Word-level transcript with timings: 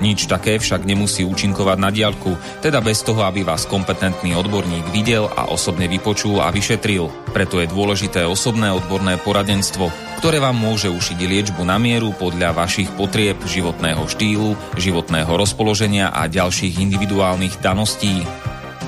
Nič 0.00 0.24
také 0.26 0.56
však 0.56 0.88
nemusí 0.88 1.28
účinkovať 1.28 1.78
na 1.78 1.92
diaľku, 1.92 2.34
teda 2.64 2.80
bez 2.80 3.04
toho, 3.04 3.20
aby 3.28 3.44
vás 3.44 3.68
kompetentný 3.68 4.32
odborník 4.32 4.88
videl 4.96 5.28
a 5.28 5.52
osobne 5.52 5.86
vypočul 5.92 6.40
a 6.40 6.48
vyšetril. 6.48 7.12
Preto 7.36 7.60
je 7.60 7.68
dôležité 7.68 8.24
osobné 8.24 8.72
odborné 8.72 9.20
poradenstvo, 9.20 9.92
ktoré 10.20 10.40
vám 10.40 10.56
môže 10.56 10.88
ušiť 10.88 11.16
liečbu 11.20 11.64
na 11.68 11.76
mieru 11.76 12.16
podľa 12.16 12.56
vašich 12.56 12.88
potrieb, 12.96 13.40
životného 13.44 14.04
štýlu, 14.08 14.56
životného 14.80 15.32
rozpoloženia 15.32 16.12
a 16.12 16.28
ďalších 16.28 16.80
individuálnych 16.80 17.60
daností. 17.60 18.24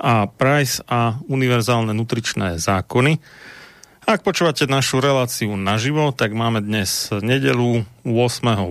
a 0.00 0.28
Price 0.28 0.80
a 0.86 1.18
univerzálne 1.26 1.92
nutričné 1.96 2.60
zákony. 2.60 3.18
Ak 4.06 4.22
počúvate 4.22 4.70
našu 4.70 5.02
reláciu 5.02 5.58
naživo, 5.58 6.14
tak 6.14 6.30
máme 6.30 6.62
dnes 6.62 7.10
nedelu 7.10 7.82
8.8., 8.06 8.62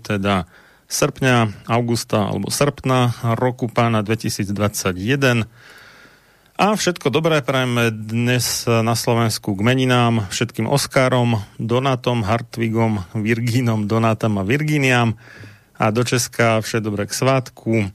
teda 0.00 0.48
srpňa, 0.90 1.68
augusta 1.70 2.26
alebo 2.32 2.48
srpna 2.48 3.12
roku 3.38 3.68
pána 3.68 4.00
2021. 4.02 5.44
A 6.60 6.76
všetko 6.76 7.08
dobré 7.08 7.40
prajeme 7.40 7.88
dnes 7.92 8.64
na 8.68 8.92
Slovensku 8.92 9.56
k 9.56 9.60
meninám, 9.60 10.28
všetkým 10.28 10.68
Oskarom, 10.68 11.40
Donatom, 11.56 12.20
Hartwigom, 12.20 13.04
Virgínom, 13.16 13.88
Donátam 13.88 14.40
a 14.40 14.44
Virginiam 14.44 15.16
a 15.80 15.88
do 15.88 16.04
Česka 16.04 16.60
vše 16.60 16.84
dobré 16.84 17.08
k 17.08 17.16
svátku, 17.16 17.88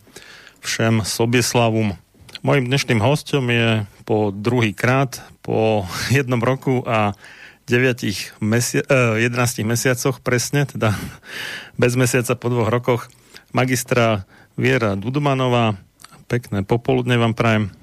všem 0.66 1.02
Sobieslavom. 1.06 2.05
Mojím 2.46 2.70
dnešným 2.70 3.02
hostom 3.02 3.50
je 3.50 3.90
po 4.06 4.30
druhý 4.30 4.70
krát, 4.70 5.18
po 5.42 5.82
jednom 6.14 6.38
roku 6.38 6.86
a 6.86 7.18
9 7.66 8.38
mesi- 8.38 8.86
eh, 8.86 9.26
11 9.26 9.66
mesiacoch 9.66 10.22
presne, 10.22 10.70
teda 10.70 10.94
bez 11.82 11.98
mesiaca 11.98 12.38
po 12.38 12.54
dvoch 12.54 12.70
rokoch, 12.70 13.10
magistra 13.50 14.30
Viera 14.62 14.94
Dudumanová. 14.94 15.74
Pekné 16.30 16.62
popoludne 16.62 17.18
vám 17.18 17.34
prajem. 17.34 17.74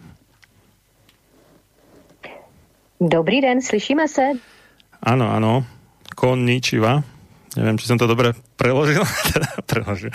Dobrý 3.03 3.43
den, 3.43 3.59
slyšíme 3.59 4.07
se? 4.07 4.39
Áno, 5.03 5.27
áno. 5.27 5.67
Konnichiwa. 6.15 7.03
Neviem, 7.59 7.83
či 7.83 7.91
som 7.91 7.99
to 7.99 8.07
dobre 8.07 8.39
preložil. 8.55 9.03
teda 9.35 9.59
preložil. 9.67 10.15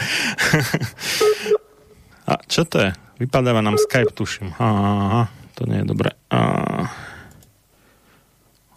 A 2.31 2.39
čo 2.47 2.63
to 2.63 2.87
je? 2.87 3.06
Vypadáva 3.17 3.65
nám 3.65 3.81
Skype, 3.81 4.13
tuším. 4.13 4.53
Aha, 4.61 5.29
to 5.57 5.65
nie 5.65 5.81
je 5.81 5.89
dobre. 5.89 6.13
A... 6.29 6.39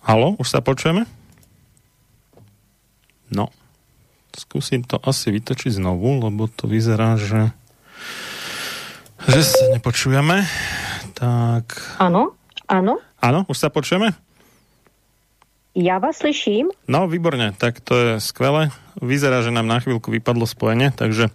Halo, 0.00 0.37
už 0.40 0.48
sa 0.48 0.64
počujeme? 0.64 1.04
No. 3.28 3.52
Skúsim 4.32 4.81
to 4.81 4.96
asi 4.96 5.28
vytočiť 5.28 5.76
znovu, 5.76 6.25
lebo 6.25 6.48
to 6.48 6.64
vyzerá, 6.64 7.20
že 7.20 7.52
že 9.28 9.44
sa 9.44 9.64
nepočujeme. 9.76 10.48
Tak... 11.12 11.76
Ano, 12.00 12.32
ano. 12.64 12.96
Áno, 13.20 13.44
už 13.52 13.56
sa 13.60 13.69
počujeme? 13.69 14.16
Já 15.76 15.98
vás 16.00 16.16
slyším. 16.16 16.72
No, 16.88 17.06
výborne, 17.06 17.52
tak 17.52 17.84
to 17.84 17.94
je 17.94 18.12
skvelé. 18.19 18.72
Vyzerá, 18.98 19.44
že 19.44 19.52
nám 19.54 19.69
na 19.69 19.78
chvíľku 19.78 20.10
vypadlo 20.10 20.48
spojenie, 20.48 20.90
takže 20.90 21.28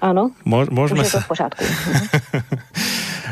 Ano, 0.00 0.32
môžeme 0.48 1.04
už 1.04 1.12
je 1.12 1.12
to 1.12 1.20
sa... 1.20 1.24
v 1.24 1.28
pořádku. 1.28 1.62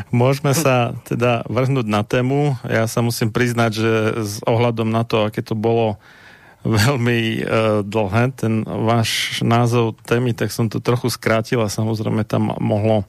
Môžeme 0.09 0.57
sa 0.57 0.97
teda 1.05 1.45
vrhnúť 1.45 1.85
na 1.85 2.01
tému. 2.01 2.57
Ja 2.65 2.89
sa 2.89 3.05
musím 3.05 3.29
priznať, 3.29 3.71
že 3.73 3.91
s 4.21 4.33
ohľadom 4.41 4.89
na 4.89 5.05
to, 5.05 5.29
aké 5.29 5.45
to 5.45 5.53
bolo 5.53 6.01
veľmi 6.65 7.19
uh, 7.41 7.81
dlhé, 7.85 8.23
ten 8.35 8.65
váš 8.65 9.39
názov 9.45 9.95
témy, 10.03 10.35
tak 10.35 10.51
som 10.51 10.67
to 10.67 10.83
trochu 10.83 11.07
skrátil 11.13 11.63
a 11.63 11.71
samozrejme 11.71 12.25
tam 12.27 12.51
mohlo 12.59 13.07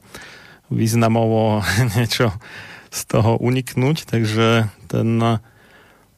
významovo 0.71 1.59
niečo 1.97 2.31
z 2.91 3.01
toho 3.07 3.39
uniknúť, 3.39 4.07
takže 4.07 4.71
ten 4.87 5.09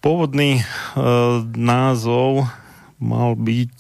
pôvodný 0.02 0.62
uh, 0.62 1.42
názov 1.58 2.50
mal 3.02 3.34
byť 3.40 3.78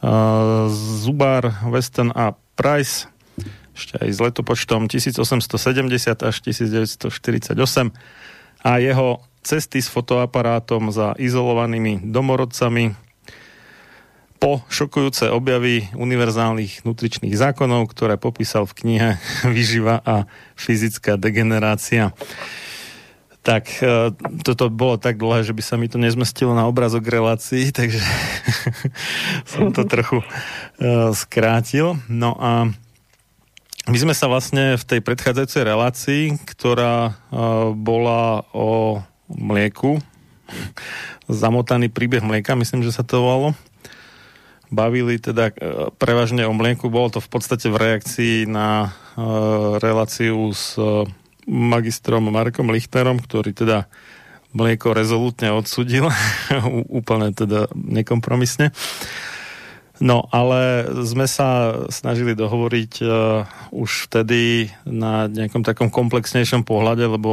uh, 0.00 0.68
Zubár, 0.72 1.52
Weston 1.68 2.12
a 2.16 2.32
Price 2.60 3.08
ešte 3.72 3.96
aj 3.96 4.10
s 4.12 4.18
letopočtom 4.20 4.92
1870 4.92 5.56
až 6.20 6.36
1948 6.44 7.56
a 8.60 8.70
jeho 8.76 9.24
cesty 9.40 9.80
s 9.80 9.88
fotoaparátom 9.88 10.92
za 10.92 11.16
izolovanými 11.16 12.04
domorodcami 12.04 12.92
po 14.36 14.60
šokujúce 14.68 15.32
objavy 15.32 15.88
univerzálnych 15.96 16.84
nutričných 16.84 17.32
zákonov, 17.32 17.88
ktoré 17.92 18.20
popísal 18.20 18.68
v 18.68 18.76
knihe 18.84 19.08
Vyživa 19.56 20.04
a 20.04 20.28
fyzická 20.60 21.16
degenerácia. 21.16 22.12
Tak 23.40 23.80
e, 23.80 24.12
toto 24.44 24.68
bolo 24.68 25.00
tak 25.00 25.16
dlhé, 25.16 25.48
že 25.48 25.56
by 25.56 25.62
sa 25.64 25.80
mi 25.80 25.88
to 25.88 25.96
nezmestilo 25.96 26.52
na 26.52 26.68
obrazok 26.68 27.08
relácií, 27.08 27.72
takže 27.78 28.04
som 29.50 29.72
to 29.72 29.88
trochu 29.88 30.20
uh, 30.20 31.10
skrátil. 31.16 31.96
No 32.04 32.36
a 32.36 32.68
my 33.88 33.96
sme 33.96 34.12
sa 34.12 34.28
vlastne 34.28 34.76
v 34.76 34.84
tej 34.84 35.00
predchádzajúcej 35.00 35.62
relácii, 35.64 36.22
ktorá 36.44 37.16
uh, 37.16 37.72
bola 37.72 38.44
o 38.52 39.00
mlieku, 39.32 40.04
zamotaný 41.32 41.88
príbeh 41.88 42.20
mlieka, 42.20 42.52
myslím, 42.60 42.84
že 42.84 42.92
sa 42.92 43.08
to 43.08 43.24
volalo, 43.24 43.56
bavili 44.68 45.16
teda 45.16 45.50
prevažne 45.98 46.46
o 46.46 46.54
mlieku. 46.54 46.92
Bolo 46.92 47.18
to 47.18 47.18
v 47.18 47.26
podstate 47.26 47.66
v 47.66 47.74
reakcii 47.74 48.46
na 48.46 48.94
reláciu 49.82 50.54
s 50.54 50.78
magistrom 51.50 52.30
Markom 52.30 52.70
Lichterom, 52.70 53.18
ktorý 53.18 53.50
teda 53.50 53.90
mlieko 54.54 54.94
rezolutne 54.94 55.50
odsudil, 55.50 56.06
úplne 57.02 57.34
teda 57.34 57.66
nekompromisne. 57.74 58.70
No, 60.00 60.24
ale 60.32 60.88
sme 61.04 61.28
sa 61.28 61.76
snažili 61.92 62.32
dohovoriť 62.32 62.92
uh, 63.04 63.44
už 63.68 64.08
vtedy 64.08 64.72
na 64.88 65.28
nejakom 65.28 65.60
takom 65.60 65.92
komplexnejšom 65.92 66.64
pohľade, 66.64 67.04
lebo 67.04 67.30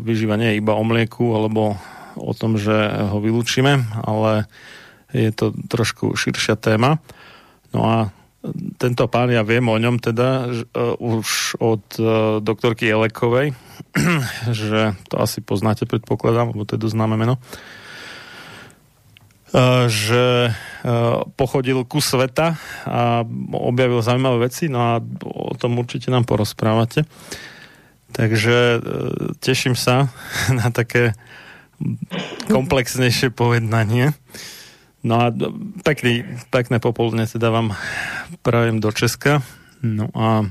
vyžívanie 0.00 0.56
je 0.56 0.60
iba 0.64 0.72
o 0.72 0.80
mlieku 0.80 1.36
alebo 1.36 1.76
o 2.16 2.32
tom, 2.32 2.56
že 2.56 2.72
ho 3.12 3.20
vylúčime, 3.20 3.84
ale 4.00 4.48
je 5.12 5.28
to 5.28 5.52
trošku 5.68 6.16
širšia 6.16 6.56
téma. 6.56 7.04
No 7.76 7.84
a 7.84 7.96
tento 8.76 9.04
pán, 9.08 9.32
ja 9.32 9.42
viem 9.46 9.64
o 9.66 9.76
ňom 9.76 9.98
teda 9.98 10.48
uh, 10.48 10.94
už 10.98 11.58
od 11.58 11.84
uh, 11.98 12.38
doktorky 12.44 12.90
Elekovej, 12.90 13.54
že 14.60 14.94
to 15.08 15.14
asi 15.20 15.40
poznáte, 15.40 15.86
predpokladám, 15.88 16.52
lebo 16.52 16.64
to 16.68 16.76
je 16.76 16.82
dosť 16.84 16.96
známe 16.96 17.16
meno, 17.16 17.38
uh, 19.54 19.88
že 19.88 20.50
uh, 20.50 21.24
pochodil 21.34 21.86
ku 21.88 21.98
sveta 22.02 22.58
a 22.86 23.24
objavil 23.54 24.02
zaujímavé 24.02 24.50
veci, 24.50 24.68
no 24.70 24.78
a 24.80 24.92
o 25.24 25.54
tom 25.58 25.78
určite 25.80 26.12
nám 26.12 26.28
porozprávate. 26.28 27.04
Takže 28.12 28.56
uh, 28.56 28.82
teším 29.42 29.74
sa 29.74 30.08
na 30.58 30.70
také 30.72 31.14
komplexnejšie 32.48 33.30
povednanie. 33.34 34.16
No 35.06 35.22
a 35.22 35.30
pekný, 35.86 36.26
pekné 36.50 36.82
popoludne 36.82 37.30
teda 37.30 37.54
vám 37.54 37.78
prajem 38.42 38.82
do 38.82 38.90
Česka. 38.90 39.38
No 39.78 40.10
a 40.10 40.50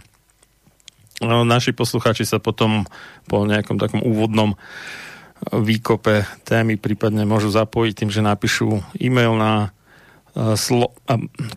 naši 1.44 1.76
poslucháči 1.76 2.24
sa 2.24 2.40
potom 2.40 2.88
po 3.28 3.44
nejakom 3.44 3.76
takom 3.76 4.00
úvodnom 4.00 4.56
výkope 5.52 6.24
témy 6.48 6.80
prípadne 6.80 7.28
môžu 7.28 7.52
zapojiť 7.52 7.94
tým, 8.00 8.12
že 8.16 8.24
napíšu 8.24 8.80
e-mail 8.96 9.36
na 9.36 9.76
uh, 10.32 10.56
slo, 10.56 10.96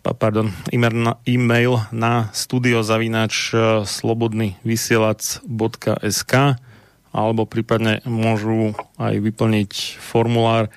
pardon, 0.03 0.51
e-mail 0.75 1.75
na, 1.95 2.35
studiozavinač 2.35 3.55
uh, 3.55 3.87
slobodný 3.87 4.59
vysielac.sk 4.67 6.35
alebo 7.15 7.49
prípadne 7.49 8.03
môžu 8.05 8.75
aj 8.99 9.23
vyplniť 9.23 10.03
formulár 10.03 10.69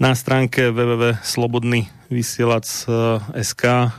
na 0.00 0.16
stránke 0.16 0.72
www.slobodnyvysielac.sk 0.72 3.64
eh, 3.64 3.90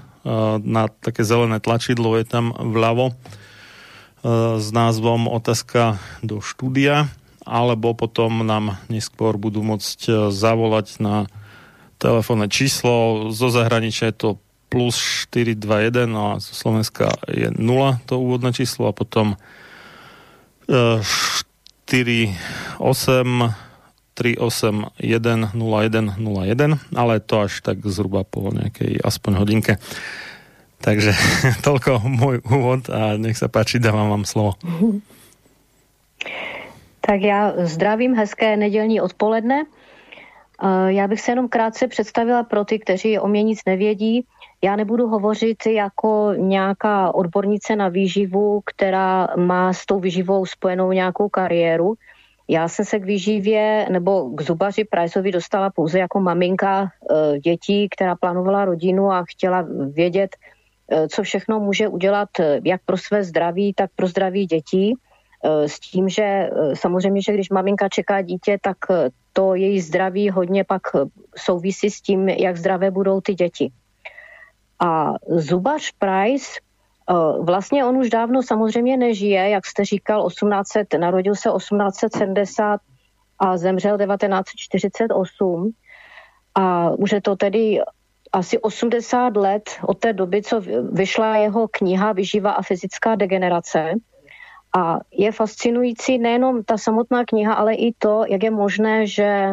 na 0.64 0.88
také 0.90 1.24
zelené 1.24 1.60
tlačidlo 1.62 2.18
je 2.18 2.26
tam 2.26 2.54
vľavo 2.54 3.14
eh, 3.14 3.16
s 4.58 4.72
názvom 4.74 5.28
Otázka 5.30 5.98
do 6.26 6.42
štúdia 6.42 7.06
alebo 7.44 7.92
potom 7.92 8.48
nám 8.48 8.80
neskôr 8.88 9.36
budú 9.38 9.62
môcť 9.62 10.00
eh, 10.10 10.32
zavolať 10.34 10.98
na 11.04 11.28
telefónne 12.02 12.50
číslo. 12.52 13.32
Zo 13.32 13.48
zahraničia 13.48 14.12
je 14.12 14.18
to 14.18 14.36
plus 14.68 14.98
421 15.30 16.10
no 16.10 16.34
a 16.34 16.42
zo 16.42 16.58
Slovenska 16.58 17.14
je 17.30 17.54
0 17.54 18.02
to 18.10 18.18
úvodné 18.18 18.50
číslo 18.58 18.90
a 18.90 18.98
potom 18.98 19.38
48 20.66 22.82
381 24.14 25.52
0101, 25.54 26.80
ale 26.96 27.20
to 27.20 27.50
až 27.50 27.62
tak 27.62 27.82
zhruba 27.86 28.24
po 28.24 28.54
nejakej 28.54 29.02
aspoň 29.02 29.32
hodinke. 29.36 29.74
Takže 30.84 31.16
toľko 31.66 32.04
môj 32.06 32.44
úvod 32.46 32.92
a 32.92 33.16
nech 33.16 33.40
sa 33.40 33.48
páči, 33.48 33.80
dávam 33.80 34.10
vám 34.12 34.26
slovo. 34.26 34.60
Tak 37.02 37.22
já 37.22 37.54
zdravím, 37.58 38.16
hezké 38.16 38.58
nedělní 38.58 39.02
odpoledne. 39.02 39.64
Eh, 40.64 40.94
já 40.94 41.08
bych 41.08 41.22
se 41.22 41.32
jenom 41.32 41.48
krátce 41.48 41.88
představila 41.88 42.44
pro 42.44 42.66
ty, 42.66 42.80
kteří 42.80 43.20
o 43.20 43.28
mě 43.28 43.44
nic 43.44 43.60
nevědí. 43.66 44.26
Já 44.62 44.76
nebudu 44.76 45.08
hovořit 45.08 45.66
jako 45.66 46.34
nějaká 46.38 47.16
odbornice 47.16 47.76
na 47.76 47.88
výživu, 47.88 48.62
která 48.66 49.28
má 49.36 49.74
s 49.74 49.86
tou 49.86 50.00
výživou 50.00 50.46
spojenou 50.46 50.92
nějakou 50.92 51.30
kariéru. 51.30 51.94
Já 52.54 52.68
jsem 52.68 52.86
se 52.86 53.00
k 53.00 53.06
výživě 53.06 53.88
nebo 53.90 54.30
k 54.30 54.42
zubaři 54.42 54.84
Priceovi 54.86 55.32
dostala 55.32 55.70
pouze 55.70 56.00
jako 56.00 56.20
maminka 56.20 56.84
e, 56.86 57.40
dětí, 57.40 57.90
která 57.90 58.16
plánovala 58.16 58.66
rodinu 58.66 59.12
a 59.12 59.24
chtěla 59.30 59.68
vědět, 59.90 60.36
e, 60.92 61.08
co 61.08 61.24
všechno 61.24 61.60
může 61.60 61.88
udělat 61.88 62.30
e, 62.40 62.62
jak 62.64 62.82
pro 62.86 62.98
své 62.98 63.24
zdraví, 63.24 63.74
tak 63.74 63.90
pro 63.96 64.08
zdraví 64.08 64.46
dětí. 64.46 64.94
S 65.66 65.80
tím, 65.80 66.10
že 66.10 66.50
samozřejmě, 66.74 67.22
že 67.22 67.34
když 67.34 67.50
maminka 67.50 67.90
čeká 67.90 68.22
dítě, 68.22 68.58
tak 68.62 68.78
to 69.34 69.56
její 69.56 69.82
zdraví 69.82 70.30
hodně 70.30 70.64
pak 70.64 70.82
souvisí 71.36 71.90
s 71.90 72.02
tím, 72.02 72.30
jak 72.30 72.58
zdravé 72.58 72.92
budou 72.92 73.22
ty 73.22 73.34
děti. 73.36 73.72
A 74.80 75.14
zubař 75.28 75.92
Price 76.00 76.63
Vlastně 77.40 77.86
on 77.86 77.98
už 77.98 78.10
dávno 78.10 78.44
samozřejmě 78.44 78.98
nežije, 78.98 79.50
jak 79.50 79.66
jste 79.66 79.86
říkal, 79.86 80.30
1800, 80.30 80.94
narodil 80.94 81.36
se 81.36 81.50
1870 81.58 82.80
a 83.40 83.58
zemřel 83.58 83.98
1948. 83.98 85.72
A 86.56 86.90
už 86.90 87.12
je 87.12 87.22
to 87.22 87.36
tedy 87.36 87.80
asi 88.32 88.60
80 88.60 89.38
let 89.38 89.70
od 89.88 90.00
té 90.00 90.14
doby, 90.14 90.42
co 90.42 90.62
vyšla 90.92 91.38
jeho 91.38 91.68
kniha 91.68 92.12
Vyživa 92.12 92.52
a 92.52 92.62
fyzická 92.62 93.16
degenerace. 93.16 93.94
A 94.78 95.00
je 95.12 95.32
fascinující 95.32 96.18
nejenom 96.18 96.64
ta 96.64 96.78
samotná 96.78 97.26
kniha, 97.26 97.54
ale 97.54 97.74
i 97.74 97.94
to, 97.98 98.24
jak 98.28 98.44
je 98.44 98.52
možné, 98.52 99.08
že 99.08 99.52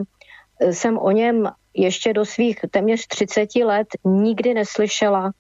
jsem 0.61 0.99
o 0.99 1.11
něm 1.11 1.51
ještě 1.75 2.13
do 2.13 2.25
svých 2.25 2.59
téměř 2.71 3.07
30 3.07 3.57
let 3.57 3.89
nikdy 4.05 4.55
neslyšela, 4.55 5.31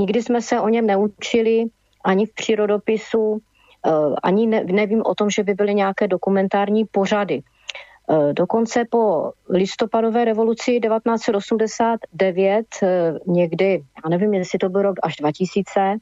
Nikdy 0.00 0.22
jsme 0.22 0.42
se 0.42 0.60
o 0.60 0.68
něm 0.68 0.86
neučili 0.86 1.64
ani 2.04 2.26
v 2.26 2.34
přírodopisu, 2.34 3.38
eh, 3.86 3.90
ani 4.22 4.46
ne, 4.46 4.64
nevím 4.64 5.02
o 5.04 5.14
tom, 5.14 5.30
že 5.30 5.44
by 5.44 5.54
byly 5.54 5.74
nějaké 5.74 6.08
dokumentární 6.08 6.84
pořady. 6.84 7.42
Eh, 7.42 8.32
dokonce 8.32 8.84
po 8.90 9.32
listopadové 9.48 10.24
revoluci 10.24 10.80
1989, 10.80 12.66
eh, 12.82 13.12
někdy, 13.26 13.82
já 14.04 14.08
nevím, 14.08 14.34
jestli 14.34 14.58
to 14.58 14.68
byl 14.68 14.82
rok 14.82 14.96
až 15.02 15.16
2000, 15.16 15.96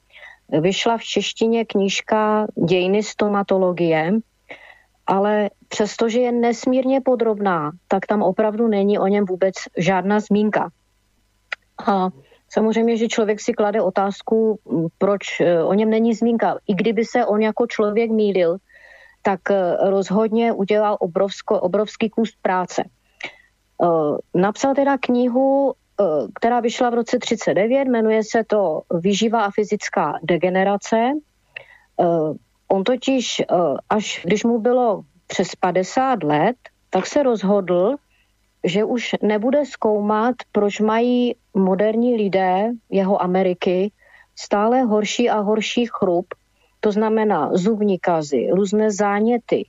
vyšla 0.49 0.99
v 0.99 1.03
češtině 1.03 1.65
knížka 1.65 2.47
Dějiny 2.55 3.03
stomatologie, 3.03 4.13
ale 5.07 5.51
přestože 5.69 6.21
je 6.21 6.33
nesmírně 6.33 7.01
podrobná, 7.01 7.71
tak 7.89 8.07
tam 8.07 8.23
opravdu 8.23 8.69
není 8.69 8.99
o 8.99 9.07
něm 9.07 9.25
vůbec 9.25 9.55
žádná 9.77 10.21
zmínka. 10.21 10.71
A 11.87 12.09
Samozřejmě, 12.51 12.97
že 12.97 13.09
člověk 13.09 13.41
si 13.41 13.53
klade 13.53 13.83
otázku, 13.83 14.59
proč 14.99 15.41
e, 15.41 15.63
o 15.63 15.75
něm 15.75 15.91
není 15.91 16.15
zmínka. 16.15 16.59
I 16.67 16.75
kdyby 16.75 17.05
se 17.05 17.27
on 17.27 17.43
jako 17.43 17.67
člověk 17.67 18.11
mýlil, 18.11 18.57
tak 19.23 19.51
e, 19.51 19.77
rozhodně 19.91 20.53
udělal 20.53 20.97
obrovsko, 21.01 21.61
obrovský 21.61 22.11
kus 22.11 22.37
práce. 22.43 22.83
E, 22.83 22.89
napsal 24.35 24.75
teda 24.75 24.99
knihu, 24.99 25.75
která 26.35 26.61
vyšla 26.61 26.91
v 26.91 26.95
roce 26.95 27.19
39, 27.19 27.85
jmenuje 27.85 28.23
se 28.25 28.45
to 28.45 28.83
Výživa 28.95 29.45
a 29.45 29.51
fyzická 29.51 30.19
degenerace. 30.23 30.97
On 32.69 32.85
totiž, 32.85 33.43
až 33.91 34.21
když 34.25 34.45
mu 34.45 34.59
bylo 34.59 35.03
přes 35.27 35.55
50 35.55 36.23
let, 36.23 36.57
tak 36.91 37.07
se 37.07 37.23
rozhodl, 37.23 37.97
že 38.65 38.85
už 38.85 39.17
nebude 39.23 39.67
zkoumat, 39.67 40.35
proč 40.53 40.81
mají 40.81 41.35
moderní 41.55 42.17
lidé 42.17 42.71
jeho 42.91 43.23
Ameriky 43.23 43.93
stále 44.37 44.83
horší 44.83 45.31
a 45.31 45.41
horší 45.41 45.87
chrup, 45.87 46.35
to 46.81 46.93
znamená 46.93 47.51
zubní 47.53 47.99
kazy, 47.99 48.49
různé 48.51 48.91
záněty, 48.91 49.67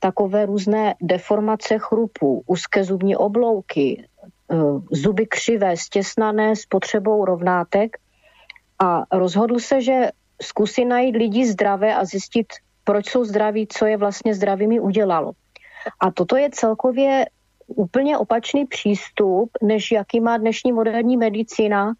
takové 0.00 0.46
různé 0.46 0.94
deformace 1.02 1.78
chrupů, 1.78 2.42
úzké 2.46 2.84
zubní 2.84 3.16
oblouky, 3.16 4.04
eh, 4.52 4.56
zuby 4.90 5.26
křivé, 5.26 5.76
stěsnané 5.76 6.56
s 6.56 6.66
potřebou 6.66 7.24
rovnátek 7.24 7.96
a 8.78 9.04
rozhodl 9.12 9.58
se, 9.58 9.80
že 9.80 10.08
zkusí 10.42 10.84
najít 10.84 11.16
lidi 11.16 11.46
zdravé 11.46 11.94
a 11.94 12.04
zjistit, 12.04 12.46
proč 12.84 13.08
jsou 13.08 13.24
zdraví, 13.24 13.66
co 13.66 13.86
je 13.86 13.96
vlastně 13.96 14.34
zdravými 14.34 14.80
udělalo. 14.80 15.32
A 16.00 16.10
toto 16.10 16.36
je 16.36 16.50
celkově 16.52 17.26
úplně 17.76 18.18
opačný 18.18 18.66
přístup, 18.66 19.50
než 19.62 19.90
jaký 19.92 20.20
má 20.20 20.36
dnešní 20.36 20.72
moderní 20.72 21.16
medicína, 21.16 21.92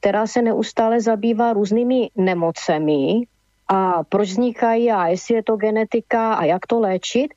která 0.00 0.26
se 0.26 0.42
neustále 0.42 1.00
zabývá 1.00 1.52
různými 1.52 2.10
nemocemi 2.16 3.22
a 3.68 4.04
proč 4.04 4.28
vznikají 4.28 4.90
a 4.90 5.06
jestli 5.06 5.34
je 5.34 5.42
to 5.42 5.56
genetika 5.56 6.34
a 6.34 6.44
jak 6.44 6.66
to 6.66 6.80
léčit, 6.80 7.34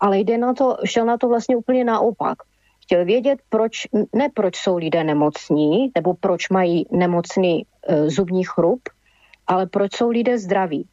ale 0.00 0.18
jde 0.18 0.38
na 0.38 0.54
to, 0.54 0.76
šel 0.84 1.06
na 1.06 1.18
to 1.18 1.28
vlastně 1.28 1.56
úplně 1.56 1.84
naopak. 1.84 2.38
Chtěl 2.82 3.04
vědět, 3.04 3.38
proč, 3.48 3.86
ne 4.12 4.28
proč 4.34 4.56
jsou 4.56 4.76
lidé 4.76 5.04
nemocní, 5.04 5.92
nebo 5.94 6.14
proč 6.14 6.48
mají 6.48 6.86
nemocný 6.90 7.62
e, 7.62 8.10
zubní 8.10 8.44
chrup, 8.44 8.80
ale 9.46 9.66
proč 9.66 9.96
jsou 9.96 10.10
lidé 10.10 10.38
zdraví. 10.38 10.86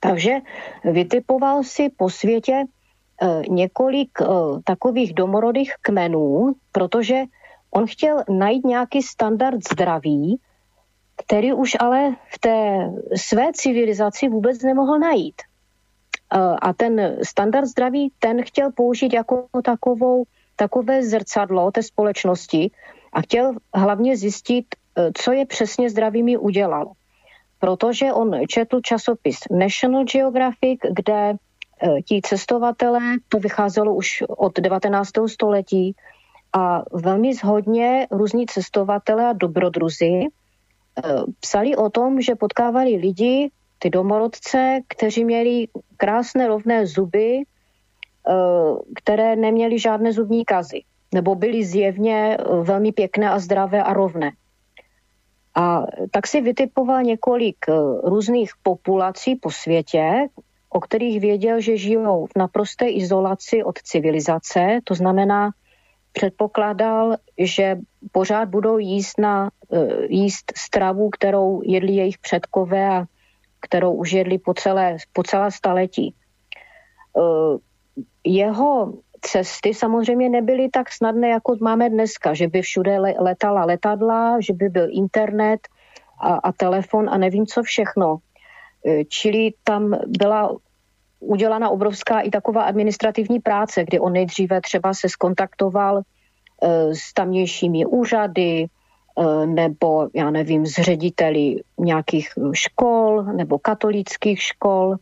Takže 0.00 0.34
vytipoval 0.84 1.62
si 1.62 1.88
po 1.96 2.10
světě 2.10 2.64
několik 3.48 4.20
e, 4.20 4.24
takových 4.64 5.14
domorodých 5.14 5.74
kmenů, 5.82 6.52
protože 6.72 7.22
on 7.70 7.86
chtěl 7.86 8.22
najít 8.28 8.64
nějaký 8.64 9.02
standard 9.02 9.58
zdraví, 9.72 10.40
který 11.16 11.52
už 11.52 11.76
ale 11.80 12.16
v 12.34 12.38
té 12.38 12.90
své 13.16 13.52
civilizaci 13.52 14.28
vůbec 14.28 14.62
nemohl 14.62 14.98
najít. 14.98 15.42
A 16.62 16.72
ten 16.72 17.18
standard 17.22 17.66
zdraví, 17.66 18.12
ten 18.18 18.42
chtěl 18.44 18.72
použít 18.72 19.12
jako 19.12 19.46
takovou, 19.64 20.24
takové 20.56 21.02
zrcadlo 21.02 21.70
té 21.70 21.82
společnosti 21.82 22.70
a 23.12 23.20
chtěl 23.20 23.52
hlavně 23.74 24.16
zjistit, 24.16 24.66
co 25.14 25.32
je 25.32 25.46
přesně 25.46 25.90
zdravými 25.90 26.36
udělalo. 26.36 26.92
Protože 27.58 28.12
on 28.12 28.46
četl 28.48 28.80
časopis 28.80 29.38
National 29.50 30.04
Geographic, 30.04 30.80
kde 30.90 31.34
ti 32.04 32.20
cestovatelé, 32.22 33.00
to 33.28 33.38
vycházelo 33.38 33.94
už 33.94 34.24
od 34.28 34.60
19. 34.60 35.10
století, 35.26 35.96
a 36.52 36.82
velmi 36.92 37.34
zhodně 37.34 38.06
různí 38.10 38.46
cestovatelé 38.46 39.26
a 39.26 39.32
dobrodruzi 39.32 40.06
e, 40.06 40.26
psali 41.40 41.76
o 41.76 41.90
tom, 41.90 42.20
že 42.20 42.34
potkávali 42.34 42.96
lidi, 42.96 43.50
ty 43.78 43.90
domorodce, 43.90 44.80
kteří 44.88 45.24
měli 45.24 45.68
krásné 45.96 46.48
rovné 46.48 46.86
zuby, 46.86 47.42
eh, 47.42 48.32
které 48.94 49.36
neměly 49.36 49.78
žádné 49.78 50.12
zubní 50.12 50.44
kazy, 50.44 50.82
nebo 51.14 51.34
byly 51.34 51.64
zjevně 51.64 52.36
eh, 52.36 52.44
velmi 52.62 52.92
pěkné 52.92 53.30
a 53.30 53.38
zdravé 53.38 53.82
a 53.82 53.92
rovné. 53.92 54.32
A 55.54 55.86
tak 56.10 56.26
si 56.26 56.40
vytipoval 56.40 57.02
několik 57.02 57.56
eh, 57.68 57.72
různých 58.02 58.52
populací 58.62 59.36
po 59.36 59.50
světě, 59.50 60.28
o 60.78 60.80
kterých 60.80 61.20
věděl, 61.20 61.60
že 61.60 61.76
žijou 61.76 62.26
v 62.26 62.38
naprosté 62.38 62.88
izolaci 62.88 63.64
od 63.64 63.82
civilizace, 63.82 64.78
to 64.84 64.94
znamená, 64.94 65.50
předpokládal, 66.12 67.16
že 67.38 67.78
pořád 68.12 68.48
budou 68.48 68.78
jíst, 68.78 69.18
na, 69.18 69.50
jíst 70.08 70.52
stravu, 70.56 71.10
kterou 71.10 71.62
jedli 71.64 71.92
jejich 71.92 72.18
předkové 72.18 72.88
a 72.88 73.04
kterou 73.60 73.92
už 73.92 74.12
jedli 74.12 74.38
po 74.38 74.54
celé, 74.54 74.96
po 75.12 75.22
celé 75.22 75.50
staletí. 75.50 76.14
Eh, 77.18 77.58
jeho 78.24 78.92
cesty 79.20 79.74
samozřejmě 79.74 80.28
nebyly 80.28 80.68
tak 80.70 80.92
snadné, 80.92 81.28
jako 81.28 81.56
máme 81.60 81.90
dneska, 81.90 82.34
že 82.34 82.48
by 82.48 82.62
všude 82.62 82.98
letala 82.98 83.64
letadla, 83.64 84.40
že 84.40 84.52
by 84.52 84.68
byl 84.68 84.88
internet 84.90 85.60
a, 86.20 86.34
a 86.34 86.52
telefon 86.52 87.10
a 87.10 87.18
nevím 87.18 87.46
co 87.46 87.62
všechno. 87.62 88.16
Eh, 88.86 89.04
čili 89.04 89.50
tam 89.64 89.98
byla 90.06 90.56
udělána 91.20 91.70
obrovská 91.70 92.20
i 92.20 92.30
taková 92.30 92.62
administrativní 92.62 93.40
práce, 93.40 93.84
kdy 93.84 94.00
on 94.00 94.12
nejdříve 94.12 94.60
třeba 94.60 94.94
se 94.94 95.08
skontaktoval 95.08 96.00
eh, 96.62 96.94
s 96.94 97.12
tamnějšími 97.12 97.86
úřady, 97.86 98.68
Eh, 99.18 99.46
nebo, 99.46 100.08
já 100.14 100.30
nevím, 100.30 100.66
z 100.66 100.72
řediteli 100.72 101.56
nějakých 101.78 102.28
škol 102.52 103.22
nebo 103.22 103.58
katolických 103.58 104.42
škol. 104.42 104.96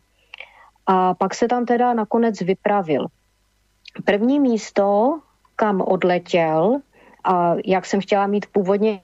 A 0.87 1.13
pak 1.13 1.35
se 1.35 1.47
tam 1.47 1.65
teda 1.65 1.93
nakonec 1.93 2.41
vypravil. 2.41 3.05
První 4.05 4.39
místo, 4.39 5.19
kam 5.55 5.81
odletěl, 5.81 6.77
a 7.23 7.55
jak 7.65 7.85
jsem 7.85 8.01
chtěla 8.01 8.27
mít 8.27 8.45
původně 8.45 9.01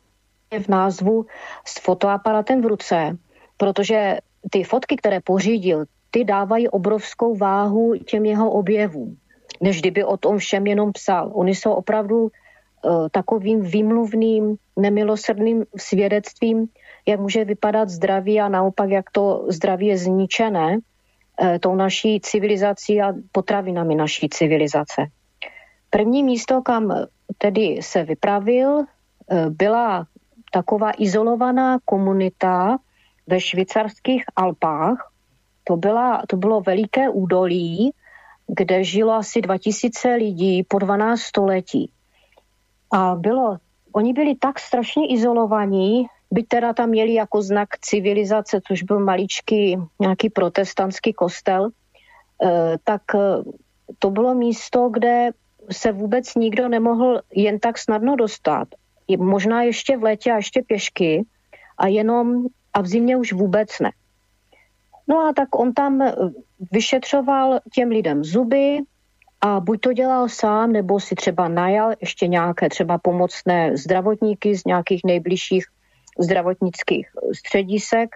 v 0.64 0.68
názvu 0.68 1.26
s 1.66 1.80
fotoaparatem 1.80 2.62
v 2.62 2.66
ruce, 2.66 3.18
protože 3.58 4.18
ty 4.50 4.64
fotky, 4.64 4.96
které 4.96 5.20
pořídil, 5.22 5.86
ty 6.14 6.24
dávají 6.24 6.70
obrovskou 6.70 7.36
váhu 7.36 7.98
těm 8.06 8.26
jeho 8.26 8.52
objevům, 8.52 9.18
než 9.62 9.82
kdyby 9.82 10.04
o 10.04 10.18
tom 10.18 10.38
všem 10.38 10.68
jenom 10.68 10.92
psal. 10.94 11.32
Oni 11.34 11.56
jsou 11.56 11.72
opravdu 11.74 12.30
Eh, 12.86 13.10
takovým 13.12 13.62
výmluvným, 13.62 14.56
nemilosrdným 14.80 15.64
svědectvím, 15.78 16.68
jak 17.08 17.20
může 17.20 17.46
vypadat 17.46 17.90
zdraví 17.90 18.42
a 18.42 18.50
naopak, 18.50 18.90
jak 18.90 19.12
to 19.12 19.46
zdraví 19.50 19.88
je 19.88 19.98
zničené 19.98 20.78
eh, 21.40 21.60
tou 21.60 21.76
naší 21.76 22.20
civilizací 22.20 23.02
a 23.02 23.14
potravinami 23.32 23.96
naší 23.96 24.30
civilizace. 24.30 25.08
První 25.90 26.24
místo, 26.24 26.62
kam 26.62 27.08
tedy 27.38 27.80
se 27.82 28.04
vypravil, 28.04 28.84
eh, 28.84 29.50
byla 29.50 30.08
taková 30.52 30.92
izolovaná 30.98 31.80
komunita 31.86 32.78
ve 33.28 33.40
švýcarských 33.40 34.24
Alpách. 34.36 35.12
To, 35.64 35.78
byla, 35.78 36.22
to 36.28 36.38
bylo 36.38 36.62
veliké 36.62 37.10
údolí, 37.10 37.94
kde 38.48 38.84
žilo 38.84 39.14
asi 39.14 39.42
2000 39.42 40.16
lidí 40.16 40.64
po 40.64 40.80
12 40.80 41.22
století. 41.22 41.92
A 42.92 43.16
bylo, 43.16 43.58
oni 43.92 44.14
byli 44.14 44.36
tak 44.36 44.60
strašně 44.60 45.08
izolovaní, 45.08 46.06
byť 46.32 46.48
teda 46.48 46.74
tam 46.74 46.90
měli 46.90 47.14
jako 47.14 47.42
znak 47.42 47.70
civilizace, 47.80 48.62
což 48.68 48.84
byl 48.84 49.00
maličký 49.00 49.78
nějaký 50.00 50.30
protestantský 50.30 51.14
kostel, 51.14 51.70
eh, 52.44 52.76
tak 52.84 53.02
eh, 53.16 53.20
to 54.00 54.10
bylo 54.10 54.36
místo, 54.36 54.90
kde 54.90 55.30
se 55.72 55.92
vůbec 55.92 56.36
nikdo 56.36 56.70
nemohl 56.70 57.22
jen 57.36 57.60
tak 57.60 57.78
snadno 57.78 58.16
dostat. 58.16 58.68
Možná 59.18 59.64
ještě 59.64 59.98
v 59.98 60.04
létě 60.04 60.32
a 60.32 60.36
ještě 60.36 60.62
pěšky 60.62 61.26
a 61.78 61.88
jenom 61.88 62.46
a 62.74 62.82
v 62.82 62.88
zimě 62.88 63.18
už 63.18 63.34
vůbec 63.34 63.70
ne. 63.80 63.92
No 65.08 65.20
a 65.20 65.34
tak 65.34 65.60
on 65.60 65.74
tam 65.74 66.02
eh, 66.02 66.16
vyšetřoval 66.72 67.60
těm 67.74 67.90
lidem 67.90 68.24
zuby, 68.24 68.82
a 69.46 69.60
buď 69.60 69.80
to 69.82 69.94
dělal 69.94 70.30
sám, 70.30 70.72
nebo 70.72 71.00
si 71.00 71.16
třeba 71.16 71.48
najal 71.48 71.94
ještě 72.02 72.28
nějaké 72.28 72.70
třeba 72.70 72.98
pomocné 72.98 73.78
zdravotníky 73.78 74.56
z 74.56 74.66
nějakých 74.66 75.02
nejbližších 75.06 75.66
zdravotnických 76.20 77.08
středisek. 77.36 78.16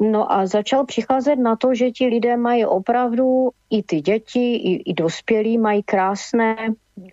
No 0.00 0.32
a 0.32 0.46
začal 0.46 0.86
přicházet 0.86 1.36
na 1.36 1.56
to, 1.56 1.74
že 1.74 1.90
ti 1.90 2.06
lidé 2.06 2.36
mají 2.36 2.66
opravdu, 2.66 3.50
i 3.70 3.82
ty 3.82 4.00
děti, 4.00 4.56
i, 4.56 4.90
i 4.90 4.94
dospělí 4.94 5.58
mají 5.58 5.82
krásné 5.82 6.56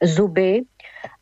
zuby 0.01 0.63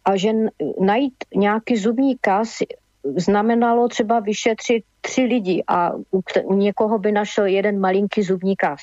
a 0.06 0.16
že 0.16 0.32
najít 0.80 1.16
nějaký 1.36 1.78
zubní 1.78 2.18
kas 2.22 2.58
znamenalo 3.04 3.88
třeba 3.88 4.20
vyšetřit 4.20 4.84
tři 5.02 5.22
lidi 5.22 5.64
a 5.68 5.94
u, 6.12 6.22
u 6.44 6.54
někoho 6.54 7.00
by 7.00 7.12
našel 7.12 7.46
jeden 7.46 7.80
malinký 7.80 8.24
zubní 8.24 8.56
kas. 8.56 8.80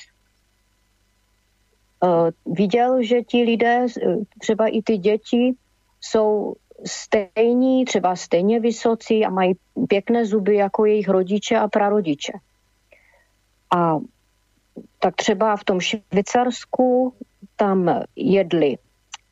Eh, 2.03 2.31
viděl, 2.45 3.03
že 3.03 3.21
ti 3.21 3.43
lidé, 3.43 3.85
eh, 3.85 4.15
třeba 4.39 4.67
i 4.67 4.81
ty 4.81 4.97
děti, 4.97 5.53
jsou 6.01 6.55
stejní, 6.85 7.85
třeba 7.85 8.15
stejně 8.15 8.59
vysocí 8.59 9.25
a 9.25 9.29
mají 9.29 9.53
pěkné 9.87 10.25
zuby 10.25 10.55
jako 10.55 10.85
jejich 10.85 11.09
rodiče 11.09 11.57
a 11.57 11.67
prarodiče. 11.67 12.33
A 13.75 13.99
tak 14.99 15.15
třeba 15.15 15.55
v 15.55 15.63
tom 15.63 15.79
Švýcarsku 15.79 17.13
tam 17.55 18.01
jedli 18.15 18.77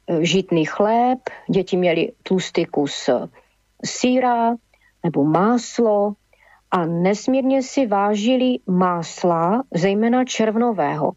eh, 0.08 0.26
žitný 0.26 0.66
chléb, 0.66 1.20
děti 1.50 1.78
měli 1.78 2.12
tlustý 2.24 2.66
kus 2.66 3.10
síra 3.86 4.56
nebo 5.04 5.24
máslo 5.24 6.14
a 6.72 6.86
nesmírně 6.86 7.64
si 7.64 7.88
vážili 7.88 8.60
másla, 8.68 9.64
zejména 9.74 10.26
červnového. 10.26 11.12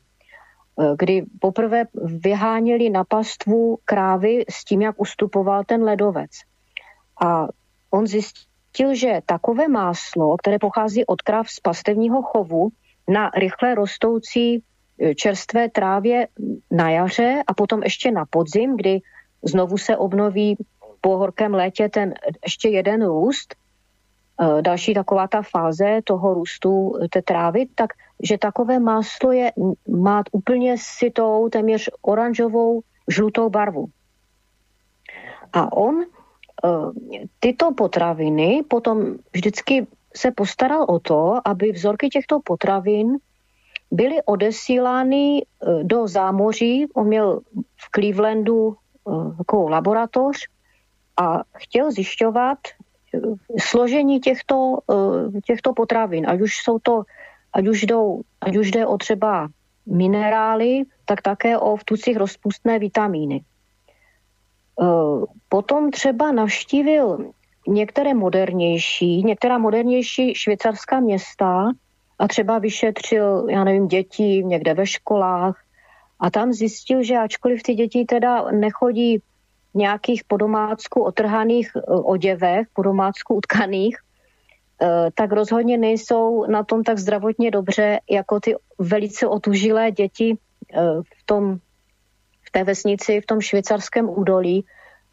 Eh, 0.81 0.95
kdy 0.99 1.25
poprvé 1.41 1.85
vyháněli 2.05 2.91
na 2.91 3.05
pastvu 3.05 3.79
krávy 3.85 4.45
s 4.49 4.65
tím, 4.65 4.83
jak 4.83 5.01
ustupoval 5.01 5.65
ten 5.65 5.83
ledovec. 5.83 6.31
A 7.25 7.49
on 7.91 8.07
zjistil, 8.07 8.95
že 8.95 9.21
takové 9.27 9.69
máslo, 9.69 10.37
které 10.37 10.59
pochází 10.59 11.07
od 11.07 11.23
kráv 11.23 11.51
z 11.51 11.61
pastevního 11.61 12.23
chovu, 12.23 12.69
na 13.09 13.31
rychle 13.37 13.75
rostoucí 13.75 14.63
eh, 15.01 15.15
čerstvé 15.15 15.69
trávě 15.69 16.29
na 16.71 16.91
jaře 16.91 17.43
a 17.47 17.55
potom 17.55 17.83
ještě 17.83 18.11
na 18.11 18.25
podzim, 18.31 18.77
kdy 18.77 19.01
znovu 19.43 19.79
se 19.79 19.97
obnoví 19.97 20.57
po 21.01 21.17
horkém 21.17 21.55
létě 21.55 21.89
ten 21.89 22.15
ještě 22.45 22.69
jeden 22.69 23.07
růst, 23.07 23.55
další 24.61 24.95
taková 24.95 25.29
ta 25.29 25.43
fáze 25.43 26.01
toho 26.05 26.35
růstu 26.35 26.95
té 27.11 27.23
trávy, 27.23 27.67
tak 27.75 27.91
že 28.23 28.39
takové 28.39 28.79
máslo 28.79 29.33
je, 29.33 29.53
má 29.89 30.23
úplně 30.33 30.77
sitou, 30.79 31.49
téměř 31.49 31.91
oranžovou, 32.03 32.81
žlutou 33.09 33.51
barvu. 33.51 33.87
A 35.53 35.73
on 35.73 36.05
tyto 37.41 37.73
potraviny 37.73 38.63
potom 38.69 39.17
vždycky 39.33 39.87
se 40.17 40.31
postaral 40.31 40.87
o 40.89 40.99
to, 40.99 41.41
aby 41.45 41.73
vzorky 41.73 42.09
těchto 42.09 42.41
potravin 42.41 43.17
byly 43.91 44.23
odesílány 44.23 45.43
do 45.83 46.09
zámoří. 46.09 46.87
On 46.95 47.07
měl 47.07 47.41
v 47.77 47.91
Clevelandu 47.91 48.77
takovou 49.39 49.69
laboratoř 49.69 50.37
a 51.17 51.43
chtěl 51.57 51.93
zjišťovat 51.93 52.59
eh, 52.69 52.90
složení 53.59 54.21
těchto, 54.21 54.79
eh, 54.93 55.41
těchto 55.41 55.73
potravin, 55.73 56.27
ať 56.29 56.41
už 56.41 56.57
jsou 56.57 56.79
to, 56.79 57.03
ať 57.53 57.67
už, 57.67 57.83
jdou, 57.83 58.21
ať 58.41 58.57
už 58.57 58.71
jde 58.71 58.87
o 58.87 58.99
třeba 58.99 59.49
minerály, 59.87 60.83
tak 61.05 61.23
také 61.23 61.59
o 61.59 61.77
v 61.77 61.85
tucích 61.85 62.17
rozpustné 62.17 62.79
vitamíny. 62.79 63.41
Eh, 64.81 64.85
potom 65.49 65.91
třeba 65.91 66.33
navštívil 66.33 67.31
některé 67.69 68.15
modernější, 68.15 69.23
některá 69.23 69.59
modernější 69.59 70.35
švýcarská 70.35 71.01
města 71.01 71.71
a 72.19 72.29
třeba 72.29 72.59
vyšetřil, 72.59 73.47
já 73.51 73.65
nevím, 73.65 73.89
děti 73.89 74.43
někde 74.45 74.75
ve 74.75 74.87
školách 74.87 75.63
a 76.21 76.31
tam 76.31 76.53
zjistil, 76.53 77.03
že 77.03 77.17
ačkoliv 77.17 77.63
ty 77.63 77.75
děti 77.75 78.05
teda 78.05 78.51
nechodí 78.51 79.23
nějakých 79.75 80.25
podomácku 80.25 81.03
otrhaných 81.03 81.71
e, 81.77 81.81
oděvech, 81.91 82.67
podomácku 82.73 83.35
utkaných, 83.35 83.97
e, 83.97 85.11
tak 85.15 85.33
rozhodně 85.33 85.79
nejsou 85.79 86.47
na 86.47 86.65
tom 86.65 86.83
tak 86.83 86.99
zdravotně 86.99 87.51
dobře, 87.51 88.01
jako 88.11 88.41
ty 88.41 88.55
velice 88.79 89.27
otužilé 89.27 89.91
děti 89.91 90.31
e, 90.31 90.37
v, 91.03 91.23
tom, 91.27 91.57
v 92.43 92.51
té 92.53 92.65
vesnici, 92.65 93.21
v 93.21 93.27
tom 93.27 93.41
švýcarském 93.41 94.09
údolí, 94.09 94.65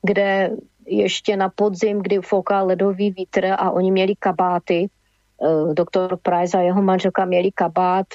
kde 0.02 0.52
ještě 0.86 1.38
na 1.38 1.50
podzim, 1.50 2.02
kdy 2.02 2.20
foukal 2.20 2.68
ledový 2.68 3.12
vítr 3.12 3.46
a 3.46 3.72
oni 3.72 3.92
měli 3.92 4.16
kabáty, 4.20 4.90
doktor 5.74 6.18
Price 6.22 6.58
a 6.58 6.62
jeho 6.62 6.82
manželka 6.82 7.26
měli 7.26 7.52
kabát 7.52 8.08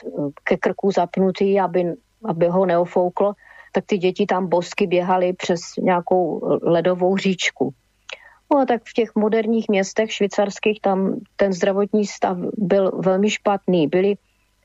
ke 0.45 0.57
krku 0.57 0.91
zapnutý, 0.91 1.61
aby 1.61 1.95
aby 2.25 2.49
ho 2.49 2.67
neofouklo, 2.67 3.33
tak 3.73 3.85
ty 3.87 3.99
děti 3.99 4.26
tam 4.26 4.49
bosky 4.49 4.87
běhaly 4.87 5.33
přes 5.33 5.61
nějakou 5.79 6.41
ledovou 6.62 7.17
říčku. 7.17 7.75
No 8.52 8.61
a 8.61 8.67
tak 8.67 8.82
v 8.85 8.93
těch 8.93 9.15
moderních 9.15 9.69
městech 9.69 10.13
švýcarských 10.13 10.80
tam 10.80 11.21
ten 11.37 11.52
zdravotní 11.52 12.06
stav 12.06 12.39
byl 12.56 12.91
velmi 12.91 13.30
špatný. 13.30 13.89
Byli, 13.89 14.15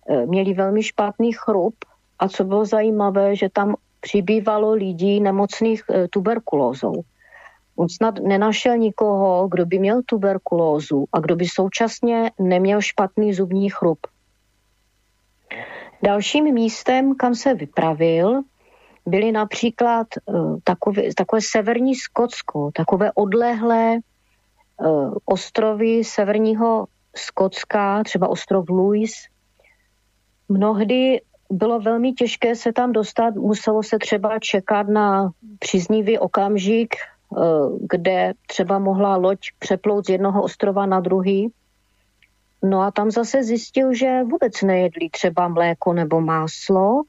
eh, 0.09 0.25
měli 0.25 0.53
velmi 0.53 0.83
špatný 0.83 1.31
chrup 1.33 1.75
a 2.19 2.27
co 2.27 2.43
bylo 2.43 2.65
zajímavé, 2.65 3.35
že 3.35 3.49
tam 3.49 3.75
přibývalo 3.99 4.71
lidí 4.71 5.19
nemocných 5.19 5.83
eh, 5.89 6.07
tuberkulózou. 6.07 7.03
On 7.75 7.89
snad 7.89 8.19
nenašel 8.19 8.77
nikoho, 8.77 9.47
kdo 9.47 9.65
by 9.65 9.79
měl 9.79 10.01
tuberkulózu 10.05 11.05
a 11.13 11.19
kdo 11.19 11.35
by 11.35 11.45
současně 11.45 12.31
neměl 12.39 12.81
špatný 12.81 13.33
zubní 13.33 13.69
chrup. 13.69 13.99
Dalším 16.03 16.53
místem, 16.53 17.15
kam 17.15 17.35
se 17.35 17.53
vypravil, 17.53 18.41
byly 19.07 19.31
například 19.31 20.07
uh, 20.25 20.57
takové, 20.63 21.01
takové 21.17 21.41
severní 21.41 21.95
Skotsko, 21.95 22.71
takové 22.73 23.11
odlehlé 23.15 23.99
uh, 24.77 25.13
ostrovy 25.25 26.03
severního 26.03 26.85
Skotska, 27.15 28.03
třeba 28.03 28.27
ostrov 28.27 28.69
Louis. 28.69 29.13
Mnohdy 30.49 31.21
bylo 31.49 31.79
velmi 31.79 32.13
těžké 32.13 32.55
se 32.55 32.73
tam 32.73 32.91
dostat, 32.91 33.35
muselo 33.35 33.83
se 33.83 33.99
třeba 33.99 34.39
čekat 34.39 34.87
na 34.87 35.29
příznivý 35.59 36.19
okamžik, 36.19 36.95
uh, 37.29 37.79
kde 37.89 38.33
třeba 38.47 38.79
mohla 38.79 39.15
loď 39.15 39.39
přeplout 39.59 40.05
z 40.05 40.09
jednoho 40.09 40.43
ostrova 40.43 40.85
na 40.85 40.99
druhý. 40.99 41.51
No 42.63 42.81
a 42.81 42.91
tam 42.91 43.11
zase 43.11 43.43
zjistil, 43.43 43.93
že 43.93 44.23
vůbec 44.23 44.61
nejedli 44.61 45.09
třeba 45.09 45.47
mléko 45.47 45.93
nebo 45.93 46.21
máslo 46.21 47.01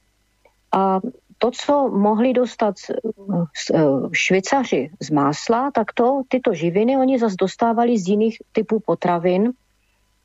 a 0.73 1.01
to, 1.39 1.51
co 1.51 1.89
mohli 1.89 2.33
dostat 2.33 2.75
eh, 2.91 3.81
švicaři 4.13 4.91
z 5.01 5.11
másla, 5.11 5.71
tak 5.71 5.93
to, 5.93 6.23
tyto 6.29 6.55
živiny 6.55 6.97
oni 6.97 7.19
zase 7.19 7.35
dostávali 7.39 7.99
z 7.99 8.09
jiných 8.09 8.39
typů 8.53 8.81
potravin, 8.81 9.53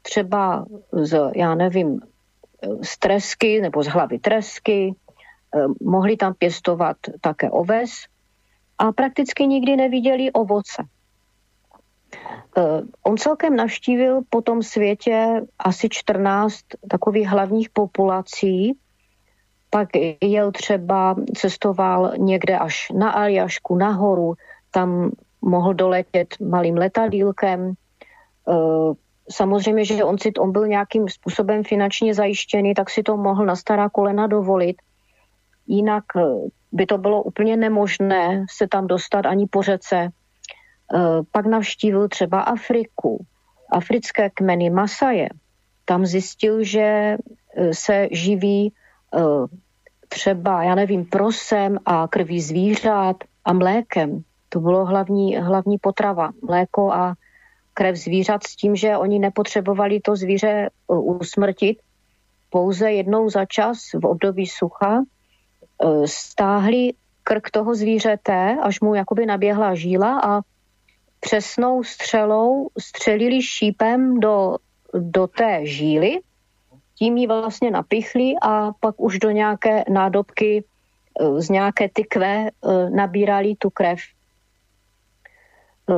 třeba 0.02 0.66
z, 0.92 1.32
já 1.36 1.56
nevím, 1.56 2.02
z 2.82 2.98
tresky 2.98 3.62
nebo 3.62 3.84
z 3.84 3.88
hlavy 3.88 4.20
tresky, 4.20 4.96
eh, 5.56 5.66
mohli 5.84 6.18
tam 6.18 6.34
pěstovat 6.34 6.98
také 7.22 7.52
oves 7.52 7.92
a 8.78 8.92
prakticky 8.92 9.48
nikdy 9.48 9.76
neviděli 9.76 10.32
ovoce. 10.32 10.84
Eh, 12.58 12.82
on 13.04 13.18
celkem 13.18 13.56
navštívil 13.56 14.22
po 14.30 14.42
tom 14.42 14.64
světě 14.64 15.42
asi 15.60 15.90
14 15.90 16.60
takových 16.90 17.28
hlavních 17.28 17.70
populací, 17.70 18.78
pak 19.74 19.90
jel 20.22 20.52
třeba, 20.52 21.16
cestoval 21.36 22.14
někde 22.18 22.58
až 22.58 22.92
na 22.94 23.12
Aljašku, 23.12 23.76
nahoru, 23.76 24.34
tam 24.72 25.12
mohl 25.42 25.74
doletět 25.74 26.28
malým 26.40 26.78
letadílkem. 26.78 27.74
Eh, 28.50 28.94
samozřejmě, 29.32 29.86
že 29.86 30.04
on, 30.04 30.18
si, 30.18 30.34
on 30.34 30.52
byl 30.52 30.68
nějakým 30.68 31.10
způsobem 31.10 31.64
finančně 31.64 32.14
zajištěný, 32.14 32.74
tak 32.74 32.90
si 32.90 33.04
to 33.04 33.18
mohl 33.18 33.46
na 33.46 33.56
stará 33.56 33.90
kolena 33.90 34.28
dovolit. 34.28 34.78
Jinak 35.68 36.04
eh, 36.18 36.22
by 36.72 36.86
to 36.86 36.98
bylo 36.98 37.24
úplně 37.24 37.58
nemožné 37.58 38.46
se 38.46 38.68
tam 38.68 38.88
dostat 38.88 39.26
ani 39.26 39.48
po 39.50 39.62
řece, 39.62 40.14
Eh, 40.94 41.22
pak 41.32 41.46
navštívil 41.46 42.08
třeba 42.08 42.42
Afriku, 42.42 43.26
africké 43.72 44.30
kmeny 44.30 44.70
Masaje. 44.70 45.30
Tam 45.86 46.06
zjistil, 46.06 46.64
že 46.64 47.18
se 47.72 48.08
živí 48.12 48.74
třeba, 50.14 50.64
já 50.64 50.76
nevím, 50.76 51.06
prosem 51.06 51.78
a 51.86 52.08
krví 52.08 52.42
zvířat 52.42 53.16
a 53.46 53.54
mlékem. 53.54 54.24
To 54.50 54.60
bylo 54.60 54.86
hlavní, 54.86 55.38
hlavní 55.38 55.78
potrava. 55.78 56.32
Mléko 56.42 56.92
a 56.92 57.14
krev 57.74 57.96
zvířat 57.96 58.44
s 58.44 58.56
tím, 58.56 58.76
že 58.76 58.98
oni 58.98 59.20
nepotřebovali 59.20 60.00
to 60.00 60.16
zvíře 60.16 60.70
usmrtit. 60.88 61.78
Pouze 62.50 62.92
jednou 62.92 63.30
za 63.30 63.46
čas 63.46 63.78
v 63.94 64.06
období 64.06 64.48
sucha 64.48 65.04
stáhli 66.06 66.94
krk 67.24 67.52
toho 67.52 67.76
zvířete, 67.76 68.58
až 68.62 68.82
mu 68.82 68.96
jakoby 68.96 69.26
naběhla 69.26 69.76
žíla 69.76 70.22
a 70.22 70.42
přesnou 71.20 71.84
střelou 71.84 72.70
střelili 72.78 73.42
šípem 73.42 74.20
do, 74.20 74.58
do 74.94 75.28
té 75.28 75.66
žíly, 75.66 76.20
tím 76.96 77.18
ji 77.18 77.28
vlastně 77.28 77.72
napichli 77.72 78.34
a 78.42 78.72
pak 78.80 79.02
už 79.02 79.20
do 79.20 79.32
nějaké 79.32 79.84
nádobky 79.90 80.64
eh, 80.64 81.42
z 81.42 81.50
nějaké 81.50 81.90
tykve 81.94 82.50
eh, 82.50 82.90
nabírali 82.90 83.56
tu 83.56 83.70
krev. 83.70 84.00
Eh, 85.90 85.94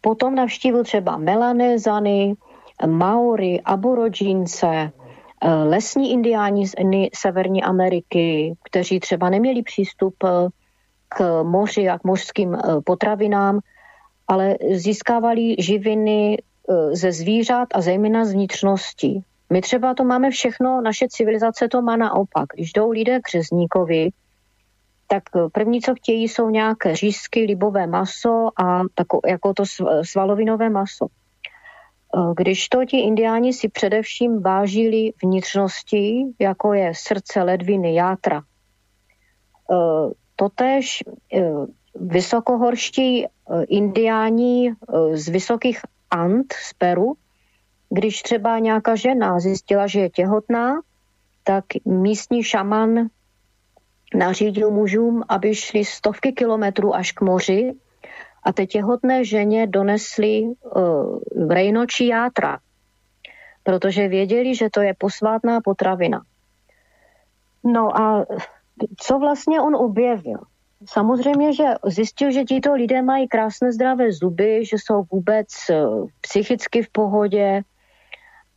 potom 0.00 0.34
navštívil 0.34 0.84
třeba 0.84 1.16
Melanézany, 1.16 2.34
Maory, 2.86 3.60
Aborigínce, 3.60 4.90
lesní 5.64 6.12
indiáni 6.12 6.66
z 6.66 6.74
Severní 7.14 7.62
Ameriky, 7.62 8.54
kteří 8.64 9.00
třeba 9.00 9.30
neměli 9.30 9.62
přístup 9.62 10.14
k 11.08 11.42
moři 11.42 11.88
a 11.88 11.98
k 11.98 12.04
mořským 12.04 12.58
potravinám, 12.84 13.60
ale 14.28 14.56
získávali 14.70 15.56
živiny 15.58 16.42
ze 16.92 17.12
zvířat 17.12 17.68
a 17.74 17.80
zejména 17.80 18.24
z 18.24 18.32
vnitřností. 18.32 19.24
My 19.52 19.60
třeba 19.60 19.94
to 19.94 20.04
máme 20.04 20.30
všechno, 20.30 20.80
naše 20.80 21.06
civilizace 21.08 21.68
to 21.68 21.82
má 21.82 21.96
naopak. 21.96 22.48
Když 22.54 22.72
jdou 22.72 22.90
lidé 22.90 23.20
k 23.20 23.28
řezníkovi, 23.28 24.10
tak 25.06 25.22
první, 25.52 25.80
co 25.80 25.94
chtějí, 25.94 26.28
jsou 26.28 26.50
nějaké 26.50 26.96
řízky, 26.96 27.40
libové 27.40 27.86
maso 27.86 28.48
a 28.62 28.82
tako, 28.94 29.20
jako 29.26 29.54
to 29.54 29.64
svalovinové 30.02 30.70
maso. 30.70 31.06
E, 31.06 31.10
když 32.36 32.68
to 32.68 32.84
ti 32.84 33.00
indiáni 33.00 33.52
si 33.52 33.68
především 33.68 34.42
vážili 34.42 35.12
vnitřnosti, 35.22 36.24
jako 36.38 36.72
je 36.72 36.92
srdce, 36.96 37.42
ledviny, 37.42 37.94
játra, 37.94 38.42
totež 40.36 41.02
vysokohorští 41.94 43.26
eh, 43.26 43.28
indiáni 43.64 44.72
eh, 44.72 45.16
z 45.16 45.28
vysokých 45.28 45.80
Ant 46.10 46.52
z 46.52 46.72
Peru, 46.74 47.14
když 47.92 48.22
třeba 48.22 48.58
nějaká 48.58 48.94
žena 48.94 49.40
zjistila, 49.40 49.86
že 49.86 50.00
je 50.00 50.10
těhotná, 50.10 50.80
tak 51.44 51.64
místní 51.84 52.42
šaman 52.42 53.06
nařídil 54.14 54.70
mužům, 54.70 55.22
aby 55.28 55.54
šli 55.54 55.84
stovky 55.84 56.32
kilometrů 56.32 56.94
až 56.94 57.12
k 57.12 57.20
moři 57.20 57.72
a 58.42 58.52
té 58.52 58.66
těhotné 58.66 59.24
ženě 59.24 59.66
donesli 59.66 60.42
uh, 60.42 61.48
rejno 61.48 61.86
či 61.86 62.06
játra, 62.06 62.58
protože 63.62 64.08
věděli, 64.08 64.54
že 64.54 64.70
to 64.70 64.80
je 64.80 64.94
posvátná 64.98 65.60
potravina. 65.60 66.22
No 67.64 68.00
a 68.00 68.26
co 68.96 69.18
vlastně 69.18 69.60
on 69.60 69.76
objevil? 69.76 70.38
Samozřejmě, 70.88 71.52
že 71.52 71.64
zjistil, 71.86 72.30
že 72.30 72.44
tito 72.44 72.74
lidé 72.74 73.02
mají 73.02 73.28
krásné 73.28 73.72
zdravé 73.72 74.12
zuby, 74.12 74.64
že 74.64 74.76
jsou 74.76 75.04
vůbec 75.12 75.48
eh, 75.70 75.84
psychicky 76.20 76.82
v 76.82 76.90
pohodě 76.90 77.62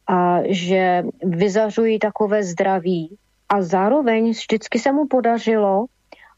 a 0.07 0.39
že 0.45 1.03
vyzařují 1.23 1.99
takové 1.99 2.43
zdraví. 2.43 3.17
A 3.49 3.61
zároveň 3.61 4.29
vždycky 4.29 4.79
se 4.79 4.91
mu 4.91 5.07
podařilo 5.07 5.85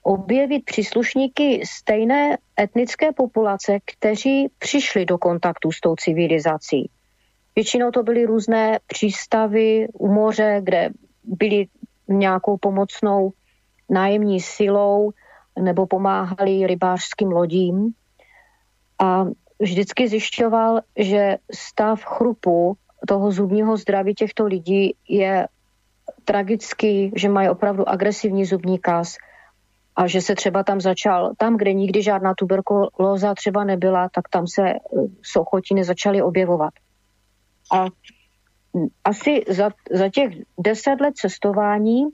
objevit 0.04 0.66
příslušníky 0.66 1.62
stejné 1.66 2.38
etnické 2.60 3.12
populace, 3.12 3.78
kteří 3.86 4.48
přišli 4.60 5.06
do 5.06 5.18
kontaktu 5.18 5.72
s 5.72 5.80
tou 5.80 5.96
civilizací. 5.96 6.90
Většinou 7.56 7.92
to 7.92 8.04
byly 8.04 8.26
různé 8.26 8.80
přístavy 8.88 9.88
u 9.94 10.08
moře, 10.08 10.62
kde 10.64 10.90
byli 11.24 11.68
nějakou 12.08 12.58
pomocnou 12.58 13.32
nájemní 13.90 14.40
silou 14.40 15.12
nebo 15.60 15.88
pomáhali 15.88 16.68
rybářským 16.68 17.32
lodím. 17.32 17.94
A 19.00 19.26
vždycky 19.60 20.08
zjišťoval, 20.08 20.82
že 20.98 21.38
stav 21.54 22.04
chrupu 22.04 22.78
toho 23.08 23.32
zubního 23.32 23.78
zdraví 23.78 24.14
těchto 24.14 24.46
lidí 24.46 24.96
je 25.10 25.48
tragický, 26.26 27.12
že 27.16 27.30
mají 27.30 27.50
opravdu 27.50 27.90
agresivní 27.90 28.46
zubní 28.46 28.80
kas 28.80 29.18
a 29.96 30.08
že 30.08 30.22
se 30.22 30.36
třeba 30.36 30.64
tam 30.64 30.82
začal, 30.82 31.32
tam, 31.38 31.58
kde 31.58 31.74
nikdy 31.74 32.04
žádná 32.04 32.34
tuberkulóza 32.38 33.36
třeba 33.36 33.64
nebyla, 33.64 34.10
tak 34.10 34.30
tam 34.30 34.48
se 34.48 34.70
eh, 34.70 34.80
sochotiny 35.22 35.84
začaly 35.84 36.22
objevovat. 36.22 36.74
A 37.74 37.86
asi 39.04 39.44
za, 39.50 39.70
za 39.92 40.10
těch 40.10 40.34
deset 40.60 41.02
let 41.02 41.16
cestování 41.16 42.06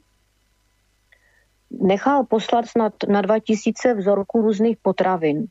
nechal 1.72 2.24
poslat 2.24 2.66
snad 2.66 2.94
na 3.08 3.22
2000 3.22 3.94
vzorků 3.94 4.42
různých 4.42 4.78
potravin. 4.82 5.46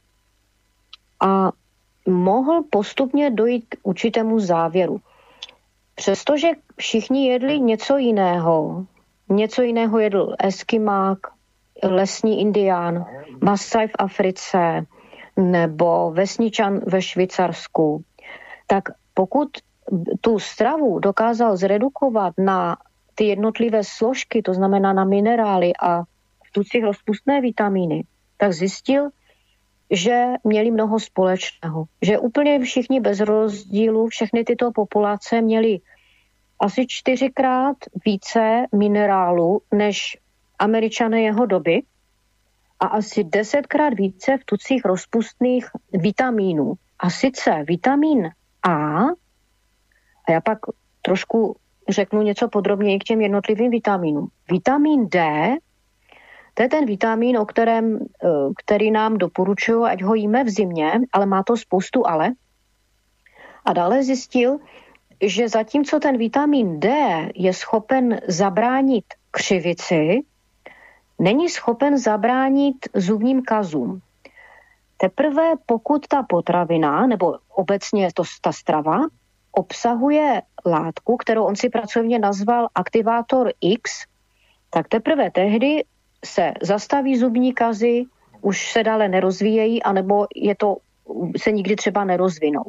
A 1.21 1.53
mohl 2.09 2.62
postupně 2.71 3.31
dojít 3.31 3.64
k 3.68 3.79
určitému 3.83 4.40
závěru. 4.40 5.01
Přestože 5.94 6.48
všichni 6.76 7.28
jedli 7.28 7.61
něco 7.61 7.96
jiného, 7.96 8.87
něco 9.28 9.62
jiného 9.62 9.98
jedl 9.98 10.35
eskimák, 10.38 11.18
lesní 11.85 12.40
indián, 12.40 13.07
Masaj 13.44 13.88
v 13.88 13.92
Africe 13.98 14.87
nebo 15.37 16.11
vesničan 16.11 16.81
ve 16.87 17.02
Švýcarsku, 17.02 18.05
tak 18.66 18.85
pokud 19.14 19.48
tu 20.20 20.38
stravu 20.38 20.98
dokázal 20.98 21.57
zredukovat 21.57 22.35
na 22.38 22.76
ty 23.14 23.24
jednotlivé 23.24 23.85
složky, 23.85 24.42
to 24.42 24.55
znamená 24.55 24.92
na 24.92 25.05
minerály 25.05 25.72
a 25.83 26.02
v 26.48 26.52
tucích 26.52 26.85
rozpustné 26.85 27.40
vitamíny, 27.40 28.05
tak 28.37 28.52
zjistil, 28.52 29.09
že 29.92 30.26
měli 30.44 30.70
mnoho 30.70 31.00
společného. 31.00 31.85
Že 32.02 32.18
úplně 32.18 32.59
všichni 32.59 33.00
bez 33.00 33.20
rozdílu, 33.20 34.07
všechny 34.09 34.44
tyto 34.44 34.72
populace 34.72 35.40
měly 35.40 35.78
asi 36.61 36.87
čtyřikrát 36.88 37.76
více 38.05 38.64
minerálu 38.74 39.62
než 39.74 40.16
američané 40.59 41.22
jeho 41.22 41.46
doby 41.46 41.83
a 42.81 42.87
asi 42.87 43.24
desetkrát 43.24 43.94
více 43.94 44.38
v 44.38 44.44
tucích 44.44 44.85
rozpustných 44.85 45.66
vitamínů. 45.92 46.74
A 46.98 47.11
sice 47.11 47.64
vitamin 47.66 48.31
A, 48.62 49.02
a 50.28 50.33
já 50.33 50.40
pak 50.40 50.59
trošku 51.02 51.57
řeknu 51.88 52.22
něco 52.22 52.48
podrobněji 52.48 52.98
k 52.98 53.05
těm 53.05 53.20
jednotlivým 53.20 53.70
vitamínům. 53.70 54.28
Vitamin 54.50 55.09
D, 55.09 55.20
to 56.54 56.62
je 56.62 56.68
ten 56.68 56.86
vitamin, 56.86 57.38
o 57.38 57.46
kterém, 57.46 57.98
eh, 58.24 58.28
který 58.64 58.90
nám 58.90 59.18
doporučují, 59.18 59.90
ať 59.90 60.02
ho 60.02 60.14
jíme 60.14 60.44
v 60.44 60.48
zimě, 60.48 60.92
ale 61.12 61.26
má 61.26 61.42
to 61.42 61.56
spoustu 61.56 62.06
ale. 62.06 62.32
A 63.64 63.72
dále 63.72 64.02
zjistil, 64.02 64.58
že 65.22 65.48
zatímco 65.48 66.00
ten 66.00 66.18
vitamin 66.18 66.80
D 66.80 66.88
je 67.34 67.52
schopen 67.52 68.20
zabránit 68.28 69.04
křivici, 69.30 70.20
není 71.18 71.48
schopen 71.48 71.98
zabránit 71.98 72.76
zubním 72.94 73.42
kazům. 73.42 74.00
Teprve 74.96 75.52
pokud 75.66 76.06
ta 76.06 76.22
potravina, 76.22 77.06
nebo 77.06 77.38
obecně 77.54 78.08
to, 78.14 78.22
ta 78.40 78.52
strava, 78.52 78.98
obsahuje 79.52 80.42
látku, 80.66 81.16
kterou 81.16 81.44
on 81.44 81.56
si 81.56 81.68
pracovně 81.68 82.18
nazval 82.18 82.68
aktivátor 82.74 83.52
X, 83.60 83.92
tak 84.70 84.88
teprve 84.88 85.30
tehdy 85.30 85.84
se 86.24 86.52
zastaví 86.62 87.18
zubní 87.18 87.52
kazy, 87.52 88.04
už 88.40 88.72
se 88.72 88.82
dále 88.82 89.08
nerozvíjejí, 89.08 89.82
anebo 89.82 90.26
je 90.35 90.54
to, 90.54 90.76
se 91.37 91.52
nikdy 91.52 91.76
třeba 91.76 92.04
nerozvinou. 92.04 92.64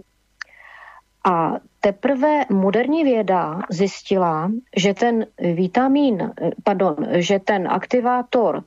A 1.25 1.53
teprve 1.79 2.45
moderní 2.49 3.03
věda 3.03 3.61
zjistila, 3.69 4.51
že 4.77 4.93
ten 4.93 5.25
vitamin, 5.39 6.31
pardon, 6.63 6.95
že 7.11 7.39
ten 7.39 7.67
aktivátor 7.67 8.63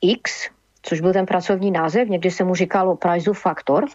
X, 0.00 0.50
což 0.82 1.00
byl 1.00 1.12
ten 1.12 1.26
pracovní 1.26 1.70
název, 1.70 2.08
někdy 2.08 2.30
se 2.30 2.44
mu 2.44 2.54
říkalo 2.54 2.96
Priceův 2.96 3.40
faktor, 3.40 3.86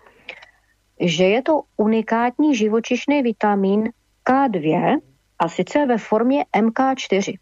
že 0.99 1.23
je 1.23 1.41
to 1.41 1.61
unikátní 1.77 2.55
živočišný 2.55 3.21
vitamin 3.21 3.89
K2 4.25 4.97
a 5.39 5.49
sice 5.49 5.85
ve 5.85 5.97
formě 5.97 6.45
MK4. 6.57 7.37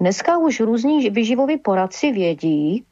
Dneska 0.00 0.38
už 0.38 0.60
různí 0.60 1.10
vyživoví 1.10 1.58
poradci 1.58 2.12
vědí, 2.12 2.84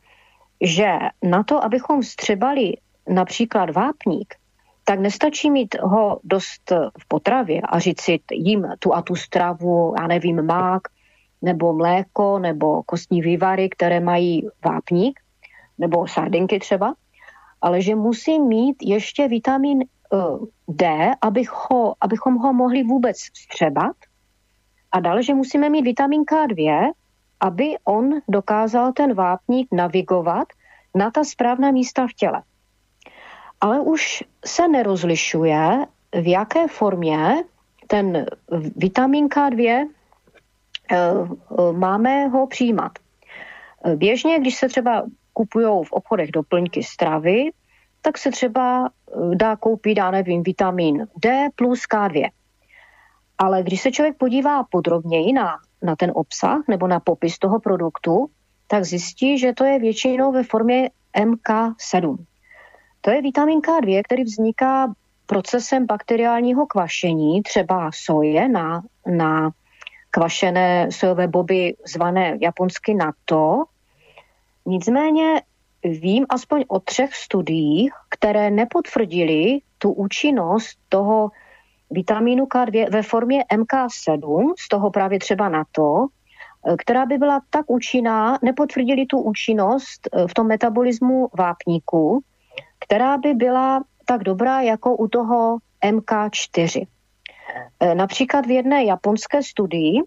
že 0.60 0.98
na 1.22 1.42
to, 1.42 1.64
abychom 1.64 2.00
vstřebali 2.02 2.72
například 3.08 3.70
vápník, 3.70 4.34
tak 4.84 5.00
nestačí 5.00 5.50
mít 5.50 5.76
ho 5.80 6.20
dost 6.24 6.72
v 6.98 7.08
potravě 7.08 7.60
a 7.60 7.78
říct 7.78 8.00
si 8.00 8.20
jím 8.32 8.66
tu 8.78 8.94
a 8.94 9.02
tu 9.02 9.16
stravu, 9.16 9.94
já 10.00 10.06
nevím, 10.06 10.46
mák, 10.46 10.82
nebo 11.42 11.72
mléko, 11.72 12.38
nebo 12.38 12.82
kostní 12.82 13.22
vývary, 13.22 13.68
které 13.68 14.00
mají 14.00 14.48
vápník, 14.64 15.20
nebo 15.78 16.06
sardinky 16.06 16.58
třeba, 16.58 16.94
ale 17.62 17.82
že 17.82 17.94
musí 17.94 18.40
mít 18.40 18.76
ještě 18.82 19.28
vitamin 19.28 19.82
eh, 19.82 20.16
D, 20.68 21.10
abych 21.22 21.50
ho, 21.50 21.94
abychom 22.00 22.34
ho 22.34 22.52
mohli 22.52 22.82
vůbec 22.82 23.16
střebat. 23.18 23.96
A 24.92 25.00
dále, 25.00 25.22
že 25.22 25.34
musíme 25.34 25.68
mít 25.68 25.82
vitamin 25.82 26.22
K2, 26.22 26.90
aby 27.40 27.76
on 27.84 28.10
dokázal 28.28 28.92
ten 28.92 29.14
vápník 29.14 29.68
navigovat 29.72 30.48
na 30.94 31.10
ta 31.10 31.24
správná 31.24 31.70
místa 31.70 32.06
v 32.06 32.12
těle 32.12 32.42
ale 33.62 33.80
už 33.80 34.24
se 34.44 34.68
nerozlišuje, 34.68 35.86
v 36.12 36.26
jaké 36.30 36.68
formě 36.68 37.44
ten 37.86 38.26
vitamin 38.76 39.26
K2 39.26 39.86
eh, 40.90 40.98
máme 41.72 42.26
ho 42.26 42.46
přijímat. 42.46 42.92
Běžně, 43.96 44.38
když 44.40 44.54
se 44.54 44.68
třeba 44.68 45.04
kupují 45.32 45.66
v 45.84 45.92
obchodech 45.92 46.30
doplňky 46.30 46.82
stravy, 46.82 47.50
tak 48.02 48.18
se 48.18 48.30
třeba 48.30 48.90
eh, 48.90 49.34
dá 49.34 49.56
koupit, 49.56 49.98
já 49.98 50.10
nevím, 50.10 50.42
vitamin 50.42 51.06
D 51.16 51.48
plus 51.56 51.80
K2. 51.80 52.30
Ale 53.42 53.62
když 53.62 53.80
se 53.80 53.90
člověk 53.90 54.16
podívá 54.16 54.64
podrobněji 54.70 55.32
na, 55.32 55.58
na 55.82 55.96
ten 55.96 56.12
obsah 56.14 56.58
nebo 56.68 56.86
na 56.86 57.00
popis 57.00 57.38
toho 57.38 57.60
produktu, 57.60 58.26
tak 58.66 58.84
zjistí, 58.84 59.38
že 59.38 59.52
to 59.52 59.64
je 59.64 59.78
většinou 59.78 60.32
ve 60.32 60.42
formě 60.44 60.90
MK7. 61.16 62.16
To 63.00 63.10
je 63.10 63.22
vitamin 63.22 63.58
K2, 63.58 64.02
který 64.04 64.24
vzniká 64.24 64.94
procesem 65.26 65.86
bakteriálního 65.86 66.66
kvašení, 66.66 67.42
třeba 67.42 67.90
soje 67.94 68.48
na, 68.48 68.82
na 69.06 69.50
kvašené 70.10 70.92
sojové 70.92 71.28
boby 71.28 71.74
zvané 71.86 72.38
japonsky 72.40 72.94
NATO. 72.94 73.64
Nicméně 74.66 75.42
vím 75.84 76.26
aspoň 76.28 76.64
o 76.68 76.80
třech 76.80 77.14
studiích, 77.14 77.92
které 78.08 78.50
nepotvrdili 78.50 79.58
tu 79.78 79.92
účinnost 79.92 80.78
toho 80.88 81.30
vitamínu 81.92 82.44
K2 82.44 82.90
ve 82.90 83.02
formě 83.02 83.44
MK7, 83.54 84.54
z 84.58 84.68
toho 84.68 84.90
právě 84.90 85.18
třeba 85.18 85.48
NATO, 85.48 86.06
která 86.78 87.06
by 87.06 87.18
byla 87.18 87.40
tak 87.50 87.70
účinná, 87.70 88.38
nepotvrdili 88.42 89.06
tu 89.06 89.18
účinnost 89.20 90.08
v 90.26 90.34
tom 90.34 90.46
metabolismu 90.46 91.28
vápníku, 91.38 92.20
která 92.78 93.18
by 93.18 93.34
byla 93.34 93.84
tak 94.04 94.24
dobrá 94.24 94.60
jako 94.60 94.96
u 94.96 95.08
toho 95.08 95.58
MK4. 95.84 96.86
E, 97.80 97.94
například 97.94 98.46
v 98.46 98.50
jedné 98.50 98.84
japonské 98.84 99.42
studii 99.42 100.02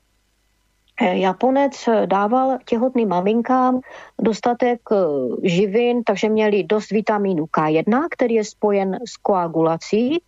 Eh, 1.02 1.18
Japonec 1.18 1.90
dával 2.06 2.58
těhotným 2.66 3.10
maminkám 3.10 3.80
dostatek 4.22 4.80
eh, 4.92 4.96
živin, 5.44 6.04
takže 6.04 6.30
měli 6.30 6.64
dost 6.64 6.92
vitamínu 6.92 7.46
K1, 7.46 8.08
který 8.12 8.36
je 8.36 8.44
spojen 8.44 9.00
s 9.08 9.18
koagulací 9.18 10.18
eh, 10.18 10.20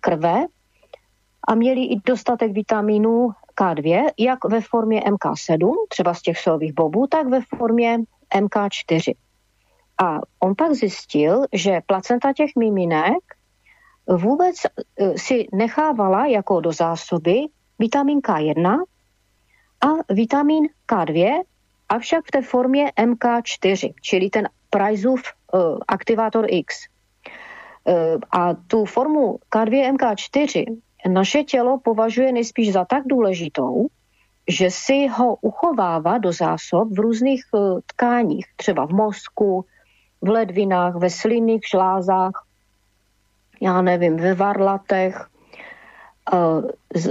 krve 0.00 0.44
a 1.48 1.54
měli 1.54 1.84
i 1.84 2.00
dostatek 2.04 2.52
vitamínu 2.52 3.30
K2, 3.60 4.10
jak 4.18 4.44
ve 4.44 4.60
formě 4.60 5.00
MK7, 5.00 5.72
třeba 5.88 6.14
z 6.14 6.22
těch 6.22 6.38
sojových 6.38 6.72
bobů, 6.72 7.06
tak 7.06 7.26
ve 7.26 7.40
formě 7.56 7.98
MK4. 8.34 9.14
A 10.02 10.20
on 10.40 10.54
pak 10.54 10.72
zjistil, 10.72 11.44
že 11.52 11.80
placenta 11.86 12.32
těch 12.32 12.50
miminek 12.58 13.18
vůbec 14.08 14.56
si 15.16 15.48
nechávala 15.52 16.26
jako 16.26 16.60
do 16.60 16.72
zásoby 16.72 17.46
vitamin 17.78 18.18
K1 18.18 18.82
a 19.80 20.12
vitamin 20.14 20.68
K2, 20.88 21.42
avšak 21.88 22.24
v 22.26 22.30
té 22.30 22.42
formě 22.42 22.92
MK4, 22.96 23.94
čili 24.02 24.30
ten 24.30 24.48
Priceův 24.70 25.22
uh, 25.52 25.78
aktivátor 25.88 26.46
X. 26.48 26.76
Uh, 27.88 28.20
a 28.30 28.54
tu 28.54 28.84
formu 28.84 29.38
K2 29.48 29.96
MK4 29.96 30.76
naše 31.08 31.44
tělo 31.44 31.78
považuje 31.78 32.32
nejspíš 32.32 32.72
za 32.72 32.84
tak 32.84 33.02
důležitou, 33.06 33.86
že 34.48 34.70
si 34.70 35.06
ho 35.06 35.36
uchovává 35.40 36.18
do 36.18 36.32
zásob 36.32 36.92
v 36.92 37.00
různých 37.00 37.44
uh, 37.52 37.80
tkáních, 37.86 38.46
třeba 38.56 38.86
v 38.86 38.90
mozku, 38.90 39.64
v 40.20 40.28
ledvinách, 40.28 40.94
ve 40.94 41.10
slinných 41.10 41.60
žlázách, 41.70 42.44
já 43.60 43.82
nevím, 43.82 44.16
ve 44.16 44.34
varlatech. 44.34 45.28
Uh, 46.32 46.68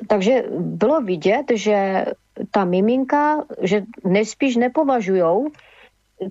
takže 0.08 0.44
bylo 0.60 1.02
vidět, 1.02 1.46
že 1.56 2.06
ta 2.52 2.66
miminka, 2.66 3.44
že 3.62 3.84
nejspíš 4.06 4.56
nepovažujou 4.56 5.48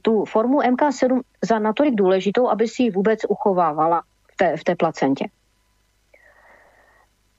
tu 0.02 0.24
formu 0.24 0.60
MK7 0.60 1.20
za 1.42 1.58
natolik 1.58 1.94
důležitou, 1.94 2.48
aby 2.48 2.68
si 2.68 2.82
ji 2.82 2.90
vůbec 2.90 3.20
uchovávala 3.28 4.02
v 4.36 4.44
té, 4.44 4.56
v 4.56 4.64
té 4.64 4.74
placentě. 4.76 5.28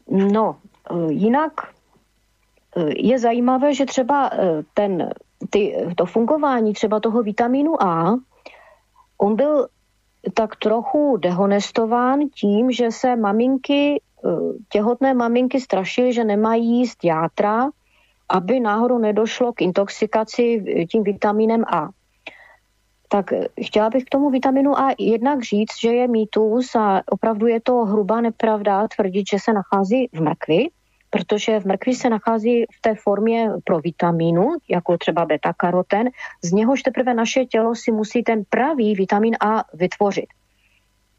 No, 0.09 0.55
eh, 0.91 1.13
jinak 1.13 1.51
eh, 2.75 2.89
je 2.97 3.19
zajímavé, 3.19 3.73
že 3.73 3.85
třeba 3.85 4.29
eh, 4.33 4.63
ten, 4.73 5.09
ty, 5.49 5.87
to 5.95 6.05
fungování 6.05 6.73
třeba 6.73 6.99
toho 6.99 7.23
vitamínu 7.23 7.83
A, 7.83 8.17
on 9.17 9.35
byl 9.35 9.67
tak 10.33 10.55
trochu 10.55 11.17
dehonestován 11.17 12.19
tím, 12.35 12.71
že 12.71 12.91
se 12.91 13.15
maminky, 13.15 14.01
těhotné 14.69 15.13
maminky 15.13 15.61
strašily, 15.61 16.13
že 16.13 16.23
nemají 16.23 16.65
jíst 16.65 17.03
játra, 17.03 17.69
aby 18.29 18.59
náhodou 18.59 18.97
nedošlo 18.97 19.53
k 19.53 19.61
intoxikaci 19.61 20.65
tím 20.91 21.03
vitamínem 21.03 21.63
A. 21.63 21.89
Tak 23.07 23.33
chtěla 23.65 23.89
bych 23.89 24.03
k 24.03 24.09
tomu 24.09 24.29
vitaminu 24.29 24.79
A 24.79 24.95
jednak 24.99 25.43
říct, 25.43 25.79
že 25.81 25.93
je 25.93 26.07
mýtus 26.07 26.75
a 26.75 27.01
opravdu 27.09 27.47
je 27.47 27.61
to 27.61 27.85
hrubá 27.85 28.21
nepravda 28.21 28.87
tvrdit, 28.87 29.25
že 29.31 29.39
se 29.39 29.53
nachází 29.53 30.09
v 30.13 30.21
mrkvi, 30.21 30.69
protože 31.09 31.59
v 31.59 31.65
mrkvi 31.65 31.95
se 31.95 32.09
nachází 32.09 32.65
v 32.77 32.81
té 32.81 32.95
formě 32.95 33.49
pro 33.63 33.79
vitamínu, 33.79 34.49
jako 34.69 34.97
třeba 34.97 35.25
beta-karoten, 35.25 36.09
z 36.43 36.51
něhož 36.51 36.83
teprve 36.83 37.13
naše 37.13 37.45
tělo 37.45 37.75
si 37.75 37.91
musí 37.91 38.23
ten 38.23 38.43
pravý 38.49 38.95
vitamin 38.95 39.35
A 39.39 39.63
vytvořit. 39.73 40.27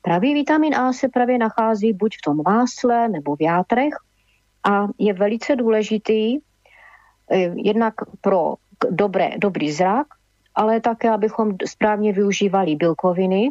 Pravý 0.02 0.34
vitamin 0.34 0.74
A 0.74 0.92
se 0.92 1.08
právě 1.08 1.38
nachází 1.38 1.92
buď 1.92 2.16
v 2.16 2.22
tom 2.24 2.40
másle 2.44 3.08
nebo 3.08 3.36
v 3.36 3.42
játrech 3.42 3.94
a 4.64 4.86
je 4.98 5.12
velice 5.12 5.56
důležitý, 5.56 6.38
Eh, 7.30 7.52
jednak 7.56 7.94
pro 8.20 8.54
dobré, 8.90 9.30
dobrý 9.38 9.72
zrak, 9.72 10.06
ale 10.58 10.80
také, 10.80 11.10
abychom 11.10 11.54
správně 11.66 12.12
využívali 12.12 12.76
bílkoviny. 12.76 13.50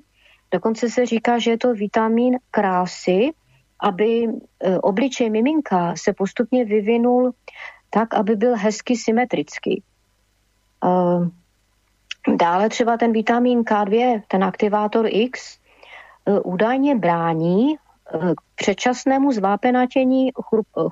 Dokonce 0.52 0.90
se 0.90 1.06
říká, 1.06 1.40
že 1.40 1.52
je 1.52 1.58
to 1.58 1.74
vitamin 1.74 2.38
krásy, 2.52 3.32
aby 3.80 4.28
eh, 4.28 4.80
obličej 4.80 5.30
miminka 5.30 5.96
se 5.96 6.14
postupně 6.14 6.66
vyvinul 6.66 7.32
tak, 7.90 8.14
aby 8.14 8.36
byl 8.36 8.56
hezky 8.56 8.96
symetrický. 8.96 9.84
Eh, 10.84 11.20
dále 12.36 12.70
třeba 12.70 12.98
ten 12.98 13.12
vitamin 13.12 13.62
K2, 13.62 14.22
ten 14.28 14.44
aktivátor 14.44 15.08
X, 15.10 15.60
údajně 16.44 16.96
brání 16.96 17.76
k 18.36 18.42
předčasnému 18.56 19.32
zvápenatění 19.32 20.32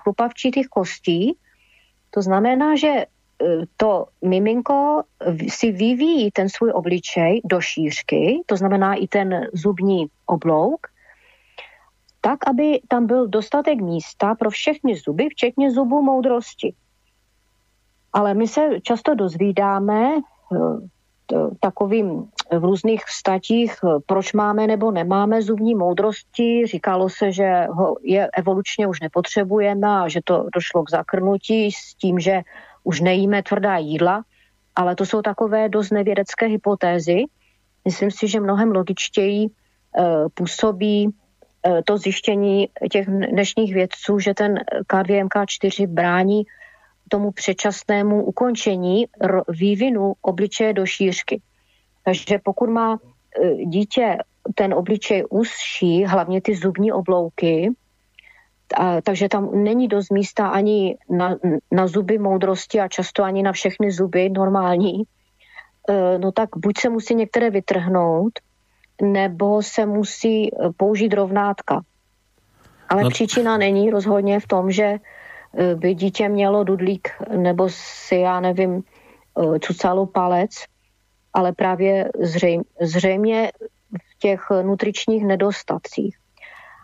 chrupavčitých 0.03 0.67
kostí, 0.67 1.37
to 2.15 2.21
znamená, 2.21 2.75
že 2.75 2.87
e, 2.87 3.05
to 3.77 4.05
miminko 4.21 5.03
si 5.49 5.71
vyvíjí 5.71 6.31
ten 6.31 6.49
svůj 6.49 6.71
obličej 6.73 7.41
do 7.45 7.61
šířky, 7.61 8.41
to 8.45 8.57
znamená 8.57 8.93
i 8.93 9.07
ten 9.07 9.47
zubní 9.53 10.07
oblouk, 10.25 10.87
tak, 12.21 12.49
aby 12.49 12.79
tam 12.87 13.07
byl 13.07 13.27
dostatek 13.27 13.81
místa 13.81 14.35
pro 14.35 14.49
všechny 14.49 14.95
zuby, 14.95 15.29
včetně 15.29 15.71
zubů 15.71 16.01
moudrosti. 16.01 16.73
Ale 18.13 18.33
my 18.33 18.47
se 18.47 18.81
často 18.81 19.15
dozvídáme 19.15 20.15
e, 20.15 20.19
takovým 21.59 22.29
v 22.59 22.63
různých 22.63 23.03
statích, 23.09 23.75
proč 24.05 24.33
máme 24.33 24.67
nebo 24.67 24.91
nemáme 24.91 25.41
zubní 25.41 25.75
moudrosti. 25.75 26.67
Říkalo 26.67 27.09
se, 27.09 27.31
že 27.31 27.67
ho 27.69 27.95
je 28.01 28.29
evolučně 28.37 28.87
už 28.87 28.99
nepotřebujeme 28.99 29.87
a 29.87 30.07
že 30.07 30.19
to 30.23 30.45
došlo 30.53 30.83
k 30.83 30.89
zakrnutí 30.89 31.71
s 31.71 31.95
tím, 31.95 32.19
že 32.19 32.41
už 32.85 33.01
nejíme 33.01 33.43
tvrdá 33.43 33.77
jídla, 33.77 34.23
ale 34.75 34.95
to 34.95 35.05
jsou 35.05 35.21
takové 35.21 35.69
dost 35.69 35.89
nevědecké 35.89 36.45
hypotézy. 36.45 37.23
Myslím 37.85 38.11
si, 38.11 38.27
že 38.27 38.39
mnohem 38.39 38.71
logičtěji 38.71 39.45
e, 39.45 39.49
působí 40.33 41.09
e, 41.09 41.09
to 41.83 41.97
zjištění 41.97 42.69
těch 42.91 43.05
dnešních 43.07 43.73
vědců, 43.73 44.19
že 44.19 44.33
ten 44.33 44.55
K2MK4 44.87 45.87
brání 45.87 46.43
tomu 47.09 47.31
předčasnému 47.31 48.23
ukončení 48.25 49.05
vývinu 49.49 50.13
obličeje 50.21 50.73
do 50.73 50.85
šířky. 50.85 51.41
Takže 52.03 52.39
pokud 52.43 52.69
má 52.69 52.97
e, 52.97 53.55
dítě 53.65 54.17
ten 54.55 54.73
obličej 54.73 55.23
úzší, 55.29 56.05
hlavně 56.05 56.41
ty 56.41 56.55
zubní 56.55 56.91
oblouky, 56.91 57.71
a, 58.75 59.01
takže 59.01 59.29
tam 59.29 59.63
není 59.63 59.87
dost 59.87 60.11
místa 60.11 60.47
ani 60.47 60.97
na, 61.09 61.35
na 61.71 61.87
zuby 61.87 62.17
moudrosti 62.17 62.79
a 62.79 62.87
často 62.87 63.23
ani 63.23 63.43
na 63.43 63.51
všechny 63.51 63.91
zuby 63.91 64.29
normální, 64.29 65.03
e, 65.89 66.17
no 66.17 66.31
tak 66.31 66.49
buď 66.57 66.77
se 66.77 66.89
musí 66.89 67.15
některé 67.15 67.49
vytrhnout, 67.49 68.39
nebo 69.01 69.61
se 69.61 69.85
musí 69.85 70.47
e, 70.47 70.69
použít 70.77 71.13
rovnátka. 71.13 71.81
Ale 72.89 73.03
no. 73.03 73.09
příčina 73.09 73.57
není 73.57 73.89
rozhodně 73.89 74.39
v 74.39 74.47
tom, 74.47 74.71
že 74.71 74.97
by 75.75 75.93
dítě 75.93 76.29
mělo 76.29 76.63
dudlík 76.63 77.09
nebo 77.37 77.69
si, 77.69 78.15
já 78.15 78.39
nevím, 78.39 78.83
cucalo 79.59 80.05
palec, 80.05 80.51
ale 81.33 81.53
právě 81.53 82.11
zřejmě, 82.19 82.63
zřejmě 82.81 83.51
v 84.11 84.19
těch 84.19 84.41
nutričních 84.61 85.25
nedostatcích. 85.25 86.17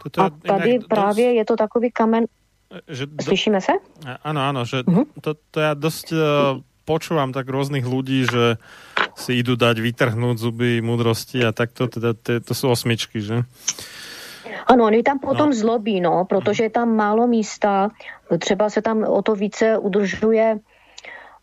Toto 0.04 0.22
a 0.22 0.30
tady 0.30 0.80
právě 0.90 1.34
je 1.34 1.46
to 1.46 1.56
takový 1.56 1.92
kamen... 1.92 2.26
Že 2.88 3.06
do... 3.06 3.24
Slyšíme 3.24 3.62
se? 3.62 3.72
Ano, 4.24 4.42
ano, 4.42 4.66
že 4.66 4.82
uh-huh. 4.82 5.06
to, 5.22 5.34
to 5.52 5.60
já 5.60 5.74
dost 5.74 6.12
uh, 6.12 6.18
počúvam 6.86 7.32
tak 7.32 7.50
různých 7.50 7.86
lidí, 7.86 8.26
že 8.32 8.58
si 9.16 9.40
idú 9.40 9.56
dať 9.56 9.80
vytrhnúť 9.80 10.38
zuby 10.40 10.82
mudrosti 10.82 11.44
a 11.46 11.52
tak 11.52 11.72
to, 11.72 11.88
teda, 11.88 12.14
to, 12.14 12.40
to 12.40 12.54
jsou 12.56 12.70
osmičky, 12.72 13.22
že? 13.22 13.44
Ano, 14.68 14.88
oni 14.88 15.04
tam 15.04 15.20
potom 15.20 15.50
no. 15.50 15.56
zlobí, 15.56 16.02
no, 16.02 16.26
protože 16.26 16.64
je 16.64 16.70
tam 16.70 16.96
málo 16.96 17.28
místa, 17.28 17.90
třeba 18.40 18.70
se 18.70 18.82
tam 18.82 19.04
o 19.04 19.22
to 19.22 19.36
více 19.36 19.78
udržuje 19.78 20.60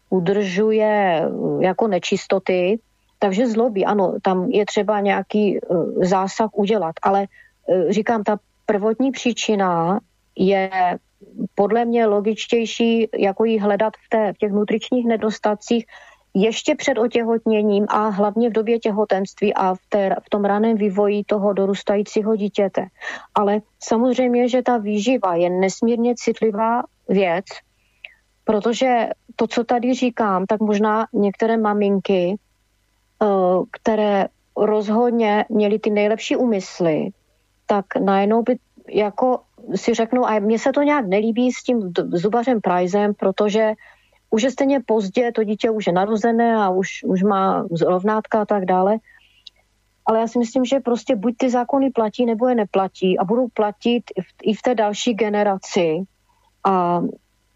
udržuje 0.08 1.22
jako 1.60 1.88
nečistoty, 1.88 2.80
takže 3.18 3.46
zlobí, 3.46 3.84
ano, 3.84 4.14
tam 4.22 4.48
je 4.48 4.66
třeba 4.66 5.00
nějaký 5.00 5.60
uh, 5.60 6.04
zásah 6.04 6.48
udělat, 6.52 6.94
ale 7.02 7.26
uh, 7.66 7.90
říkám, 7.90 8.24
ta 8.24 8.38
prvotní 8.68 9.10
příčina 9.10 10.00
je 10.36 10.70
podle 11.54 11.84
mě 11.84 12.06
logičtější, 12.06 13.08
jako 13.18 13.44
ji 13.44 13.58
hledat 13.58 13.92
v, 13.96 14.08
té, 14.08 14.32
v 14.32 14.38
těch 14.38 14.52
nutričních 14.52 15.06
nedostacích 15.06 15.86
ještě 16.34 16.74
před 16.74 16.98
otěhotněním 16.98 17.86
a 17.88 18.08
hlavně 18.08 18.50
v 18.50 18.52
době 18.52 18.78
těhotenství 18.78 19.54
a 19.54 19.74
v, 19.74 19.78
té, 19.88 20.16
v 20.22 20.30
tom 20.30 20.44
raném 20.44 20.76
vývoji 20.76 21.24
toho 21.24 21.52
dorůstajícího 21.52 22.36
dítěte. 22.36 22.86
Ale 23.34 23.60
samozřejmě, 23.82 24.48
že 24.48 24.62
ta 24.62 24.78
výživa 24.78 25.34
je 25.34 25.50
nesmírně 25.50 26.14
citlivá 26.16 26.82
věc, 27.08 27.44
protože 28.44 29.08
to, 29.36 29.46
co 29.46 29.64
tady 29.64 29.94
říkám, 29.94 30.46
tak 30.46 30.60
možná 30.60 31.06
některé 31.12 31.56
maminky 31.56 32.36
Eh, 33.22 33.62
které 33.70 34.26
rozhodně 34.56 35.44
měly 35.48 35.78
ty 35.78 35.90
nejlepší 35.90 36.36
úmysly, 36.36 37.10
tak 37.68 37.84
najednou 38.00 38.42
by 38.42 38.58
jako 38.88 39.40
si 39.74 39.94
řeknu, 39.94 40.26
a 40.26 40.38
mně 40.38 40.58
se 40.58 40.72
to 40.72 40.82
nějak 40.82 41.06
nelíbí 41.06 41.52
s 41.52 41.62
tím 41.62 41.92
zubařem 42.12 42.60
Pricem, 42.60 43.14
protože 43.14 43.72
už 44.30 44.42
je 44.42 44.50
stejně 44.50 44.80
pozdě, 44.80 45.32
to 45.32 45.44
dítě 45.44 45.70
už 45.70 45.86
je 45.86 45.92
narozené 45.92 46.56
a 46.56 46.70
už, 46.70 47.04
už 47.04 47.22
má 47.22 47.64
rovnátka 47.86 48.40
a 48.40 48.44
tak 48.44 48.64
dále. 48.64 48.98
Ale 50.06 50.20
já 50.20 50.26
si 50.26 50.38
myslím, 50.38 50.64
že 50.64 50.80
prostě 50.80 51.16
buď 51.16 51.34
ty 51.36 51.50
zákony 51.50 51.90
platí, 51.90 52.26
nebo 52.26 52.48
je 52.48 52.54
neplatí 52.54 53.18
a 53.18 53.24
budou 53.24 53.48
platit 53.48 54.04
i 54.42 54.54
v, 54.54 54.62
té 54.62 54.74
další 54.74 55.14
generaci. 55.14 56.02
A 56.64 57.02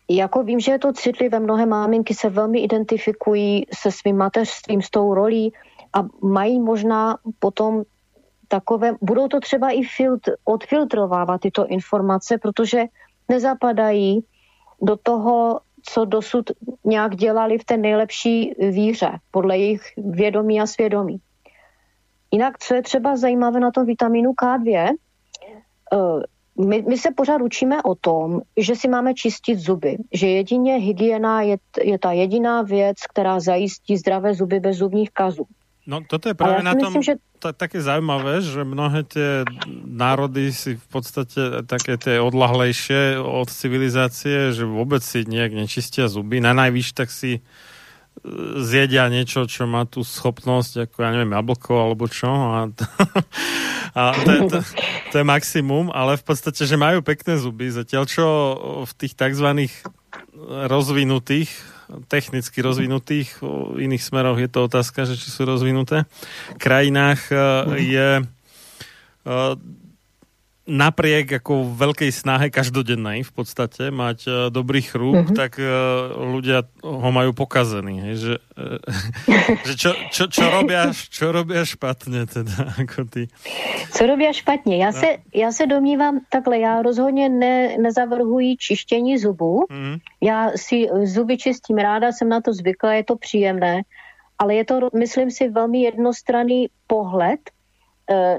jako 0.09 0.43
vím, 0.43 0.61
že 0.61 0.73
je 0.73 0.79
to 0.79 0.93
citlivé, 0.93 1.41
mnohé 1.41 1.67
máminky 1.67 2.15
se 2.15 2.29
velmi 2.29 2.61
identifikují 2.61 3.67
se 3.75 3.91
svým 3.91 4.17
mateřstvím, 4.17 4.83
s 4.83 4.91
tou 4.91 5.15
rolí 5.15 5.53
a 5.93 6.05
mají 6.23 6.61
možná 6.61 7.17
potom 7.39 7.83
takové, 8.53 8.93
budou 9.01 9.29
to 9.29 9.41
třeba 9.41 9.71
i 9.71 9.83
filtr, 9.83 10.37
odfiltrovávat 10.45 11.41
tyto 11.41 11.67
informace, 11.67 12.39
protože 12.39 12.85
nezapadají 13.29 14.21
do 14.83 14.97
toho, 14.97 15.61
co 15.83 16.05
dosud 16.05 16.51
nějak 16.85 17.17
dělali 17.17 17.59
v 17.59 17.65
té 17.65 17.77
nejlepší 17.77 18.53
víře, 18.61 19.11
podle 19.31 19.59
jejich 19.59 19.83
vědomí 19.97 20.61
a 20.61 20.67
svědomí. 20.67 21.17
Jinak, 22.31 22.59
co 22.59 22.75
je 22.75 22.83
třeba 22.83 23.17
zajímavé 23.17 23.61
na 23.61 23.71
tom 23.71 23.87
vitamínu 23.87 24.31
K2, 24.33 24.89
eh, 24.89 25.97
my, 26.61 26.83
my 26.89 26.99
se 26.99 27.11
pořád 27.17 27.43
učíme 27.43 27.83
o 27.83 27.95
tom, 27.95 28.41
že 28.57 28.77
si 28.77 28.89
máme 28.89 29.15
čistit 29.15 29.59
zuby, 29.59 29.97
že 30.13 30.29
jedině 30.29 30.75
hygiena 30.75 31.43
je, 31.43 31.57
je 31.83 31.99
ta 31.99 32.13
jediná 32.13 32.63
věc, 32.63 32.97
která 33.09 33.41
zajistí 33.41 33.97
zdravé 33.97 34.35
zuby 34.35 34.61
bez 34.61 34.77
zubních 34.77 35.11
kazů. 35.11 35.49
No 35.83 35.99
toto 36.07 36.31
je 36.31 36.39
práve 36.39 36.63
na 36.63 36.79
tom 36.79 36.95
myslím, 36.95 37.03
že... 37.03 37.19
také 37.43 37.83
zaujímavé, 37.83 38.39
že 38.39 38.63
mnohé 38.63 39.03
tie 39.03 39.43
národy 39.83 40.55
si 40.55 40.79
v 40.79 40.87
podstate 40.87 41.67
také 41.67 41.99
tie 41.99 42.23
odlahlejšie 42.23 43.19
od 43.19 43.51
civilizácie, 43.51 44.55
že 44.55 44.63
vôbec 44.63 45.03
si 45.03 45.27
nejak 45.27 45.51
nečistia 45.51 46.07
zuby. 46.07 46.39
Na 46.39 46.55
najvyš 46.55 46.95
tak 46.95 47.11
si 47.11 47.39
e, 47.39 47.41
zjedia 48.63 49.11
niečo, 49.11 49.51
čo 49.51 49.67
má 49.67 49.83
tú 49.83 50.07
schopnosť, 50.07 50.87
ako 50.87 50.97
ja 51.03 51.11
neviem, 51.19 51.35
jablko 51.35 51.73
alebo 51.75 52.07
čo. 52.07 52.31
A, 52.31 52.71
to, 52.71 52.87
a 53.99 54.03
to, 54.23 54.31
je, 54.31 54.41
to, 54.47 54.59
to 55.11 55.15
je 55.19 55.25
maximum, 55.27 55.91
ale 55.91 56.15
v 56.15 56.23
podstate, 56.23 56.63
že 56.63 56.79
majú 56.79 57.03
pekné 57.03 57.43
zuby, 57.43 57.75
zatiaľ 57.75 58.07
čo 58.07 58.27
v 58.87 58.93
tých 59.03 59.19
tzv. 59.19 59.67
rozvinutých 60.71 61.72
technicky 62.09 62.63
rozvinutých, 62.63 63.43
v 63.43 63.79
iných 63.83 64.03
smeroch 64.03 64.39
je 64.39 64.51
to 64.51 64.67
otázka, 64.67 65.05
že 65.05 65.19
či 65.19 65.29
sú 65.29 65.45
rozvinuté, 65.45 66.09
krajinách 66.57 67.21
e, 67.29 67.37
je 67.81 68.09
e, 68.21 68.25
napriek 70.63 71.43
ako 71.43 71.75
veľkej 71.75 72.15
snahe 72.15 72.47
každodennej 72.47 73.27
v 73.27 73.33
podstate 73.35 73.91
mať 73.91 74.19
uh, 74.31 74.35
dobrý 74.47 74.79
chrúb, 74.79 75.27
mm-hmm. 75.27 75.37
tak 75.37 75.59
uh, 75.59 76.15
ľudia 76.15 76.71
ho 76.87 77.11
majú 77.11 77.35
pokazený. 77.35 77.95
Hej, 77.99 78.15
že, 78.15 78.35
uh, 78.55 78.79
že 79.67 79.75
čo, 79.75 79.91
čo, 80.15 80.25
čo, 80.31 80.45
robia, 80.55 80.95
čo 80.95 81.35
robia 81.35 81.67
špatně 81.67 82.27
teda, 82.27 82.75
ako 82.83 83.05
ty? 83.05 83.29
Co 83.91 84.07
robí 84.07 84.25
špatně? 84.33 84.77
Já, 84.77 84.91
no. 84.91 84.93
se, 84.93 85.09
já 85.35 85.53
se 85.53 85.67
domnívám 85.67 86.21
takhle, 86.29 86.59
já 86.59 86.83
rozhodně 86.83 87.29
ne, 87.29 87.79
nezavrhuji 87.79 88.57
čištění 88.57 89.19
zubů. 89.19 89.67
Mm-hmm. 89.71 89.99
Já 90.21 90.51
si 90.57 90.87
zuby 91.03 91.39
čistím 91.39 91.79
ráda, 91.79 92.13
jsem 92.13 92.29
na 92.29 92.41
to 92.41 92.53
zvyklá, 92.53 92.93
je 92.93 93.05
to 93.05 93.17
příjemné, 93.17 93.83
ale 94.39 94.55
je 94.55 94.65
to, 94.65 94.89
myslím 94.95 95.31
si, 95.31 95.49
velmi 95.49 95.83
jednostranný 95.83 96.67
pohled, 96.87 97.41
E, 97.41 97.62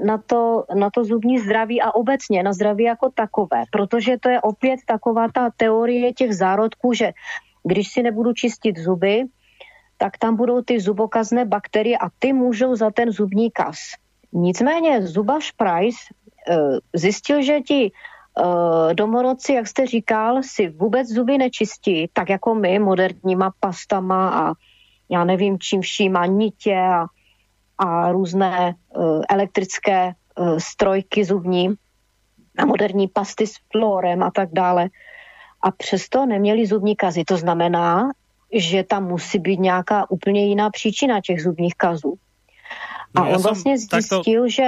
na 0.04 0.18
to, 0.18 0.64
na 0.74 0.90
to 0.90 1.04
zubní 1.04 1.38
zdraví 1.38 1.82
a 1.82 1.94
obecně 1.94 2.42
na 2.42 2.52
zdraví 2.52 2.84
jako 2.84 3.10
takové, 3.10 3.64
protože 3.70 4.16
to 4.20 4.28
je 4.28 4.40
opět 4.40 4.80
taková 4.86 5.28
ta 5.34 5.50
teorie 5.56 6.12
těch 6.12 6.36
zárodků, 6.36 6.92
že 6.92 7.12
když 7.64 7.88
si 7.92 8.02
nebudu 8.02 8.32
čistit 8.32 8.78
zuby, 8.78 9.24
tak 9.96 10.18
tam 10.18 10.36
budou 10.36 10.62
ty 10.62 10.80
zubokazné 10.80 11.44
bakterie 11.44 11.98
a 11.98 12.08
ty 12.18 12.32
můžou 12.32 12.76
za 12.76 12.90
ten 12.90 13.12
zubní 13.12 13.50
kaz. 13.50 13.76
Nicméně 14.32 15.06
zubař 15.06 15.52
Price 15.56 15.98
e, 16.48 16.56
zjistil, 16.94 17.42
že 17.42 17.60
ti 17.60 17.86
e, 17.86 18.94
domorodci, 18.94 19.52
jak 19.52 19.66
jste 19.66 19.86
říkal, 19.86 20.42
si 20.42 20.68
vůbec 20.68 21.08
zuby 21.08 21.38
nečistí, 21.38 22.08
tak 22.12 22.28
jako 22.28 22.54
my, 22.54 22.78
moderníma 22.78 23.52
pastama 23.60 24.48
a 24.48 24.52
já 25.10 25.24
nevím 25.24 25.58
čím 25.58 25.80
vším, 25.80 26.16
a 26.16 26.26
nitě 26.26 26.76
a 26.76 27.06
a 27.78 28.12
různé 28.12 28.74
uh, 28.74 29.22
elektrické 29.30 30.14
uh, 30.38 30.58
strojky 30.58 31.24
zubní 31.24 31.74
a 32.58 32.66
moderní 32.66 33.08
pasty 33.08 33.46
s 33.46 33.54
florem 33.72 34.22
a 34.22 34.30
tak 34.30 34.48
dále. 34.52 34.88
A 35.62 35.70
přesto 35.70 36.26
neměli 36.26 36.66
zubní 36.66 36.96
kazy. 36.96 37.24
To 37.24 37.36
znamená, 37.36 38.10
že 38.52 38.84
tam 38.84 39.04
musí 39.08 39.38
být 39.38 39.60
nějaká 39.60 40.10
úplně 40.10 40.46
jiná 40.46 40.70
příčina 40.70 41.20
těch 41.20 41.42
zubních 41.42 41.74
kazů. 41.74 42.14
A 43.14 43.20
no, 43.20 43.30
on 43.30 43.42
vlastně 43.42 43.78
zjistil, 43.78 44.22
takto, 44.22 44.48
že... 44.48 44.66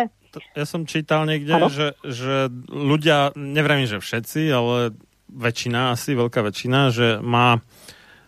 Ja 0.52 0.68
som 0.68 0.84
čítal 0.84 1.24
niekde, 1.24 1.56
že, 1.72 1.96
že 2.04 2.52
ľudia, 2.68 3.32
neviem, 3.40 3.88
že 3.88 3.96
všetci, 3.96 4.52
ale 4.52 4.92
väčšina, 5.32 5.96
asi 5.96 6.12
veľká 6.12 6.44
väčšina, 6.44 6.92
že 6.92 7.24
má 7.24 7.64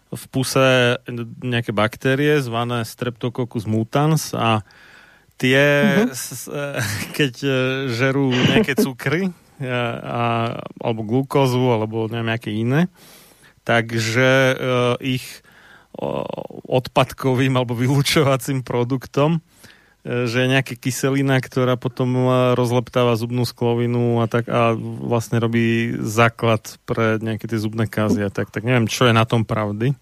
v 0.08 0.24
puse 0.32 0.96
nejaké 1.44 1.76
baktérie 1.76 2.40
zvané 2.40 2.84
Streptococcus 2.88 3.68
mutans 3.68 4.32
a 4.32 4.64
tie, 5.36 5.62
uh-huh. 6.08 6.80
keď 7.18 7.34
e, 7.44 7.50
žerú 7.92 8.32
nejaké 8.32 8.74
cukry 8.74 9.30
a, 9.60 9.80
a, 10.00 10.22
alebo 10.80 11.04
glukózu 11.04 11.74
alebo 11.74 12.08
nejaké 12.08 12.54
iné, 12.54 12.86
takže 13.66 14.54
uh, 14.54 14.94
ich 15.02 15.44
uh, 15.98 16.24
odpadkovým 16.64 17.58
alebo 17.58 17.74
vylúčovacím 17.82 18.62
produktom 18.62 19.42
že 20.06 20.38
je 20.44 20.48
nejaká 20.48 20.78
kyselina, 20.78 21.42
ktorá 21.42 21.74
potom 21.74 22.30
rozleptáva 22.54 23.18
zubnú 23.18 23.42
sklovinu 23.42 24.22
a 24.22 24.30
tak 24.30 24.46
a 24.48 24.72
vlastne 24.78 25.42
robí 25.42 25.92
základ 26.00 26.78
pre 26.86 27.18
nejaké 27.18 27.50
tie 27.50 27.58
zubné 27.58 27.90
kázy 27.90 28.22
a 28.22 28.30
tak, 28.30 28.48
tak 28.48 28.62
neviem, 28.62 28.86
čo 28.86 29.10
je 29.10 29.12
na 29.12 29.26
tom 29.26 29.42
pravdy. 29.42 29.98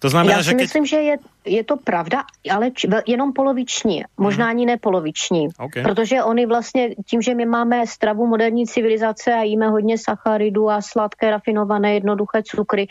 To 0.00 0.08
znamená, 0.08 0.40
Já 0.40 0.42
si 0.42 0.44
že 0.44 0.52
keď... 0.52 0.60
myslím, 0.64 0.86
že 0.86 0.96
je, 0.96 1.16
je 1.44 1.64
to 1.64 1.76
pravda, 1.76 2.24
ale 2.50 2.70
č, 2.70 2.88
jenom 3.06 3.32
poloviční, 3.32 4.04
možná 4.16 4.44
hmm. 4.44 4.50
ani 4.50 4.66
ne 4.66 4.76
poloviční. 4.80 5.48
Okay. 5.58 5.82
Protože 5.82 6.22
oni 6.24 6.46
vlastně 6.46 6.90
tím, 7.06 7.22
že 7.22 7.34
my 7.34 7.46
máme 7.46 7.86
stravu 7.86 8.26
moderní 8.26 8.66
civilizace 8.66 9.32
a 9.32 9.42
jíme 9.42 9.68
hodně 9.68 9.98
sacharidů 9.98 10.70
a 10.70 10.80
sladké, 10.80 11.30
rafinované, 11.30 11.94
jednoduché 11.94 12.42
cukry, 12.42 12.88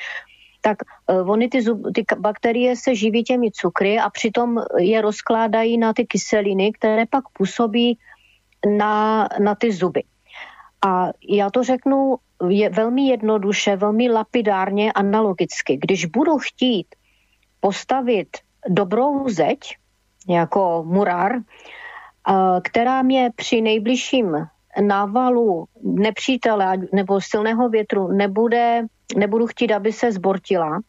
tak 0.62 0.78
uh, 1.08 1.30
oni 1.30 1.50
ty, 1.50 1.62
zub, 1.62 1.82
ty 1.96 2.06
bakterie 2.20 2.76
se 2.76 2.96
živí 2.96 3.24
těmi 3.24 3.52
cukry 3.52 4.00
a 4.00 4.10
přitom 4.10 4.58
je 4.78 5.02
rozkládají 5.02 5.78
na 5.78 5.94
ty 5.94 6.06
kyseliny, 6.06 6.72
které 6.72 7.06
pak 7.06 7.24
působí 7.34 7.98
na, 8.78 9.28
na 9.40 9.56
ty 9.56 9.72
zuby. 9.72 10.04
A 10.86 11.08
já 11.30 11.50
to 11.50 11.64
řeknu 11.64 12.16
je 12.48 12.70
velmi 12.70 13.08
jednoduše, 13.08 13.76
velmi 13.76 14.10
lapidárně, 14.10 14.92
analogicky. 14.92 15.78
Když 15.78 16.06
budu 16.06 16.38
chtít 16.38 16.88
postavit 17.60 18.28
dobrou 18.68 19.30
zeď, 19.30 19.60
jako 20.30 20.84
murár, 20.88 21.32
která 22.64 23.02
mě 23.02 23.32
při 23.36 23.62
nejbližším 23.62 24.48
návalu 24.82 25.66
nepřítele 25.84 26.78
nebo 26.94 27.22
silného 27.22 27.70
větru 27.70 28.08
nebude, 28.08 28.86
nebudu 29.16 29.48
chtít, 29.48 29.72
aby 29.72 29.94
se 29.94 30.12
zbortila, 30.12 30.80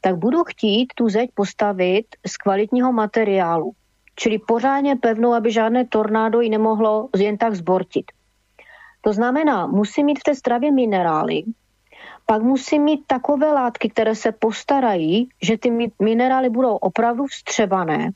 tak 0.00 0.16
budu 0.16 0.44
chtít 0.44 0.92
tu 0.94 1.08
zeď 1.08 1.30
postavit 1.34 2.06
z 2.26 2.36
kvalitního 2.36 2.92
materiálu. 2.92 3.72
Čili 4.16 4.38
pořádně 4.38 4.96
pevnou, 4.96 5.32
aby 5.32 5.52
žádné 5.52 5.86
tornádo 5.86 6.40
ji 6.40 6.48
nemohlo 6.48 7.08
jen 7.16 7.36
tak 7.36 7.54
zbortit. 7.54 8.04
To 9.00 9.12
znamená, 9.12 9.66
musí 9.66 10.04
mít 10.04 10.18
v 10.18 10.22
té 10.22 10.34
stravě 10.34 10.72
minerály, 10.72 11.42
pak 12.26 12.42
musí 12.42 12.78
mít 12.78 13.04
takové 13.06 13.52
látky, 13.52 13.88
které 13.88 14.14
se 14.14 14.32
postarají, 14.32 15.28
že 15.42 15.58
ty 15.58 15.90
minerály 16.02 16.50
budou 16.50 16.76
opravdu 16.76 17.26
vstřebané. 17.26 18.10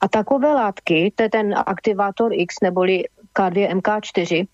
A 0.00 0.08
takové 0.08 0.52
látky, 0.54 1.12
to 1.14 1.22
je 1.22 1.30
ten 1.30 1.54
aktivátor 1.66 2.32
X 2.32 2.54
neboli 2.62 3.04
K2 3.34 3.80
MK4, 3.80 4.46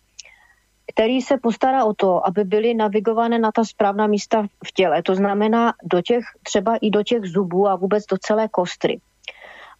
který 0.87 1.23
se 1.23 1.37
postará 1.37 1.85
o 1.85 1.95
to, 1.95 2.27
aby 2.27 2.45
byly 2.45 2.75
navigované 2.75 3.39
na 3.39 3.53
ta 3.53 3.65
správná 3.65 4.07
místa 4.07 4.47
v 4.67 4.73
těle. 4.73 5.03
To 5.03 5.15
znamená 5.15 5.75
do 5.83 6.03
těch, 6.03 6.25
třeba 6.43 6.77
i 6.77 6.91
do 6.91 7.03
těch 7.03 7.25
zubů 7.25 7.69
a 7.69 7.77
vůbec 7.77 8.07
do 8.07 8.19
celé 8.19 8.49
kostry. 8.49 9.01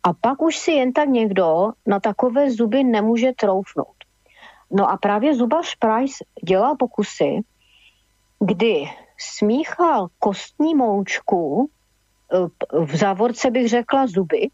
A 0.03 0.13
pak 0.13 0.43
už 0.43 0.57
si 0.57 0.73
jen 0.73 0.93
tak 0.93 1.09
někdo 1.09 1.73
na 1.87 2.01
takové 2.01 2.51
zuby 2.51 2.85
nemůže 2.85 3.33
troufnout. 3.37 3.97
No 4.71 4.91
a 4.91 4.97
právě 4.97 5.35
zubař 5.35 5.75
Price 5.79 6.25
dělal 6.45 6.77
pokusy, 6.77 7.41
kdy 8.41 8.85
smíchal 9.19 10.09
kostní 10.19 10.75
moučku, 10.75 11.71
e, 12.33 12.85
v 12.85 12.97
závorce 12.97 13.51
bych 13.51 13.69
řekla 13.69 14.07
zuby, 14.07 14.51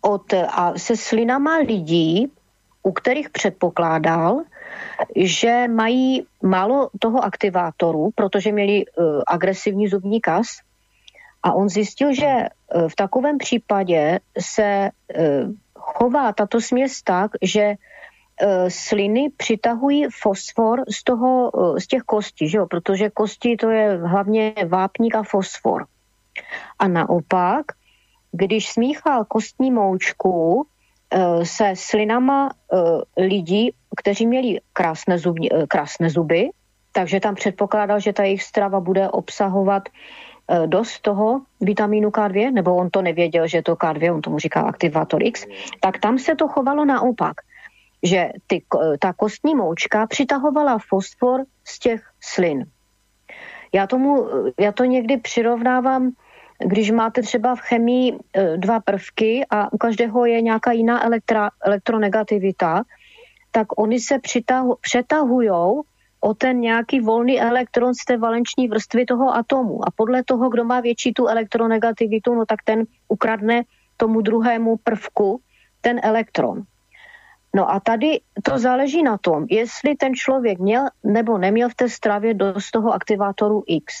od, 0.00 0.34
a 0.34 0.72
se 0.76 0.96
slinama 0.96 1.56
lidí 1.56 2.32
u 2.86 2.92
kterých 2.92 3.30
předpokládal, 3.30 4.40
že 5.16 5.68
mají 5.68 6.26
málo 6.42 6.90
toho 6.98 7.24
aktivátoru, 7.24 8.10
protože 8.14 8.52
měli 8.52 8.84
uh, 8.86 9.22
agresivní 9.26 9.88
zubní 9.88 10.20
kas. 10.20 10.46
A 11.42 11.52
on 11.52 11.68
zjistil, 11.68 12.14
že 12.14 12.26
uh, 12.26 12.88
v 12.88 12.94
takovém 12.96 13.38
případě 13.38 14.20
se 14.40 14.90
uh, 14.90 15.52
chová 15.78 16.32
tato 16.32 16.60
směs 16.60 17.02
tak, 17.02 17.30
že 17.42 17.74
sliny 18.68 19.30
přitahují 19.36 20.06
fosfor 20.22 20.84
z, 20.88 21.04
toho, 21.04 21.52
z 21.78 21.86
těch 21.86 22.02
kostí, 22.02 22.48
že 22.48 22.58
jo? 22.58 22.66
protože 22.66 23.10
kosti 23.10 23.56
to 23.56 23.70
je 23.70 23.96
hlavně 23.96 24.54
vápník 24.68 25.14
a 25.14 25.22
fosfor. 25.22 25.86
A 26.78 26.88
naopak, 26.88 27.66
když 28.32 28.72
smíchal 28.72 29.24
kostní 29.24 29.70
moučku 29.70 30.66
se 31.42 31.72
slinama 31.74 32.50
eh, 32.50 33.22
lidí, 33.22 33.70
kteří 33.96 34.26
měli 34.26 34.60
krásné, 34.72 35.18
zubní, 35.18 35.52
eh, 35.52 35.66
krásné 35.66 36.10
zuby, 36.10 36.50
takže 36.92 37.20
tam 37.20 37.34
předpokládal, 37.34 38.00
že 38.00 38.12
ta 38.12 38.24
jejich 38.24 38.42
strava 38.42 38.80
bude 38.80 39.08
obsahovat 39.08 39.88
dost 40.66 41.00
toho 41.00 41.40
vitamínu 41.60 42.08
K2, 42.08 42.52
nebo 42.52 42.76
on 42.76 42.90
to 42.90 43.02
nevěděl, 43.02 43.48
že 43.48 43.62
to 43.62 43.74
K2, 43.74 44.14
on 44.14 44.22
tomu 44.22 44.38
říká 44.38 44.60
aktivátor 44.60 45.22
X, 45.22 45.46
tak 45.80 45.98
tam 45.98 46.18
se 46.18 46.34
to 46.34 46.48
chovalo 46.48 46.84
naopak, 46.84 47.34
že 48.02 48.30
ty, 48.46 48.62
ta 48.98 49.12
kostní 49.12 49.54
moučka 49.54 50.06
přitahovala 50.06 50.78
fosfor 50.78 51.44
z 51.64 51.78
těch 51.78 52.00
slin. 52.20 52.64
Já, 53.72 53.86
tomu, 53.86 54.28
já 54.60 54.72
to 54.72 54.84
někdy 54.84 55.16
přirovnávám 55.16 56.10
když 56.58 56.90
máte 56.90 57.22
třeba 57.22 57.54
v 57.54 57.60
chemii 57.60 58.12
e, 58.12 58.56
dva 58.56 58.80
prvky 58.80 59.46
a 59.50 59.72
u 59.72 59.78
každého 59.78 60.26
je 60.26 60.42
nějaká 60.42 60.72
jiná 60.72 61.04
elektra, 61.04 61.50
elektronegativita, 61.62 62.82
tak 63.50 63.80
oni 63.80 64.00
se 64.00 64.18
přitahu, 64.18 64.76
přetahují 64.80 65.50
o 66.20 66.34
ten 66.34 66.60
nějaký 66.60 67.00
volný 67.00 67.40
elektron 67.40 67.94
z 67.94 68.04
té 68.04 68.16
valenční 68.16 68.68
vrstvy 68.68 69.06
toho 69.06 69.34
atomu. 69.34 69.88
A 69.88 69.90
podle 69.96 70.24
toho, 70.24 70.48
kdo 70.48 70.64
má 70.64 70.80
větší 70.80 71.12
tu 71.12 71.26
elektronegativitu, 71.26 72.34
no 72.34 72.46
tak 72.46 72.62
ten 72.64 72.84
ukradne 73.08 73.62
tomu 73.96 74.20
druhému 74.20 74.76
prvku 74.76 75.40
ten 75.80 76.00
elektron. 76.02 76.62
No 77.54 77.70
a 77.70 77.80
tady 77.80 78.20
to 78.42 78.58
záleží 78.58 79.02
na 79.02 79.18
tom, 79.18 79.46
jestli 79.50 79.96
ten 79.96 80.14
člověk 80.14 80.58
měl 80.58 80.84
nebo 81.04 81.38
neměl 81.38 81.68
v 81.68 81.74
té 81.74 81.88
stravě 81.88 82.34
dost 82.34 82.70
toho 82.70 82.92
aktivátoru 82.92 83.62
X. 83.66 83.94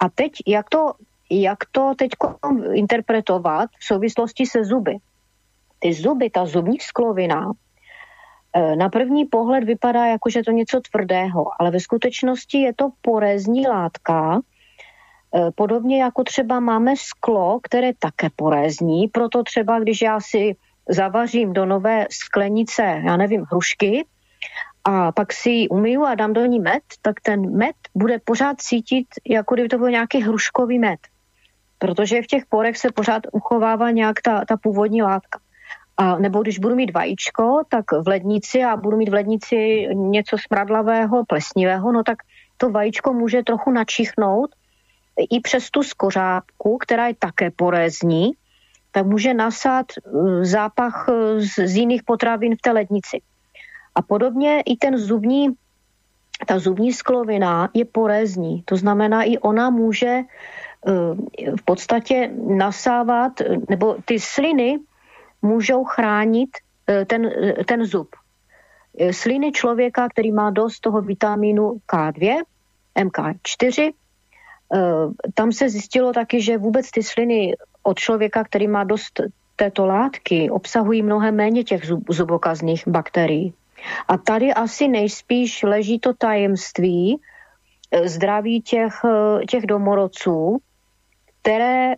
A 0.00 0.08
teď, 0.08 0.32
jak 0.46 0.68
to 0.68 0.92
jak 1.30 1.58
to 1.72 1.92
teď 1.96 2.10
interpretovat 2.72 3.70
v 3.78 3.84
souvislosti 3.84 4.46
se 4.46 4.64
zuby. 4.64 4.96
Ty 5.78 5.92
zuby, 5.92 6.30
ta 6.30 6.46
zubní 6.46 6.78
sklovina, 6.80 7.52
e, 8.52 8.76
na 8.76 8.88
první 8.88 9.24
pohled 9.24 9.64
vypadá 9.64 10.06
jako, 10.06 10.30
že 10.30 10.42
to 10.42 10.50
něco 10.50 10.80
tvrdého, 10.90 11.50
ale 11.58 11.70
ve 11.70 11.80
skutečnosti 11.80 12.58
je 12.58 12.74
to 12.74 12.90
porézní 13.00 13.66
látka, 13.66 14.40
e, 14.40 15.50
podobně 15.54 16.02
jako 16.02 16.24
třeba 16.24 16.60
máme 16.60 16.94
sklo, 16.96 17.60
které 17.62 17.92
také 17.98 18.28
porézní, 18.36 19.08
proto 19.08 19.42
třeba 19.42 19.80
když 19.80 20.02
já 20.02 20.20
si 20.20 20.56
zavařím 20.88 21.52
do 21.52 21.66
nové 21.66 22.06
sklenice, 22.10 23.02
já 23.06 23.16
nevím, 23.16 23.44
hrušky, 23.50 24.04
a 24.84 25.12
pak 25.12 25.32
si 25.32 25.50
ji 25.50 25.68
umyju 25.68 26.04
a 26.04 26.14
dám 26.14 26.32
do 26.32 26.46
ní 26.46 26.60
med, 26.60 26.82
tak 27.02 27.20
ten 27.20 27.56
med 27.56 27.76
bude 27.94 28.18
pořád 28.24 28.60
cítit, 28.60 29.06
jako 29.26 29.54
kdyby 29.54 29.68
to 29.68 29.78
byl 29.78 29.90
nějaký 29.90 30.22
hruškový 30.22 30.78
med 30.78 30.98
protože 31.78 32.22
v 32.22 32.26
těch 32.26 32.46
porech 32.46 32.76
se 32.76 32.92
pořád 32.92 33.22
uchovává 33.32 33.90
nějak 33.90 34.22
ta, 34.22 34.44
ta 34.44 34.56
původní 34.56 35.02
látka. 35.02 35.38
A 35.96 36.18
nebo 36.18 36.42
když 36.42 36.58
budu 36.58 36.74
mít 36.74 36.94
vajíčko, 36.94 37.62
tak 37.68 37.84
v 37.92 38.08
lednici 38.08 38.64
a 38.64 38.76
budu 38.76 38.96
mít 38.96 39.08
v 39.08 39.14
lednici 39.14 39.88
něco 39.94 40.36
smradlavého, 40.38 41.24
plesnivého, 41.24 41.92
no 41.92 42.02
tak 42.02 42.18
to 42.56 42.70
vajíčko 42.70 43.12
může 43.12 43.42
trochu 43.42 43.70
načichnout 43.70 44.50
i 45.30 45.40
přes 45.40 45.70
tu 45.70 45.82
skořápku, 45.82 46.78
která 46.78 47.06
je 47.06 47.14
také 47.18 47.50
porézní, 47.50 48.30
tak 48.90 49.06
může 49.06 49.34
nasát 49.34 49.86
uh, 49.98 50.44
zápach 50.44 51.08
uh, 51.08 51.14
z, 51.38 51.66
z 51.66 51.76
jiných 51.76 52.02
potravin 52.02 52.56
v 52.56 52.62
té 52.62 52.72
lednici. 52.72 53.20
A 53.94 54.02
podobně 54.02 54.62
i 54.66 54.76
ten 54.76 54.98
zubní, 54.98 55.48
ta 56.46 56.58
zubní 56.58 56.92
sklovina 56.92 57.68
je 57.74 57.84
porézní. 57.84 58.62
To 58.62 58.76
znamená, 58.76 59.22
i 59.22 59.38
ona 59.38 59.70
může 59.70 60.20
Eh, 60.20 60.67
v 61.56 61.62
podstatě 61.64 62.30
nasávat, 62.56 63.32
nebo 63.68 63.96
ty 64.04 64.20
sliny 64.20 64.78
můžou 65.42 65.84
chránit 65.84 66.50
eh, 66.86 67.04
ten, 67.04 67.26
eh, 67.26 67.64
ten 67.64 67.84
zub. 67.84 68.08
Sliny 69.10 69.52
člověka, 69.52 70.08
který 70.08 70.32
má 70.32 70.50
dost 70.50 70.80
toho 70.80 71.02
vitamínu 71.02 71.78
K2, 71.86 72.42
MK4, 72.98 73.92
tam 75.34 75.52
se 75.52 75.68
zjistilo 75.68 76.12
taky, 76.12 76.42
že 76.42 76.58
vůbec 76.58 76.90
ty 76.90 77.02
sliny 77.02 77.54
od 77.82 77.98
člověka, 77.98 78.44
který 78.44 78.66
má 78.66 78.84
dost 78.84 79.20
této 79.56 79.86
látky, 79.86 80.50
obsahují 80.50 81.02
mnohem 81.02 81.36
méně 81.36 81.64
těch 81.64 81.86
zub, 81.86 82.02
zubokazných 82.10 82.88
bakterií. 82.88 83.54
A 84.08 84.18
tady 84.18 84.54
asi 84.54 84.88
nejspíš 84.88 85.62
leží 85.62 85.98
to 85.98 86.14
tajemství 86.14 87.20
zdraví 88.04 88.60
těch, 88.60 88.94
těch 89.48 89.66
domorodců, 89.66 90.58
které, 91.42 91.94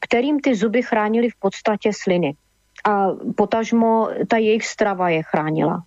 kterým 0.00 0.40
ty 0.40 0.54
zuby 0.54 0.82
chránily 0.82 1.30
v 1.30 1.36
podstatě 1.38 1.90
sliny. 1.92 2.34
A 2.84 3.06
potažmo 3.36 4.08
ta 4.28 4.36
jejich 4.36 4.66
strava 4.66 5.08
je 5.08 5.22
chránila. 5.22 5.84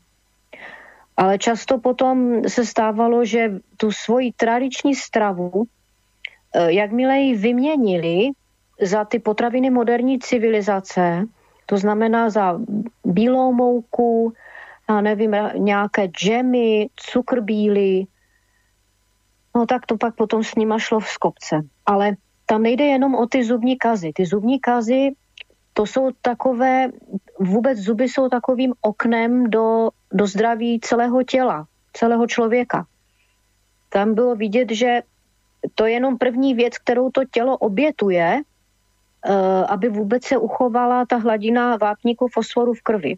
Ale 1.17 1.37
často 1.37 1.77
potom 1.77 2.41
se 2.47 2.65
stávalo, 2.65 3.25
že 3.25 3.51
tu 3.77 3.91
svoji 3.91 4.31
tradiční 4.31 4.95
stravu, 4.95 5.65
eh, 6.55 6.73
jakmile 6.73 7.17
ji 7.17 7.37
vyměnili 7.37 8.29
za 8.81 9.05
ty 9.05 9.19
potraviny 9.19 9.69
moderní 9.69 10.19
civilizace, 10.19 11.25
to 11.65 11.77
znamená 11.77 12.29
za 12.29 12.59
bílou 13.05 13.53
mouku, 13.53 14.33
já 14.89 15.01
nevím, 15.01 15.35
nějaké 15.57 16.05
džemy, 16.07 16.89
cukr 16.95 17.41
bílý, 17.41 18.07
no 19.55 19.65
tak 19.65 19.85
to 19.85 19.97
pak 19.97 20.15
potom 20.15 20.43
s 20.43 20.55
nima 20.55 20.79
šlo 20.79 20.99
v 20.99 21.07
skopce. 21.07 21.61
Ale 21.85 22.15
tam 22.45 22.63
nejde 22.63 22.85
jenom 22.85 23.15
o 23.15 23.27
ty 23.27 23.43
zubní 23.43 23.77
kazy. 23.77 24.11
Ty 24.15 24.25
zubní 24.25 24.59
kazy, 24.59 25.11
to 25.73 25.85
jsou 25.85 26.11
takové, 26.21 26.89
vůbec 27.39 27.79
zuby 27.79 28.09
jsou 28.09 28.29
takovým 28.29 28.73
oknem 28.81 29.49
do, 29.49 29.89
do 30.11 30.27
zdraví 30.27 30.79
celého 30.79 31.23
těla, 31.23 31.67
celého 31.93 32.27
člověka. 32.27 32.85
Tam 33.89 34.13
bylo 34.13 34.35
vidět, 34.35 34.71
že 34.71 35.01
to 35.75 35.85
je 35.85 35.91
jenom 35.91 36.17
první 36.17 36.53
věc, 36.53 36.77
kterou 36.77 37.09
to 37.09 37.21
tělo 37.25 37.57
obětuje, 37.57 38.41
uh, 38.41 39.35
aby 39.67 39.89
vůbec 39.89 40.23
se 40.23 40.37
uchovala 40.37 41.05
ta 41.05 41.17
hladina 41.17 41.77
vápníku 41.77 42.27
fosforu 42.27 42.73
v 42.73 42.81
krvi. 42.81 43.15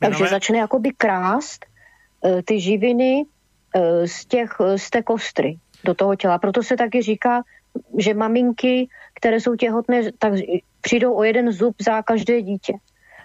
Takže 0.00 0.24
Minové... 0.24 0.30
začne 0.30 0.58
jakoby 0.58 0.90
krást 0.90 1.66
uh, 2.20 2.40
ty 2.44 2.60
živiny 2.60 3.24
uh, 3.24 4.06
z, 4.06 4.24
těch, 4.24 4.50
z 4.76 4.90
té 4.90 5.02
kostry 5.02 5.58
do 5.84 5.94
toho 5.94 6.16
těla. 6.16 6.38
Proto 6.38 6.62
se 6.62 6.76
taky 6.76 7.02
říká 7.02 7.42
že 7.98 8.14
maminky, 8.14 8.88
které 9.14 9.40
jsou 9.40 9.56
těhotné, 9.56 10.12
tak 10.18 10.32
přijdou 10.80 11.14
o 11.14 11.22
jeden 11.22 11.52
zub 11.52 11.76
za 11.82 12.02
každé 12.02 12.42
dítě. 12.42 12.72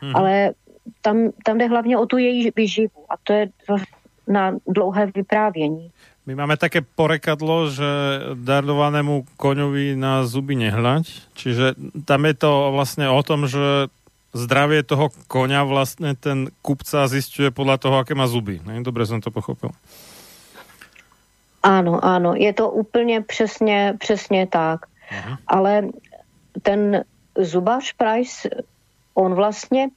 Hmm. 0.02 0.16
Ale 0.16 0.52
tam, 1.02 1.30
tam 1.46 1.58
jde 1.58 1.68
hlavně 1.68 1.98
o 1.98 2.06
tu 2.06 2.18
její 2.18 2.52
vyživu 2.56 3.06
a 3.10 3.14
to 3.24 3.34
je 3.34 3.50
na 4.28 4.56
dlouhé 4.68 5.06
vyprávění. 5.16 5.92
My 6.26 6.36
máme 6.36 6.58
také 6.58 6.86
porekadlo, 6.86 7.74
že 7.74 7.90
darovanému 8.38 9.26
koňovi 9.42 9.98
na 9.98 10.22
zuby 10.22 10.54
nehľať. 10.54 11.34
Čiže 11.34 11.66
tam 12.06 12.30
je 12.30 12.36
to 12.38 12.70
vlastně 12.72 13.10
o 13.10 13.22
tom, 13.26 13.50
že 13.50 13.90
zdravie 14.34 14.84
toho 14.84 15.10
koňa 15.28 15.64
vlastně 15.64 16.16
ten 16.16 16.48
kupca 16.62 17.08
zistuje 17.08 17.52
podle 17.52 17.78
toho, 17.78 17.98
aké 17.98 18.16
má 18.16 18.28
zuby. 18.28 18.62
Ne? 18.66 18.84
Dobře 18.84 19.06
jsem 19.06 19.22
to 19.22 19.32
pochopil. 19.32 19.70
Ano, 21.64 22.06
ano, 22.06 22.34
je 22.36 22.54
to 22.54 22.72
úplně 22.72 23.22
přesně, 23.22 23.94
přesně 24.00 24.48
tak. 24.48 24.80
Aha. 25.12 25.38
Ale 25.48 25.88
ten 26.62 27.04
zubař 27.38 27.94
Price, 27.94 28.50
on 29.14 29.34
vlastně, 29.34 29.90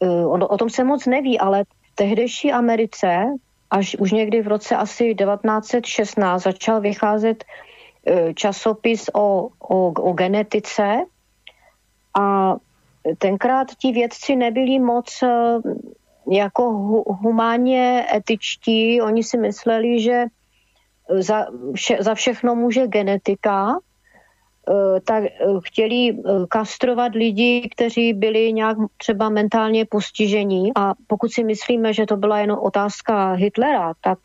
eh, 0.00 0.26
on, 0.26 0.46
o 0.50 0.56
tom 0.56 0.70
se 0.70 0.84
moc 0.84 1.06
neví, 1.06 1.38
ale 1.38 1.64
v 1.64 1.94
tehdejší 1.94 2.52
Americe, 2.52 3.24
až 3.70 3.96
už 3.96 4.12
někdy 4.12 4.42
v 4.42 4.48
roce 4.48 4.76
asi 4.76 5.14
1916 5.14 6.42
začal 6.42 6.80
vycházet 6.80 7.44
eh, 8.06 8.34
časopis 8.34 9.10
o, 9.14 9.48
o, 9.58 9.92
o 9.92 10.12
genetice 10.12 11.04
a 12.18 12.56
tenkrát 13.18 13.74
ti 13.74 13.92
vědci 13.92 14.36
nebyli 14.36 14.78
moc 14.78 15.22
eh, 15.22 15.58
jako 16.30 16.62
humánně 17.06 18.06
etičtí, 18.14 19.02
oni 19.02 19.22
si 19.22 19.38
mysleli, 19.38 20.00
že 20.00 20.24
za, 21.10 21.46
vše, 21.74 21.96
za 22.00 22.14
všechno 22.14 22.54
může 22.54 22.86
genetika, 22.86 23.78
tak 25.04 25.24
chtěli 25.64 26.18
kastrovat 26.48 27.14
lidi, 27.14 27.68
kteří 27.72 28.12
byli 28.12 28.52
nějak 28.52 28.76
třeba 28.96 29.28
mentálně 29.28 29.84
postižení 29.84 30.70
a 30.76 30.94
pokud 31.06 31.32
si 31.32 31.44
myslíme, 31.44 31.92
že 31.92 32.06
to 32.06 32.16
byla 32.16 32.38
jenom 32.38 32.58
otázka 32.58 33.32
Hitlera, 33.32 33.92
tak 34.00 34.18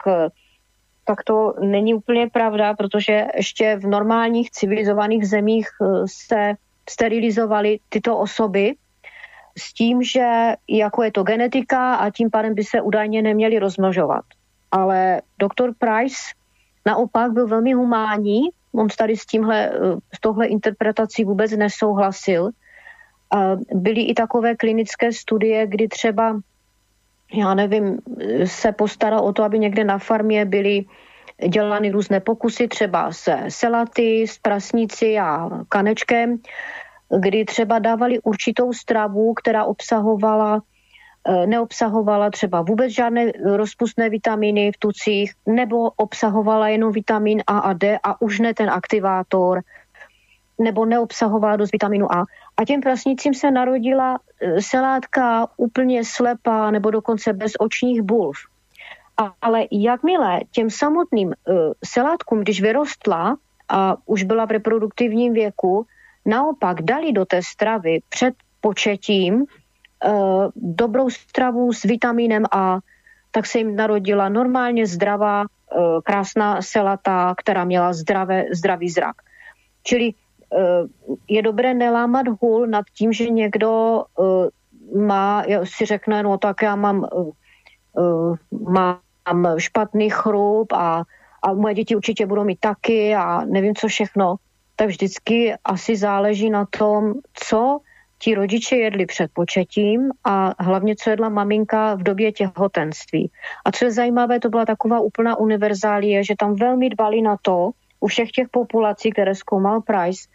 tak 1.06 1.24
to 1.24 1.54
není 1.60 1.94
úplně 1.94 2.30
pravda, 2.30 2.74
protože 2.74 3.28
ještě 3.36 3.76
v 3.76 3.88
normálních 3.88 4.52
civilizovaných 4.52 5.28
zemích 5.28 5.68
se 6.06 6.54
sterilizovaly 6.90 7.80
tyto 7.90 8.18
osoby 8.18 8.76
s 9.58 9.74
tím, 9.74 10.04
že 10.04 10.54
jako 10.70 11.04
je 11.04 11.12
to 11.12 11.24
genetika 11.24 11.96
a 11.96 12.10
tím 12.10 12.30
pádem 12.30 12.56
by 12.56 12.64
se 12.64 12.82
údajně 12.82 13.22
neměli 13.22 13.60
rozmnožovat. 13.60 14.26
Ale 14.72 15.22
doktor 15.40 15.74
Price 15.80 16.16
naopak 16.86 17.32
byl 17.32 17.48
velmi 17.48 17.74
humánní, 17.74 18.42
on 18.74 18.88
tady 18.98 19.18
s 19.18 19.26
tímhle, 19.26 19.72
s 20.16 20.20
tohle 20.20 20.48
interpretací 20.48 21.24
vůbec 21.24 21.52
nesouhlasil. 21.52 22.50
Byly 23.74 24.02
i 24.02 24.14
takové 24.14 24.56
klinické 24.56 25.12
studie, 25.12 25.68
kdy 25.68 25.88
třeba, 25.88 26.40
já 27.34 27.54
nevím, 27.54 28.00
se 28.46 28.72
postaral 28.72 29.26
o 29.26 29.34
to, 29.34 29.44
aby 29.44 29.60
někde 29.60 29.84
na 29.84 29.98
farmě 29.98 30.46
byly 30.46 30.86
dělány 31.50 31.92
různé 31.92 32.20
pokusy, 32.20 32.68
třeba 32.68 33.12
se 33.12 33.38
selaty, 33.50 34.28
s 34.28 34.38
prasnici 34.38 35.20
a 35.20 35.50
kanečkem, 35.70 36.38
kdy 37.20 37.46
třeba 37.46 37.80
dávali 37.80 38.20
určitou 38.20 38.74
stravu, 38.74 39.34
která 39.34 39.66
obsahovala 39.66 40.56
eh, 40.58 40.71
neobsahovala 41.46 42.30
třeba 42.30 42.62
vůbec 42.62 42.92
žádné 42.92 43.32
rozpustné 43.44 44.10
vitamíny 44.10 44.72
v 44.72 44.78
tucích, 44.78 45.34
nebo 45.46 45.90
obsahovala 45.90 46.68
jenom 46.68 46.92
vitamin 46.92 47.44
A 47.48 47.60
a 47.60 47.74
D 47.74 48.00
a 48.04 48.22
už 48.22 48.40
ne 48.40 48.54
ten 48.54 48.70
aktivátor, 48.70 49.62
nebo 50.60 50.86
neobsahovala 50.86 51.56
dost 51.56 51.72
vitaminu 51.72 52.14
A. 52.14 52.26
A 52.58 52.66
těm 52.66 52.82
prasnicím 52.82 53.34
se 53.34 53.52
narodila 53.52 54.20
eh, 54.42 54.62
selátka 54.62 55.48
úplně 55.58 56.06
slepá 56.06 56.72
nebo 56.72 56.92
dokonce 56.92 57.34
bez 57.34 57.52
očních 57.60 58.02
bulv. 58.02 58.38
Ale 59.42 59.66
jakmile 59.72 60.40
těm 60.52 60.70
samotným 60.70 61.34
selátkům, 61.86 62.40
když 62.40 62.62
vyrostla 62.62 63.38
a 63.70 63.98
už 64.06 64.24
byla 64.24 64.46
v 64.46 64.52
reproduktivním 64.52 65.34
věku, 65.34 65.86
naopak 66.26 66.82
dali 66.82 67.12
do 67.12 67.26
té 67.26 67.44
stravy 67.44 68.00
před 68.10 68.34
početím 68.62 69.46
dobrou 70.56 71.10
stravu 71.10 71.74
s 71.74 71.84
vitamínem 71.84 72.46
A, 72.52 72.80
tak 73.32 73.46
se 73.46 73.58
jim 73.58 73.76
narodila 73.76 74.30
normálně 74.30 74.88
zdravá, 74.88 75.42
uh, 75.42 76.02
krásná 76.04 76.62
selata, 76.62 77.36
která 77.38 77.64
měla 77.64 77.94
zdravé, 77.94 78.46
zdravý 78.54 78.90
zrak. 78.90 79.16
Čili 79.84 80.14
uh, 80.14 80.88
je 81.28 81.42
dobré 81.42 81.74
nelámat 81.74 82.26
hůl 82.42 82.68
nad 82.68 82.86
tím, 82.98 83.14
že 83.14 83.30
někdo 83.30 84.04
má, 84.96 85.44
si 85.64 85.86
řekne, 85.86 86.24
no 86.24 86.38
tak 86.38 86.62
já 86.62 86.76
mám, 86.76 87.08
mám 88.70 89.46
špatný 89.58 90.10
chrup 90.10 90.74
a, 90.74 91.04
a 91.44 91.54
moje 91.54 91.74
děti 91.74 91.96
určitě 91.96 92.26
budou 92.26 92.44
mít 92.44 92.60
taky 92.60 93.16
a 93.16 93.46
nevím 93.46 93.76
co 93.76 93.88
všechno 93.88 94.36
tak 94.82 94.90
vždycky 94.90 95.54
asi 95.64 95.96
záleží 95.96 96.50
na 96.50 96.66
tom, 96.66 97.14
co 97.34 97.80
ti 98.22 98.36
rodiče 98.36 98.76
jedli 98.76 99.06
před 99.06 99.32
početím 99.34 100.12
a 100.24 100.64
hlavně, 100.64 100.96
co 100.96 101.10
jedla 101.10 101.30
maminka 101.30 101.96
v 101.96 102.04
době 102.04 102.32
těhotenství. 102.32 103.32
A 103.66 103.72
co 103.72 103.86
je 103.86 103.92
zajímavé, 103.92 104.40
to 104.40 104.50
byla 104.50 104.66
taková 104.66 105.00
úplná 105.00 105.36
univerzálie, 105.36 106.24
že 106.24 106.36
tam 106.40 106.56
velmi 106.56 106.90
dbali 106.90 107.22
na 107.22 107.38
to, 107.42 107.72
u 108.00 108.08
všech 108.08 108.32
těch 108.32 108.50
populací, 108.50 109.12
které 109.12 109.36
zkoumal 109.36 109.82
Price, 109.82 110.30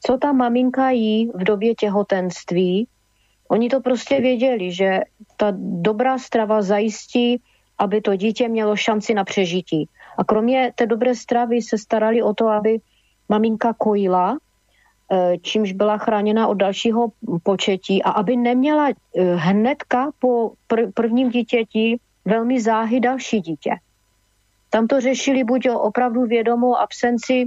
co 0.00 0.18
ta 0.18 0.32
maminka 0.32 0.90
jí 0.90 1.30
v 1.34 1.44
době 1.44 1.74
těhotenství. 1.74 2.88
Oni 3.48 3.68
to 3.68 3.80
prostě 3.80 4.20
věděli, 4.20 4.72
že 4.72 5.00
ta 5.36 5.52
dobrá 5.58 6.18
strava 6.18 6.62
zajistí, 6.62 7.40
aby 7.78 8.00
to 8.00 8.16
dítě 8.16 8.48
mělo 8.48 8.76
šanci 8.76 9.14
na 9.14 9.24
přežití. 9.24 9.88
A 10.18 10.24
kromě 10.24 10.72
té 10.74 10.86
dobré 10.86 11.14
stravy 11.14 11.62
se 11.62 11.78
starali 11.78 12.22
o 12.22 12.34
to, 12.34 12.48
aby 12.48 12.78
maminka 13.28 13.72
kojila, 13.78 14.36
čímž 15.42 15.72
byla 15.72 15.98
chráněna 15.98 16.48
od 16.48 16.54
dalšího 16.54 17.08
početí 17.42 18.02
a 18.02 18.10
aby 18.10 18.36
neměla 18.36 18.88
eh, 18.88 19.34
hnedka 19.34 20.10
po 20.18 20.52
pr- 20.68 20.92
prvním 20.94 21.30
dítěti 21.30 21.98
velmi 22.24 22.60
záhy 22.60 23.00
další 23.00 23.40
dítě. 23.40 23.70
Tam 24.70 24.86
to 24.86 25.00
řešili 25.00 25.44
buď 25.44 25.68
o 25.68 25.80
opravdu 25.80 26.26
vědomou 26.26 26.76
absenci 26.76 27.46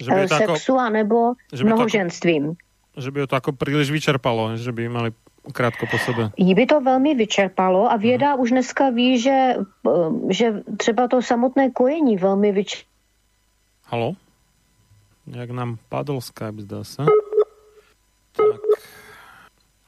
že 0.00 0.10
by 0.10 0.20
eh, 0.20 0.28
sexu, 0.28 0.72
ako, 0.72 0.80
anebo 0.80 1.16
že 1.52 1.64
mnohoženstvím. 1.64 2.56
že 2.96 3.10
by 3.10 3.26
to 3.26 3.34
jako 3.34 3.52
příliš 3.52 3.90
vyčerpalo, 3.90 4.56
že 4.56 4.72
by 4.72 4.88
mali 4.88 5.10
krátko 5.52 5.86
po 5.86 5.98
sebe. 5.98 6.30
Jí 6.36 6.54
by 6.54 6.66
to 6.66 6.80
velmi 6.80 7.14
vyčerpalo 7.14 7.92
a 7.92 7.96
věda 7.96 8.32
hmm. 8.32 8.40
už 8.40 8.50
dneska 8.50 8.90
ví, 8.90 9.18
že, 9.20 9.54
že 10.28 10.62
třeba 10.76 11.08
to 11.08 11.22
samotné 11.22 11.70
kojení 11.70 12.16
velmi 12.16 12.52
vyčerpalo. 12.52 12.90
Halo? 13.84 14.14
Jak 15.28 15.52
nám 15.52 15.76
padol 15.92 16.24
Skype, 16.24 16.64
zdá 16.64 16.80
sa. 16.80 17.04
Tak. 18.32 18.60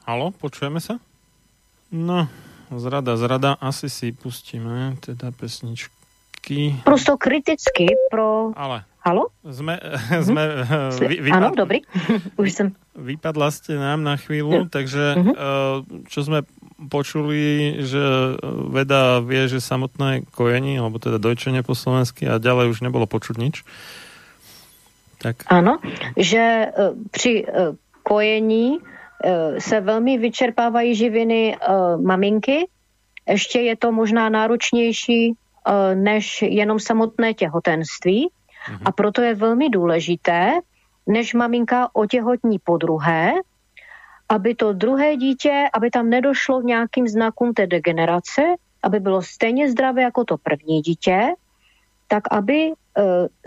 Halo, 0.05 0.29
počujeme 0.35 0.77
sa? 0.77 1.01
No, 1.89 2.29
zrada, 2.69 3.17
zrada, 3.17 3.57
asi 3.57 3.89
si 3.89 4.13
pustíme 4.13 4.93
teda 5.01 5.33
pesničky. 5.33 6.77
Prosto 6.85 7.17
kriticky 7.17 7.89
pro... 8.13 8.53
Ale. 8.53 8.85
Halo? 9.01 9.33
Sme, 9.43 9.81
sme 10.21 10.43
mhm. 10.63 11.01
vy, 11.09 11.15
vypad... 11.25 11.37
Áno, 11.41 11.49
dobrý. 11.57 11.81
Už 12.41 12.53
som... 12.53 12.67
Vypadla 12.93 13.49
ste 13.49 13.73
nám 13.73 14.05
na 14.05 14.21
chvíľu, 14.21 14.69
takže 14.69 15.17
uh-huh. 15.17 15.81
čo 16.13 16.19
sme 16.21 16.45
počuli, 16.93 17.73
že 17.81 18.37
veda 18.69 19.17
vie, 19.17 19.49
že 19.49 19.57
samotné 19.57 20.29
kojenie, 20.29 20.77
alebo 20.77 21.01
teda 21.01 21.17
dojčenie 21.17 21.65
po 21.65 21.73
slovensky 21.73 22.29
a 22.29 22.37
ďalej 22.37 22.69
už 22.69 22.85
nebolo 22.85 23.09
počuť 23.09 23.35
nič. 23.41 23.65
Tak. 25.23 25.35
Ano, 25.47 25.79
že 26.17 26.37
e, 26.37 26.71
při 27.11 27.45
e, 27.47 27.51
kojení 28.03 28.77
e, 28.77 29.61
se 29.61 29.81
velmi 29.81 30.17
vyčerpávají 30.17 30.95
živiny 30.95 31.57
maminky. 32.01 32.67
Ještě 33.29 33.59
je 33.59 33.75
to 33.75 33.91
možná 33.91 34.29
náročnější 34.29 35.33
než 35.93 36.41
jenom 36.41 36.79
samotné 36.79 37.33
těhotenství. 37.33 38.29
Mhm. 38.69 38.79
A 38.85 38.91
proto 38.91 39.21
je 39.21 39.35
velmi 39.35 39.69
důležité, 39.69 40.51
než 41.07 41.33
maminka 41.33 41.89
otěhotní 41.93 42.59
po 42.59 42.77
druhé, 42.77 43.31
aby 44.29 44.55
to 44.55 44.73
druhé 44.73 45.15
dítě, 45.17 45.69
aby 45.73 45.89
tam 45.89 46.09
nedošlo 46.09 46.61
k 46.61 46.63
nějakým 46.63 47.07
znakům 47.07 47.53
té 47.53 47.67
degenerace, 47.67 48.41
aby 48.83 48.99
bylo 48.99 49.21
stejně 49.21 49.71
zdravé 49.71 50.01
jako 50.01 50.23
to 50.23 50.37
první 50.37 50.81
dítě, 50.81 51.33
tak 52.07 52.23
aby 52.31 52.71
Eh, 52.71 52.82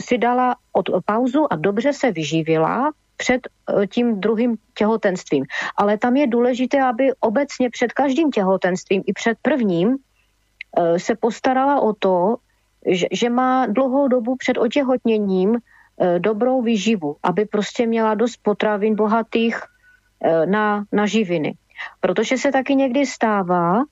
si 0.01 0.19
dala 0.19 0.57
od 0.73 0.91
pauzu 1.05 1.53
a 1.53 1.57
dobře 1.57 1.93
se 1.93 2.13
vyživila 2.13 2.91
před 3.17 3.41
eh, 3.47 3.87
tím 3.87 4.21
druhým 4.21 4.57
těhotenstvím. 4.79 5.45
Ale 5.77 5.99
tam 5.99 6.17
je 6.17 6.27
důležité, 6.27 6.83
aby 6.83 7.13
obecně 7.21 7.71
před 7.71 7.93
každým 7.93 8.31
těhotenstvím 8.31 9.03
i 9.07 9.13
před 9.13 9.39
prvním 9.43 9.97
eh, 9.97 10.99
se 10.99 11.17
postarala 11.17 11.81
o 11.81 11.93
to, 11.93 12.37
že, 12.87 13.07
že 13.13 13.31
má 13.31 13.67
dlouhou 13.67 14.09
dobu 14.09 14.37
před 14.37 14.59
otěhotněním 14.59 15.59
dobrou 16.19 16.63
výživu, 16.63 17.17
aby 17.23 17.45
prostě 17.45 17.87
měla 17.87 18.15
dost 18.15 18.37
potravin 18.43 18.95
bohatých 18.95 19.61
na, 20.45 20.85
na 20.93 21.07
živiny. 21.07 21.57
Protože 22.01 22.39
se 22.39 22.53
taky 22.53 22.75
někdy 22.75 23.07
stává, 23.07 23.83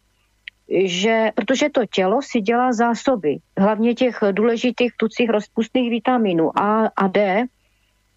že, 0.69 1.31
protože 1.35 1.71
to 1.71 1.87
tělo 1.87 2.23
si 2.23 2.41
dělá 2.41 2.73
zásoby, 2.73 3.39
hlavně 3.59 3.95
těch 3.95 4.19
důležitých 4.33 4.93
tucích 4.97 5.31
rozpustných 5.31 5.91
vitaminů 5.91 6.59
A 6.59 6.87
a 6.97 7.07
D 7.07 7.45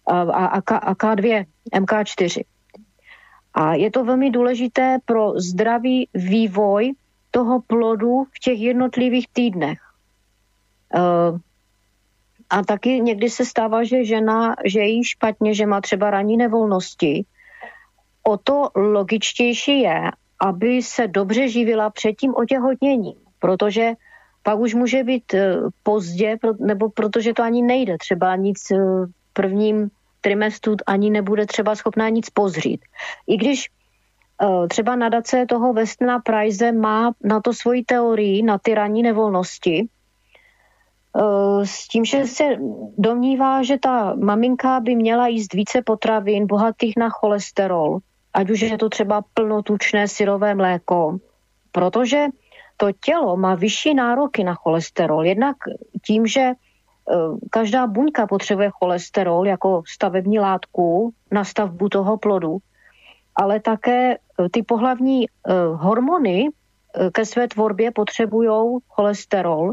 a, 0.06 0.20
a, 0.20 0.58
a 0.76 0.94
K2, 0.94 1.44
MK4. 1.72 2.42
A 3.54 3.74
je 3.74 3.90
to 3.90 4.04
velmi 4.04 4.30
důležité 4.30 4.98
pro 5.04 5.40
zdravý 5.40 6.08
vývoj 6.14 6.92
toho 7.30 7.60
plodu 7.66 8.24
v 8.24 8.38
těch 8.44 8.58
jednotlivých 8.60 9.26
týdnech. 9.32 9.78
Uh, 10.94 11.38
a 12.50 12.62
taky 12.62 13.00
někdy 13.00 13.30
se 13.30 13.44
stává, 13.44 13.84
že 13.84 14.04
žena, 14.04 14.54
že 14.64 14.80
jí 14.80 15.04
špatně, 15.04 15.54
že 15.54 15.66
má 15.66 15.80
třeba 15.80 16.10
ranní 16.10 16.36
nevolnosti. 16.36 17.24
O 18.22 18.36
to 18.36 18.70
logičtější 18.74 19.80
je, 19.80 20.10
aby 20.40 20.82
se 20.82 21.08
dobře 21.08 21.48
živila 21.48 21.90
před 21.90 22.12
tím 22.12 22.34
otěhotněním, 22.34 23.14
protože 23.38 23.92
pak 24.42 24.58
už 24.58 24.74
může 24.74 25.04
být 25.04 25.34
eh, 25.34 25.56
pozdě, 25.82 26.38
nebo 26.58 26.90
protože 26.90 27.32
to 27.34 27.42
ani 27.42 27.62
nejde. 27.62 27.98
Třeba 27.98 28.36
nic 28.36 28.70
eh, 28.70 28.76
v 28.76 29.32
prvním 29.32 29.88
trimestru 30.20 30.76
ani 30.86 31.10
nebude 31.10 31.46
třeba 31.46 31.76
schopná 31.76 32.08
nic 32.08 32.30
pozřít. 32.30 32.80
I 33.26 33.36
když 33.36 33.66
eh, 34.42 34.68
třeba 34.68 34.96
nadace 34.96 35.46
toho 35.48 35.72
Westna 35.72 36.18
Prize 36.18 36.72
má 36.72 37.12
na 37.24 37.40
to 37.40 37.52
svoji 37.52 37.84
teorii, 37.84 38.42
na 38.42 38.58
ty 38.58 38.74
ranní 38.74 39.02
nevolnosti, 39.02 39.88
s 41.64 41.88
tím, 41.88 42.04
že 42.04 42.24
se 42.24 42.44
domnívá, 42.98 43.62
že 43.62 43.78
ta 43.78 44.14
maminka 44.14 44.80
by 44.80 44.94
měla 44.94 45.26
jíst 45.26 45.54
více 45.54 45.82
potravin 45.82 46.46
bohatých 46.46 46.94
na 46.96 47.08
cholesterol, 47.10 47.98
ať 48.34 48.50
už 48.50 48.60
je 48.60 48.78
to 48.78 48.88
třeba 48.88 49.22
plnotučné 49.34 50.08
syrové 50.08 50.54
mléko, 50.54 51.18
protože 51.72 52.26
to 52.76 52.92
tělo 52.92 53.36
má 53.36 53.54
vyšší 53.54 53.94
nároky 53.94 54.44
na 54.44 54.54
cholesterol. 54.54 55.24
Jednak 55.24 55.56
tím, 56.06 56.26
že 56.26 56.40
e, 56.40 56.54
každá 57.50 57.86
buňka 57.86 58.26
potřebuje 58.26 58.70
cholesterol 58.70 59.46
jako 59.46 59.82
stavební 59.86 60.38
látku 60.38 61.12
na 61.32 61.44
stavbu 61.44 61.88
toho 61.88 62.18
plodu, 62.18 62.58
ale 63.36 63.60
také 63.60 64.14
e, 64.14 64.18
ty 64.50 64.62
pohlavní 64.62 65.24
e, 65.24 65.28
hormony 65.74 66.48
ke 67.12 67.24
své 67.24 67.48
tvorbě 67.48 67.90
potřebují 67.90 68.80
cholesterol. 68.88 69.72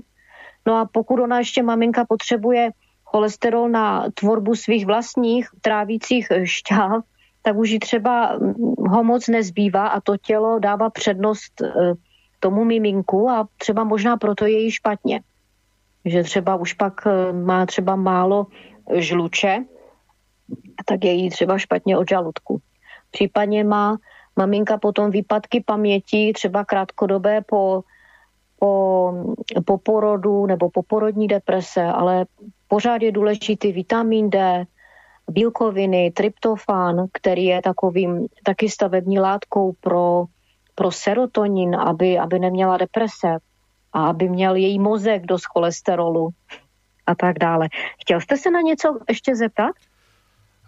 No 0.67 0.75
a 0.75 0.85
pokud 0.85 1.19
ona 1.19 1.39
ještě 1.39 1.63
maminka 1.63 2.05
potřebuje 2.05 2.69
cholesterol 3.03 3.69
na 3.69 4.09
tvorbu 4.13 4.55
svých 4.55 4.85
vlastních 4.85 5.49
trávících 5.61 6.27
šťáv, 6.43 7.03
tak 7.45 7.57
už 7.57 7.69
ji 7.69 7.79
třeba 7.79 8.39
ho 8.77 9.03
moc 9.03 9.27
nezbývá 9.27 9.87
a 9.87 10.01
to 10.01 10.17
tělo 10.17 10.59
dává 10.59 10.89
přednost 10.89 11.61
tomu 12.39 12.65
miminku 12.65 13.29
a 13.29 13.47
třeba 13.57 13.83
možná 13.83 14.17
proto 14.17 14.45
je 14.45 14.59
jí 14.59 14.71
špatně. 14.71 15.21
Že 16.05 16.23
třeba 16.23 16.55
už 16.55 16.73
pak 16.73 16.93
eh, 17.07 17.33
má 17.33 17.65
třeba 17.65 17.95
málo 17.95 18.47
žluče, 18.93 19.65
tak 20.85 21.03
je 21.03 21.11
jí 21.11 21.29
třeba 21.29 21.57
špatně 21.57 21.97
od 21.97 22.09
žaludku. 22.09 22.61
Případně 23.11 23.63
má 23.63 23.97
maminka 24.35 24.77
potom 24.77 25.11
výpadky 25.11 25.63
paměti, 25.65 26.33
třeba 26.35 26.65
krátkodobé 26.65 27.41
po, 27.41 27.83
po, 28.59 29.13
po 29.65 29.77
porodu 29.77 30.45
nebo 30.45 30.69
po 30.69 30.83
porodní 30.83 31.27
deprese, 31.27 31.83
ale 31.83 32.25
pořád 32.67 33.01
je 33.01 33.11
důležitý 33.11 33.71
vitamin 33.71 34.29
D, 34.29 34.65
bílkoviny, 35.32 36.11
tryptofán, 36.11 37.05
který 37.13 37.45
je 37.45 37.61
takovým 37.61 38.28
taky 38.43 38.69
stavební 38.69 39.19
látkou 39.19 39.73
pro 39.82 40.26
pro 40.76 40.91
serotonin, 40.91 41.76
aby, 41.76 42.19
aby 42.19 42.39
neměla 42.39 42.78
deprese 42.78 43.39
a 43.93 44.07
aby 44.07 44.30
měl 44.30 44.55
její 44.55 44.80
mozek 44.80 45.26
dost 45.26 45.45
cholesterolu 45.45 46.30
a 47.07 47.15
tak 47.15 47.39
dále. 47.39 47.69
Chtěl 48.01 48.21
jste 48.21 48.38
se 48.38 48.51
na 48.51 48.61
něco 48.61 48.99
ještě 49.09 49.36
zeptat? 49.36 49.76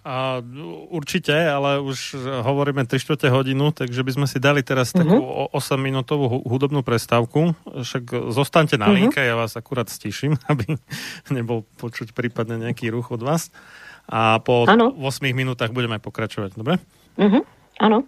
A, 0.08 0.39
určite, 0.88 1.36
ale 1.51 1.84
už 1.84 2.16
hovoríme 2.41 2.88
3 2.88 2.99
čtvrte 2.99 3.28
hodinu, 3.28 3.76
takže 3.76 4.08
by 4.08 4.12
sme 4.16 4.28
si 4.32 4.39
dali 4.39 4.64
teraz 4.64 4.95
uh-huh. 4.95 5.03
takú 5.03 5.20
8-minútovú 5.51 6.47
hudobnú 6.47 6.80
prestávku. 6.80 7.51
Však 7.68 8.32
zostaňte 8.32 8.80
na 8.80 8.88
uh-huh. 8.88 9.03
linke, 9.03 9.20
ja 9.20 9.36
vás 9.36 9.60
akurát 9.60 9.91
stiším, 9.91 10.39
aby 10.51 10.80
nebol 11.28 11.68
počuť 11.76 12.16
prípadne 12.16 12.55
nejaký 12.55 12.88
ruch 12.88 13.12
od 13.12 13.20
vás. 13.20 13.51
A 14.08 14.39
po 14.39 14.64
ano. 14.68 14.95
8 14.95 15.36
minútach 15.36 15.72
budeme 15.76 15.99
pokračovať, 15.99 16.55
dobre? 16.55 16.80
Uh-huh. 17.20 17.43
Áno. 17.78 18.08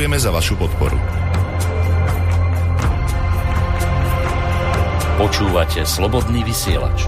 Děkujeme 0.00 0.20
za 0.20 0.30
vašu 0.32 0.56
podporu. 0.56 0.96
Počúvate 5.20 5.84
slobodný 5.84 6.40
vysielač. 6.40 7.04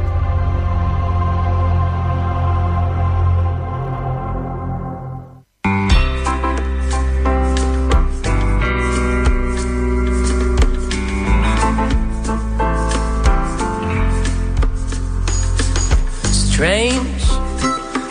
Strange 16.29 17.25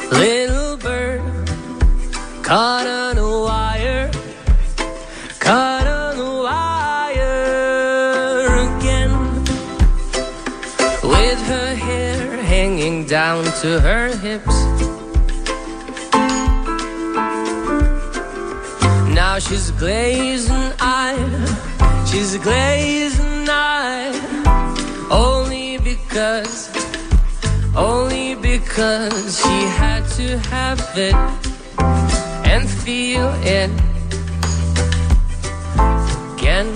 little 0.10 0.74
bird 0.82 1.22
caught 2.42 2.90
up. 2.90 3.01
down 13.32 13.46
to 13.62 13.80
her 13.80 14.08
hips. 14.18 14.58
Now 19.20 19.40
she's 19.40 19.72
glazing 19.72 20.74
eye, 20.80 21.16
she's 22.10 22.36
a 22.36 22.40
glazing 22.40 23.48
eye. 23.48 24.12
Only 25.10 25.78
because, 25.78 26.58
only 27.74 28.36
because 28.36 29.40
she 29.40 29.58
had 29.80 30.02
to 30.18 30.28
have 30.54 30.82
it 30.98 31.16
and 32.52 32.70
feel 32.84 33.30
it 33.60 33.72
again. 36.34 36.70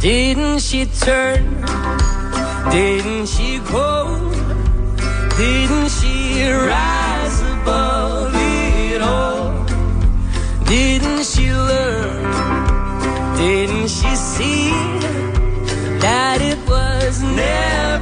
Didn't 0.00 0.58
she 0.60 0.86
turn? 0.86 1.75
Didn't 2.70 3.26
she 3.26 3.58
go? 3.60 4.30
Didn't 5.36 5.90
she 5.90 6.50
rise 6.50 7.40
above 7.42 8.32
it 8.34 9.00
all? 9.00 9.64
Didn't 10.64 11.24
she 11.24 11.52
learn? 11.52 12.24
Didn't 13.36 13.88
she 13.88 14.14
see 14.16 14.70
that 16.00 16.38
it 16.40 16.58
was 16.68 17.22
never? 17.22 17.95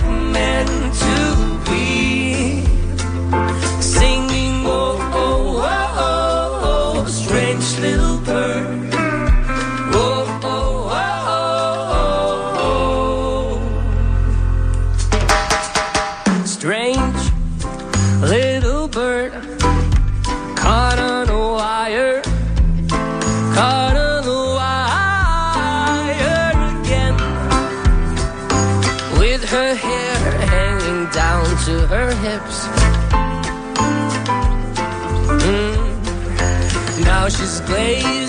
place. 37.66 38.23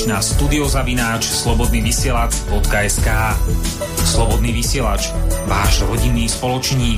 napíš 0.00 0.16
na 0.16 0.24
studiozavináč 0.24 1.28
slobodnyvysielac.sk 1.28 3.08
Slobodný 4.00 4.56
vysielač, 4.56 5.12
váš 5.44 5.84
rodinný 5.84 6.24
spoločník. 6.24 6.96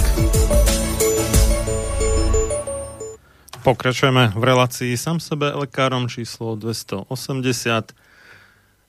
Pokračujeme 3.67 4.31
v 4.39 4.43
relácii 4.47 4.95
sám 4.95 5.19
sebe 5.19 5.51
lekárom 5.51 6.07
číslo 6.07 6.55
280 6.55 7.11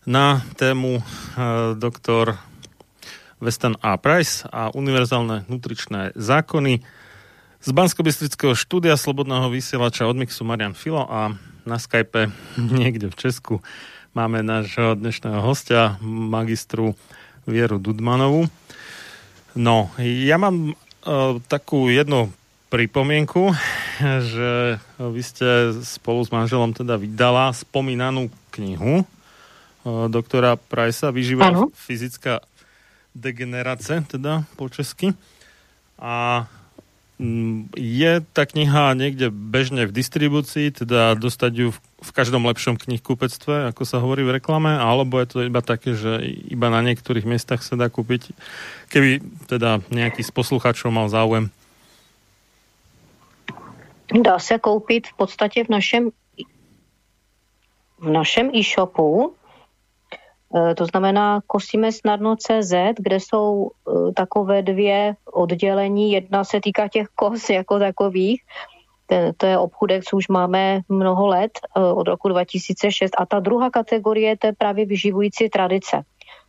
na 0.05 0.45
tému 0.61 1.01
e, 1.01 1.03
doktor 1.73 2.37
Weston 3.41 3.81
A. 3.81 3.97
Price 3.97 4.45
a 4.45 4.69
univerzálne 4.77 5.49
nutričné 5.49 6.13
zákony. 6.13 6.85
Z 7.65 7.69
bansko 7.73 8.05
štúdia 8.53 8.93
Slobodného 8.93 9.49
vysielača 9.49 10.05
od 10.05 10.21
Mixu 10.21 10.45
Marian 10.45 10.77
Filo 10.77 11.01
a 11.01 11.33
na 11.65 11.81
Skype 11.81 12.29
niekde 12.77 13.09
v 13.09 13.17
Česku 13.17 13.65
máme 14.13 14.45
nášho 14.45 14.93
dnešného 14.93 15.41
hostia, 15.41 15.97
magistru 16.05 16.93
Vieru 17.49 17.81
Dudmanovu. 17.81 18.45
No, 19.57 19.89
ja 20.01 20.37
mám 20.37 20.73
uh, 20.73 21.41
takú 21.49 21.89
jednu 21.89 22.29
pripomienku, 22.69 23.53
že 24.33 24.77
vy 25.01 25.21
ste 25.25 25.73
spolu 25.81 26.21
s 26.21 26.29
manželom 26.29 26.77
teda 26.77 26.93
vydala 27.01 27.49
spomínanú 27.57 28.29
knihu 28.53 29.01
uh, 29.01 30.05
doktora 30.13 30.61
Price'a 30.61 31.09
Vyžíva 31.09 31.49
ano. 31.49 31.73
fyzická 31.73 32.45
degenerace, 33.17 34.05
teda 34.05 34.45
po 34.53 34.69
česky. 34.69 35.17
A 35.97 36.45
je 37.73 38.11
tá 38.35 38.43
kniha 38.43 38.91
niekde 38.99 39.31
bežne 39.31 39.87
v 39.87 39.95
distribúcii, 39.95 40.75
teda 40.75 41.15
dostať 41.15 41.51
ju 41.55 41.67
v, 41.71 41.77
v 41.79 42.11
každom 42.11 42.43
lepšom 42.43 42.75
knihkupectve, 42.75 43.71
ako 43.71 43.83
sa 43.87 44.03
hovorí 44.03 44.27
v 44.27 44.43
reklame, 44.43 44.75
alebo 44.75 45.23
je 45.23 45.27
to 45.31 45.37
iba 45.47 45.63
také, 45.63 45.95
že 45.95 46.19
iba 46.51 46.67
na 46.67 46.83
niektorých 46.83 47.23
miestach 47.23 47.63
sa 47.63 47.79
dá 47.79 47.87
kúpiť, 47.87 48.35
keby 48.91 49.23
teda 49.47 49.79
nejaký 49.87 50.19
z 50.19 50.31
posluchačov 50.35 50.91
mal 50.91 51.07
záujem. 51.07 51.47
Dá 54.11 54.39
se 54.39 54.59
koupit 54.59 55.07
v 55.07 55.13
podstatě 55.13 55.63
v 55.63 55.69
našem 55.69 56.03
v 58.03 58.09
našem 58.11 58.51
e-shopu, 58.51 59.31
to 60.77 60.85
znamená 60.85 61.41
kosíme 61.47 61.91
snadno.cz, 61.91 62.73
kde 62.97 63.19
jsou 63.19 63.69
e, 63.69 64.13
takové 64.13 64.61
dvě 64.61 65.15
oddělení. 65.33 66.11
Jedna 66.11 66.43
se 66.43 66.61
týká 66.61 66.87
těch 66.87 67.07
kos 67.15 67.49
jako 67.49 67.79
takových, 67.79 68.41
to 69.37 69.45
je 69.45 69.57
obchudek, 69.57 70.03
co 70.03 70.17
už 70.17 70.27
máme 70.27 70.81
mnoho 70.89 71.27
let, 71.27 71.51
e, 71.77 71.79
od 71.79 72.07
roku 72.07 72.29
2006. 72.29 73.11
A 73.17 73.25
ta 73.25 73.39
druhá 73.39 73.69
kategorie, 73.69 74.37
to 74.37 74.47
je 74.47 74.53
právě 74.53 74.85
vyživující 74.85 75.49
tradice. 75.49 76.01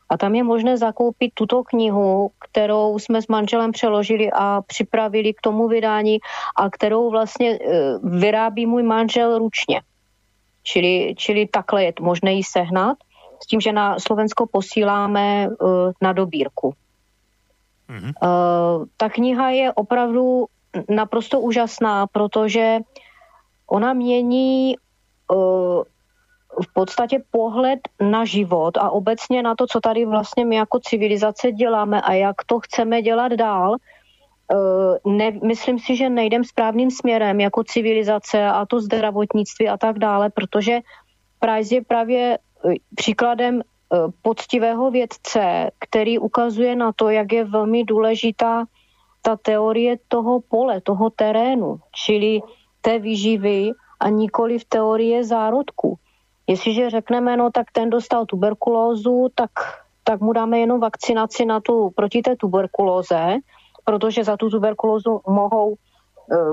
A 0.08 0.16
tam 0.16 0.34
je 0.34 0.44
možné 0.44 0.76
zakoupit 0.76 1.32
tuto 1.34 1.64
knihu, 1.64 2.30
kterou 2.38 2.98
jsme 2.98 3.22
s 3.22 3.28
manželem 3.28 3.72
přeložili 3.72 4.30
a 4.32 4.62
připravili 4.66 5.32
k 5.32 5.40
tomu 5.40 5.68
vydání 5.68 6.18
a 6.56 6.70
kterou 6.70 7.10
vlastně 7.10 7.58
vyrábí 8.02 8.66
můj 8.66 8.82
manžel 8.82 9.38
ručně. 9.38 9.80
Čili, 10.62 11.14
čili 11.16 11.48
takhle 11.48 11.84
je 11.84 11.92
možné 12.00 12.32
ji 12.32 12.44
sehnat, 12.44 12.96
s 13.44 13.46
tím, 13.46 13.60
že 13.60 13.72
na 13.72 14.00
Slovensko 14.00 14.48
posíláme 14.48 15.44
e, 15.44 15.48
na 16.00 16.12
dobírku. 16.12 16.72
Mm-hmm. 17.84 18.12
Ta 18.96 19.08
kniha 19.12 19.50
je 19.50 19.72
opravdu 19.72 20.46
naprosto 20.88 21.40
úžasná, 21.40 22.06
protože 22.06 22.80
ona 23.68 23.92
mění 23.92 24.76
v 26.62 26.72
podstatě 26.72 27.22
pohled 27.30 27.80
na 28.00 28.24
život 28.24 28.76
a 28.76 28.90
obecně 28.90 29.42
na 29.42 29.54
to, 29.54 29.66
co 29.66 29.80
tady 29.80 30.06
vlastně 30.06 30.44
my 30.44 30.56
jako 30.56 30.80
civilizace 30.80 31.52
děláme 31.52 32.00
a 32.00 32.12
jak 32.12 32.36
to 32.46 32.60
chceme 32.60 33.02
dělat 33.02 33.32
dál, 33.32 33.76
eh, 33.76 34.98
ne, 35.04 35.30
myslím 35.42 35.78
si, 35.78 35.96
že 35.96 36.08
nejdem 36.08 36.44
správným 36.44 36.90
směrem 36.90 37.40
jako 37.40 37.64
civilizace 37.64 38.46
a 38.46 38.66
to 38.66 38.80
zdravotnictví 38.80 39.68
a 39.68 39.76
tak 39.76 39.98
dále, 39.98 40.30
protože 40.30 40.80
Price 41.40 41.74
je 41.74 41.84
právě 41.84 42.38
eh, 42.38 42.43
příkladem 42.94 43.60
eh, 43.60 43.96
poctivého 44.22 44.90
vědce, 44.90 45.70
který 45.78 46.18
ukazuje 46.18 46.76
na 46.76 46.92
to, 46.92 47.08
jak 47.10 47.32
je 47.32 47.44
velmi 47.44 47.84
důležitá 47.84 48.64
ta 49.22 49.36
teorie 49.36 49.96
toho 50.08 50.40
pole, 50.40 50.80
toho 50.80 51.10
terénu, 51.10 51.80
čili 51.94 52.40
té 52.80 52.98
výživy 52.98 53.72
a 54.00 54.08
nikoli 54.08 54.58
v 54.58 54.64
teorie 54.64 55.24
zárodku. 55.24 55.96
Jestliže 56.46 56.90
řekneme, 56.90 57.36
no 57.36 57.50
tak 57.50 57.72
ten 57.72 57.90
dostal 57.90 58.26
tuberkulózu, 58.26 59.28
tak, 59.34 59.50
tak 60.04 60.20
mu 60.20 60.32
dáme 60.32 60.58
jenom 60.58 60.80
vakcinaci 60.80 61.44
na 61.44 61.60
tu, 61.60 61.90
proti 61.96 62.22
té 62.22 62.36
tuberkulóze, 62.36 63.40
protože 63.84 64.24
za 64.24 64.36
tu 64.36 64.50
tuberkulózu 64.50 65.20
mohou 65.28 65.74
e, 65.74 65.76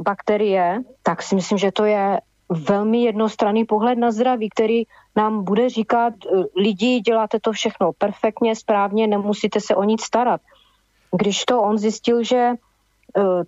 bakterie, 0.01 0.79
tak 1.03 1.21
si 1.21 1.35
myslím, 1.35 1.57
že 1.57 1.71
to 1.71 1.85
je 1.85 2.19
velmi 2.51 3.03
jednostranný 3.03 3.65
pohled 3.65 3.97
na 3.97 4.11
zdraví, 4.11 4.49
který 4.49 4.83
nám 5.15 5.43
bude 5.43 5.69
říkat, 5.69 6.13
e, 6.13 6.27
lidi, 6.55 6.99
děláte 6.99 7.39
to 7.39 7.51
všechno 7.51 7.91
perfektně, 7.97 8.55
správně, 8.55 9.07
nemusíte 9.07 9.59
se 9.59 9.75
o 9.75 9.83
nic 9.83 10.03
starat. 10.03 10.41
Když 11.17 11.45
to 11.45 11.61
on 11.61 11.77
zjistil, 11.77 12.23
že 12.23 12.37
e, 12.37 12.55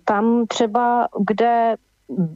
tam 0.04 0.46
třeba, 0.46 1.08
kde 1.18 1.76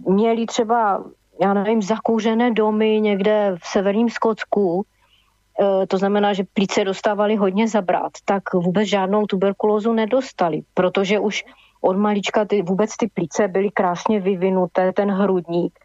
měli 0.07 0.47
třeba 0.47 1.05
já 1.41 1.55
nevím, 1.55 1.83
zakouřené 1.83 2.51
domy 2.51 3.01
někde 3.01 3.57
v 3.63 3.67
severním 3.67 4.11
Skotsku, 4.11 4.83
e, 4.83 5.87
to 5.87 5.99
znamená, 5.99 6.33
že 6.33 6.45
plíce 6.53 6.85
dostávali 6.85 7.37
hodně 7.37 7.69
zabrat, 7.69 8.13
tak 8.25 8.55
vůbec 8.55 8.89
žádnou 8.89 9.27
tuberkulózu 9.27 9.93
nedostali, 9.93 10.63
protože 10.75 11.19
už 11.19 11.45
od 11.81 11.97
malička 11.97 12.45
ty, 12.45 12.63
vůbec 12.63 12.97
ty 12.97 13.09
plíce 13.15 13.49
byly 13.49 13.71
krásně 13.71 14.21
vyvinuté, 14.21 14.93
ten 14.93 15.11
hrudník, 15.11 15.79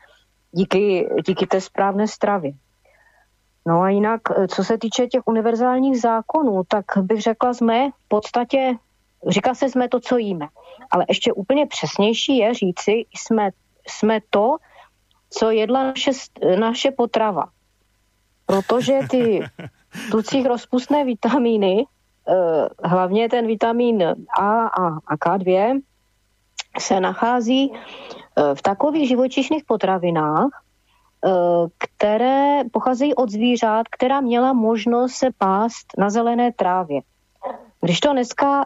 díky, 0.54 1.10
díky 1.26 1.48
té 1.48 1.62
správné 1.62 2.08
stravě. 2.08 2.52
No 3.68 3.82
a 3.82 3.90
jinak, 3.90 4.22
e, 4.38 4.48
co 4.48 4.64
se 4.64 4.78
týče 4.78 5.08
těch 5.08 5.22
univerzálních 5.26 6.02
zákonů, 6.02 6.62
tak 6.68 6.86
bych 6.98 7.22
řekla, 7.22 7.54
jsme 7.54 7.90
v 7.90 8.08
podstatě, 8.08 8.76
říká 9.28 9.56
se, 9.56 9.70
jsme 9.70 9.90
to, 9.90 10.00
co 10.00 10.18
jíme. 10.18 10.48
Ale 10.92 11.06
ještě 11.10 11.34
úplně 11.34 11.66
přesnější 11.66 12.38
je 12.38 12.54
říci, 12.54 13.06
jsme, 13.16 13.50
jsme 13.88 14.20
to, 14.30 14.58
co 15.30 15.52
jedla 15.52 15.84
naše, 15.84 16.12
naše 16.60 16.92
potrava. 16.92 17.46
Protože 18.46 19.00
ty 19.10 19.40
tucích 20.12 20.46
rozpustné 20.46 21.06
vitamíny, 21.06 21.86
eh, 22.28 22.68
hlavně 22.84 23.30
ten 23.30 23.48
vitamin 23.48 24.04
A 24.40 24.68
a 25.08 25.16
K2, 25.16 25.82
se 26.80 27.00
nachází 27.00 27.74
eh, 27.74 28.23
v 28.54 28.62
takových 28.62 29.08
živočišných 29.08 29.64
potravinách, 29.66 30.50
eh, 30.50 31.30
které 31.78 32.64
pocházejí 32.72 33.16
od 33.16 33.30
zvířat, 33.30 33.88
která 33.88 34.22
měla 34.22 34.54
možnost 34.54 35.14
se 35.14 35.30
pást 35.38 35.86
na 35.98 36.10
zelené 36.10 36.52
trávě. 36.52 37.02
Když 37.82 38.00
to 38.00 38.12
dneska 38.14 38.66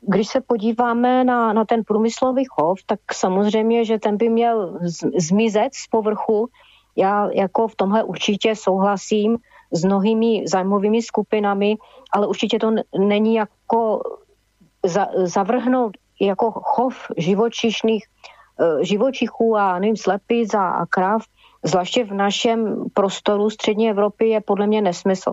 když 0.00 0.28
se 0.28 0.40
podíváme 0.40 1.24
na, 1.24 1.52
na 1.52 1.64
ten 1.64 1.84
průmyslový 1.84 2.44
chov, 2.44 2.78
tak 2.86 3.00
samozřejmě, 3.12 3.84
že 3.84 3.98
ten 3.98 4.16
by 4.16 4.28
měl 4.28 4.78
zmizet 5.18 5.74
z 5.74 5.86
povrchu. 5.88 6.48
Já 6.96 7.30
jako 7.30 7.68
v 7.68 7.76
tomhle 7.76 8.04
určitě 8.04 8.56
souhlasím 8.56 9.36
s 9.72 9.84
mnohými 9.84 10.44
zájmovými 10.46 11.02
skupinami, 11.02 11.76
ale 12.12 12.26
určitě 12.26 12.58
to 12.58 12.72
není 12.98 13.34
jako 13.34 14.02
za, 14.84 15.08
zavrhnout 15.14 15.96
jako 16.20 16.50
chov 16.50 16.96
živočišných 17.16 18.04
eh, 18.04 18.35
živočichů 18.80 19.56
a 19.56 19.78
nevím, 19.78 19.96
slepic 19.96 20.54
a, 20.54 20.68
a 20.68 20.86
krav, 20.86 21.22
zvláště 21.64 22.04
v 22.04 22.12
našem 22.12 22.84
prostoru 22.94 23.50
střední 23.50 23.90
Evropy 23.90 24.28
je 24.28 24.40
podle 24.40 24.66
mě 24.66 24.82
nesmysl. 24.82 25.32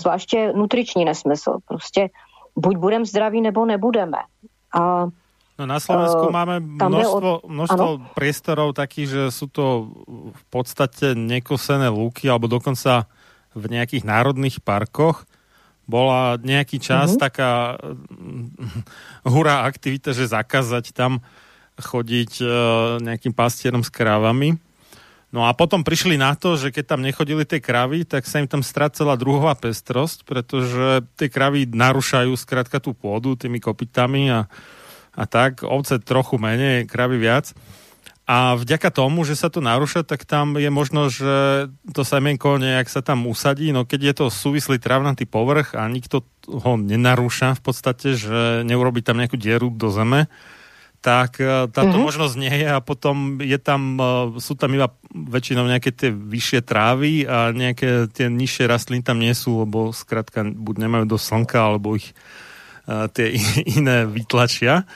Zvláště 0.00 0.52
nutriční 0.52 1.04
nesmysl. 1.04 1.58
Prostě 1.68 2.10
buď 2.56 2.76
budeme 2.76 3.04
zdraví, 3.04 3.40
nebo 3.40 3.66
nebudeme. 3.66 4.18
A 4.74 5.06
No 5.54 5.70
na 5.70 5.78
Slovensku 5.78 6.26
uh, 6.26 6.34
máme 6.34 6.58
množstvo, 6.58 7.46
od... 7.46 7.46
množstvo 7.46 7.86
priestorov 8.18 8.74
takých, 8.74 9.06
že 9.06 9.22
sú 9.30 9.46
to 9.46 9.86
v 10.34 10.44
podstate 10.50 11.14
nekosené 11.14 11.94
lúky 11.94 12.26
alebo 12.26 12.50
dokonca 12.50 13.06
v 13.54 13.64
nejakých 13.70 14.02
národných 14.02 14.58
parkoch. 14.66 15.22
Bola 15.86 16.42
nejaký 16.42 16.82
čas 16.82 17.14
uh-huh. 17.14 17.22
taká 17.22 17.78
hurá 19.22 19.62
aktivita, 19.62 20.10
že 20.10 20.26
zakázať 20.26 20.90
tam 20.90 21.22
chodiť 21.78 22.32
uh, 22.40 22.50
nejakým 23.02 23.34
pastierom 23.34 23.82
s 23.82 23.90
krávami. 23.90 24.58
No 25.34 25.50
a 25.50 25.50
potom 25.50 25.82
prišli 25.82 26.14
na 26.14 26.38
to, 26.38 26.54
že 26.54 26.70
keď 26.70 26.94
tam 26.94 27.02
nechodili 27.02 27.42
tie 27.42 27.58
kravy, 27.58 28.06
tak 28.06 28.22
sa 28.22 28.38
im 28.38 28.46
tam 28.46 28.62
strácala 28.62 29.18
druhová 29.18 29.58
pestrosť, 29.58 30.22
pretože 30.22 31.02
tie 31.18 31.26
kravy 31.26 31.66
narušajú 31.66 32.30
skrátka 32.38 32.78
tú 32.78 32.94
pôdu 32.94 33.34
tými 33.34 33.58
kopitami 33.58 34.30
a, 34.30 34.46
a 35.10 35.24
tak, 35.26 35.66
ovce 35.66 35.98
trochu 35.98 36.38
menej, 36.38 36.86
kravy 36.86 37.18
viac. 37.18 37.50
A 38.24 38.56
vďaka 38.56 38.88
tomu, 38.88 39.26
že 39.26 39.36
sa 39.36 39.50
to 39.52 39.58
narúša, 39.58 40.00
tak 40.00 40.22
tam 40.24 40.56
je 40.56 40.70
možno, 40.72 41.12
že 41.12 41.66
to 41.92 42.06
semienko 42.06 42.56
nejak 42.56 42.88
sa 42.88 43.04
tam 43.04 43.26
usadí, 43.28 43.68
no 43.68 43.84
keď 43.84 44.00
je 44.00 44.14
to 44.14 44.26
súvislý 44.32 44.80
travnatý 44.80 45.28
povrch 45.28 45.76
a 45.76 45.84
nikto 45.90 46.24
ho 46.46 46.78
nenarúša 46.80 47.58
v 47.58 47.62
podstate, 47.66 48.16
že 48.16 48.64
neurobi 48.64 49.04
tam 49.04 49.20
nejakú 49.20 49.36
dieru 49.36 49.68
do 49.68 49.92
zeme, 49.92 50.30
tak 51.04 51.36
e, 51.36 51.68
táto 51.68 51.92
mm-hmm. 51.92 52.08
možnosť 52.08 52.34
nie 52.40 52.54
je 52.64 52.68
a 52.72 52.80
potom 52.80 53.36
je 53.36 53.60
tam, 53.60 54.00
e, 54.00 54.40
sú 54.40 54.56
tam 54.56 54.72
iba 54.72 54.88
väčšinou 55.12 55.68
nejaké 55.68 55.92
tie 55.92 56.08
vyššie 56.08 56.64
trávy 56.64 57.28
a 57.28 57.52
nejaké 57.52 58.08
tie 58.08 58.32
nižšie 58.32 58.64
rastliny 58.64 59.04
tam 59.04 59.20
nie 59.20 59.36
sú, 59.36 59.68
lebo 59.68 59.92
skrátka 59.92 60.48
buď 60.48 60.74
nemajú 60.88 61.04
do 61.04 61.20
slnka, 61.20 61.60
alebo 61.60 62.00
ich 62.00 62.16
tie 62.84 63.36
iné 63.76 64.08
vytlačia. 64.08 64.88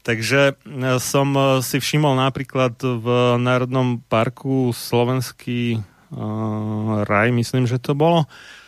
Takže 0.00 0.56
som 0.96 1.28
si 1.60 1.76
všimol 1.76 2.16
napríklad 2.16 2.72
v 2.80 3.06
Národnom 3.36 4.00
parku 4.00 4.72
Slovenský 4.72 5.76
uh, 5.76 7.04
raj, 7.04 7.28
myslím, 7.36 7.68
že 7.68 7.76
to 7.76 7.92
bolo, 7.92 8.24
Uh, 8.24 8.59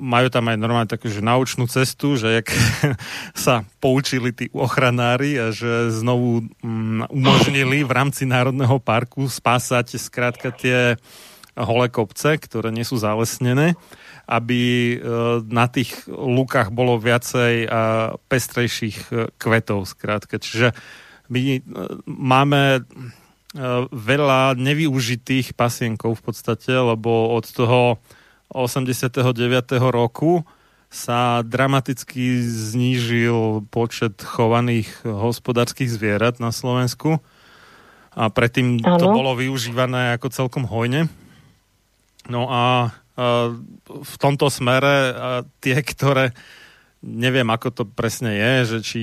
majú 0.00 0.32
tam 0.32 0.48
aj 0.48 0.56
normálne 0.56 0.88
takú 0.88 1.12
že 1.12 1.20
naučnú 1.20 1.68
cestu, 1.68 2.16
že 2.16 2.40
jak 2.40 2.48
sa 3.44 3.68
poučili 3.84 4.32
tí 4.32 4.48
ochranári 4.56 5.36
a 5.36 5.52
že 5.52 5.92
znovu 5.92 6.48
um, 6.64 7.04
umožnili 7.12 7.84
v 7.84 7.92
rámci 7.92 8.24
Národného 8.24 8.80
parku 8.80 9.28
spásať 9.28 10.00
skrátka 10.00 10.56
tie 10.56 10.96
holé 11.52 11.92
kopce, 11.92 12.40
ktoré 12.40 12.72
nie 12.72 12.80
sú 12.80 12.96
zalesnené, 12.96 13.76
aby 14.24 14.96
uh, 14.96 15.44
na 15.44 15.68
tých 15.68 16.08
lukách 16.08 16.72
bolo 16.72 16.96
viacej 16.96 17.68
uh, 17.68 18.16
pestrejších 18.32 19.36
kvetov 19.36 19.84
skrátka. 19.84 20.40
Čiže 20.40 20.72
my 21.28 21.64
máme 22.08 22.84
veľa 23.92 24.56
nevyužitých 24.56 25.52
pasienkov 25.52 26.20
v 26.20 26.24
podstate, 26.24 26.72
lebo 26.72 27.36
od 27.36 27.44
toho 27.44 28.00
89. 28.54 29.80
roku 29.80 30.44
sa 30.92 31.40
dramaticky 31.40 32.44
znížil 32.44 33.64
počet 33.72 34.20
chovaných 34.20 34.92
hospodárskych 35.08 35.88
zvierat 35.88 36.36
na 36.36 36.52
Slovensku 36.52 37.16
a 38.12 38.28
predtým 38.28 38.84
ano. 38.84 39.00
to 39.00 39.08
bolo 39.08 39.32
využívané 39.32 40.12
ako 40.20 40.28
celkom 40.28 40.68
hojne. 40.68 41.08
No 42.28 42.46
a, 42.52 42.92
v 43.88 44.14
tomto 44.20 44.48
smere 44.48 45.16
tie, 45.60 45.76
ktoré 45.80 46.36
neviem, 47.02 47.48
ako 47.50 47.68
to 47.74 47.84
presne 47.84 48.30
je, 48.30 48.52
že 48.64 48.78
či 48.80 49.00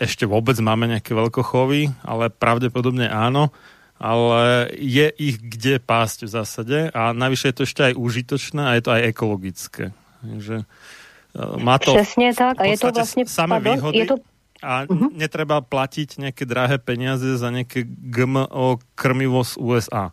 ešte 0.00 0.24
vôbec 0.24 0.56
máme 0.58 0.88
nejaké 0.88 1.12
veľkochovy, 1.12 1.92
ale 2.00 2.32
pravdepodobne 2.32 3.06
áno, 3.12 3.52
ale 4.00 4.68
je 4.76 5.08
ich 5.16 5.40
kde 5.40 5.80
pásť 5.80 6.28
v 6.28 6.30
zásade 6.30 6.78
a 6.92 7.16
navyše 7.16 7.48
je 7.48 7.56
to 7.56 7.62
ešte 7.64 7.82
aj 7.92 7.94
užitočné 7.96 8.62
a 8.62 8.72
je 8.76 8.82
to 8.84 8.90
aj 8.92 9.02
ekologické. 9.08 9.84
Takže 10.20 10.56
e, 10.62 11.64
má 11.64 11.78
to 11.78 11.94
Přesně 11.94 12.34
tak 12.34 12.60
a 12.60 12.64
je 12.64 12.78
to 12.78 12.92
vlastně 12.92 13.24
samé 13.26 13.56
pardon, 13.56 13.74
výhody 13.74 13.98
je 13.98 14.06
to... 14.06 14.16
a 14.62 14.84
uh-huh. 14.84 15.12
netreba 15.12 15.60
platiť 15.60 16.16
nejaké 16.16 16.48
drahé 16.48 16.80
peniaze 16.80 17.28
za 17.36 17.48
nejaké 17.52 17.84
GMO 17.84 18.80
krmivo 18.96 19.44
z 19.44 19.56
USA. 19.60 20.12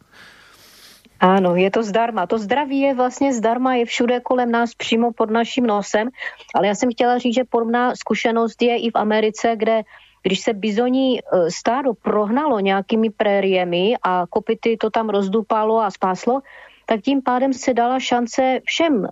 Ano, 1.24 1.56
je 1.56 1.72
to 1.72 1.84
zdarma. 1.84 2.28
To 2.28 2.36
zdraví 2.36 2.80
je 2.80 2.94
vlastně 2.94 3.34
zdarma, 3.34 3.76
je 3.76 3.86
všude 3.86 4.20
kolem 4.20 4.52
nás, 4.52 4.76
přímo 4.76 5.16
pod 5.16 5.32
naším 5.32 5.68
nosem. 5.68 6.10
Ale 6.56 6.68
já 6.68 6.76
jsem 6.76 6.92
chtěla 6.92 7.18
říct, 7.18 7.36
že 7.36 7.44
podobná 7.44 7.96
zkušenost 7.96 8.62
je 8.62 8.78
i 8.78 8.92
v 8.92 8.96
Americe, 8.96 9.56
kde 9.56 9.82
když 10.24 10.40
se 10.40 10.54
bizoní 10.54 11.20
e, 11.20 11.52
stádo 11.52 11.94
prohnalo 11.94 12.60
nějakými 12.60 13.10
prériemi 13.10 13.94
a 14.04 14.26
kopity 14.30 14.78
to 14.78 14.90
tam 14.90 15.10
rozdupalo 15.10 15.80
a 15.80 15.92
spáslo, 15.92 16.42
tak 16.86 17.02
tím 17.02 17.22
pádem 17.22 17.54
se 17.54 17.74
dala 17.74 18.00
šance 18.00 18.60
všem 18.64 18.96
uh, 18.96 19.06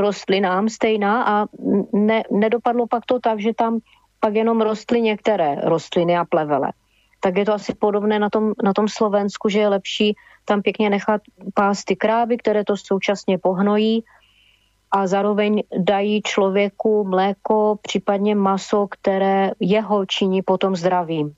rostlinám 0.00 0.68
stejná 0.68 1.24
a 1.24 1.46
ne, 1.92 2.22
nedopadlo 2.30 2.86
pak 2.86 3.06
to 3.06 3.20
tak, 3.20 3.40
že 3.40 3.54
tam 3.54 3.78
pak 4.20 4.34
jenom 4.34 4.60
rostly 4.60 5.00
některé 5.00 5.56
rostliny 5.62 6.16
a 6.16 6.24
plevele. 6.24 6.72
Tak 7.20 7.36
je 7.36 7.44
to 7.44 7.52
asi 7.52 7.74
podobné 7.74 8.18
na 8.18 8.30
tom, 8.30 8.52
na 8.64 8.72
tom 8.72 8.88
Slovensku, 8.88 9.48
že 9.48 9.60
je 9.60 9.68
lepší 9.68 10.16
tam 10.44 10.62
pěkně 10.62 10.90
nechat 10.90 11.20
pást 11.54 11.84
ty 11.84 11.96
krávy, 11.96 12.36
které 12.36 12.64
to 12.64 12.76
současně 12.76 13.38
pohnojí 13.38 14.04
a 14.94 15.06
zároveň 15.06 15.62
dají 15.78 16.22
člověku 16.22 17.04
mléko, 17.04 17.78
případně 17.82 18.34
maso, 18.34 18.86
které 18.90 19.50
jeho 19.60 20.06
činí 20.06 20.42
potom 20.42 20.76
zdravým. 20.76 21.34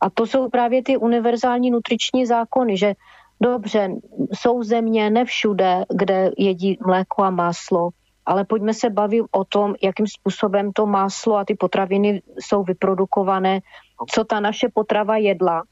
A 0.00 0.10
to 0.10 0.26
jsou 0.26 0.48
právě 0.48 0.82
ty 0.82 0.96
univerzální 0.96 1.70
nutriční 1.70 2.26
zákony, 2.26 2.76
že 2.76 2.94
dobře, 3.40 3.88
jsou 4.32 4.62
země 4.62 5.10
nevšude, 5.10 5.84
kde 5.94 6.30
jedí 6.38 6.78
mléko 6.86 7.22
a 7.22 7.30
máslo, 7.30 7.88
ale 8.26 8.44
pojďme 8.44 8.74
se 8.74 8.90
bavit 8.90 9.24
o 9.30 9.44
tom, 9.44 9.74
jakým 9.82 10.06
způsobem 10.06 10.72
to 10.72 10.86
máslo 10.86 11.36
a 11.36 11.44
ty 11.44 11.54
potraviny 11.54 12.22
jsou 12.38 12.62
vyprodukované, 12.62 13.60
co 14.10 14.24
ta 14.24 14.40
naše 14.40 14.68
potrava 14.74 15.16
jedla. 15.16 15.62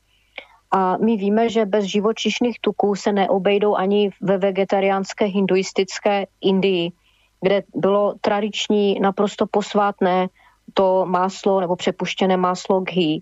A 0.71 0.97
my 0.97 1.17
víme, 1.17 1.49
že 1.49 1.67
bez 1.67 1.85
živočišných 1.85 2.61
tuků 2.61 2.95
se 2.95 3.13
neobejdou 3.13 3.77
ani 3.77 4.11
ve 4.21 4.39
vegetariánské 4.39 5.25
hinduistické 5.25 6.27
Indii 6.41 6.93
kde 7.41 7.63
bylo 7.75 8.15
tradiční, 8.21 9.01
naprosto 9.01 9.47
posvátné 9.47 10.29
to 10.75 11.07
máslo 11.07 11.61
nebo 11.61 11.77
přepuštěné 11.77 12.37
máslo 12.37 12.81
ghee. 12.81 13.19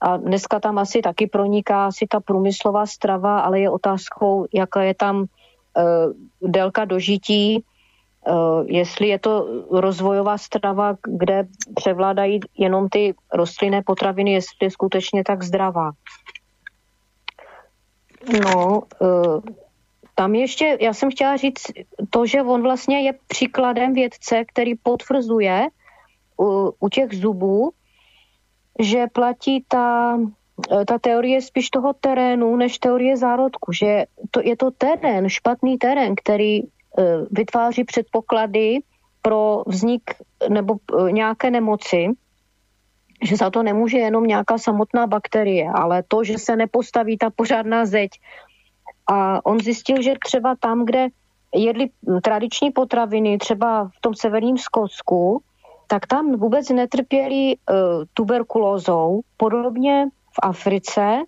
A 0.00 0.16
dneska 0.16 0.60
tam 0.60 0.78
asi 0.78 1.02
taky 1.02 1.26
proniká 1.26 1.86
asi 1.86 2.06
ta 2.06 2.20
průmyslová 2.20 2.86
strava, 2.86 3.40
ale 3.40 3.60
je 3.60 3.70
otázkou, 3.70 4.46
jaká 4.54 4.82
je 4.82 4.94
tam 4.94 5.16
uh, 5.20 5.26
délka 6.50 6.84
dožití, 6.84 7.64
uh, 8.28 8.64
jestli 8.66 9.08
je 9.08 9.18
to 9.18 9.46
rozvojová 9.70 10.38
strava, 10.38 10.96
kde 11.02 11.46
převládají 11.74 12.40
jenom 12.58 12.88
ty 12.88 13.14
rostlinné 13.32 13.82
potraviny, 13.82 14.32
jestli 14.32 14.66
je 14.66 14.70
skutečně 14.70 15.24
tak 15.24 15.42
zdravá. 15.42 15.90
No, 18.26 18.82
uh, 19.00 19.40
tam 20.14 20.34
ještě, 20.34 20.78
já 20.80 20.92
jsem 20.92 21.10
chtěla 21.10 21.36
říct 21.36 21.66
to, 22.10 22.26
že 22.26 22.42
on 22.42 22.62
vlastně 22.62 23.02
je 23.02 23.12
příkladem 23.26 23.92
vědce, 23.92 24.44
který 24.44 24.74
potvrzuje 24.74 25.68
u, 26.40 26.72
u 26.80 26.88
těch 26.88 27.12
zubů, 27.12 27.70
že 28.78 29.06
platí 29.12 29.64
ta, 29.68 30.18
ta 30.86 30.98
teorie 30.98 31.42
spíš 31.42 31.70
toho 31.70 31.92
terénu, 31.92 32.56
než 32.56 32.78
teorie 32.78 33.16
zárodku, 33.16 33.72
že 33.72 34.04
to, 34.30 34.40
je 34.40 34.56
to 34.56 34.70
terén, 34.70 35.28
špatný 35.28 35.78
terén, 35.78 36.14
který 36.14 36.62
uh, 36.62 36.68
vytváří 37.30 37.84
předpoklady 37.84 38.78
pro 39.22 39.62
vznik 39.66 40.02
nebo 40.48 40.76
nějaké 41.10 41.50
nemoci, 41.50 42.08
že 43.22 43.36
za 43.36 43.50
to 43.50 43.62
nemůže 43.62 43.98
jenom 43.98 44.24
nějaká 44.24 44.58
samotná 44.58 45.06
bakterie, 45.06 45.70
ale 45.74 46.02
to, 46.08 46.24
že 46.24 46.38
se 46.38 46.56
nepostaví 46.56 47.18
ta 47.18 47.30
pořádná 47.30 47.86
zeď, 47.86 48.10
a 49.08 49.46
on 49.46 49.60
zjistil, 49.60 50.02
že 50.02 50.14
třeba 50.24 50.54
tam, 50.60 50.84
kde 50.84 51.08
jedli 51.54 51.88
tradiční 52.22 52.70
potraviny, 52.70 53.38
třeba 53.38 53.84
v 53.84 54.00
tom 54.00 54.14
severním 54.14 54.58
Skotsku, 54.58 55.42
tak 55.86 56.06
tam 56.06 56.36
vůbec 56.36 56.68
netrpěli 56.68 57.56
uh, 57.56 57.76
tuberkulózou. 58.14 59.20
Podobně 59.36 60.06
v 60.32 60.38
Africe 60.42 61.22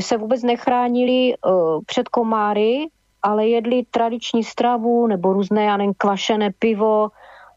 se 0.00 0.16
vůbec 0.16 0.42
nechránili 0.42 1.34
uh, 1.34 1.80
před 1.86 2.08
komáry, 2.08 2.86
ale 3.22 3.48
jedli 3.48 3.82
tradiční 3.90 4.44
stravu 4.44 5.06
nebo 5.06 5.32
různé, 5.32 5.64
já 5.64 5.76
nevím, 5.76 5.94
kvašené 5.96 6.50
pivo, 6.58 7.08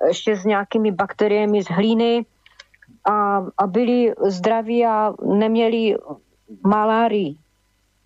ještě 0.07 0.35
s 0.35 0.45
nějakými 0.45 0.91
bakteriemi 0.91 1.63
z 1.63 1.67
hlíny 1.67 2.25
a, 3.05 3.45
a 3.57 3.67
byli 3.67 4.13
zdraví 4.25 4.85
a 4.85 5.13
neměli 5.23 5.95
malárii. 6.63 7.35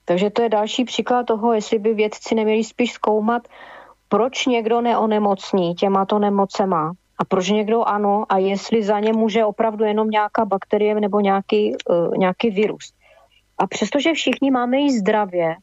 Takže 0.05 0.29
to 0.29 0.41
je 0.41 0.49
další 0.49 0.85
příklad 0.85 1.23
toho, 1.25 1.53
jestli 1.53 1.79
by 1.79 1.93
vědci 1.93 2.35
neměli 2.35 2.63
spíš 2.63 2.91
zkoumat, 2.91 3.47
proč 4.09 4.45
někdo 4.45 4.81
neonemocní 4.81 5.75
těmato 5.75 6.19
nemocema 6.19 6.93
a 7.19 7.25
proč 7.25 7.49
někdo 7.49 7.83
ano 7.83 8.23
a 8.29 8.37
jestli 8.37 8.83
za 8.83 8.99
ně 8.99 9.13
může 9.13 9.45
opravdu 9.45 9.85
jenom 9.85 10.09
nějaká 10.09 10.45
bakterie 10.45 10.95
nebo 10.95 11.19
nějaký, 11.19 11.75
uh, 11.89 12.17
nějaký 12.17 12.49
virus. 12.49 12.93
A 13.57 13.67
přestože 13.67 14.13
všichni 14.13 14.51
máme 14.51 14.77
jí 14.77 14.91
zdravě, 14.91 15.55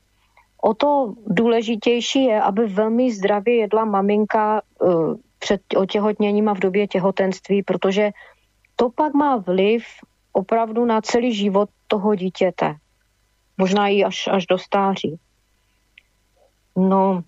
o 0.63 0.75
to 0.75 1.15
důležitější 1.27 2.25
je, 2.25 2.43
aby 2.43 2.67
velmi 2.67 3.13
zdravě 3.13 3.57
jedla 3.57 3.85
maminka 3.85 4.63
uh, 4.83 5.15
před 5.39 5.61
otěhotněním 5.77 6.49
a 6.49 6.55
v 6.55 6.59
době 6.59 6.87
těhotenství, 6.87 7.63
protože 7.63 8.11
to 8.81 8.89
pak 8.89 9.13
má 9.15 9.37
vliv 9.37 9.85
opravdu 10.33 10.85
na 10.85 11.01
celý 11.01 11.35
život 11.35 11.69
toho 11.89 12.15
dítěte 12.15 12.77
možná 13.61 13.89
i 13.89 14.05
až, 14.05 14.29
až 14.33 14.47
do 14.47 14.59
stáří. 14.59 15.21
No, 16.77 17.23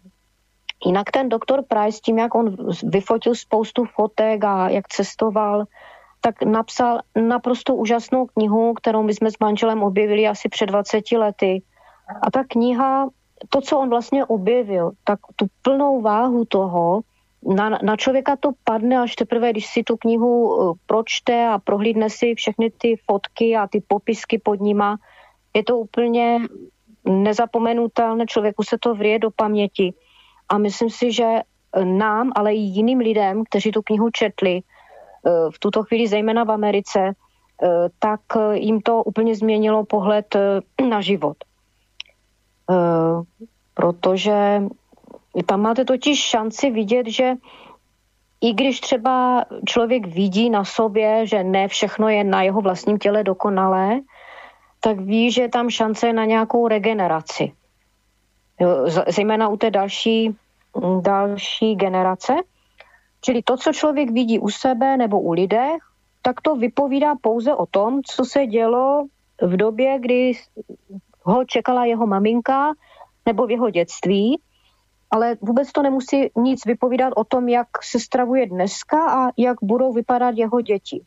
jinak 0.86 1.10
ten 1.10 1.28
doktor 1.28 1.64
Price, 1.68 2.00
tím, 2.00 2.18
jak 2.18 2.34
on 2.34 2.56
vyfotil 2.82 3.34
spoustu 3.34 3.84
fotek 3.84 4.44
a 4.44 4.68
jak 4.68 4.88
cestoval, 4.88 5.64
tak 6.20 6.42
napsal 6.42 7.00
naprosto 7.28 7.74
úžasnou 7.74 8.26
knihu, 8.26 8.74
kterou 8.74 9.02
my 9.02 9.14
jsme 9.14 9.30
s 9.30 9.38
manželem 9.40 9.82
objevili 9.82 10.28
asi 10.28 10.48
před 10.48 10.66
20 10.66 11.12
lety. 11.12 11.62
A 12.22 12.30
ta 12.30 12.44
kniha, 12.48 13.08
to, 13.48 13.60
co 13.60 13.78
on 13.78 13.90
vlastně 13.90 14.24
objevil, 14.24 14.90
tak 15.04 15.20
tu 15.36 15.46
plnou 15.62 16.00
váhu 16.00 16.44
toho, 16.44 17.00
na, 17.42 17.78
na 17.82 17.96
člověka 17.96 18.36
to 18.36 18.50
padne 18.64 18.98
až 18.98 19.16
teprve, 19.16 19.50
když 19.50 19.66
si 19.66 19.82
tu 19.82 19.96
knihu 19.96 20.54
uh, 20.54 20.74
pročte 20.86 21.46
a 21.46 21.58
prohlídne 21.58 22.10
si 22.10 22.34
všechny 22.34 22.70
ty 22.70 22.96
fotky 23.06 23.56
a 23.56 23.66
ty 23.66 23.82
popisky 23.86 24.38
pod 24.38 24.60
nima, 24.60 24.96
je 25.54 25.64
to 25.64 25.78
úplně 25.78 26.38
nezapomenutelné, 27.04 28.26
člověku 28.26 28.62
se 28.62 28.78
to 28.78 28.94
vrije 28.94 29.18
do 29.18 29.30
paměti. 29.30 29.94
A 30.48 30.58
myslím 30.58 30.90
si, 30.90 31.12
že 31.12 31.40
nám, 31.84 32.32
ale 32.34 32.54
i 32.54 32.58
jiným 32.58 32.98
lidem, 32.98 33.44
kteří 33.44 33.70
tu 33.70 33.82
knihu 33.82 34.10
četli, 34.10 34.60
v 35.50 35.58
tuto 35.58 35.82
chvíli 35.82 36.08
zejména 36.08 36.44
v 36.44 36.50
Americe, 36.50 37.12
tak 37.98 38.20
jim 38.52 38.80
to 38.80 39.02
úplně 39.02 39.34
změnilo 39.34 39.84
pohled 39.84 40.36
na 40.88 41.00
život. 41.00 41.36
Protože 43.74 44.62
tam 45.46 45.60
máte 45.60 45.84
totiž 45.84 46.24
šanci 46.24 46.70
vidět, 46.70 47.06
že 47.06 47.34
i 48.40 48.52
když 48.52 48.80
třeba 48.80 49.44
člověk 49.66 50.06
vidí 50.06 50.50
na 50.50 50.64
sobě, 50.64 51.26
že 51.26 51.44
ne 51.44 51.68
všechno 51.68 52.08
je 52.08 52.24
na 52.24 52.42
jeho 52.42 52.60
vlastním 52.60 52.98
těle 52.98 53.24
dokonalé, 53.24 54.00
tak 54.80 55.00
ví, 55.00 55.30
že 55.30 55.42
je 55.42 55.48
tam 55.48 55.70
šance 55.70 56.12
na 56.12 56.24
nějakou 56.24 56.68
regeneraci. 56.68 57.52
Jo, 58.60 58.86
zejména 59.08 59.48
u 59.48 59.56
té 59.56 59.70
další, 59.70 60.36
další 61.00 61.76
generace. 61.76 62.34
Čili 63.20 63.42
to, 63.42 63.56
co 63.56 63.72
člověk 63.72 64.10
vidí 64.10 64.38
u 64.38 64.48
sebe 64.48 64.96
nebo 64.96 65.20
u 65.20 65.32
lidech, 65.32 65.78
tak 66.22 66.40
to 66.40 66.56
vypovídá 66.56 67.14
pouze 67.20 67.54
o 67.54 67.66
tom, 67.66 68.00
co 68.02 68.24
se 68.24 68.46
dělo 68.46 69.06
v 69.42 69.56
době, 69.56 69.98
kdy 69.98 70.32
ho 71.22 71.44
čekala 71.44 71.84
jeho 71.84 72.06
maminka 72.06 72.72
nebo 73.26 73.46
v 73.46 73.50
jeho 73.50 73.70
dětství 73.70 74.40
ale 75.12 75.36
vůbec 75.40 75.72
to 75.72 75.82
nemusí 75.82 76.30
nic 76.36 76.66
vypovídat 76.66 77.12
o 77.16 77.24
tom, 77.24 77.48
jak 77.48 77.68
se 77.82 78.00
stravuje 78.00 78.46
dneska 78.46 79.26
a 79.26 79.30
jak 79.36 79.56
budou 79.62 79.92
vypadat 79.92 80.34
jeho 80.36 80.60
děti. 80.60 81.04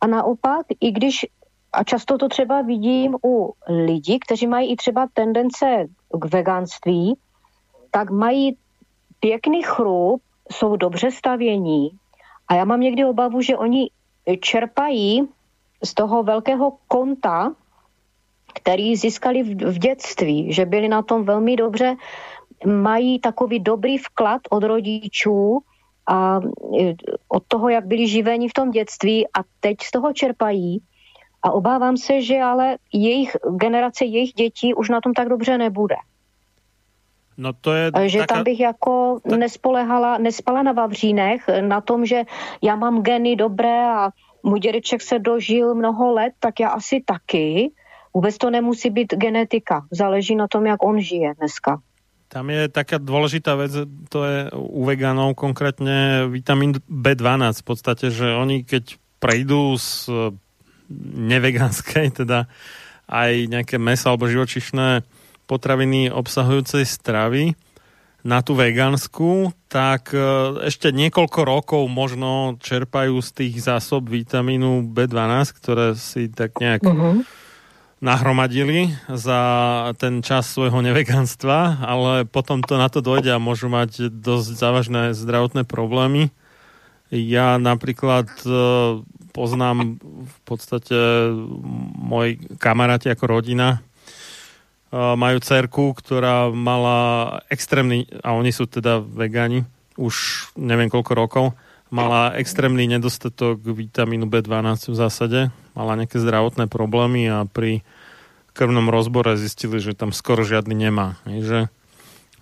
A 0.00 0.06
naopak, 0.06 0.66
i 0.80 0.90
když, 0.90 1.26
a 1.72 1.84
často 1.84 2.18
to 2.18 2.28
třeba 2.28 2.62
vidím 2.62 3.16
u 3.24 3.52
lidí, 3.68 4.18
kteří 4.20 4.46
mají 4.46 4.72
i 4.72 4.76
třeba 4.76 5.08
tendence 5.14 5.86
k 6.20 6.24
veganství, 6.24 7.16
tak 7.90 8.10
mají 8.10 8.56
pěkný 9.20 9.62
chrup, 9.62 10.22
jsou 10.52 10.76
dobře 10.76 11.10
stavění 11.10 11.90
a 12.48 12.54
já 12.54 12.64
mám 12.64 12.80
někdy 12.80 13.04
obavu, 13.04 13.40
že 13.40 13.56
oni 13.56 13.90
čerpají 14.40 15.28
z 15.84 15.94
toho 15.94 16.22
velkého 16.22 16.72
konta, 16.88 17.52
který 18.54 18.96
získali 18.96 19.42
v, 19.42 19.72
v 19.72 19.78
dětství, 19.78 20.52
že 20.52 20.66
byli 20.66 20.88
na 20.88 21.02
tom 21.02 21.24
velmi 21.24 21.56
dobře 21.56 21.96
mají 22.66 23.20
takový 23.20 23.60
dobrý 23.60 23.98
vklad 23.98 24.40
od 24.50 24.62
rodičů 24.62 25.60
a 26.06 26.40
e, 26.80 26.94
od 27.28 27.42
toho, 27.48 27.68
jak 27.68 27.86
byli 27.86 28.08
živeni 28.08 28.48
v 28.48 28.52
tom 28.52 28.70
dětství 28.70 29.26
a 29.28 29.40
teď 29.60 29.76
z 29.82 29.90
toho 29.90 30.12
čerpají. 30.12 30.82
A 31.42 31.50
obávám 31.50 31.96
se, 31.96 32.20
že 32.20 32.38
ale 32.40 32.76
jejich 32.92 33.36
generace, 33.56 34.04
jejich 34.04 34.32
dětí 34.32 34.74
už 34.74 34.88
na 34.88 35.00
tom 35.00 35.12
tak 35.12 35.28
dobře 35.28 35.58
nebude. 35.58 35.96
No 37.36 37.52
to 37.52 37.72
je 37.72 37.90
že 38.06 38.18
taká... 38.18 38.34
tam 38.34 38.44
bych 38.44 38.60
jako 38.60 39.20
tak... 39.22 39.38
nespolehala, 39.38 40.18
nespala 40.18 40.62
na 40.62 40.72
Vavřínech, 40.72 41.44
na 41.60 41.80
tom, 41.80 42.06
že 42.06 42.22
já 42.62 42.76
mám 42.76 43.02
geny 43.02 43.36
dobré 43.36 43.86
a 43.86 44.10
můj 44.42 44.60
dědeček 44.60 45.02
se 45.02 45.18
dožil 45.18 45.74
mnoho 45.74 46.12
let, 46.12 46.32
tak 46.40 46.60
já 46.60 46.68
asi 46.68 47.02
taky. 47.06 47.72
Vůbec 48.14 48.38
to 48.38 48.50
nemusí 48.50 48.90
být 48.90 49.14
genetika. 49.14 49.86
Záleží 49.90 50.36
na 50.36 50.48
tom, 50.48 50.66
jak 50.66 50.84
on 50.84 51.00
žije 51.00 51.34
dneska. 51.34 51.80
Tam 52.34 52.50
je 52.50 52.66
taká 52.66 52.98
dôležitá 52.98 53.54
vec, 53.54 53.70
to 54.10 54.18
je 54.26 54.50
u 54.50 54.82
veganov 54.82 55.38
konkrétne 55.38 56.26
vitamín 56.26 56.74
B12. 56.90 57.62
V 57.62 57.66
podstate, 57.70 58.10
že 58.10 58.34
oni 58.34 58.66
keď 58.66 58.98
prejdú 59.22 59.78
z 59.78 60.10
neveganskej, 61.14 62.10
teda 62.26 62.50
aj 63.06 63.30
nejaké 63.46 63.78
meso 63.78 64.10
alebo 64.10 64.26
živočišné 64.26 65.06
potraviny 65.46 66.10
obsahujúcej 66.10 66.82
stravy 66.82 67.54
na 68.26 68.42
tú 68.42 68.58
vegánsku, 68.58 69.54
tak 69.68 70.10
e, 70.10 70.18
ešte 70.64 70.90
niekoľko 70.90 71.40
rokov 71.44 71.82
možno 71.92 72.56
čerpajú 72.58 73.20
z 73.20 73.30
tých 73.30 73.54
zásob 73.62 74.08
vitamínu 74.08 74.90
B12, 74.90 75.54
ktoré 75.60 75.86
si 75.94 76.32
tak 76.32 76.56
nejak 76.58 76.82
uh-huh 76.82 77.43
nahromadili 78.04 78.92
za 79.08 79.40
ten 79.96 80.20
čas 80.20 80.52
svojho 80.52 80.84
neveganstva, 80.84 81.80
ale 81.80 82.28
potom 82.28 82.60
to 82.60 82.76
na 82.76 82.92
to 82.92 83.00
dojde 83.00 83.32
a 83.32 83.40
môžu 83.40 83.72
mať 83.72 84.12
dosť 84.12 84.50
závažné 84.60 85.02
zdravotné 85.16 85.64
problémy. 85.64 86.28
Ja 87.08 87.56
napríklad 87.56 88.28
e, 88.44 88.50
poznám 89.32 89.96
v 90.04 90.38
podstate 90.44 91.32
moji 91.96 92.44
kamaráti 92.60 93.08
ako 93.08 93.24
rodina, 93.40 93.68
e, 93.72 93.78
majú 94.92 95.40
cerku, 95.40 95.96
ktorá 95.96 96.52
mala 96.52 97.40
extrémny, 97.48 98.04
a 98.20 98.36
oni 98.36 98.52
sú 98.52 98.68
teda 98.68 99.00
vegáni, 99.00 99.64
už 99.96 100.46
neviem 100.60 100.92
koľko 100.92 101.12
rokov, 101.16 101.46
mala 101.88 102.34
extrémny 102.36 102.84
nedostatok 102.90 103.62
vitamínu 103.62 104.26
B12 104.26 104.90
v 104.92 104.96
zásade, 104.98 105.40
mala 105.78 105.94
nejaké 105.94 106.18
zdravotné 106.18 106.66
problémy 106.66 107.30
a 107.30 107.46
pri 107.46 107.86
krvnom 108.54 108.86
rozbore 108.88 109.34
zistili, 109.34 109.82
že 109.82 109.98
tam 109.98 110.14
skoro 110.14 110.46
žiadny 110.46 110.72
nemá. 110.72 111.18
Že, 111.26 111.68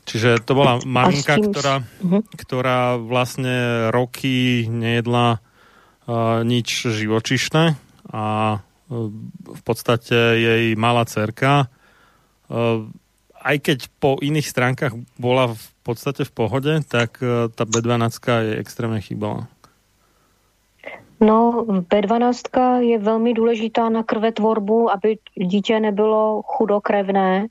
čiže 0.05 0.45
to 0.45 0.53
bola 0.53 0.79
maminka, 0.85 1.41
ktorá, 1.41 1.83
mhm. 2.05 2.21
ktorá 2.37 3.01
vlastne 3.01 3.89
roky 3.91 4.69
nejedla 4.69 5.41
uh, 5.41 6.45
nič 6.45 6.93
živočišné 6.93 7.65
a 8.13 8.25
uh, 8.57 9.09
v 9.43 9.63
podstate 9.65 10.17
jej 10.37 10.65
malá 10.77 11.09
cerka 11.09 11.73
uh, 12.53 12.85
aj 13.43 13.57
keď 13.59 13.79
po 13.99 14.23
iných 14.23 14.47
stránkach 14.47 14.95
bola 15.19 15.51
v 15.53 15.67
podstate 15.83 16.23
v 16.23 16.33
pohode, 16.33 16.73
tak 16.87 17.19
uh, 17.19 17.51
tá 17.51 17.67
B12 17.67 18.15
je 18.23 18.55
extrémne 18.63 19.03
chýbala. 19.03 19.51
No, 21.23 21.65
B12 21.67 22.79
je 22.79 22.99
velmi 22.99 23.35
důležitá 23.35 23.89
na 23.89 24.03
krvetvorbu, 24.03 24.91
aby 24.93 25.19
dítě 25.35 25.81
nebylo 25.81 26.43
chudokrevné 26.43 27.47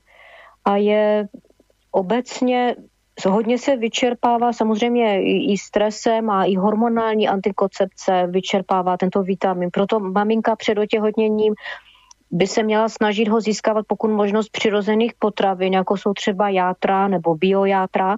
a 0.64 0.76
je 0.76 1.28
obecně 1.92 2.76
hodně 3.28 3.58
se 3.58 3.76
vyčerpává 3.76 4.52
samozřejmě 4.52 5.22
i 5.24 5.58
stresem 5.58 6.30
a 6.30 6.44
i 6.44 6.54
hormonální 6.54 7.28
antikoncepce 7.28 8.26
vyčerpává 8.26 8.96
tento 8.96 9.22
vitamin. 9.22 9.70
Proto 9.72 10.00
maminka 10.00 10.56
před 10.56 10.78
otěhotněním 10.78 11.54
by 12.30 12.46
se 12.46 12.62
měla 12.62 12.88
snažit 12.88 13.28
ho 13.28 13.40
získávat 13.40 13.86
pokud 13.88 14.10
možnost 14.10 14.48
přirozených 14.48 15.12
potravin, 15.18 15.72
jako 15.72 15.96
jsou 15.96 16.14
třeba 16.14 16.48
játra 16.48 17.08
nebo 17.08 17.34
biojátra, 17.34 18.16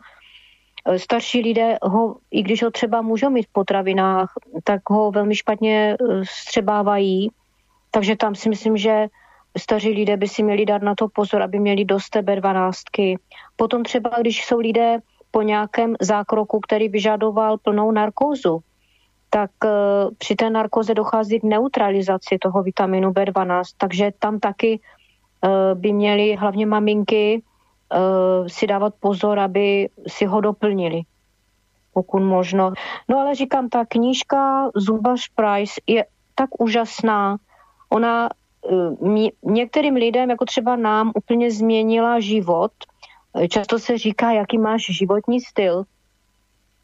starší 0.96 1.40
lidé 1.40 1.78
ho, 1.82 2.16
i 2.30 2.42
když 2.42 2.62
ho 2.62 2.70
třeba 2.70 3.02
můžou 3.02 3.30
mít 3.30 3.46
v 3.46 3.52
potravinách, 3.52 4.32
tak 4.64 4.80
ho 4.90 5.10
velmi 5.10 5.36
špatně 5.36 5.96
eh, 5.96 6.22
střebávají. 6.24 7.30
Takže 7.90 8.16
tam 8.16 8.34
si 8.34 8.48
myslím, 8.48 8.76
že 8.76 9.06
staří 9.58 9.90
lidé 9.90 10.16
by 10.16 10.28
si 10.28 10.42
měli 10.42 10.66
dát 10.66 10.82
na 10.82 10.94
to 10.94 11.08
pozor, 11.08 11.42
aby 11.42 11.58
měli 11.58 11.84
dost 11.84 12.10
tebe 12.10 12.36
12 12.36 12.82
Potom 13.56 13.82
třeba, 13.82 14.10
když 14.20 14.44
jsou 14.44 14.58
lidé 14.58 14.98
po 15.30 15.42
nějakém 15.42 15.94
zákroku, 16.00 16.60
který 16.60 16.88
vyžadoval 16.88 17.58
plnou 17.58 17.90
narkózu, 17.90 18.58
tak 19.30 19.50
uh, 19.64 19.70
při 20.18 20.34
té 20.34 20.50
narkoze 20.50 20.94
dochází 20.94 21.40
k 21.40 21.42
neutralizaci 21.42 22.38
toho 22.38 22.62
vitaminu 22.62 23.10
B12, 23.10 23.62
takže 23.78 24.12
tam 24.18 24.38
taky 24.38 24.80
by 25.74 25.92
měly 25.92 26.36
hlavně 26.36 26.66
maminky 26.66 27.42
si 28.46 28.66
dávat 28.66 28.94
pozor, 29.00 29.38
aby 29.38 29.88
si 30.06 30.24
ho 30.24 30.40
doplnili, 30.40 31.02
pokud 31.92 32.20
možno. 32.20 32.72
No 33.08 33.18
ale 33.18 33.34
říkám, 33.34 33.68
ta 33.68 33.84
knížka 33.84 34.70
Zubaš 34.76 35.28
Price 35.28 35.80
je 35.86 36.04
tak 36.34 36.60
úžasná. 36.60 37.36
Ona 37.88 38.28
uh, 38.62 39.28
některým 39.42 39.94
lidem, 39.94 40.30
jako 40.30 40.44
třeba 40.44 40.76
nám, 40.76 41.12
úplně 41.14 41.50
změnila 41.50 42.20
život. 42.20 42.72
Často 43.48 43.78
se 43.78 43.98
říká, 43.98 44.32
jaký 44.32 44.58
máš 44.58 44.86
životní 44.86 45.40
styl, 45.40 45.84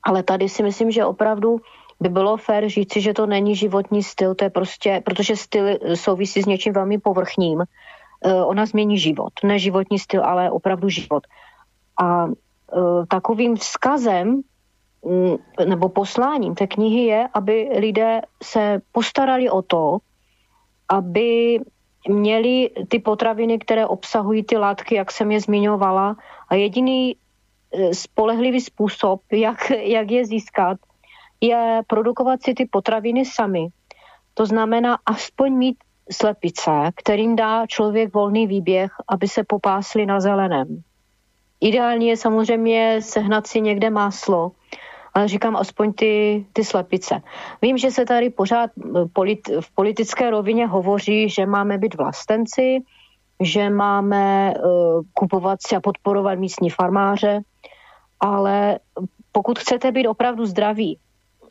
ale 0.03 0.23
tady 0.23 0.49
si 0.49 0.63
myslím, 0.63 0.91
že 0.91 1.05
opravdu 1.05 1.61
by 2.01 2.09
bylo 2.09 2.37
fér 2.37 2.69
říci, 2.69 3.01
že 3.01 3.15
to 3.15 3.27
není 3.27 3.57
životní 3.57 4.03
styl, 4.03 4.35
to 4.35 4.45
je 4.45 4.51
prostě, 4.51 5.03
protože 5.05 5.37
styl 5.37 5.79
souvisí 5.95 6.43
s 6.43 6.47
něčím 6.47 6.73
velmi 6.73 6.99
povrchním. 6.99 7.63
Eh, 8.25 8.45
ona 8.45 8.67
změní 8.67 8.99
život. 8.99 9.33
Ne 9.45 9.59
životní 9.59 9.99
styl, 9.99 10.25
ale 10.25 10.51
opravdu 10.51 10.89
život. 10.89 11.27
A 12.03 12.27
eh, 12.29 13.07
takovým 13.09 13.57
vzkazem 13.57 14.41
mm, 15.05 15.37
nebo 15.65 15.89
posláním 15.89 16.55
té 16.55 16.67
knihy 16.67 17.05
je, 17.05 17.29
aby 17.35 17.71
lidé 17.79 18.21
se 18.43 18.81
postarali 18.93 19.51
o 19.51 19.63
to, 19.63 19.99
aby 20.89 21.61
měli 22.09 22.71
ty 22.89 22.99
potraviny, 22.99 23.59
které 23.59 23.87
obsahují 23.87 24.45
ty 24.45 24.57
látky, 24.57 24.95
jak 24.95 25.13
jsem 25.13 25.31
je 25.31 25.41
zmiňovala. 25.41 26.17
A 26.49 26.55
jediný 26.55 27.17
eh, 27.17 27.95
spolehlivý 27.95 28.61
způsob, 28.61 29.21
jak, 29.33 29.71
jak 29.71 30.11
je 30.11 30.27
získat, 30.27 30.79
je 31.41 31.81
produkovat 31.87 32.43
si 32.43 32.55
ty 32.55 32.69
potraviny 32.69 33.25
sami. 33.25 33.69
To 34.35 34.47
znamená 34.47 34.99
aspoň 35.07 35.53
mít 35.57 35.77
slepice, 36.13 36.71
kterým 36.97 37.37
dá 37.37 37.67
člověk 37.67 38.15
volný 38.15 38.47
výběh, 38.47 38.93
aby 39.09 39.29
se 39.29 39.45
popásli 39.45 40.07
na 40.07 40.21
zeleném. 40.21 40.83
Ideální 41.61 42.09
je 42.09 42.17
samozřejmě 42.17 42.97
sehnat 43.03 43.47
si 43.47 43.61
někde 43.61 43.91
máslo, 43.91 44.53
ale 45.15 45.29
říkám 45.29 45.57
aspoň 45.57 45.93
ty, 45.93 46.47
ty 46.53 46.65
slepice. 46.65 47.23
Vím, 47.63 47.79
že 47.79 47.91
se 47.91 48.05
tady 48.05 48.31
pořád 48.31 48.71
eh, 48.79 49.05
polit, 49.13 49.41
v 49.61 49.75
politické 49.75 50.31
rovině 50.31 50.67
hovoří, 50.67 51.29
že 51.29 51.47
máme 51.47 51.79
být 51.79 51.95
vlastenci, 51.95 52.79
že 53.41 53.71
máme 53.71 54.55
uh, 54.55 55.03
kupovat 55.15 55.59
si 55.67 55.77
a 55.77 55.81
podporovat 55.81 56.39
místní 56.39 56.71
farmáře, 56.71 57.41
ale 58.21 58.79
pokud 59.33 59.59
chcete 59.59 59.93
být 59.93 60.09
opravdu 60.09 60.47
zdraví, 60.47 60.99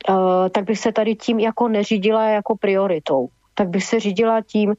uh, 0.08 0.14
tak 0.48 0.64
bych 0.64 0.78
se 0.78 0.92
tady 0.92 1.14
tím 1.14 1.38
jako 1.38 1.68
neřídila 1.68 2.24
jako 2.24 2.56
prioritou. 2.56 3.28
Tak 3.60 3.68
bych 3.68 3.84
se 3.84 4.00
řídila 4.00 4.40
tím, 4.40 4.74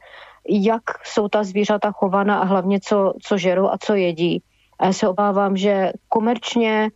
jak 0.49 0.81
jsou 1.05 1.27
ta 1.27 1.43
zvířata 1.43 1.91
chovaná 1.91 2.39
a 2.39 2.45
hlavně 2.45 2.79
co, 2.79 3.13
co 3.21 3.37
žerou 3.37 3.69
a 3.69 3.77
co 3.77 3.93
jedí. 3.93 4.43
A 4.79 4.85
já 4.85 4.93
se 4.93 5.07
obávám, 5.07 5.57
že 5.57 5.93
komerčně 6.09 6.89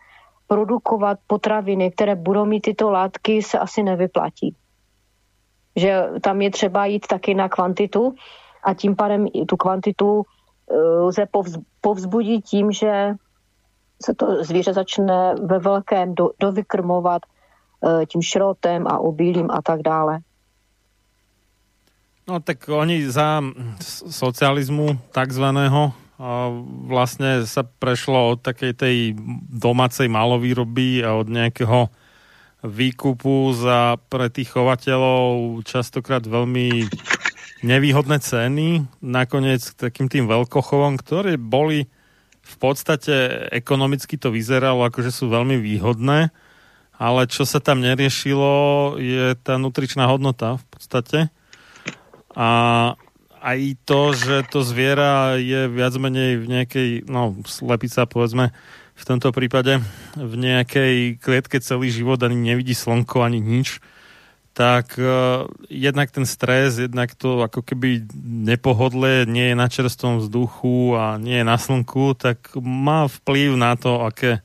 produkovat 0.47 1.17
potraviny, 1.27 1.91
které 1.91 2.15
budou 2.15 2.45
mít 2.45 2.61
tyto 2.61 2.89
látky, 2.89 3.43
se 3.43 3.59
asi 3.59 3.83
nevyplatí. 3.83 4.55
Že 5.75 6.09
tam 6.21 6.41
je 6.41 6.51
třeba 6.51 6.85
jít 6.85 7.07
taky 7.07 7.33
na 7.33 7.49
kvantitu 7.49 8.15
a 8.63 8.73
tím 8.73 8.95
pádem 8.95 9.27
tu 9.47 9.57
kvantitu 9.57 10.23
eh, 10.71 10.77
lze 10.77 11.25
povzbudit 11.81 12.45
tím, 12.45 12.71
že 12.71 13.13
se 14.05 14.13
to 14.13 14.43
zvíře 14.43 14.73
začne 14.73 15.35
ve 15.35 15.59
velkém 15.59 16.15
do, 16.15 16.29
dovykrmovat 16.39 17.21
eh, 17.21 18.05
tím 18.05 18.21
šrotem 18.21 18.87
a 18.87 18.99
obilím 18.99 19.51
a 19.51 19.61
tak 19.61 19.81
dále. 19.81 20.24
No 22.25 22.41
tak 22.41 22.65
oni 22.65 23.05
za 23.05 23.37
socializmu 23.85 24.97
takzvaného 25.13 25.93
vlastne 26.89 27.45
sa 27.45 27.61
prešlo 27.61 28.33
od 28.33 28.39
takej 28.41 28.73
tej 28.73 28.97
domácej 29.51 30.09
malovýroby 30.09 31.03
a 31.05 31.19
od 31.21 31.27
nejakého 31.29 31.91
výkupu 32.65 33.53
za 33.53 34.01
pre 34.09 34.31
tých 34.33 34.49
chovateľov 34.57 35.61
častokrát 35.69 36.25
veľmi 36.25 36.89
nevýhodné 37.61 38.17
ceny, 38.17 38.89
nakoniec 39.05 39.61
k 39.61 39.89
takým 39.89 40.09
tým 40.09 40.25
veľkochovom, 40.25 40.97
ktoré 40.97 41.37
boli 41.37 41.85
v 42.45 42.55
podstate 42.57 43.45
ekonomicky 43.53 44.17
to 44.17 44.33
vyzeralo 44.33 44.85
ako, 44.85 45.05
že 45.05 45.13
sú 45.13 45.29
veľmi 45.29 45.61
výhodné, 45.61 46.33
ale 46.95 47.21
čo 47.29 47.45
sa 47.45 47.61
tam 47.61 47.85
neriešilo 47.85 48.53
je 48.97 49.37
tá 49.41 49.61
nutričná 49.61 50.09
hodnota 50.09 50.57
v 50.57 50.65
podstate. 50.73 51.17
A 52.35 52.47
aj 53.45 53.59
to, 53.85 54.11
že 54.11 54.35
to 54.49 54.65
zviera 54.65 55.37
je 55.37 55.69
viac 55.69 55.93
menej 55.95 56.41
v 56.41 56.45
nejakej, 56.49 56.89
no 57.05 57.37
slepica 57.45 58.09
povedzme, 58.09 58.51
v 58.95 59.03
tomto 59.03 59.35
prípade 59.35 59.83
v 60.15 60.33
nejakej 60.39 61.19
klietke 61.19 61.59
celý 61.59 61.91
život 61.91 62.17
ani 62.23 62.35
nevidí 62.39 62.71
slnko, 62.71 63.21
ani 63.27 63.43
nič, 63.43 63.83
tak 64.55 64.95
uh, 64.95 65.51
jednak 65.67 66.15
ten 66.15 66.23
stres, 66.23 66.79
jednak 66.79 67.11
to 67.11 67.43
ako 67.43 67.59
keby 67.59 68.07
nepohodlie, 68.23 69.27
nie 69.27 69.51
je 69.51 69.55
na 69.59 69.67
čerstvom 69.67 70.23
vzduchu 70.23 70.95
a 70.95 71.19
nie 71.19 71.43
je 71.43 71.45
na 71.45 71.59
slnku, 71.59 72.15
tak 72.15 72.55
má 72.63 73.11
vplyv 73.11 73.59
na 73.59 73.75
to, 73.75 74.07
aké 74.07 74.39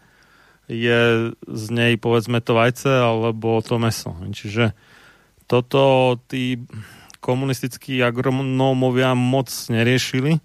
je 0.66 1.34
z 1.34 1.64
nej 1.70 1.94
povedzme 1.98 2.42
to 2.42 2.54
vajce 2.54 2.90
alebo 2.90 3.62
to 3.62 3.78
meso. 3.78 4.14
Čiže 4.30 4.74
toto 5.46 6.14
tí 6.30 6.58
komunistickí 7.20 8.00
agronómovia 8.00 9.12
moc 9.14 9.52
neriešili 9.68 10.40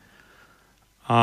a 1.07 1.21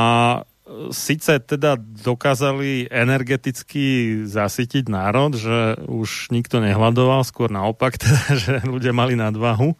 síce 0.91 1.43
teda 1.43 1.77
dokázali 1.79 2.89
energeticky 2.89 4.17
zasytiť 4.25 4.89
národ, 4.89 5.37
že 5.37 5.77
už 5.85 6.33
nikto 6.33 6.63
nehľadoval, 6.63 7.27
skôr 7.27 7.53
naopak, 7.53 7.99
teda, 8.03 8.25
že 8.35 8.53
ľudia 8.65 8.97
mali 8.97 9.19
nadvahu 9.19 9.77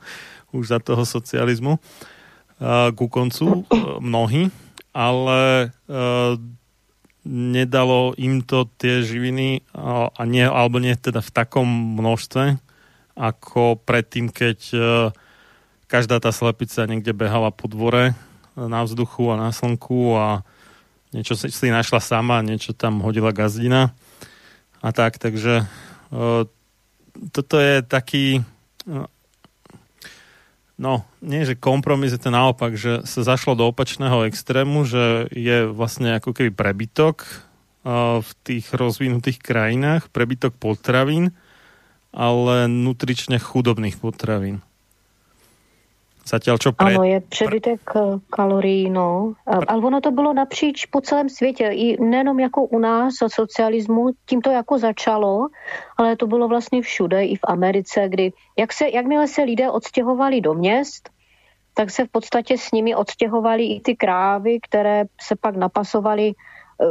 už 0.53 0.65
za 0.69 0.79
toho 0.85 1.09
socializmu 1.09 1.81
uh, 1.81 2.93
ku 2.93 3.09
koncu 3.09 3.65
uh, 3.65 3.97
mnohí, 3.99 4.53
ale 4.93 5.73
nedalo 7.25 8.13
im 8.21 8.45
to 8.45 8.69
tie 8.77 9.01
živiny 9.01 9.65
a 9.73 10.23
nie, 10.29 10.45
alebo 10.45 10.83
nie 10.83 10.93
teda 10.99 11.25
v 11.25 11.31
takom 11.33 11.65
množstve, 11.97 12.61
ako 13.17 13.81
predtým, 13.81 14.29
keď 14.29 14.59
každá 15.93 16.17
tá 16.17 16.33
slepica 16.33 16.89
niekde 16.89 17.13
behala 17.13 17.53
po 17.53 17.69
dvore 17.69 18.17
na 18.57 18.81
vzduchu 18.81 19.29
a 19.29 19.37
na 19.37 19.53
slnku 19.53 20.17
a 20.17 20.41
niečo 21.13 21.37
si, 21.37 21.69
našla 21.69 22.01
sama, 22.01 22.41
niečo 22.41 22.73
tam 22.73 23.05
hodila 23.05 23.37
gazdina 23.37 23.93
a 24.81 24.89
tak, 24.97 25.21
takže 25.21 25.69
uh, 26.09 26.49
toto 27.37 27.61
je 27.61 27.85
taký 27.85 28.41
uh, 28.89 29.05
no, 30.81 31.05
nie 31.21 31.45
že 31.45 31.61
kompromis, 31.61 32.17
je 32.17 32.21
to 32.25 32.33
naopak, 32.33 32.73
že 32.75 33.05
sa 33.05 33.21
zašlo 33.23 33.53
do 33.53 33.69
opačného 33.69 34.25
extrému, 34.27 34.89
že 34.89 35.29
je 35.29 35.69
vlastne 35.69 36.17
ako 36.17 36.33
keby 36.33 36.51
prebytok 36.51 37.29
v 38.23 38.31
tých 38.47 38.71
rozvinutých 38.71 39.43
krajinách, 39.43 40.07
prebytok 40.15 40.55
potravín, 40.55 41.35
ale 42.15 42.71
nutrične 42.71 43.43
chudobných 43.43 43.99
potravín. 43.99 44.63
Zatiaľ 46.23 46.57
čo 46.59 46.71
pre... 46.71 46.95
Ano, 46.95 47.03
je 47.03 47.21
přebytek 47.21 47.83
eh, 47.97 48.01
kalorií, 48.31 48.91
no. 48.91 49.35
Ale 49.47 49.79
ono 49.83 50.01
to 50.01 50.11
bylo 50.11 50.33
napříč 50.33 50.87
po 50.87 51.01
celém 51.01 51.29
světě, 51.29 51.67
i 51.73 52.03
nejenom 52.03 52.41
jako 52.41 52.65
u 52.65 52.79
nás 52.79 53.23
od 53.23 53.33
socialismu, 53.33 54.11
tím 54.27 54.41
to 54.41 54.51
jako 54.51 54.79
začalo, 54.79 55.49
ale 55.97 56.17
to 56.17 56.27
bylo 56.27 56.49
vlastně 56.49 56.83
všude, 56.83 57.25
i 57.25 57.37
v 57.37 57.45
Americe, 57.45 58.09
kdy 58.09 58.33
jak 58.59 58.73
se, 58.73 58.89
jakmile 58.89 59.27
se 59.29 59.43
lidé 59.43 59.71
odstěhovali 59.71 60.41
do 60.41 60.55
měst, 60.55 61.11
tak 61.75 61.91
se 61.91 62.05
v 62.05 62.09
podstatě 62.09 62.59
s 62.59 62.73
nimi 62.73 62.95
odstěhovali 62.95 63.65
i 63.67 63.81
ty 63.81 63.97
krávy, 63.97 64.59
které 64.63 65.05
se 65.21 65.37
pak 65.37 65.57
napasovaly 65.57 66.33
eh, 66.33 66.85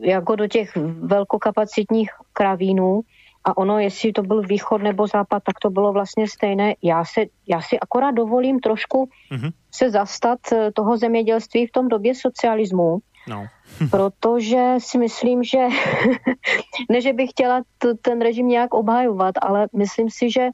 jako 0.00 0.36
do 0.36 0.46
těch 0.46 0.76
velkokapacitních 1.00 2.10
kravínů 2.32 3.00
a 3.46 3.56
ono, 3.56 3.78
jestli 3.78 4.12
to 4.12 4.22
byl 4.22 4.42
východ 4.42 4.82
nebo 4.82 5.06
západ, 5.06 5.42
tak 5.42 5.58
to 5.62 5.70
bylo 5.70 5.92
vlastně 5.92 6.28
stejné. 6.28 6.74
Já, 6.82 7.04
se, 7.04 7.24
já 7.46 7.60
si 7.60 7.80
akorát 7.80 8.10
dovolím 8.10 8.60
trošku 8.60 9.08
mm-hmm. 9.32 9.52
se 9.70 9.90
zastat 9.90 10.38
eh, 10.52 10.72
toho 10.72 10.96
zemědělství 10.96 11.66
v 11.66 11.72
tom 11.72 11.88
době 11.88 12.14
socialismu, 12.14 12.98
no. 13.28 13.46
protože 13.90 14.74
si 14.78 14.98
myslím, 14.98 15.44
že 15.44 15.58
ne, 16.90 17.00
že 17.00 17.12
bych 17.12 17.30
chtěla 17.30 17.62
t- 17.78 17.94
ten 17.94 18.20
režim 18.20 18.48
nějak 18.48 18.74
obhajovat, 18.74 19.34
ale 19.42 19.68
myslím 19.76 20.10
si, 20.10 20.30
že 20.30 20.48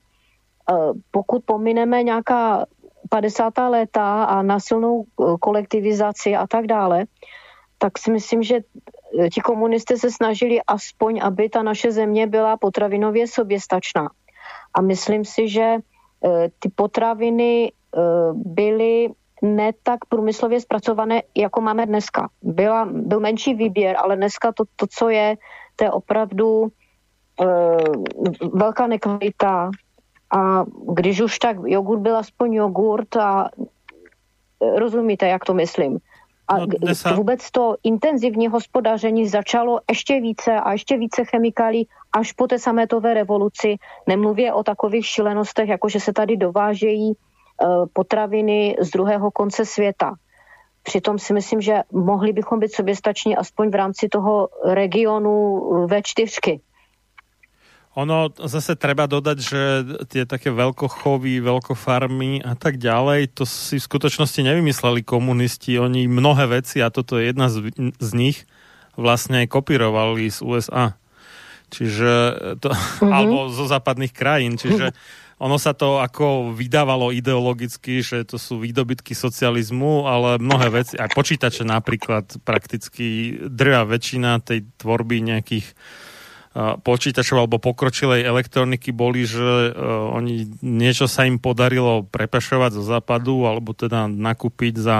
uh, 0.73 0.93
pokud 1.10 1.44
pomineme 1.44 2.02
nějaká 2.02 2.66
50. 3.09 3.52
léta 3.69 4.24
a 4.24 4.43
násilnou 4.43 5.05
uh, 5.16 5.36
kolektivizaci 5.36 6.36
a 6.36 6.47
tak 6.47 6.66
dále, 6.66 7.05
tak 7.78 7.98
si 7.98 8.10
myslím, 8.12 8.43
že 8.43 8.60
Eh, 8.60 9.01
ti 9.32 9.40
komunisté 9.40 9.97
se 9.97 10.10
snažili 10.10 10.60
aspoň, 10.66 11.20
aby 11.22 11.48
ta 11.48 11.62
naše 11.62 11.93
země 11.93 12.26
byla 12.26 12.56
potravinově 12.56 13.26
soběstačná. 13.26 14.09
A 14.74 14.80
myslím 14.80 15.24
si, 15.24 15.48
že 15.48 15.62
eh, 15.62 16.48
ty 16.59 16.68
potraviny 16.74 17.72
eh, 17.72 18.01
byly 18.32 19.09
ne 19.43 19.72
tak 19.82 20.05
průmyslově 20.09 20.60
zpracované, 20.60 21.22
jako 21.36 21.60
máme 21.60 21.86
dneska. 21.86 22.28
Byla, 22.43 22.89
byl 22.93 23.20
menší 23.20 23.55
výběr, 23.55 23.97
ale 23.98 24.16
dneska 24.16 24.52
to, 24.52 24.64
to 24.76 24.86
co 24.86 25.09
je, 25.09 25.36
to 25.76 25.84
je 25.84 25.90
opravdu 25.90 26.68
velká 28.55 28.86
nekvalita. 28.86 29.70
A 30.30 30.64
když 30.93 31.20
už 31.20 31.39
tak 31.39 31.56
jogurt 31.66 32.01
byl 32.01 32.16
aspoň 32.16 32.55
jogurt 32.55 33.16
a 33.16 33.48
rozumíte, 34.76 35.28
jak 35.28 35.44
to 35.44 35.55
myslím. 35.55 35.98
A 36.48 36.59
no, 36.59 36.66
vůbec 37.16 37.51
to 37.51 37.77
intenzivní 37.82 38.48
hospodaření 38.48 39.28
začalo 39.28 39.81
ještě 39.90 40.20
více 40.20 40.60
a 40.60 40.73
ještě 40.73 40.98
více 40.98 41.24
chemikálí 41.24 41.89
až 42.12 42.32
po 42.32 42.47
té 42.47 42.59
sametové 42.59 43.14
revoluci. 43.14 43.77
Nemluvě 44.06 44.52
o 44.52 44.62
takových 44.62 45.06
šilenostech, 45.06 45.69
jako 45.69 45.89
že 45.89 46.01
se 46.01 46.12
tady 46.12 46.36
dovážejí 46.36 47.12
uh, 47.12 47.86
potraviny 47.93 48.77
z 48.81 48.90
druhého 48.90 49.31
konce 49.31 49.64
světa. 49.64 50.14
Přitom 50.82 51.19
si 51.19 51.32
myslím, 51.32 51.60
že 51.60 51.82
mohli 51.93 52.32
bychom 52.32 52.59
být 52.59 52.74
soběstační 52.74 53.36
aspoň 53.36 53.70
v 53.70 53.74
rámci 53.74 54.09
toho 54.09 54.48
regionu 54.64 55.60
V4. 55.86 56.60
Ono 57.93 58.32
zase 58.48 58.73
treba 58.73 59.05
dodať, 59.05 59.39
že 59.39 59.60
tie 60.09 60.24
také 60.24 60.48
veľkochovy, 60.48 61.44
veľkofarmy 61.44 62.40
a 62.40 62.56
tak 62.56 62.81
ďalej, 62.81 63.36
to 63.36 63.44
si 63.44 63.77
v 63.77 63.85
skutočnosti 63.85 64.40
nevymysleli 64.40 65.05
komunisti. 65.05 65.77
Oni 65.77 66.09
mnohé 66.09 66.48
veci, 66.48 66.81
a 66.81 66.89
toto 66.89 67.20
je 67.20 67.28
jedna 67.28 67.52
z, 67.52 67.69
z 68.01 68.10
nich, 68.16 68.48
vlastne 68.97 69.44
kopírovali 69.44 70.24
z 70.32 70.40
USA. 70.40 70.97
Čiže 71.69 72.10
to, 72.64 72.73
mm-hmm. 72.73 73.12
alebo 73.12 73.52
zo 73.52 73.69
západných 73.69 74.12
krajín. 74.16 74.56
Čiže 74.56 74.97
ono 75.43 75.60
sa 75.60 75.77
to 75.77 76.01
ako 76.01 76.56
vydávalo 76.56 77.12
ideologicky, 77.12 78.01
že 78.01 78.24
to 78.24 78.40
sú 78.40 78.62
výdobytky 78.62 79.12
socializmu, 79.12 80.09
ale 80.09 80.40
mnohé 80.40 80.69
veci, 80.70 80.94
aj 80.97 81.12
počítače 81.12 81.66
napríklad, 81.66 82.40
prakticky 82.47 83.36
drvá 83.52 83.85
väčšina 83.85 84.40
tej 84.40 84.64
tvorby 84.81 85.20
nejakých 85.20 85.66
počítačov 86.54 87.48
alebo 87.48 87.56
pokročilej 87.56 88.28
elektroniky 88.28 88.92
boli, 88.92 89.24
že 89.24 89.72
uh, 89.72 90.12
oni 90.12 90.52
niečo 90.60 91.08
sa 91.08 91.24
im 91.24 91.40
podarilo 91.40 92.04
prepašovať 92.04 92.76
zo 92.76 92.84
západu 92.84 93.48
alebo 93.48 93.72
teda 93.72 94.04
nakúpiť 94.04 94.74
za 94.76 94.96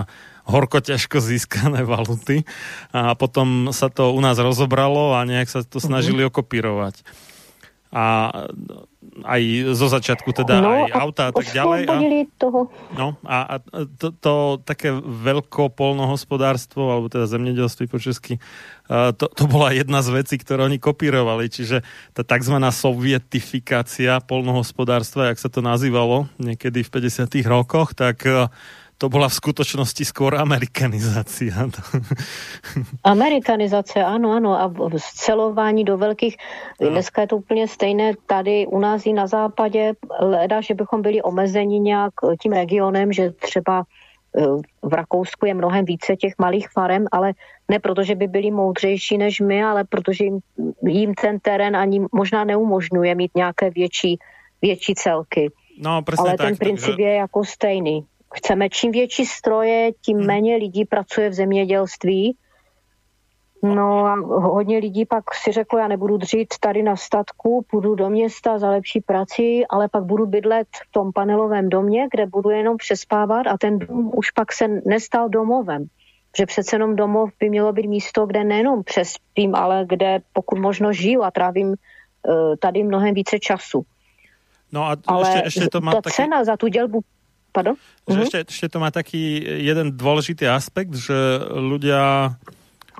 horko 0.49 0.81
ťažko 0.81 1.21
získané 1.21 1.85
valuty 1.93 2.49
a 2.91 3.13
potom 3.13 3.69
sa 3.71 3.93
to 3.93 4.17
u 4.17 4.21
nás 4.25 4.41
rozobralo 4.41 5.13
a 5.13 5.29
nejak 5.29 5.53
sa 5.53 5.61
to 5.61 5.77
snažili 5.77 6.25
uh-huh. 6.25 6.33
okopírovať. 6.33 7.05
A 7.93 8.33
aj 9.21 9.43
zo 9.77 9.87
začiatku 9.93 10.33
teda 10.33 10.65
no, 10.65 10.89
aj 10.89 10.93
auta 10.97 11.23
a 11.29 11.33
tak 11.37 11.53
ďalej. 11.53 11.85
A, 11.85 11.95
toho. 12.41 12.73
No 12.97 13.21
a, 13.29 13.37
a 13.45 13.55
to, 14.01 14.17
to 14.17 14.35
také 14.65 14.97
veľkopolnohospodárstvo, 14.97 16.89
alebo 16.89 17.13
teda 17.13 17.29
zemědělství 17.29 17.87
po 17.93 18.01
česky, 18.01 18.41
to, 19.17 19.27
to 19.33 19.45
bola 19.49 19.73
jedna 19.73 20.05
z 20.05 20.23
vecí, 20.23 20.37
ktoré 20.37 20.69
oni 20.69 20.77
kopírovali, 20.77 21.49
čiže 21.49 21.81
tá 22.13 22.23
tzv. 22.27 22.57
sovietifikácia 22.61 24.21
polnohospodárstva, 24.21 25.33
jak 25.33 25.39
sa 25.41 25.49
to 25.49 25.65
nazývalo 25.65 26.29
niekedy 26.37 26.85
v 26.85 26.91
50 26.91 27.33
rokoch, 27.49 27.97
tak 27.97 28.27
to 29.03 29.11
byla 29.11 29.27
v 29.27 29.35
skutočnosti 29.35 30.07
skôr 30.07 30.39
amerikanizácia. 30.39 31.67
Amerikanizace, 33.03 33.99
ano, 33.99 34.31
ano. 34.31 34.55
A 34.55 34.71
scelování 34.97 35.83
do 35.85 35.99
velkých, 35.99 36.37
no. 36.81 36.91
dneska 36.91 37.21
je 37.21 37.27
to 37.27 37.37
úplně 37.37 37.69
stejné 37.69 38.15
tady 38.27 38.67
u 38.67 38.79
nás 38.79 39.07
i 39.07 39.13
na 39.13 39.27
západě, 39.27 39.93
leda, 40.21 40.61
že 40.61 40.75
bychom 40.75 41.03
byli 41.03 41.23
omezeni 41.23 41.81
nějak 41.81 42.15
tím 42.43 42.53
regionem, 42.53 43.13
že 43.13 43.31
třeba 43.31 43.83
eh, 44.39 44.47
v 44.83 44.93
Rakousku 44.95 45.47
je 45.47 45.55
mnohem 45.55 45.85
více 45.85 46.17
těch 46.17 46.35
malých 46.39 46.71
farem, 46.71 47.07
ale 47.13 47.35
ne 47.73 47.79
proto, 47.79 48.03
že 48.05 48.15
by 48.15 48.27
byli 48.29 48.51
moudřejší 48.51 49.19
než 49.19 49.41
my, 49.41 49.65
ale 49.65 49.85
protože 49.85 50.25
jim, 50.25 50.39
jim 50.87 51.15
ten 51.15 51.41
terén 51.41 51.77
ani 51.77 52.01
možná 52.13 52.45
neumožňuje 52.45 53.15
mít 53.15 53.33
nějaké 53.37 53.71
větší, 53.71 54.19
větší 54.63 54.95
celky. 54.95 55.51
No, 55.79 56.05
ale 56.19 56.37
tak, 56.37 56.47
ten 56.47 56.57
princip 56.57 56.89
takže... 56.89 57.03
je 57.03 57.15
jako 57.15 57.45
stejný. 57.45 58.05
Chceme 58.35 58.69
čím 58.69 58.93
větší 58.93 59.27
stroje, 59.27 59.93
tím 60.01 60.19
hmm. 60.19 60.27
méně 60.27 60.57
lidí 60.57 60.85
pracuje 60.85 61.31
v 61.31 61.33
zemědělství. 61.33 62.37
No 63.63 64.07
a 64.07 64.15
hodně 64.49 64.79
lidí 64.79 65.07
pak 65.07 65.25
si 65.35 65.53
řeklo, 65.53 65.79
já 65.79 65.89
nebudu 65.89 66.17
dřít 66.17 66.49
tady 66.61 66.83
na 66.83 66.97
statku, 66.97 67.65
půjdu 67.71 67.95
do 67.95 68.11
města 68.11 68.59
za 68.59 68.71
lepší 68.71 69.01
prací, 69.01 69.67
ale 69.67 69.89
pak 69.89 70.05
budu 70.05 70.27
bydlet 70.27 70.69
v 70.89 70.93
tom 70.93 71.13
panelovém 71.13 71.69
domě, 71.69 72.09
kde 72.11 72.27
budu 72.27 72.51
jenom 72.51 72.77
přespávat 72.77 73.47
a 73.47 73.59
ten 73.59 73.79
dům 73.79 74.11
už 74.15 74.31
pak 74.31 74.53
se 74.53 74.69
nestal 74.69 75.29
domovem. 75.29 75.87
Že 76.37 76.47
přece 76.47 76.77
jenom 76.77 76.97
domov 76.97 77.31
by 77.41 77.51
mělo 77.51 77.73
být 77.73 77.87
místo, 77.87 78.27
kde 78.27 78.45
nejenom 78.45 78.85
přespím, 78.85 79.55
ale 79.55 79.85
kde 79.89 80.19
pokud 80.33 80.59
možno 80.59 80.93
žiju 80.93 81.23
a 81.23 81.31
trávím 81.31 81.69
uh, 81.69 81.75
tady 82.59 82.85
mnohem 82.85 83.15
více 83.15 83.39
času. 83.39 83.85
No 84.73 84.85
a 84.85 84.97
ale 85.07 85.29
ještě, 85.29 85.47
ještě 85.47 85.69
to 85.69 85.81
má 85.81 85.93
ta 85.93 86.01
taky... 86.01 86.15
cena 86.15 86.45
za 86.45 86.57
tu 86.57 86.69
dělbu 86.69 87.01
Pardon? 87.53 87.77
Že 88.09 88.17
uh-huh. 88.17 88.25
ešte, 88.25 88.39
ešte 88.49 88.69
to 88.73 88.79
má 88.81 88.89
taký 88.89 89.45
jeden 89.45 89.93
dôležitý 89.93 90.49
aspekt, 90.49 90.97
že 90.97 91.15
ľudia 91.53 92.33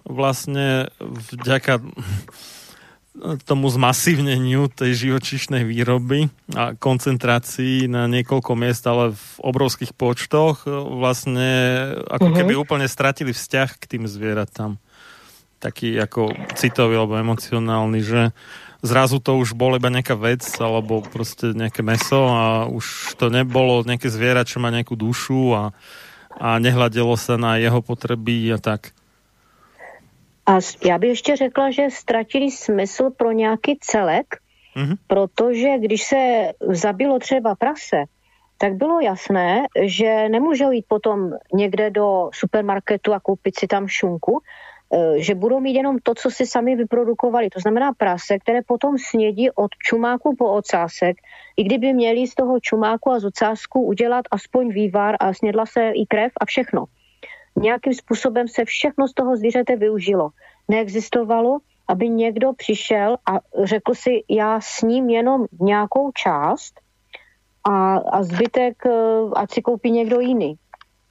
vlastne 0.05 0.93
vďaka 1.01 1.81
tomu 3.45 3.69
zmasívneniu 3.69 4.73
tej 4.73 4.97
živočišnej 4.97 5.69
výroby 5.69 6.33
a 6.57 6.73
koncentrácii 6.73 7.85
na 7.85 8.09
niekoľko 8.09 8.53
miest, 8.57 8.89
ale 8.89 9.13
v 9.13 9.27
obrovských 9.45 9.93
počtoch 9.93 10.65
vlastne 10.97 11.51
ako 12.09 12.33
uh-huh. 12.33 12.39
keby 12.41 12.53
úplne 12.57 12.89
stratili 12.89 13.37
vzťah 13.37 13.69
k 13.77 13.85
tým 13.85 14.05
zvieratám. 14.09 14.81
Taký 15.61 16.01
ako 16.01 16.33
citový 16.57 16.97
alebo 16.97 17.21
emocionálny, 17.21 18.01
že 18.01 18.21
zrazu 18.83 19.21
to 19.21 19.39
už 19.39 19.55
bol 19.55 19.77
iba 19.77 19.93
nejaká 19.93 20.17
vec 20.17 20.43
alebo 20.59 21.05
prostě 21.05 21.53
nejaké 21.55 21.85
meso 21.85 22.27
a 22.33 22.67
už 22.67 23.15
to 23.21 23.31
nebolo 23.31 23.85
nejaké 23.85 24.11
zviera, 24.11 24.43
čo 24.43 24.59
má 24.59 24.73
nejakú 24.73 24.97
dušu 24.97 25.55
a, 25.55 25.71
a 26.41 26.59
nehladilo 26.59 27.15
se 27.17 27.39
na 27.39 27.61
jeho 27.61 27.85
potreby 27.85 28.57
a 28.57 28.59
tak. 28.59 28.97
A 30.47 30.59
já 30.85 30.99
bych 30.99 31.11
ještě 31.11 31.37
řekla, 31.37 31.71
že 31.71 31.91
ztratili 31.91 32.51
smysl 32.51 33.11
pro 33.11 33.33
nějaký 33.33 33.79
celek, 33.81 34.27
mm-hmm. 34.77 34.97
protože 35.07 35.79
když 35.79 36.03
se 36.03 36.53
zabilo 36.61 37.19
třeba 37.19 37.55
prase, 37.55 38.05
tak 38.59 38.75
bylo 38.75 39.01
jasné, 39.01 39.67
že 39.83 40.29
nemůžou 40.29 40.71
jít 40.71 40.85
potom 40.89 41.31
někde 41.55 41.91
do 41.91 42.31
supermarketu 42.35 43.15
a 43.15 43.21
koupit 43.21 43.59
si 43.59 43.67
tam 43.67 43.89
šunku, 43.89 44.43
Eh, 44.95 45.19
že 45.23 45.35
budou 45.35 45.61
mít 45.61 45.77
jenom 45.77 45.99
to, 46.03 46.15
co 46.15 46.31
si 46.31 46.47
sami 46.47 46.77
vyprodukovali. 46.77 47.51
To 47.51 47.61
znamená 47.61 47.93
prase, 47.93 48.39
které 48.39 48.61
potom 48.67 48.99
snědí 48.99 49.51
od 49.51 49.71
čumáku 49.85 50.37
po 50.37 50.53
ocásek, 50.53 51.17
i 51.57 51.65
kdyby 51.65 51.93
měli 51.93 52.27
z 52.27 52.35
toho 52.35 52.61
čumáku 52.61 53.11
a 53.11 53.21
z 53.21 53.25
ocásku 53.25 53.83
udělat 53.83 54.25
aspoň 54.31 54.69
vývar 54.69 55.17
a 55.21 55.35
snědla 55.35 55.67
se 55.67 55.91
i 55.95 56.07
krev 56.07 56.33
a 56.41 56.45
všechno. 56.45 56.85
Nějakým 57.57 57.95
způsobem 57.95 58.49
se 58.49 58.65
všechno 58.65 59.09
z 59.09 59.13
toho 59.15 59.37
zvířete 59.37 59.77
využilo. 59.77 60.31
Neexistovalo, 60.69 61.59
aby 61.89 62.09
někdo 62.09 62.53
přišel 62.53 63.17
a 63.27 63.41
řekl 63.65 63.95
si, 63.95 64.25
já 64.29 64.61
sním 64.61 65.11
jenom 65.11 65.47
nějakou 65.61 66.11
část 66.13 66.81
a, 67.65 67.97
a 67.97 68.23
zbytek, 68.23 68.87
eh, 68.87 68.91
ať 69.37 69.53
si 69.53 69.63
koupí 69.63 69.91
někdo 69.91 70.21
jiný. 70.21 70.55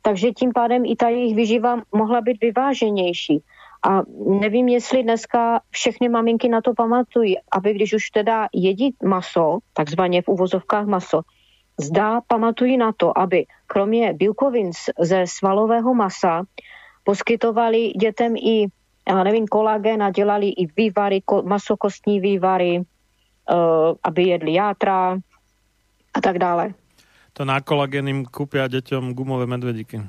Takže 0.01 0.31
tím 0.31 0.51
pádem 0.53 0.85
i 0.85 0.95
ta 0.95 1.09
jejich 1.09 1.35
vyživa 1.35 1.81
mohla 1.91 2.22
být 2.22 2.41
vyváženější. 2.41 3.43
A 3.89 4.01
nevím, 4.39 4.68
jestli 4.68 5.03
dneska 5.03 5.61
všechny 5.69 6.09
maminky 6.09 6.49
na 6.49 6.61
to 6.61 6.73
pamatují, 6.73 7.38
aby 7.51 7.73
když 7.73 7.93
už 7.93 8.09
teda 8.09 8.47
jedí 8.53 8.95
maso, 9.03 9.57
takzvaně 9.73 10.22
v 10.22 10.27
uvozovkách 10.27 10.85
maso, 10.85 11.22
zdá 11.80 12.22
pamatují 12.22 12.77
na 12.77 12.91
to, 12.98 13.18
aby 13.18 13.45
kromě 13.68 14.14
bílkovin 14.14 14.72
ze 14.99 15.23
svalového 15.27 15.93
masa 15.93 16.43
poskytovali 17.03 17.88
dětem 17.89 18.35
i, 18.35 18.68
já 19.10 19.23
nevím, 19.23 19.48
kolagen 19.48 20.03
a 20.03 20.10
dělali 20.10 20.49
i 20.49 20.68
vývary, 20.77 21.22
masokostní 21.43 22.19
vývary, 22.19 22.77
uh, 22.77 22.85
aby 24.03 24.23
jedli 24.23 24.53
játra 24.53 25.18
a 26.14 26.22
tak 26.22 26.39
dále. 26.39 26.73
To 27.34 27.45
na 27.45 27.61
kolagen 27.61 28.07
jim 28.07 28.26
kupí 28.26 28.57
dětem 28.69 29.14
gumové 29.14 29.45
medvedíky 29.45 30.02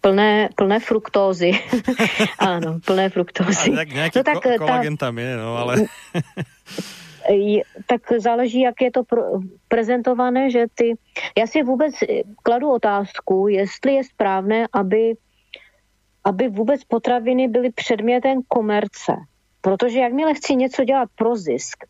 plné, 0.00 0.48
plné 0.54 0.80
fruktózy. 0.80 1.52
ano, 2.38 2.80
plné 2.84 3.08
fruktózy. 3.08 3.70
tak 3.70 3.88
nějaký 3.88 4.18
no, 4.18 4.24
tak, 4.24 4.36
ko- 4.36 4.58
kolagen 4.58 4.96
ta... 4.96 5.06
tam 5.06 5.18
je, 5.18 5.36
no 5.36 5.56
ale... 5.56 5.76
tak 7.86 8.00
záleží, 8.18 8.60
jak 8.60 8.80
je 8.80 8.90
to 8.90 9.02
prezentované, 9.68 10.50
že 10.50 10.66
ty... 10.74 10.94
Já 11.38 11.46
si 11.46 11.62
vůbec 11.62 11.94
kladu 12.42 12.70
otázku, 12.70 13.48
jestli 13.48 13.94
je 13.94 14.04
správné, 14.04 14.66
aby, 14.72 15.14
aby 16.24 16.48
vůbec 16.48 16.84
potraviny 16.84 17.48
byly 17.48 17.72
předmětem 17.72 18.40
komerce. 18.48 19.12
Protože 19.60 19.98
jakmile 19.98 20.34
chci 20.34 20.56
něco 20.56 20.84
dělat 20.84 21.08
pro 21.14 21.36
zisk, 21.36 21.84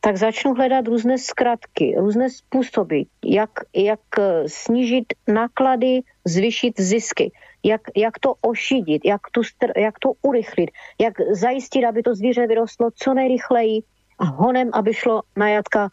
tak 0.00 0.16
začnu 0.16 0.54
hledat 0.54 0.86
různé 0.86 1.18
zkratky, 1.18 1.94
různé 1.98 2.30
způsoby, 2.30 3.00
jak, 3.24 3.50
jak 3.74 4.00
snížit 4.46 5.04
náklady, 5.28 6.00
zvyšit 6.24 6.80
zisky, 6.80 7.32
jak, 7.64 7.80
jak 7.96 8.18
to 8.18 8.34
ošidit, 8.40 9.04
jak, 9.04 9.20
tu, 9.32 9.40
jak 9.76 9.98
to 9.98 10.12
urychlit, 10.22 10.70
jak 11.00 11.14
zajistit, 11.30 11.84
aby 11.84 12.02
to 12.02 12.14
zvíře 12.14 12.46
vyrostlo 12.46 12.90
co 12.94 13.14
nejrychleji 13.14 13.82
honem, 14.20 14.70
aby 14.72 14.94
šlo 14.94 15.22
na 15.36 15.48
jatka 15.48 15.88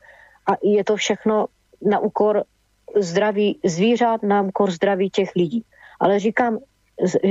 a 0.51 0.51
je 0.63 0.83
to 0.83 0.95
všechno 0.95 1.45
na 1.81 1.99
úkor 1.99 2.43
zdraví 2.95 3.59
zvířat, 3.65 4.23
na 4.23 4.41
úkor 4.41 4.71
zdraví 4.71 5.09
těch 5.09 5.35
lidí. 5.35 5.65
Ale 5.99 6.19
říkám, 6.19 6.57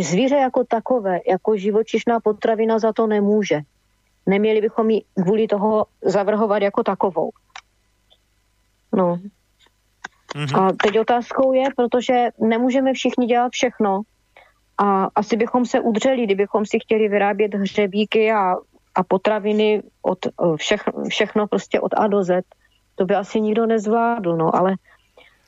zvíře 0.00 0.36
jako 0.36 0.64
takové, 0.64 1.20
jako 1.28 1.56
živočišná 1.56 2.20
potravina 2.20 2.78
za 2.78 2.92
to 2.92 3.06
nemůže. 3.06 3.60
Neměli 4.26 4.60
bychom 4.60 4.90
ji 4.90 5.02
kvůli 5.22 5.46
toho 5.46 5.86
zavrhovat 6.04 6.62
jako 6.62 6.82
takovou. 6.82 7.30
No. 8.92 9.18
Mm-hmm. 10.34 10.60
A 10.60 10.72
teď 10.72 10.98
otázkou 10.98 11.52
je, 11.52 11.64
protože 11.76 12.28
nemůžeme 12.38 12.92
všichni 12.92 13.26
dělat 13.26 13.52
všechno 13.52 14.02
a 14.78 15.08
asi 15.14 15.36
bychom 15.36 15.66
se 15.66 15.80
udřeli, 15.80 16.24
kdybychom 16.24 16.66
si 16.66 16.78
chtěli 16.78 17.08
vyrábět 17.08 17.54
hřebíky 17.54 18.32
a, 18.32 18.56
a 18.94 19.00
potraviny 19.02 19.82
od 20.02 20.18
všech, 20.56 20.82
všechno 21.08 21.46
prostě 21.46 21.80
od 21.80 21.92
A 21.96 22.06
do 22.06 22.22
Z. 22.22 22.44
To 22.94 23.04
by 23.04 23.14
asi 23.14 23.40
nikdo 23.40 23.66
nezvládl, 23.66 24.36
no, 24.36 24.54
ale 24.56 24.76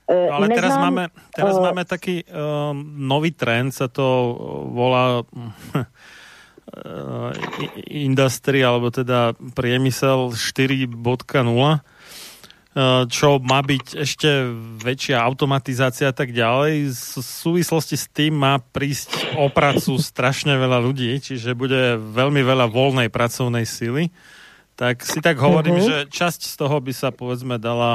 No, 0.05 0.37
ale 0.37 0.53
Neznám, 0.53 0.61
teraz 0.61 0.75
máme, 0.77 1.05
teraz 1.33 1.57
uh, 1.57 1.65
máme 1.65 1.83
taký 1.89 2.29
uh, 2.29 2.77
nový 2.93 3.33
trend, 3.33 3.73
sa 3.73 3.89
to 3.89 4.37
volá 4.69 5.25
industry, 7.89 8.61
alebo 8.61 8.93
teda 8.93 9.33
priemysel 9.57 10.37
4.0, 10.37 10.93
čo 13.07 13.39
má 13.39 13.63
byť 13.63 14.03
ešte 14.03 14.51
väčšia 14.83 15.23
automatizácia 15.23 16.11
a 16.11 16.15
tak 16.17 16.35
ďalej. 16.35 16.91
V 16.91 17.23
súvislosti 17.23 17.95
s 17.95 18.11
tým 18.11 18.35
má 18.35 18.59
prísť 18.59 19.39
o 19.39 19.47
pracu 19.47 19.95
strašne 20.03 20.59
veľa 20.59 20.83
ľudí, 20.83 21.23
čiže 21.23 21.55
bude 21.55 21.95
veľmi 21.95 22.43
veľa 22.43 22.67
voľnej 22.67 23.15
pracovnej 23.15 23.63
sily. 23.63 24.11
Tak 24.75 25.07
si 25.07 25.23
tak 25.23 25.39
hovorím, 25.39 25.79
uh-huh. 25.79 26.11
že 26.11 26.11
časť 26.11 26.51
z 26.51 26.55
toho 26.59 26.83
by 26.83 26.91
sa 26.91 27.15
povedzme 27.15 27.63
dala 27.63 27.95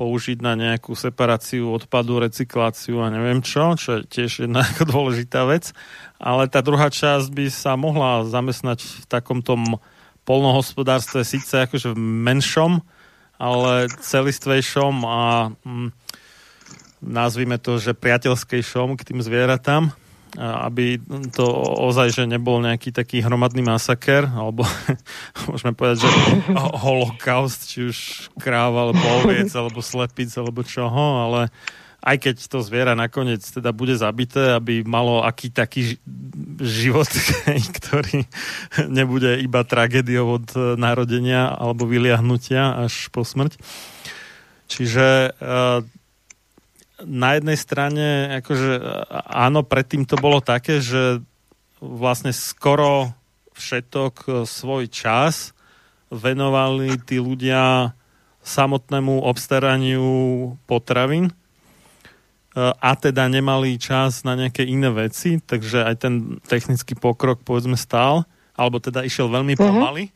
použiť 0.00 0.40
na 0.40 0.56
nejakú 0.56 0.96
separáciu 0.96 1.72
odpadu, 1.72 2.20
recykláciu 2.20 3.04
a 3.04 3.12
neviem 3.12 3.40
čo, 3.44 3.76
čo 3.76 4.00
je 4.00 4.08
tiež 4.08 4.48
jedna 4.48 4.64
dôležitá 4.92 5.44
vec. 5.44 5.76
Ale 6.16 6.48
tá 6.48 6.64
druhá 6.64 6.88
časť 6.88 7.28
by 7.32 7.52
sa 7.52 7.76
mohla 7.76 8.24
zamestnať 8.24 8.80
v 8.80 9.04
takom 9.12 9.44
tom 9.44 9.76
polnohospodárstve 10.24 11.20
síce 11.20 11.68
akože 11.68 11.92
v 11.92 12.00
menšom, 12.00 12.80
ale 13.36 13.88
celistvejšom 14.00 14.94
a 15.04 15.20
mm, 15.52 15.88
nazvime 17.04 17.60
to, 17.60 17.76
že 17.76 17.96
priateľskejšom 17.96 18.96
k 18.96 19.06
tým 19.12 19.20
zvieratám, 19.20 19.92
aby 20.36 21.00
to 21.32 21.46
ozaj, 21.80 22.12
že 22.12 22.28
nebol 22.28 22.60
nejaký 22.60 22.92
taký 22.92 23.24
hromadný 23.24 23.64
masaker, 23.64 24.28
alebo 24.28 24.68
môžeme 25.48 25.72
povedať, 25.72 26.04
že 26.04 26.10
holokaust, 26.56 27.72
či 27.72 27.88
už 27.88 27.98
kráv, 28.36 28.76
alebo 28.76 29.00
oviec, 29.24 29.48
alebo 29.56 29.80
slepic, 29.80 30.28
alebo 30.36 30.60
čoho, 30.66 31.24
ale 31.24 31.48
aj 32.04 32.16
keď 32.22 32.36
to 32.46 32.58
zviera 32.62 32.94
nakoniec 32.94 33.42
teda 33.42 33.74
bude 33.74 33.98
zabité, 33.98 34.54
aby 34.54 34.86
malo 34.86 35.26
aký 35.26 35.50
taký 35.50 35.98
život, 36.62 37.08
ktorý 37.78 38.28
nebude 38.86 39.40
iba 39.42 39.66
tragédiou 39.66 40.38
od 40.38 40.48
e, 40.54 40.60
narodenia 40.78 41.50
alebo 41.50 41.88
vyliahnutia 41.88 42.86
až 42.86 43.10
po 43.10 43.26
smrť. 43.26 43.58
Čiže 44.70 45.06
e, 45.06 45.30
na 47.04 47.30
jednej 47.36 47.58
strane, 47.58 48.06
akože 48.44 48.72
e, 48.78 48.82
áno, 49.32 49.66
predtým 49.66 50.06
to 50.06 50.14
bolo 50.20 50.38
také, 50.38 50.78
že 50.78 51.18
vlastne 51.82 52.30
skoro 52.30 53.12
všetok 53.56 54.46
svoj 54.46 54.88
čas 54.92 55.56
venovali 56.12 57.00
tí 57.02 57.18
ľudia 57.18 57.92
samotnému 58.46 59.26
obstaraniu 59.26 60.06
potravín, 60.70 61.34
a 62.56 62.96
teda 62.96 63.28
nemali 63.28 63.76
čas 63.76 64.24
na 64.24 64.32
nejaké 64.32 64.64
iné 64.64 64.88
veci, 64.88 65.36
takže 65.44 65.84
aj 65.84 65.94
ten 66.00 66.14
technický 66.48 66.96
pokrok 66.96 67.44
povedzme 67.44 67.76
stál, 67.76 68.24
alebo 68.56 68.80
teda 68.80 69.04
išiel 69.04 69.28
veľmi 69.28 69.52
uh-huh. 69.60 69.68
pomaly. 69.68 70.04
E, 70.08 70.12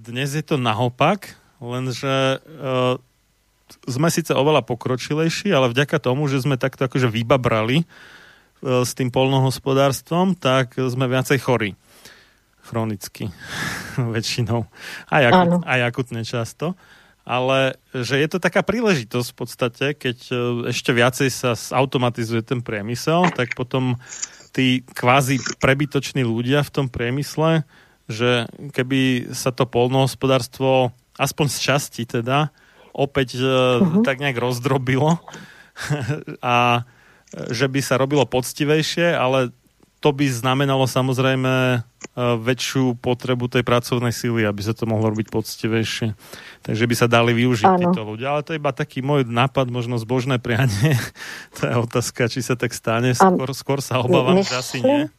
dnes 0.00 0.32
je 0.32 0.40
to 0.40 0.56
naopak, 0.56 1.36
lenže 1.60 2.40
uh, 2.40 2.96
sme 3.84 4.08
síce 4.08 4.32
oveľa 4.32 4.64
pokročilejší, 4.64 5.52
ale 5.52 5.68
vďaka 5.68 6.00
tomu, 6.00 6.30
že 6.30 6.40
sme 6.40 6.56
takto 6.56 6.88
akože 6.88 7.12
vybabrali 7.12 7.84
uh, 7.84 8.86
s 8.86 8.96
tým 8.96 9.12
polnohospodárstvom, 9.12 10.38
tak 10.38 10.78
sme 10.78 11.10
viacej 11.10 11.44
chorí. 11.44 11.70
Chronicky. 12.64 13.28
Väčšinou. 14.16 14.64
Aj, 15.12 15.22
akut, 15.28 15.66
aj 15.66 15.80
akutne 15.92 16.22
často 16.24 16.78
ale 17.28 17.76
že 17.92 18.16
je 18.16 18.28
to 18.32 18.40
taká 18.40 18.64
príležitosť 18.64 19.28
v 19.28 19.36
podstate, 19.36 19.86
keď 19.92 20.18
e, 20.32 20.36
ešte 20.72 20.96
viacej 20.96 21.28
sa 21.28 21.52
automatizuje 21.76 22.40
ten 22.40 22.64
priemysel, 22.64 23.28
tak 23.36 23.52
potom 23.52 24.00
tí 24.56 24.80
kvázi 24.80 25.36
prebytoční 25.60 26.24
ľudia 26.24 26.64
v 26.64 26.72
tom 26.72 26.86
priemysle, 26.88 27.68
že 28.08 28.48
keby 28.72 29.28
sa 29.36 29.52
to 29.52 29.68
polnohospodárstvo 29.68 30.96
aspoň 31.20 31.46
z 31.52 31.58
časti 31.60 32.02
teda 32.08 32.48
opäť 32.96 33.36
uh-huh. 33.36 34.00
tak 34.00 34.24
nejak 34.24 34.40
rozdrobilo 34.40 35.20
a 36.40 36.88
že 37.52 37.68
by 37.68 37.80
sa 37.84 38.00
robilo 38.00 38.24
poctivejšie, 38.24 39.12
ale 39.12 39.52
to 39.98 40.14
by 40.14 40.30
znamenalo 40.30 40.86
samozrejme 40.86 41.52
e, 41.74 41.78
väčšiu 42.38 42.94
potrebu 43.02 43.50
tej 43.50 43.66
pracovnej 43.66 44.14
síly, 44.14 44.46
aby 44.46 44.62
sa 44.62 44.70
to 44.70 44.86
mohlo 44.86 45.10
robiť 45.10 45.26
poctivejšie. 45.26 46.14
Takže 46.62 46.84
by 46.86 46.94
sa 46.94 47.10
dali 47.10 47.34
využiť 47.34 47.66
ano. 47.66 47.90
títo 47.90 48.06
ľudia. 48.06 48.38
Ale 48.38 48.46
to 48.46 48.54
je 48.54 48.62
iba 48.62 48.70
taký 48.70 49.02
môj 49.02 49.26
nápad, 49.26 49.66
možno 49.74 49.98
zbožné 49.98 50.38
prianie. 50.38 50.94
to 51.58 51.66
je 51.66 51.74
otázka, 51.74 52.30
či 52.30 52.46
sa 52.46 52.54
tak 52.54 52.70
stane. 52.70 53.10
Skôr, 53.10 53.50
skôr 53.58 53.78
sa 53.82 53.98
obávam, 53.98 54.38
že 54.38 54.54
asi 54.54 54.78
nie. 54.78 55.10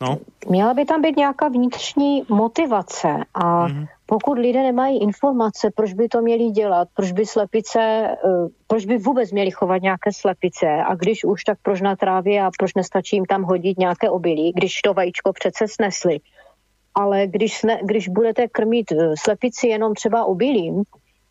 No. 0.00 0.18
Měla 0.48 0.74
by 0.74 0.84
tam 0.84 1.02
být 1.02 1.16
nějaká 1.16 1.48
vnitřní 1.48 2.22
motivace 2.28 3.08
a 3.34 3.68
mm-hmm. 3.68 3.86
pokud 4.06 4.38
lidé 4.38 4.62
nemají 4.62 5.02
informace, 5.02 5.70
proč 5.74 5.92
by 5.92 6.08
to 6.08 6.20
měli 6.20 6.50
dělat, 6.50 6.88
proč 6.94 7.12
by 7.12 7.26
slepice, 7.26 7.80
eh, 7.80 8.48
proč 8.66 8.86
by 8.86 8.98
vůbec 8.98 9.32
měli 9.32 9.50
chovat 9.50 9.82
nějaké 9.82 10.12
slepice 10.12 10.66
a 10.86 10.94
když 10.94 11.24
už, 11.24 11.44
tak 11.44 11.58
proč 11.62 11.80
na 11.80 11.96
trávě 11.96 12.42
a 12.42 12.50
proč 12.58 12.74
nestačí 12.74 13.16
jim 13.16 13.24
tam 13.24 13.42
hodit 13.42 13.78
nějaké 13.78 14.10
obilí, 14.10 14.52
když 14.52 14.82
to 14.82 14.94
vajíčko 14.94 15.32
přece 15.32 15.68
snesli. 15.68 16.18
Ale 16.94 17.26
když, 17.26 17.58
sne, 17.58 17.80
když 17.82 18.08
budete 18.08 18.48
krmit 18.48 18.92
eh, 18.92 19.14
slepici 19.18 19.68
jenom 19.68 19.94
třeba 19.94 20.24
obilím, 20.24 20.82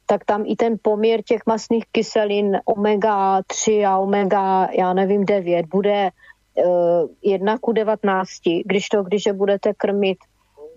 tak 0.06 0.26
tam 0.26 0.44
i 0.48 0.56
ten 0.56 0.76
poměr 0.82 1.22
těch 1.22 1.42
masných 1.48 1.84
kyselin 1.92 2.60
omega 2.66 3.42
3 3.48 3.86
a 3.86 3.98
omega, 3.98 4.68
já 4.72 4.94
nevím, 4.94 5.26
9 5.26 5.66
bude 5.66 6.10
Eh, 6.58 7.04
jedna 7.22 7.58
ku 7.58 7.72
19, 7.72 8.30
když 8.66 8.90
to, 8.90 9.04
když 9.04 9.26
je 9.26 9.34
budete 9.34 9.74
krmit 9.74 10.18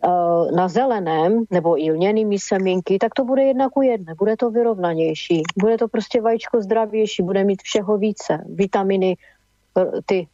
eh, 0.04 0.08
na 0.56 0.68
zeleném 0.68 1.44
nebo 1.50 1.84
i 1.84 1.92
lněnými 1.92 2.38
semínky, 2.38 2.98
tak 2.98 3.14
to 3.14 3.24
bude 3.24 3.42
jedna 3.42 3.68
ku 3.68 3.82
jedné, 3.82 4.14
bude 4.14 4.36
to 4.36 4.50
vyrovnanější, 4.50 5.42
bude 5.60 5.78
to 5.78 5.88
prostě 5.88 6.20
vajíčko 6.20 6.62
zdravější, 6.62 7.22
bude 7.22 7.44
mít 7.44 7.62
všeho 7.62 7.98
více, 7.98 8.44
vitaminy, 8.48 9.16
eh, 9.78 9.84
ty 10.06 10.28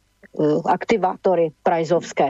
aktivátory 0.65 1.51
prajzovské. 1.63 2.29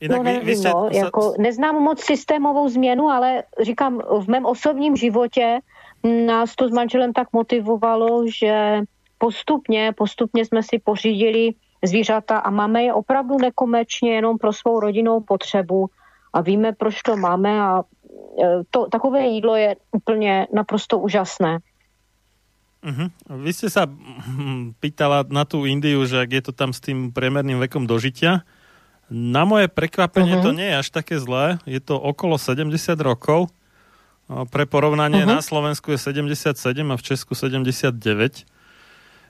Jinak 0.00 0.18
no 0.18 0.22
nevím, 0.22 0.40
vy, 0.40 0.46
vy 0.46 0.56
jste... 0.56 0.68
no, 0.68 0.88
jako, 0.92 1.34
neznám 1.38 1.74
moc 1.74 2.00
systémovou 2.00 2.68
změnu, 2.68 3.08
ale 3.08 3.42
říkám, 3.62 4.02
v 4.20 4.28
mém 4.28 4.46
osobním 4.46 4.96
životě 4.96 5.60
nás 6.26 6.54
to 6.56 6.68
s 6.68 6.70
manželem 6.70 7.12
tak 7.12 7.32
motivovalo, 7.32 8.24
že 8.38 8.82
postupně, 9.18 9.92
postupně 9.96 10.44
jsme 10.44 10.62
si 10.62 10.78
pořídili 10.78 11.54
zvířata 11.84 12.38
a 12.38 12.50
máme 12.50 12.82
je 12.82 12.94
opravdu 12.94 13.38
nekomerčně 13.38 14.14
jenom 14.14 14.38
pro 14.38 14.52
svou 14.52 14.80
rodinnou 14.80 15.20
potřebu 15.20 15.90
a 16.32 16.40
víme, 16.40 16.72
proč 16.72 17.02
to 17.02 17.16
máme 17.16 17.60
a 17.60 17.82
e, 17.82 17.82
to, 18.70 18.86
takové 18.86 19.26
jídlo 19.26 19.56
je 19.56 19.76
úplně 19.92 20.46
naprosto 20.52 20.98
úžasné. 20.98 21.58
Uh-huh. 22.78 23.10
Vy 23.42 23.50
ste 23.50 23.66
sa 23.66 23.90
pýtala 24.78 25.26
na 25.26 25.42
tú 25.42 25.66
Indiu, 25.66 26.06
že 26.06 26.22
ak 26.22 26.30
je 26.30 26.42
to 26.46 26.52
tam 26.54 26.70
s 26.70 26.78
tým 26.78 27.10
priemerným 27.10 27.58
vekom 27.58 27.90
dožitia. 27.90 28.46
Na 29.10 29.42
moje 29.42 29.66
prekvapenie 29.66 30.38
uh-huh. 30.38 30.46
to 30.46 30.54
nie 30.54 30.70
je 30.70 30.78
až 30.78 30.88
také 30.94 31.18
zlé. 31.18 31.58
Je 31.66 31.82
to 31.82 31.98
okolo 31.98 32.38
70 32.38 32.70
rokov. 33.02 33.50
Pre 34.30 34.64
porovnanie 34.70 35.26
uh-huh. 35.26 35.34
na 35.34 35.42
Slovensku 35.42 35.90
je 35.90 35.98
77 35.98 36.54
a 36.86 36.94
v 36.94 37.02
Česku 37.02 37.34
79 37.34 38.46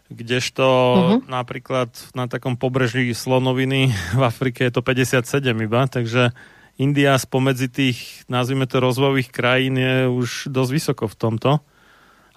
kdežto 0.08 0.64
uh-huh. 0.64 1.18
napríklad 1.28 1.92
na 2.16 2.24
takom 2.28 2.56
pobreží 2.56 3.12
slonoviny 3.12 3.92
v 4.18 4.22
Afrike 4.24 4.64
je 4.68 4.72
to 4.72 4.80
57 4.80 5.24
iba, 5.44 5.84
takže 5.88 6.32
India 6.78 7.18
spomedzi 7.18 7.68
tých, 7.68 7.98
nazvime 8.30 8.64
to, 8.70 8.78
rozvojových 8.78 9.34
krajín 9.34 9.74
je 9.76 10.06
už 10.06 10.30
dosť 10.48 10.70
vysoko 10.70 11.04
v 11.10 11.18
tomto. 11.18 11.50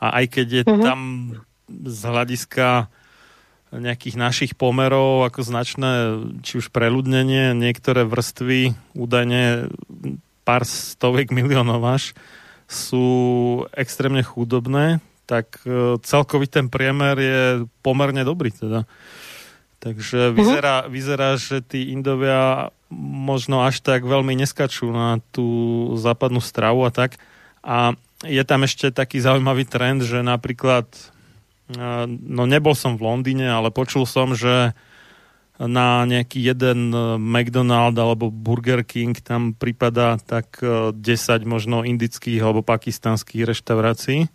A 0.01 0.07
aj 0.17 0.25
keď 0.33 0.47
je 0.49 0.63
uh-huh. 0.65 0.81
tam 0.81 0.99
z 1.69 2.01
hľadiska 2.09 2.89
nejakých 3.71 4.19
našich 4.19 4.51
pomerov 4.59 5.23
ako 5.31 5.47
značné, 5.47 5.91
či 6.43 6.59
už 6.59 6.75
preľudnenie, 6.75 7.55
niektoré 7.55 8.03
vrstvy 8.03 8.75
údajne 8.91 9.71
pár 10.43 10.67
stoviek 10.67 11.31
miliónov 11.31 11.79
až 11.87 12.11
sú 12.67 13.07
extrémne 13.71 14.23
chudobné, 14.23 14.99
tak 15.31 15.63
e, 15.63 15.95
celkový 16.03 16.51
ten 16.51 16.67
priemer 16.67 17.15
je 17.15 17.43
pomerne 17.79 18.27
dobrý 18.27 18.51
teda. 18.51 18.83
Takže 19.79 20.29
mhm. 20.29 20.35
vyzerá, 20.35 20.75
vyzerá, 20.91 21.29
že 21.39 21.63
tí 21.63 21.95
Indovia 21.95 22.75
možno 22.99 23.63
až 23.63 23.79
tak 23.79 24.03
veľmi 24.03 24.35
neskačú 24.43 24.91
na 24.91 25.23
tú 25.31 25.47
západnú 25.95 26.43
stravu 26.43 26.83
a 26.83 26.91
tak. 26.91 27.15
A 27.63 27.95
je 28.27 28.43
tam 28.43 28.67
ešte 28.67 28.91
taký 28.91 29.23
zaujímavý 29.23 29.63
trend, 29.63 30.03
že 30.03 30.19
napríklad, 30.19 30.91
e, 31.71 31.79
no 32.11 32.43
nebol 32.43 32.75
som 32.75 32.99
v 32.99 33.07
Londýne, 33.07 33.47
ale 33.47 33.71
počul 33.71 34.03
som, 34.03 34.35
že 34.35 34.75
na 35.61 36.03
nejaký 36.03 36.43
jeden 36.43 36.91
e, 36.91 37.15
McDonald 37.15 37.95
alebo 37.95 38.27
Burger 38.27 38.83
King 38.83 39.15
tam 39.23 39.55
prípada 39.55 40.19
tak 40.19 40.59
10 40.59 40.99
možno 41.47 41.87
indických 41.87 42.43
alebo 42.43 42.59
pakistanských 42.59 43.47
reštaurácií 43.47 44.27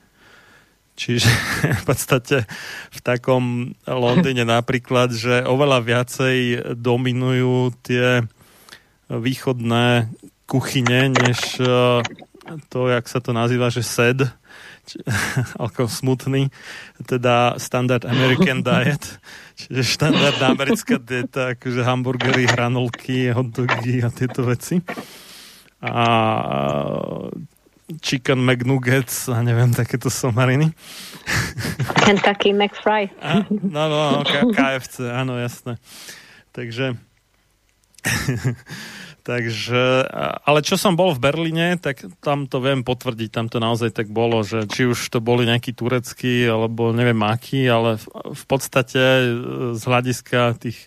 Čiže 0.97 1.29
v 1.81 1.85
podstate 1.85 2.49
v 2.91 3.01
takom 3.05 3.77
Londýne 3.85 4.49
napríklad, 4.49 5.13
že 5.13 5.45
oveľa 5.45 5.85
viacej 5.85 6.37
dominujú 6.75 7.77
tie 7.85 8.25
východné 9.13 10.09
kuchyne, 10.49 11.13
než 11.13 11.61
to, 12.71 12.81
jak 12.89 13.05
sa 13.11 13.19
to 13.19 13.35
nazýva, 13.35 13.69
že 13.69 13.83
SED, 13.83 14.25
ako 15.59 15.91
smutný, 15.99 16.49
teda 17.05 17.59
Standard 17.59 18.07
American 18.07 18.63
Diet, 18.63 19.19
čiže 19.59 19.83
štandardná 19.83 20.55
americká 20.55 20.97
dieta, 21.03 21.59
akože 21.59 21.83
hamburgery, 21.83 22.47
hranolky, 22.47 23.35
hotdogy 23.35 24.07
a 24.07 24.09
tieto 24.15 24.47
veci. 24.47 24.79
A 25.83 26.05
chicken 28.03 28.43
McNuggets 28.43 29.31
a 29.31 29.43
neviem, 29.43 29.71
takéto 29.71 30.11
somariny. 30.11 30.75
Kentucky 32.07 32.51
McFry. 32.51 33.11
A, 33.23 33.47
no, 33.51 33.83
no, 33.87 33.99
no, 34.19 34.51
KFC, 34.51 35.07
áno, 35.11 35.39
jasné. 35.39 35.79
Takže 36.51 36.99
Takže, 39.27 40.07
ale 40.47 40.63
čo 40.63 40.79
som 40.79 40.95
bol 40.95 41.11
v 41.11 41.19
Berlíne, 41.19 41.75
tak 41.83 41.99
tam 42.23 42.47
to 42.47 42.63
viem 42.63 42.87
potvrdiť, 42.87 43.35
tam 43.35 43.51
to 43.51 43.59
naozaj 43.59 43.91
tak 43.91 44.07
bolo, 44.07 44.47
že 44.47 44.71
či 44.71 44.87
už 44.87 45.11
to 45.11 45.19
boli 45.19 45.43
nejakí 45.43 45.75
tureckí, 45.75 46.47
alebo 46.47 46.95
neviem 46.95 47.19
akí, 47.27 47.67
ale 47.67 47.99
v, 47.99 48.07
v 48.39 48.45
podstate 48.47 49.03
e, 49.03 49.27
z 49.75 49.83
hľadiska 49.83 50.55
tých 50.63 50.79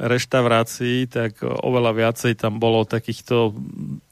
reštaurácií, 0.00 1.04
tak 1.04 1.44
oveľa 1.44 1.92
viacej 1.92 2.32
tam 2.40 2.56
bolo 2.56 2.88
takýchto 2.88 3.52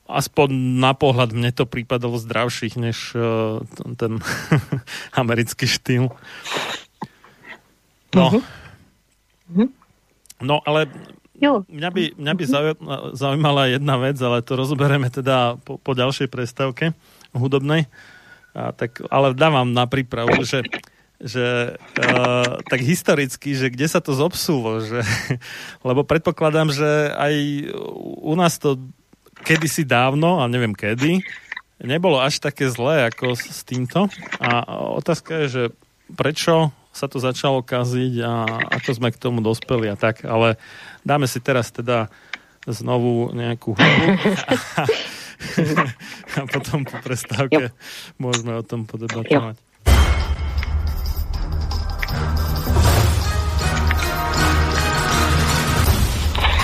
aspoň 0.08 0.48
na 0.80 0.96
pohľad 0.96 1.36
mne 1.36 1.52
to 1.52 1.68
prípadalo 1.68 2.16
zdravších 2.16 2.74
než 2.80 3.12
uh, 3.12 3.60
ten 4.00 4.18
americký 5.20 5.68
štýl. 5.68 6.08
No. 8.16 8.26
Uh-huh. 8.32 9.68
No, 10.40 10.64
ale 10.64 10.88
Jo. 11.38 11.62
Mňa 11.70 11.90
by, 11.94 12.02
mňa 12.18 12.32
by 12.34 12.44
zaujímala 13.14 13.70
jedna 13.70 13.94
vec, 13.94 14.18
ale 14.18 14.42
to 14.42 14.58
rozoberieme 14.58 15.06
teda 15.06 15.54
po, 15.62 15.78
po 15.78 15.94
ďalšej 15.94 16.26
prestávke 16.26 16.98
hudobnej. 17.30 17.86
A 18.58 18.74
tak, 18.74 18.98
ale 19.06 19.38
dávam 19.38 19.70
na 19.70 19.86
prípravu, 19.86 20.42
že, 20.42 20.66
že 21.22 21.78
uh, 21.78 22.58
tak 22.66 22.82
historicky, 22.82 23.54
že 23.54 23.70
kde 23.70 23.86
sa 23.86 24.02
to 24.02 24.18
zobsulo, 24.18 24.82
že, 24.82 25.06
lebo 25.88 26.02
predpokladám, 26.02 26.74
že 26.74 26.90
aj 27.14 27.34
u 28.18 28.34
nás 28.34 28.58
to 28.58 28.90
kedysi 29.46 29.84
dávno, 29.84 30.40
a 30.42 30.48
neviem 30.50 30.74
kedy, 30.74 31.22
nebolo 31.82 32.18
až 32.18 32.42
také 32.42 32.66
zlé 32.70 33.10
ako 33.10 33.38
s 33.38 33.62
týmto. 33.62 34.10
A 34.42 34.66
otázka 34.98 35.44
je, 35.44 35.46
že 35.48 35.64
prečo 36.14 36.74
sa 36.90 37.06
to 37.06 37.22
začalo 37.22 37.62
kaziť 37.62 38.14
a 38.26 38.32
ako 38.80 38.90
sme 38.90 39.14
k 39.14 39.20
tomu 39.20 39.38
dospeli 39.38 39.86
a 39.92 39.94
tak, 39.94 40.26
ale 40.26 40.58
dáme 41.06 41.30
si 41.30 41.38
teraz 41.38 41.70
teda 41.70 42.10
znovu 42.66 43.30
nejakú 43.32 43.78
hudbu 43.78 44.08
a, 44.82 44.84
a 46.36 46.40
potom 46.50 46.82
po 46.82 46.98
prestávke 46.98 47.70
môžeme 48.18 48.58
o 48.58 48.66
tom 48.66 48.82
podebatovať. 48.84 49.56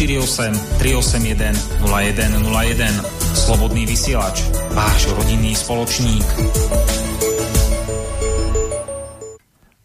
048 0.00 0.80
381 0.80 1.52
0101. 1.84 3.04
Slobodný 3.36 3.84
vysielač. 3.84 4.48
Váš 4.72 5.12
rodinný 5.12 5.52
spoločník. 5.52 6.24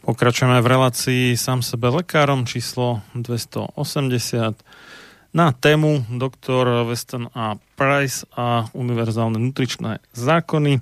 Pokračujeme 0.08 0.64
v 0.64 0.68
relácii 0.72 1.36
sám 1.36 1.60
sebe 1.60 1.92
lekárom 1.92 2.48
číslo 2.48 3.04
280 3.12 3.76
na 5.36 5.52
tému 5.52 6.08
doktor 6.16 6.88
Weston 6.88 7.28
a 7.36 7.60
Price 7.76 8.24
a 8.40 8.72
univerzálne 8.72 9.36
nutričné 9.36 10.00
zákony. 10.16 10.80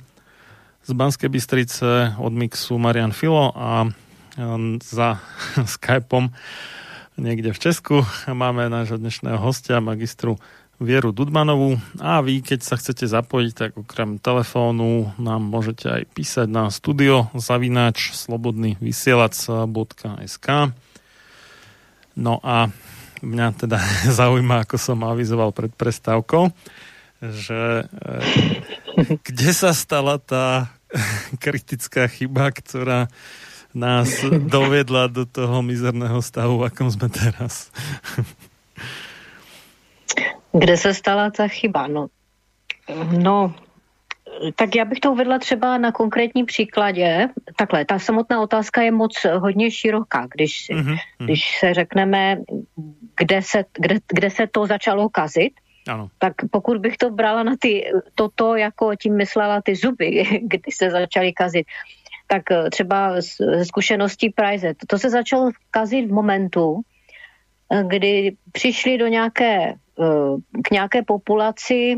Z 0.85 0.89
Banskej 0.93 1.33
Bystrice 1.33 2.21
od 2.21 2.37
Mixu 2.37 2.77
Marian 2.77 3.09
Filo 3.09 3.49
a 3.57 3.89
za 4.77 5.17
Skypeom 5.73 6.29
niekde 7.17 7.53
v 7.53 7.59
Česku. 7.59 7.95
Máme 8.25 8.69
nášho 8.69 8.97
dnešného 8.97 9.37
hostia, 9.37 9.83
magistru 9.83 10.41
Vieru 10.81 11.13
Dudmanovú 11.13 11.77
a 12.01 12.19
vy, 12.25 12.41
keď 12.41 12.59
sa 12.65 12.75
chcete 12.75 13.05
zapojiť, 13.05 13.51
tak 13.53 13.71
okrem 13.77 14.17
telefónu 14.17 15.13
nám 15.21 15.45
môžete 15.45 15.87
aj 15.87 16.03
písať 16.11 16.47
na 16.49 16.67
studio 16.73 17.29
zavináč 17.37 18.11
slobodný 18.17 18.75
vysielač.sk 18.81 20.47
No 22.13 22.37
a 22.41 22.69
mňa 23.21 23.47
teda 23.57 23.77
zaujíma, 24.19 24.65
ako 24.65 24.75
som 24.81 25.05
avizoval 25.05 25.53
pred 25.53 25.71
prestávkou, 25.73 26.49
že 27.21 27.85
e, 27.87 28.15
kde 29.21 29.49
sa 29.53 29.71
stala 29.71 30.17
tá 30.19 30.73
kritická 31.43 32.09
chyba, 32.09 32.49
ktorá 32.49 33.07
nás 33.73 34.25
dovedla 34.47 35.07
do 35.07 35.25
toho 35.25 35.61
mizerného 35.61 36.21
stavu, 36.21 36.61
v 36.61 36.69
akom 36.69 36.89
sme 36.91 37.09
teraz. 37.09 37.73
Kde 40.53 40.77
se 40.77 40.93
stala 40.93 41.33
ta 41.33 41.49
chyba? 41.49 41.87
No, 41.89 42.13
no 43.17 43.53
tak 44.55 44.75
já 44.75 44.85
bych 44.85 44.99
to 44.99 45.11
uvedla 45.11 45.39
třeba 45.39 45.77
na 45.77 45.91
konkrétním 45.91 46.45
příkladě. 46.45 47.29
Takhle, 47.55 47.85
ta 47.85 47.99
samotná 47.99 48.41
otázka 48.41 48.81
je 48.81 48.91
moc 48.91 49.25
hodně 49.37 49.71
široká, 49.71 50.27
když, 50.35 50.71
mm-hmm. 50.73 50.97
když 51.19 51.41
se 51.59 51.73
řekneme, 51.73 52.37
kde 53.17 53.41
se, 53.41 53.63
kde, 53.73 53.99
kde 54.07 54.29
se 54.29 54.47
to 54.47 54.65
začalo 54.67 55.09
kazit, 55.09 55.53
ano. 55.87 56.09
tak 56.17 56.33
pokud 56.51 56.77
bych 56.77 56.97
to 56.97 57.09
brala 57.09 57.43
na 57.43 57.53
ty, 57.59 57.91
toto, 58.15 58.55
jako 58.55 58.95
tím 58.95 59.17
myslela 59.17 59.61
ty 59.61 59.75
zuby, 59.75 60.23
kdy 60.41 60.71
se 60.71 60.89
začaly 60.89 61.33
kazit, 61.33 61.67
tak 62.33 62.69
třeba 62.71 63.21
ze 63.21 63.65
zkušeností 63.65 64.29
Prize, 64.29 64.73
to 64.87 64.97
se 64.97 65.09
začalo 65.09 65.51
kazit 65.71 66.09
v 66.09 66.13
momentu, 66.13 66.81
kdy 67.87 68.35
přišli 68.51 68.97
do 68.97 69.07
nějaké 69.07 69.75
Eh, 69.99 70.61
k 70.63 70.71
nějaké 70.71 71.03
populaci 71.03 71.97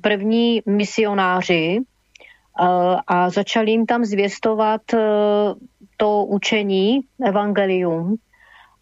první 0.00 0.62
misionáři 0.66 1.78
eh, 1.78 2.64
a 3.06 3.30
začali 3.30 3.70
jim 3.70 3.86
tam 3.86 4.04
zvěstovat 4.04 4.80
eh, 4.94 4.98
to 5.96 6.24
učení, 6.24 7.00
evangelium. 7.26 8.16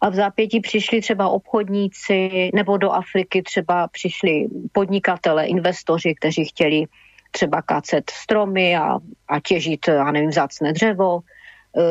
A 0.01 0.09
v 0.09 0.15
zápětí 0.15 0.59
přišli 0.59 1.01
třeba 1.01 1.29
obchodníci, 1.29 2.49
nebo 2.53 2.77
do 2.77 2.91
Afriky 2.91 3.41
třeba 3.41 3.87
přišli 3.87 4.47
podnikatele, 4.71 5.45
investoři, 5.45 6.15
kteří 6.15 6.45
chtěli 6.45 6.83
třeba 7.31 7.61
kácet 7.61 8.09
stromy 8.09 8.77
a, 8.77 8.99
a 9.27 9.39
těžit, 9.39 9.87
já 9.87 10.11
nevím, 10.11 10.31
zácné 10.31 10.73
dřevo, 10.73 11.19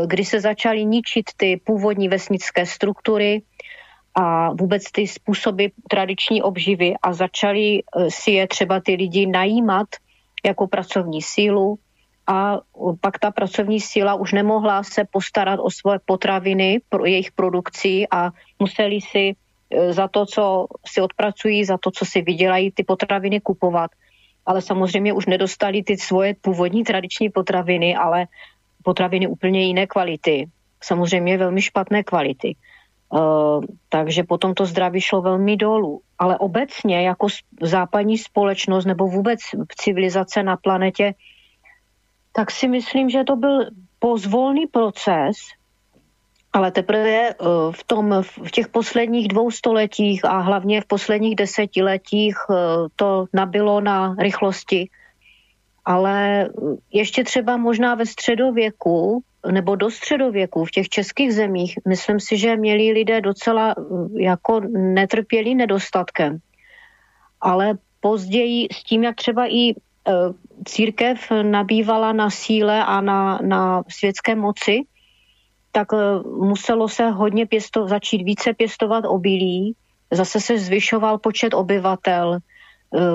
kdy 0.07 0.25
se 0.25 0.41
začaly 0.41 0.85
ničit 0.85 1.25
ty 1.37 1.61
původní 1.65 2.09
vesnické 2.09 2.67
struktury, 2.67 3.43
a 4.17 4.53
vůbec 4.53 4.83
ty 4.93 5.07
způsoby 5.07 5.67
tradiční 5.89 6.43
obživy 6.43 6.95
a 7.03 7.13
začali 7.13 7.83
eh, 7.83 8.11
si 8.11 8.31
je 8.31 8.49
třeba 8.49 8.81
ty 8.81 8.95
lidi 8.95 9.27
najímat 9.27 9.87
jako 10.45 10.67
pracovní 10.67 11.23
sílu 11.23 11.79
a 12.27 12.59
pak 13.01 13.19
ta 13.19 13.31
pracovní 13.31 13.81
síla 13.81 14.15
už 14.15 14.33
nemohla 14.33 14.83
se 14.83 15.05
postarat 15.11 15.61
o 15.63 15.71
svoje 15.71 15.99
potraviny, 16.05 16.81
pro 16.89 17.05
jejich 17.05 17.33
produkcí 17.33 18.07
a 18.11 18.31
museli 18.59 19.01
si 19.01 19.35
za 19.91 20.09
to, 20.09 20.27
co 20.27 20.67
si 20.87 21.01
odpracují, 21.01 21.65
za 21.65 21.79
to, 21.79 21.91
co 21.91 22.05
si 22.05 22.23
vydělají, 22.23 22.71
ty 22.71 22.85
potraviny 22.85 23.41
kupovat. 23.41 23.91
Ale 24.47 24.63
samozřejmě 24.63 25.13
už 25.13 25.27
nedostali 25.27 25.83
ty 25.83 25.97
svoje 25.97 26.35
původní 26.41 26.85
tradiční 26.85 27.31
potraviny, 27.31 27.97
ale 27.97 28.27
potraviny 28.83 29.27
úplně 29.27 29.67
jiné 29.67 29.87
kvality. 29.87 30.49
Samozřejmě 30.83 31.39
velmi 31.39 31.63
špatné 31.63 32.03
kvality. 32.03 32.57
Uh, 33.11 33.65
takže 33.89 34.23
potom 34.23 34.55
to 34.55 34.67
zdraví 34.67 35.01
šlo 35.01 35.23
velmi 35.23 35.57
dolů. 35.57 36.01
Ale 36.19 36.39
obecně 36.39 37.03
jako 37.03 37.27
západní 37.63 38.19
společnost 38.19 38.85
nebo 38.85 39.07
vůbec 39.07 39.41
civilizace 39.79 40.43
na 40.43 40.57
planetě, 40.57 41.15
tak 42.33 42.51
si 42.51 42.69
myslím, 42.69 43.11
že 43.11 43.25
to 43.25 43.37
byl 43.37 43.71
pozvolný 43.99 44.67
proces, 44.67 45.37
ale 46.57 46.73
teprve 46.73 47.35
uh, 47.35 47.73
v, 47.73 47.85
tom, 47.85 48.15
v 48.23 48.51
těch 48.51 48.69
posledních 48.69 49.29
dvou 49.29 49.51
stoletích 49.51 50.25
a 50.25 50.39
hlavně 50.39 50.81
v 50.81 50.87
posledních 50.87 51.37
desetiletích 51.37 52.37
uh, 52.49 52.57
to 52.97 53.27
nabilo 53.33 53.81
na 53.81 54.17
rychlosti. 54.19 54.89
Ale 55.85 56.49
ještě 56.93 57.25
třeba 57.25 57.57
možná 57.57 57.95
ve 57.95 58.07
středověku 58.07 59.23
nebo 59.51 59.77
do 59.77 59.91
středověku 59.91 60.65
v 60.65 60.71
těch 60.71 60.89
českých 60.89 61.35
zemích, 61.35 61.79
myslím 61.89 62.21
si, 62.21 62.37
že 62.37 62.57
měli 62.57 62.93
lidé 62.93 63.21
docela 63.21 63.75
jako 64.17 64.61
netrpěli 64.73 65.55
nedostatkem. 65.55 66.39
Ale 67.41 67.79
později 68.01 68.69
s 68.73 68.83
tím, 68.83 69.05
jak 69.05 69.15
třeba 69.15 69.47
i 69.47 69.75
církev 70.65 71.19
nabývala 71.43 72.13
na 72.13 72.31
síle 72.31 72.85
a 72.85 73.01
na, 73.01 73.39
na 73.43 73.83
světské 73.89 74.35
moci, 74.35 74.83
tak 75.77 75.93
e, 75.93 75.97
muselo 76.25 76.89
se 76.89 77.11
hodně 77.11 77.47
pěsto, 77.47 77.89
začít 77.89 78.23
více 78.25 78.55
pěstovat 78.55 79.05
obilí, 79.05 79.77
zase 80.11 80.41
se 80.41 80.59
zvyšoval 80.59 81.19
počet 81.19 81.55
obyvatel, 81.55 82.35
e, 82.35 82.39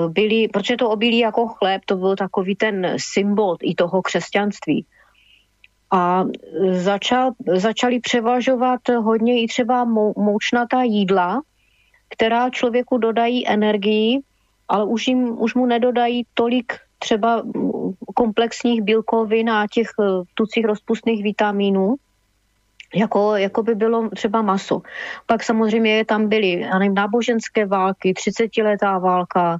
byli, 0.08 0.48
protože 0.48 0.76
to 0.76 0.90
obilí 0.90 1.18
jako 1.18 1.46
chléb, 1.46 1.82
to 1.86 1.96
byl 1.96 2.16
takový 2.16 2.54
ten 2.54 2.94
symbol 2.96 3.56
i 3.62 3.74
toho 3.74 4.02
křesťanství. 4.02 4.86
A 5.90 6.24
začal, 6.70 7.32
začali 7.46 8.00
převažovat 8.00 8.80
hodně 8.88 9.42
i 9.42 9.46
třeba 9.46 9.84
mou, 9.84 10.14
moučnatá 10.16 10.82
jídla, 10.82 11.42
která 12.08 12.50
člověku 12.50 12.98
dodají 12.98 13.48
energii, 13.48 14.22
ale 14.68 14.84
už, 14.86 15.08
jim, 15.08 15.34
už 15.42 15.54
mu 15.54 15.66
nedodají 15.66 16.26
tolik 16.34 16.72
třeba 16.98 17.42
komplexních 18.14 18.82
bílkovin 18.82 19.50
a 19.50 19.66
těch 19.66 19.90
eh, 20.00 20.04
tucích 20.34 20.64
rozpustných 20.64 21.22
vitamínů, 21.22 21.98
jako, 22.94 23.36
jako 23.36 23.62
by 23.62 23.74
bylo 23.74 24.08
třeba 24.08 24.42
maso. 24.42 24.82
Pak 25.26 25.42
samozřejmě 25.42 26.04
tam 26.04 26.28
byly 26.28 26.56
nevím, 26.56 26.94
náboženské 26.94 27.66
války, 27.66 28.12
30-letá 28.12 28.98
válka, 28.98 29.58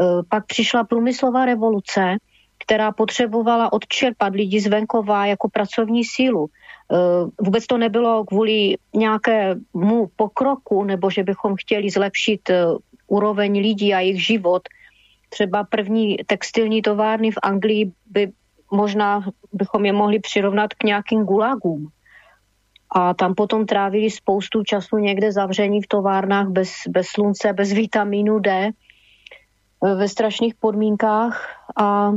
eh, 0.00 0.04
pak 0.28 0.46
přišla 0.46 0.84
průmyslová 0.84 1.44
revoluce, 1.44 2.16
která 2.58 2.92
potřebovala 2.92 3.72
odčerpat 3.72 4.34
lidi 4.34 4.60
z 4.60 4.66
venkova 4.66 5.26
jako 5.26 5.48
pracovní 5.48 6.04
sílu. 6.04 6.46
E, 6.46 6.96
vůbec 7.42 7.66
to 7.66 7.78
nebylo 7.78 8.24
kvůli 8.24 8.76
nějakému 8.94 10.06
pokroku, 10.16 10.84
nebo 10.84 11.10
že 11.10 11.22
bychom 11.22 11.54
chtěli 11.56 11.90
zlepšit 11.90 12.50
e, 12.50 12.64
úroveň 13.06 13.58
lidí 13.58 13.94
a 13.94 14.00
jejich 14.00 14.26
život. 14.26 14.62
Třeba 15.28 15.64
první 15.64 16.16
textilní 16.26 16.82
továrny 16.82 17.30
v 17.30 17.38
Anglii 17.42 17.92
by 18.10 18.32
možná 18.70 19.22
bychom 19.52 19.86
je 19.86 19.92
mohli 19.92 20.18
přirovnat 20.18 20.74
k 20.74 20.84
nějakým 20.84 21.24
gulagům. 21.24 21.88
A 22.96 23.14
tam 23.14 23.34
potom 23.34 23.66
trávili 23.66 24.10
spoustu 24.10 24.64
času 24.64 24.96
někde 24.96 25.32
zavření 25.32 25.82
v 25.82 25.88
továrnách 25.88 26.48
bez, 26.48 26.70
bez 26.88 27.06
slunce, 27.06 27.52
bez 27.52 27.72
vitamínu 27.72 28.38
D, 28.38 28.50
e, 28.52 28.72
ve 29.94 30.08
strašných 30.08 30.54
podmínkách 30.54 31.36
a 31.80 32.12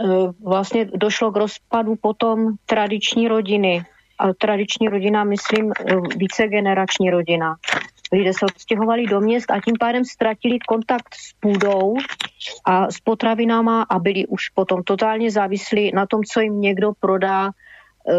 E, 0.00 0.06
vlastně 0.44 0.84
došlo 0.84 1.32
k 1.32 1.36
rozpadu 1.36 1.94
potom 2.00 2.52
tradiční 2.66 3.28
rodiny. 3.28 3.82
A 4.18 4.34
tradiční 4.34 4.88
rodina, 4.88 5.24
myslím, 5.24 5.72
e, 5.72 5.96
vícegenerační 6.16 7.10
rodina. 7.10 7.54
Lidé 8.12 8.32
se 8.32 8.46
odstěhovali 8.46 9.06
do 9.06 9.20
měst 9.20 9.50
a 9.50 9.60
tím 9.60 9.74
pádem 9.80 10.04
ztratili 10.04 10.58
kontakt 10.58 11.14
s 11.14 11.32
půdou 11.40 11.96
a 12.64 12.90
s 12.90 13.00
potravinama 13.00 13.82
a 13.82 13.98
byli 13.98 14.26
už 14.26 14.48
potom 14.48 14.82
totálně 14.82 15.30
závislí 15.30 15.92
na 15.94 16.06
tom, 16.06 16.20
co 16.32 16.40
jim 16.40 16.60
někdo 16.60 16.92
prodá 17.00 17.50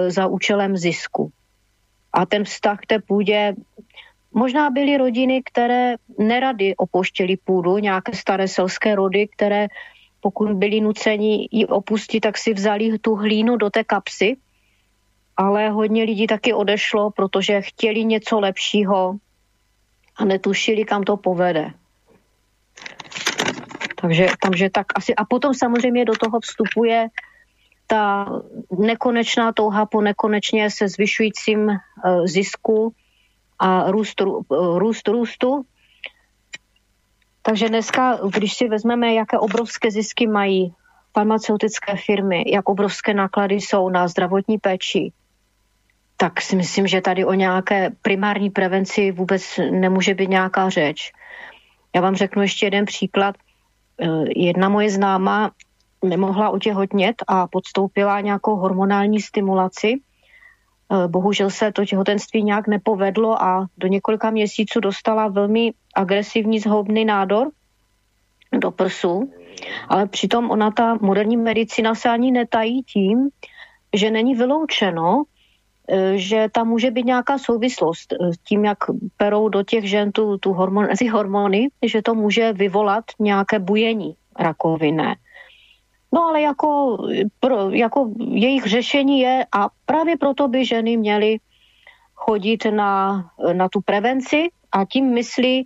za 0.07 0.27
účelem 0.27 0.77
zisku. 0.77 1.31
A 2.15 2.25
ten 2.25 2.43
vztah 2.43 2.79
k 2.79 2.85
té 2.85 2.99
půdě 2.99 3.53
Možná 4.37 4.69
byly 4.69 4.97
rodiny, 4.97 5.43
které 5.43 5.95
nerady 6.19 6.75
opouštěly 6.75 7.37
půdu, 7.37 7.77
nějaké 7.77 8.13
staré 8.15 8.47
selské 8.47 8.95
rody, 8.95 9.27
které 9.27 9.67
pokud 10.19 10.51
byli 10.51 10.81
nuceni 10.81 11.47
ji 11.51 11.65
opustit, 11.65 12.21
tak 12.21 12.37
si 12.37 12.53
vzali 12.53 12.99
tu 12.99 13.15
hlínu 13.15 13.57
do 13.57 13.69
té 13.69 13.83
kapsy, 13.83 14.35
ale 15.37 15.69
hodně 15.69 16.03
lidí 16.03 16.27
taky 16.27 16.53
odešlo, 16.53 17.11
protože 17.11 17.61
chtěli 17.61 18.05
něco 18.05 18.39
lepšího 18.39 19.15
a 20.15 20.25
netušili, 20.25 20.85
kam 20.85 21.03
to 21.03 21.17
povede. 21.17 21.71
Takže, 24.01 24.27
takže 24.41 24.69
tak 24.69 24.85
asi. 24.95 25.15
A 25.15 25.25
potom 25.25 25.53
samozřejmě 25.53 26.05
do 26.05 26.13
toho 26.13 26.39
vstupuje 26.39 27.07
ta 27.87 28.25
nekonečná 28.79 29.53
touha 29.53 29.85
po 29.85 30.01
nekonečně 30.01 30.71
se 30.71 30.87
zvyšujícím 30.87 31.69
eh, 31.69 31.77
zisku 32.25 32.93
a 33.59 33.91
růst, 33.91 34.21
růst 34.77 35.07
růstu. 35.07 35.65
Takže 37.41 37.69
dneska, 37.69 38.19
když 38.33 38.53
si 38.53 38.67
vezmeme, 38.67 39.13
jaké 39.13 39.39
obrovské 39.39 39.91
zisky 39.91 40.27
mají 40.27 40.73
farmaceutické 41.13 41.95
firmy, 41.95 42.43
jak 42.47 42.69
obrovské 42.69 43.13
náklady 43.13 43.55
jsou 43.55 43.89
na 43.89 44.07
zdravotní 44.07 44.57
péči, 44.57 45.11
tak 46.17 46.41
si 46.41 46.55
myslím, 46.55 46.87
že 46.87 47.01
tady 47.01 47.25
o 47.25 47.33
nějaké 47.33 47.91
primární 48.01 48.49
prevenci 48.49 49.11
vůbec 49.11 49.59
nemůže 49.71 50.13
být 50.13 50.29
nějaká 50.29 50.69
řeč. 50.69 51.11
Já 51.95 52.01
vám 52.01 52.15
řeknu 52.15 52.41
ještě 52.41 52.65
jeden 52.65 52.85
příklad. 52.85 53.35
Eh, 54.01 54.07
jedna 54.35 54.69
moje 54.69 54.89
známá 54.89 55.51
nemohla 56.09 56.49
otěhotnět 56.49 57.15
a 57.27 57.47
podstoupila 57.47 58.21
nějakou 58.21 58.55
hormonální 58.55 59.21
stimulaci. 59.21 59.93
Eh, 60.91 61.07
bohužel 61.07 61.49
se 61.49 61.71
to 61.71 61.85
těhotenství 61.85 62.43
nějak 62.43 62.67
nepovedlo 62.67 63.43
a 63.43 63.65
do 63.77 63.87
několika 63.87 64.29
měsíců 64.29 64.79
dostala 64.79 65.27
velmi 65.27 65.73
agresivní 65.95 66.59
zhoubný 66.59 67.05
nádor 67.05 67.49
do 68.59 68.71
prsu, 68.71 69.31
ale 69.89 70.07
přitom 70.07 70.51
ona 70.51 70.71
ta 70.71 70.97
moderní 71.01 71.37
medicína 71.37 71.95
se 71.95 72.09
ani 72.09 72.31
netají 72.31 72.83
tím, 72.83 73.29
že 73.93 74.11
není 74.11 74.35
vyloučeno, 74.35 75.23
eh, 75.89 76.17
že 76.17 76.47
tam 76.51 76.67
může 76.67 76.91
být 76.91 77.05
nějaká 77.05 77.37
souvislost 77.37 78.13
s 78.13 78.37
tím, 78.37 78.65
jak 78.65 78.77
perou 79.17 79.49
do 79.49 79.63
těch 79.63 79.89
žen 79.89 80.11
tu, 80.11 80.37
tu 80.37 80.53
hormon, 80.53 80.87
ty 80.99 81.07
hormony, 81.07 81.67
že 81.85 82.01
to 82.01 82.15
může 82.15 82.53
vyvolat 82.53 83.05
nějaké 83.19 83.59
bujení 83.59 84.15
rakovinné. 84.39 85.15
No 86.13 86.23
ale 86.27 86.41
jako, 86.41 86.97
pro, 87.39 87.69
jako 87.69 88.09
jejich 88.19 88.65
řešení 88.65 89.19
je, 89.19 89.45
a 89.51 89.69
právě 89.85 90.17
proto 90.17 90.47
by 90.47 90.65
ženy 90.65 90.97
měly 90.97 91.37
chodit 92.15 92.65
na, 92.65 93.21
na 93.53 93.69
tu 93.69 93.81
prevenci 93.81 94.47
a 94.71 94.85
tím 94.85 95.13
myslí 95.13 95.65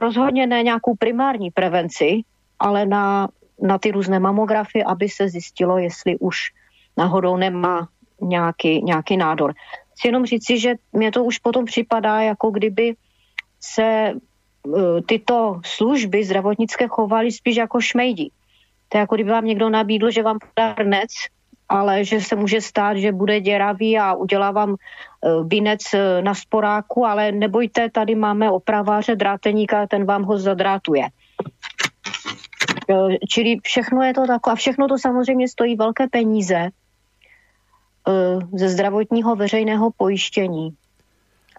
rozhodně 0.00 0.46
ne 0.46 0.62
nějakou 0.62 0.94
primární 0.94 1.50
prevenci, 1.50 2.22
ale 2.58 2.86
na, 2.86 3.28
na 3.62 3.78
ty 3.78 3.90
různé 3.90 4.18
mamografy, 4.18 4.84
aby 4.84 5.08
se 5.08 5.28
zjistilo, 5.28 5.78
jestli 5.78 6.18
už 6.18 6.50
náhodou 6.96 7.36
nemá 7.36 7.88
nějaký, 8.20 8.82
nějaký 8.82 9.16
nádor. 9.16 9.54
Chci 9.92 10.08
jenom 10.08 10.26
říci, 10.26 10.58
že 10.58 10.74
mě 10.92 11.12
to 11.12 11.24
už 11.24 11.38
potom 11.38 11.64
připadá, 11.64 12.20
jako 12.20 12.50
kdyby 12.50 12.94
se 13.60 13.82
e, 13.82 14.14
tyto 15.06 15.60
služby 15.64 16.24
zdravotnické 16.24 16.88
chovaly 16.88 17.32
spíš 17.32 17.56
jako 17.56 17.80
šmejdi. 17.80 18.30
To 18.94 18.98
je 18.98 19.00
jako 19.00 19.14
kdyby 19.14 19.30
vám 19.30 19.44
někdo 19.44 19.70
nabídl, 19.70 20.10
že 20.10 20.22
vám 20.22 20.38
podá 20.38 20.74
hrnec, 20.78 21.10
ale 21.68 22.04
že 22.04 22.20
se 22.20 22.36
může 22.36 22.60
stát, 22.60 22.96
že 22.96 23.12
bude 23.12 23.40
děravý 23.40 23.98
a 23.98 24.14
udělá 24.14 24.50
vám 24.50 24.76
binec 25.42 25.94
e, 25.94 25.98
e, 25.98 26.22
na 26.22 26.34
sporáku, 26.34 27.06
ale 27.06 27.32
nebojte, 27.32 27.90
tady 27.90 28.14
máme 28.14 28.50
opraváře 28.50 29.16
dráteníka, 29.16 29.86
ten 29.86 30.04
vám 30.04 30.22
ho 30.22 30.38
zadrátuje. 30.38 31.04
E, 31.04 31.10
čili 33.28 33.56
všechno 33.62 34.02
je 34.02 34.14
to 34.14 34.26
takové, 34.26 34.52
a 34.52 34.56
všechno 34.56 34.88
to 34.88 34.98
samozřejmě 34.98 35.48
stojí 35.48 35.76
velké 35.76 36.08
peníze 36.08 36.68
ze 38.52 38.68
zdravotního 38.68 39.36
veřejného 39.36 39.90
pojištění. 39.96 40.70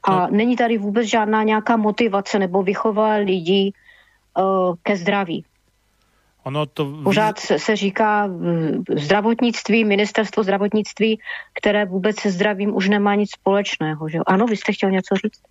A 0.03 0.27
no. 0.27 0.27
není 0.31 0.55
tady 0.55 0.77
vůbec 0.77 1.07
žádná 1.07 1.43
nějaká 1.43 1.77
motivace 1.77 2.39
nebo 2.39 2.63
vychová 2.63 3.13
lidí 3.15 3.73
ke 4.83 4.97
zdraví. 4.97 5.45
Ono 6.45 6.65
to... 6.65 7.01
Pořád 7.03 7.39
se, 7.39 7.75
říká 7.75 8.29
zdravotnictví, 8.97 9.85
ministerstvo 9.85 10.43
zdravotnictví, 10.43 11.19
které 11.53 11.85
vůbec 11.85 12.19
se 12.19 12.31
zdravím 12.31 12.75
už 12.75 12.89
nemá 12.89 13.15
nic 13.15 13.31
společného. 13.31 14.09
Že? 14.09 14.19
Ano, 14.25 14.45
vy 14.45 14.57
jste 14.57 14.73
chtěl 14.73 14.91
něco 14.91 15.15
říct? 15.15 15.41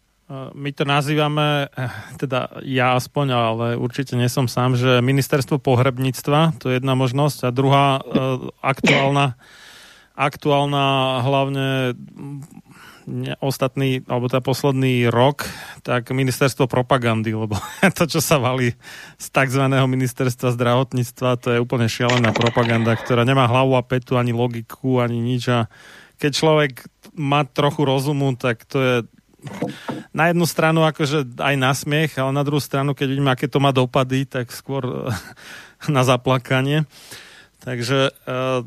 My 0.55 0.73
to 0.73 0.89
nazývame, 0.89 1.69
eh, 1.69 1.93
teda 2.16 2.49
ja 2.65 2.97
aspoň, 2.97 3.27
ale 3.29 3.66
určite 3.77 4.16
nie 4.16 4.33
som 4.33 4.49
sám, 4.49 4.73
že 4.73 5.05
ministerstvo 5.05 5.61
pohrebníctva, 5.61 6.57
to 6.57 6.73
je 6.73 6.81
jedna 6.81 6.97
možnosť 6.97 7.39
a 7.45 7.51
druhá 7.53 8.01
uh, 8.01 8.49
aktuálna, 8.65 9.37
aktuálna 10.16 11.21
hlavne 11.21 11.93
ostatný, 13.40 14.01
alebo 14.09 14.32
tá 14.32 14.40
posledný 14.40 15.12
rok, 15.12 15.44
tak 15.85 16.09
ministerstvo 16.09 16.64
propagandy, 16.64 17.36
lebo 17.36 17.56
to, 17.98 18.05
čo 18.09 18.20
sa 18.24 18.40
valí 18.40 18.72
z 19.20 19.26
tzv. 19.28 19.64
ministerstva 19.68 20.56
zdravotníctva, 20.56 21.40
to 21.40 21.48
je 21.52 21.62
úplne 21.62 21.89
šialená 21.89 22.32
propaganda, 22.32 22.97
ktorá 22.97 23.28
nemá 23.28 23.44
hlavu 23.44 23.76
a 23.76 23.85
petu, 23.85 24.16
ani 24.16 24.32
logiku, 24.32 25.05
ani 25.05 25.20
nič 25.20 25.48
a 25.52 25.68
keď 26.16 26.31
človek 26.32 26.72
má 27.18 27.44
trochu 27.44 27.82
rozumu, 27.85 28.32
tak 28.39 28.64
to 28.64 28.78
je 28.81 28.94
na 30.16 30.32
jednu 30.32 30.48
stranu 30.48 30.89
akože 30.89 31.36
aj 31.36 31.55
na 31.60 31.72
smiech, 31.76 32.16
ale 32.16 32.32
na 32.32 32.40
druhú 32.47 32.62
stranu, 32.62 32.97
keď 32.97 33.06
vidím, 33.12 33.28
aké 33.28 33.44
to 33.44 33.60
má 33.60 33.76
dopady, 33.76 34.24
tak 34.24 34.48
skôr 34.48 35.12
na 35.94 36.02
zaplakanie. 36.06 36.89
Takže 37.60 38.12
uh, 38.24 38.64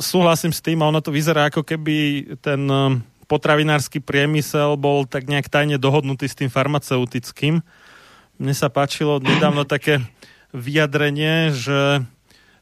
súhlasím 0.00 0.52
s 0.52 0.64
tým 0.64 0.80
a 0.80 0.88
ono 0.88 1.04
to 1.04 1.12
vyzerá 1.12 1.52
ako 1.52 1.64
keby 1.64 2.24
ten 2.40 2.64
uh, 2.68 2.96
potravinársky 3.32 4.04
priemysel 4.04 4.76
bol 4.76 5.08
tak 5.08 5.24
nejak 5.24 5.48
tajne 5.48 5.80
dohodnutý 5.80 6.28
s 6.28 6.36
tým 6.36 6.52
farmaceutickým. 6.52 7.64
Mne 8.36 8.52
sa 8.52 8.68
páčilo 8.68 9.24
nedávno 9.24 9.64
také 9.64 10.04
vyjadrenie, 10.52 11.56
že 11.56 12.04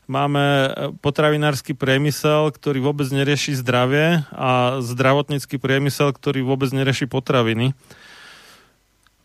máme 0.06 0.70
potravinársky 1.02 1.74
priemysel, 1.74 2.54
ktorý 2.54 2.86
vôbec 2.86 3.10
nerieši 3.10 3.58
zdravie 3.58 4.22
a 4.30 4.78
zdravotnícky 4.78 5.58
priemysel, 5.58 6.14
ktorý 6.14 6.46
vôbec 6.46 6.70
nerieši 6.70 7.10
potraviny. 7.10 7.74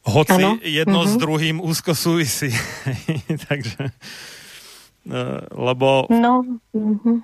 Hoci 0.06 0.42
ano. 0.42 0.58
jedno 0.66 1.06
mm-hmm. 1.06 1.14
s 1.14 1.14
mhm. 1.14 1.22
druhým 1.22 1.58
úzko 1.62 1.94
súvisí. 1.94 2.50
Takže, 3.50 3.94
e, 5.10 5.22
lebo... 5.54 6.10
No. 6.10 6.42
Mm-hmm. 6.74 7.18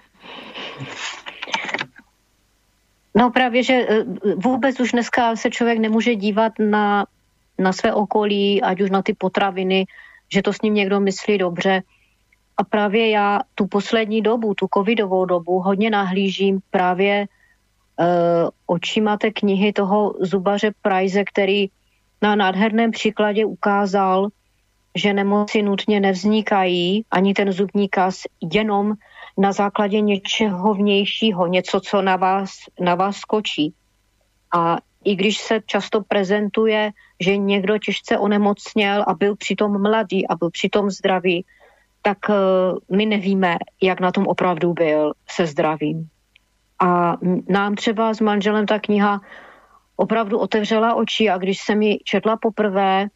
No 3.16 3.32
právě, 3.32 3.64
že 3.64 3.74
e, 3.74 4.06
vůbec 4.36 4.80
už 4.80 4.92
dneska 4.92 5.36
se 5.36 5.50
člověk 5.50 5.80
nemůže 5.80 6.16
dívat 6.16 6.54
na, 6.60 7.06
na 7.60 7.74
své 7.74 7.94
okolí, 7.94 8.62
ať 8.62 8.82
už 8.82 8.90
na 8.90 9.02
ty 9.02 9.14
potraviny, 9.14 9.86
že 10.34 10.42
to 10.42 10.54
s 10.54 10.62
ním 10.62 10.74
někdo 10.74 11.00
myslí 11.00 11.38
dobře. 11.38 11.82
A 12.58 12.64
právě 12.64 13.10
já 13.10 13.42
tu 13.56 13.68
poslední 13.68 14.22
dobu, 14.22 14.54
tu 14.54 14.68
covidovou 14.74 15.26
dobu, 15.26 15.60
hodně 15.60 15.90
nahlížím 15.90 16.60
právě 16.72 17.26
uh, 18.00 18.06
očima 18.66 19.18
té 19.18 19.32
knihy 19.32 19.74
toho 19.74 20.14
zubaře 20.20 20.72
Price, 20.82 21.24
který 21.24 21.68
na 22.22 22.36
nádherném 22.36 22.92
příkladě 22.92 23.46
ukázal, 23.46 24.28
že 24.96 25.14
nemoci 25.14 25.62
nutně 25.62 26.00
nevznikají, 26.00 27.06
ani 27.12 27.34
ten 27.34 27.52
zubní 27.52 27.90
kas, 27.90 28.22
jenom 28.54 28.94
na 29.38 29.52
základě 29.52 30.02
něčeho 30.02 30.74
vnějšího, 30.74 31.48
něco, 31.48 31.80
co 31.80 32.02
na 32.02 32.16
vás, 32.16 32.52
na 32.80 32.96
vás 32.96 33.18
skočí. 33.18 33.74
A 34.56 34.78
i 35.04 35.16
když 35.16 35.38
se 35.38 35.60
často 35.66 36.02
prezentuje, 36.02 36.92
že 37.20 37.38
někdo 37.38 37.78
těžce 37.78 38.18
onemocněl 38.18 39.04
a 39.08 39.14
byl 39.14 39.36
přitom 39.36 39.82
mladý 39.82 40.28
a 40.28 40.36
byl 40.36 40.50
přitom 40.50 40.90
zdravý, 40.90 41.46
tak 42.02 42.18
uh, 42.30 42.96
my 42.98 43.06
nevíme, 43.06 43.58
jak 43.82 44.00
na 44.00 44.12
tom 44.12 44.28
opravdu 44.28 44.74
byl 44.74 45.14
se 45.30 45.46
zdravím. 45.46 46.10
A 46.80 47.18
nám 47.50 47.76
třeba 47.76 48.14
s 48.14 48.20
manželem 48.20 48.66
ta 48.66 48.80
kniha 48.80 49.22
opravdu 49.96 50.40
otevřela 50.40 50.96
oči 50.96 51.30
a 51.30 51.38
když 51.38 51.58
jsem 51.62 51.82
ji 51.82 52.00
četla 52.04 52.38
poprvé, 52.38 53.08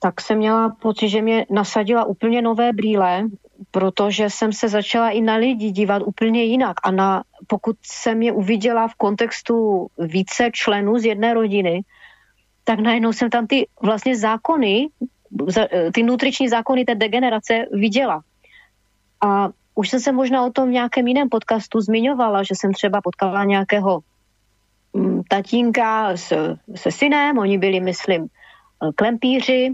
tak 0.00 0.20
jsem 0.20 0.38
měla 0.38 0.76
pocit, 0.80 1.08
že 1.08 1.22
mě 1.22 1.46
nasadila 1.50 2.04
úplně 2.04 2.42
nové 2.42 2.72
brýle, 2.72 3.24
protože 3.70 4.30
jsem 4.30 4.52
se 4.52 4.68
začala 4.68 5.10
i 5.10 5.20
na 5.20 5.36
lidi 5.36 5.70
dívat 5.70 6.02
úplně 6.06 6.44
jinak 6.44 6.76
a 6.82 6.90
na, 6.90 7.22
pokud 7.46 7.76
jsem 7.82 8.22
je 8.22 8.32
uviděla 8.32 8.88
v 8.88 8.94
kontextu 8.94 9.86
více 9.98 10.50
členů 10.52 10.98
z 10.98 11.04
jedné 11.04 11.34
rodiny, 11.34 11.80
tak 12.64 12.80
najednou 12.80 13.12
jsem 13.12 13.30
tam 13.30 13.46
ty 13.46 13.66
vlastně 13.82 14.16
zákony, 14.16 14.88
ty 15.94 16.02
nutriční 16.02 16.48
zákony 16.48 16.84
té 16.84 16.94
degenerace 16.94 17.66
viděla. 17.72 18.22
A 19.20 19.48
už 19.74 19.88
jsem 19.88 20.00
se 20.00 20.12
možná 20.12 20.44
o 20.44 20.50
tom 20.50 20.68
v 20.68 20.72
nějakém 20.72 21.06
jiném 21.06 21.28
podcastu 21.28 21.80
zmiňovala, 21.80 22.42
že 22.42 22.54
jsem 22.54 22.72
třeba 22.72 23.00
potkala 23.00 23.44
nějakého 23.44 24.00
mm, 24.92 25.22
tatínka 25.28 26.16
se, 26.16 26.56
se 26.74 26.90
synem, 26.90 27.38
oni 27.38 27.58
byli, 27.58 27.80
myslím, 27.80 28.28
klempíři 28.96 29.72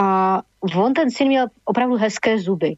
a 0.00 0.40
on 0.76 0.94
ten 0.94 1.10
syn 1.10 1.28
měl 1.28 1.46
opravdu 1.64 1.96
hezké 1.96 2.38
zuby. 2.38 2.76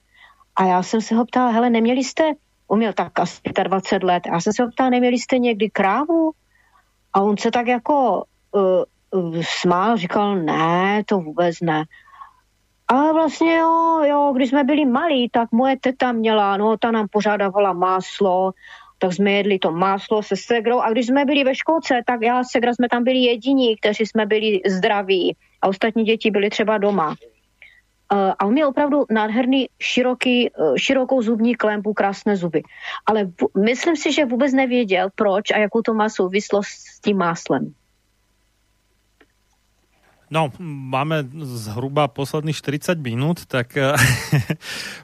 A 0.60 0.64
já 0.64 0.82
jsem 0.82 1.00
se 1.00 1.14
ho 1.14 1.24
ptala, 1.24 1.50
hele, 1.50 1.70
neměli 1.70 2.04
jste, 2.04 2.32
on 2.68 2.78
měl 2.78 2.92
tak 2.92 3.18
asi 3.20 3.40
25 3.62 4.06
let, 4.06 4.22
já 4.26 4.40
jsem 4.40 4.52
se 4.52 4.62
ho 4.62 4.70
ptala, 4.70 4.90
neměli 4.90 5.18
jste 5.18 5.38
někdy 5.38 5.70
krávu? 5.70 6.30
A 7.12 7.20
on 7.20 7.36
se 7.36 7.50
tak 7.50 7.66
jako 7.66 8.24
uh, 8.52 8.84
uh, 9.22 9.42
smál, 9.60 9.96
říkal, 9.96 10.36
ne, 10.36 11.02
to 11.06 11.18
vůbec 11.18 11.60
ne. 11.60 11.84
A 12.88 13.12
vlastně 13.12 13.56
jo, 13.56 14.00
jo, 14.04 14.32
když 14.36 14.48
jsme 14.48 14.64
byli 14.64 14.84
malí, 14.84 15.28
tak 15.32 15.52
moje 15.52 15.76
teta 15.80 16.12
měla, 16.12 16.56
no 16.56 16.76
ta 16.76 16.90
nám 16.90 17.08
pořádávala 17.10 17.72
máslo, 17.72 18.52
tak 18.98 19.12
jsme 19.12 19.32
jedli 19.32 19.58
to 19.58 19.72
máslo 19.72 20.22
se 20.22 20.36
segrou 20.36 20.80
a 20.80 20.90
když 20.90 21.06
jsme 21.06 21.24
byli 21.24 21.44
ve 21.44 21.54
školce, 21.54 22.02
tak 22.06 22.22
já 22.22 22.38
a 22.38 22.44
segra 22.44 22.74
jsme 22.74 22.88
tam 22.88 23.04
byli 23.04 23.18
jediní, 23.18 23.76
kteří 23.76 24.06
jsme 24.06 24.26
byli 24.26 24.60
zdraví 24.66 25.36
a 25.62 25.68
ostatní 25.68 26.04
děti 26.04 26.30
byly 26.30 26.50
třeba 26.50 26.78
doma. 26.78 27.14
Uh, 28.12 28.32
a 28.38 28.46
on 28.46 28.52
měl 28.52 28.68
opravdu 28.68 29.04
nádherný, 29.10 29.68
široký, 29.78 30.50
uh, 30.50 30.76
širokou 30.76 31.22
zubní 31.22 31.54
klembu, 31.54 31.92
krásné 31.92 32.36
zuby. 32.36 32.62
Ale 33.06 33.30
myslím 33.64 33.96
si, 33.96 34.12
že 34.12 34.24
vůbec 34.24 34.52
nevěděl, 34.52 35.08
proč 35.14 35.50
a 35.50 35.58
jakou 35.58 35.82
to 35.82 35.94
má 35.94 36.08
souvislost 36.08 36.68
s 36.68 37.00
tím 37.00 37.16
máslem. 37.16 37.74
No, 40.30 40.54
máme 40.62 41.26
zhruba 41.42 42.06
posledných 42.06 42.54
40 42.54 43.02
minút, 43.02 43.50
tak 43.50 43.74
uh, 43.82 43.98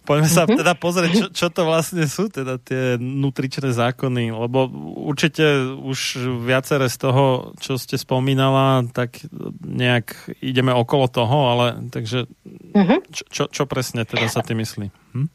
poďme 0.07 0.31
sa 0.31 0.47
teda 0.47 0.79
pozrieť, 0.79 1.11
čo, 1.19 1.27
čo 1.35 1.47
to 1.51 1.67
vlastne 1.67 2.07
sú 2.07 2.31
teda 2.31 2.63
tie 2.63 2.95
nutričné 2.95 3.75
zákony, 3.75 4.31
lebo 4.31 4.71
určite 5.03 5.75
už 5.83 6.31
viaceré 6.47 6.87
z 6.87 7.11
toho, 7.11 7.51
čo 7.59 7.75
ste 7.75 7.99
spomínala, 7.99 8.87
tak 8.95 9.19
nejak 9.67 10.31
ideme 10.39 10.71
okolo 10.71 11.11
toho, 11.11 11.51
ale 11.51 11.91
takže 11.91 12.31
mm-hmm. 12.71 12.99
čo, 13.11 13.51
čo 13.51 13.67
presne 13.67 14.07
teda 14.07 14.31
sa 14.31 14.47
ty 14.47 14.55
myslí? 14.55 14.87
Hm? 15.19 15.29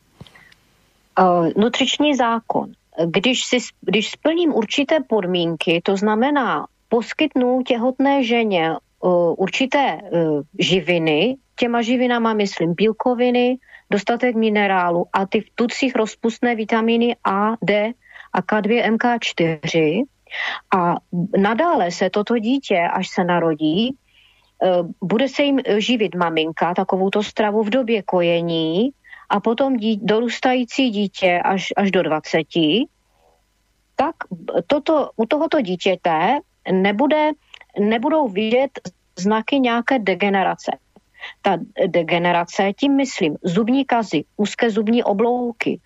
Uh, 1.20 1.52
nutriční 1.60 2.16
zákon. 2.16 2.72
Když, 2.96 3.44
si, 3.44 3.58
když 3.82 4.12
splním 4.12 4.56
určité 4.56 5.00
podmínky, 5.04 5.82
to 5.84 5.98
znamená 5.98 6.68
poskytnu 6.90 7.64
těhotné 7.68 8.24
ženě 8.24 8.76
určité 9.38 9.80
e, 9.80 10.00
živiny, 10.60 11.38
těma 11.56 11.82
živinama 11.82 12.34
myslím 12.34 12.74
bílkoviny, 12.74 13.58
dostatek 13.92 14.36
minerálu 14.36 15.06
a 15.14 15.26
ty 15.26 15.42
v 15.42 15.50
tucích 15.56 15.96
rozpustné 15.96 16.56
vitamíny 16.56 17.16
A, 17.24 17.54
D 17.62 17.92
a 18.34 18.42
K2, 18.42 18.98
MK4 18.98 20.04
a 20.76 20.96
nadále 21.38 21.92
se 21.92 22.10
toto 22.10 22.38
dítě, 22.38 22.80
až 22.94 23.08
se 23.10 23.24
narodí, 23.24 23.88
e, 23.88 23.94
bude 25.02 25.30
se 25.30 25.44
jim 25.44 25.60
živit 25.78 26.16
maminka 26.16 26.74
takovouto 26.74 27.24
stravu 27.24 27.64
v 27.64 27.70
době 27.70 28.04
kojení 28.04 28.90
a 29.30 29.40
potom 29.40 29.78
dí, 29.78 30.00
dorůstající 30.04 30.90
dítě 30.90 31.42
až, 31.44 31.68
až 31.78 31.92
do 31.92 32.04
20, 32.04 32.48
tak 33.96 34.16
toto, 34.68 35.10
u 35.16 35.26
tohoto 35.26 35.62
dítěte 35.62 36.40
nebude 36.72 37.32
nebudou 37.80 38.28
vidět 38.28 38.72
znaky 39.20 39.60
nějaké 39.60 40.00
degenerace. 40.00 40.72
Ta 41.42 41.58
degenerace, 41.88 42.74
tím 42.74 42.96
myslím 42.96 43.38
zubní 43.44 43.86
kazy, 43.86 44.24
úzké 44.38 44.70
zubní 44.70 45.04
oblouky, 45.04 45.80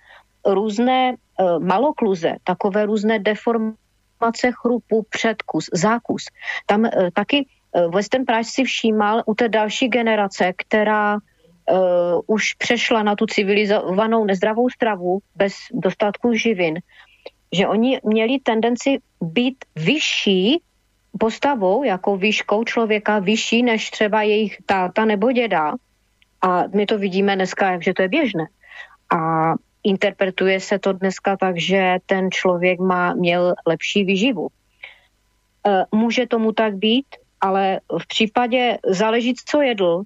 různé 0.45 1.09
e, 1.09 1.15
malokluze, 1.59 2.35
takové 2.43 2.85
různé 2.85 3.19
deformace 3.19 4.51
chrupu, 4.51 5.05
předkus, 5.09 5.69
zákus. 5.73 6.25
Tam 6.65 6.85
e, 6.85 6.91
taky 7.13 7.45
e, 7.75 7.87
Western 7.87 8.25
Price 8.25 8.51
si 8.53 8.63
všímal 8.63 9.23
u 9.25 9.33
té 9.33 9.49
další 9.49 9.87
generace, 9.87 10.53
která 10.57 11.17
uh, 11.71 12.21
už 12.27 12.53
přešla 12.53 13.03
na 13.03 13.15
tu 13.15 13.25
civilizovanou 13.25 14.25
nezdravou 14.25 14.69
stravu 14.69 15.19
bez 15.35 15.53
dostatku 15.71 16.33
živin, 16.33 16.79
že 17.51 17.67
oni 17.67 17.99
měli 18.03 18.39
tendenci 18.39 18.97
být 19.21 19.65
vyšší 19.75 20.61
postavou, 21.19 21.83
jako 21.83 22.17
výškou 22.17 22.63
člověka 22.63 23.19
vyšší 23.19 23.63
než 23.63 23.89
třeba 23.89 24.21
jejich 24.21 24.57
táta 24.65 25.05
nebo 25.05 25.31
děda. 25.31 25.73
A 26.41 26.63
my 26.75 26.85
to 26.85 26.97
vidíme 26.97 27.35
dneska, 27.35 27.79
že 27.79 27.93
to 27.93 28.01
je 28.01 28.07
běžné. 28.07 28.45
A 29.15 29.53
interpretuje 29.83 30.59
se 30.59 30.79
to 30.79 30.93
dneska 30.93 31.37
tak, 31.37 31.57
že 31.57 31.97
ten 32.05 32.31
člověk 32.31 32.79
má, 32.79 33.13
měl 33.13 33.53
lepší 33.67 34.03
výživu. 34.03 34.47
E, 34.47 35.85
může 35.91 36.27
tomu 36.27 36.51
tak 36.51 36.75
být, 36.75 37.05
ale 37.41 37.79
v 38.01 38.07
případě 38.07 38.77
záleží, 38.87 39.33
co 39.45 39.61
jedl, 39.61 40.01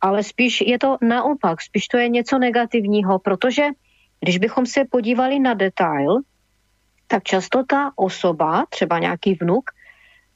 ale 0.00 0.22
spíš 0.22 0.60
je 0.60 0.78
to 0.78 0.96
naopak, 1.02 1.62
spíš 1.62 1.88
to 1.88 1.96
je 1.96 2.08
něco 2.08 2.38
negativního, 2.38 3.18
protože 3.18 3.66
když 4.20 4.38
bychom 4.38 4.66
se 4.66 4.84
podívali 4.84 5.38
na 5.38 5.54
detail, 5.54 6.20
tak 7.06 7.22
často 7.22 7.64
ta 7.64 7.92
osoba, 7.96 8.64
třeba 8.70 8.98
nějaký 8.98 9.34
vnuk, 9.34 9.70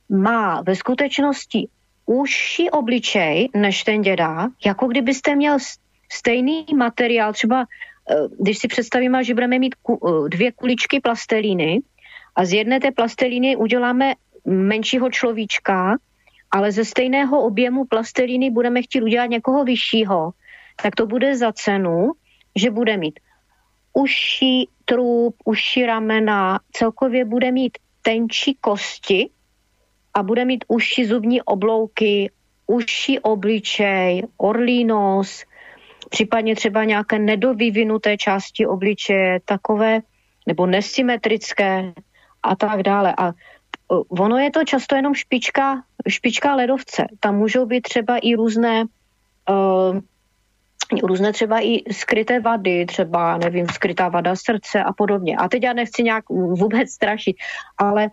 má 0.09 0.63
ve 0.63 0.77
skutečnosti 0.77 1.69
užší 2.07 2.71
obličej 2.71 3.49
než 3.55 3.85
ten 3.85 4.03
děda, 4.03 4.49
jako 4.65 4.87
kdybyste 4.87 5.37
měl 5.37 5.59
stejný 6.13 6.67
materiál, 6.77 7.33
třeba 7.33 7.67
eh, 8.11 8.15
když 8.41 8.59
si 8.59 8.69
představíme, 8.69 9.25
že 9.25 9.35
budeme 9.35 9.59
mít 9.59 9.75
eh, 9.91 10.29
dvě 10.29 10.53
kuličky 10.53 11.01
plastelíny 11.01 11.81
a 12.37 12.45
z 12.45 12.53
jedné 12.53 12.81
té 12.81 12.91
plastelíny 12.91 13.57
uděláme 13.57 14.15
menšího 14.45 15.11
človíčka, 15.11 15.97
ale 16.51 16.73
ze 16.73 16.85
stejného 16.85 17.41
objemu 17.41 17.85
plastelíny 17.85 18.51
budeme 18.51 18.83
chtít 18.83 19.03
udělat 19.03 19.27
někoho 19.27 19.65
vyššího, 19.65 20.31
tak 20.83 20.97
to 20.97 21.07
bude 21.07 21.37
za 21.37 21.53
cenu, 21.53 22.13
že 22.57 22.71
bude 22.71 22.97
mít 22.97 23.21
užší 23.93 24.69
trup, 24.85 25.37
užší 25.45 25.87
ramena, 25.87 26.61
celkově 26.73 27.25
bude 27.25 27.53
mít 27.53 27.79
tenčí 28.03 28.57
kosti, 28.61 29.31
a 30.15 30.23
bude 30.23 30.45
mít 30.45 30.65
užší 30.69 31.05
zubní 31.05 31.43
oblouky, 31.43 32.31
užší 32.67 33.19
obličej, 33.19 34.23
orlí 34.37 34.85
nos, 34.85 35.45
případně 36.11 36.57
třeba 36.57 36.85
nějaké 36.85 37.19
nedovyvinuté 37.19 38.17
části 38.17 38.67
obličeje, 38.67 39.41
takové 39.45 40.01
nebo 40.47 40.67
nesymetrické 40.67 41.93
a 42.43 42.57
tak 42.57 42.83
dále. 42.83 43.15
A 43.19 43.33
ono 44.09 44.39
je 44.39 44.51
to 44.51 44.65
často 44.65 44.97
jenom 44.97 45.15
špička, 45.15 45.83
špička 46.09 46.55
ledovce. 46.55 47.07
Tam 47.21 47.37
můžou 47.37 47.67
být 47.67 47.81
třeba 47.81 48.19
i 48.19 48.35
různé 48.35 48.85
uh, 49.51 50.01
různé 51.03 51.33
třeba 51.33 51.61
i 51.61 51.93
skryté 51.93 52.41
vady, 52.41 52.87
třeba, 52.87 53.39
nevím, 53.39 53.67
skrytá 53.69 54.09
vada 54.09 54.37
srdce 54.37 54.83
a 54.83 54.93
podobně. 54.93 55.37
A 55.37 55.49
teď 55.49 55.63
já 55.63 55.73
nechci 55.73 56.03
nějak 56.03 56.29
vůbec 56.29 56.91
strašit, 56.91 57.37
ale 57.79 58.05
E, 58.05 58.11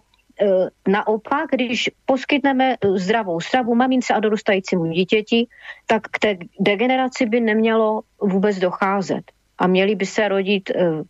naopak, 0.88 1.49
když 1.52 1.90
poskytneme 2.06 2.76
zdravou 2.95 3.40
stravu 3.40 3.76
mamince 3.76 4.14
a 4.14 4.20
dorůstajícímu 4.20 4.86
dítěti, 4.86 5.48
tak 5.88 6.07
k 6.12 6.20
té 6.20 6.38
degeneraci 6.60 7.26
by 7.26 7.40
nemělo 7.40 8.02
vůbec 8.22 8.60
docházet. 8.60 9.24
A 9.57 9.68
měly 9.68 9.95
by 9.95 10.06
se 10.06 10.28
rodit 10.28 10.70
e, 10.70 11.03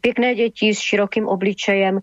pěkné 0.00 0.34
děti 0.34 0.74
s 0.74 0.78
širokým 0.80 1.28
obličejem, 1.28 2.00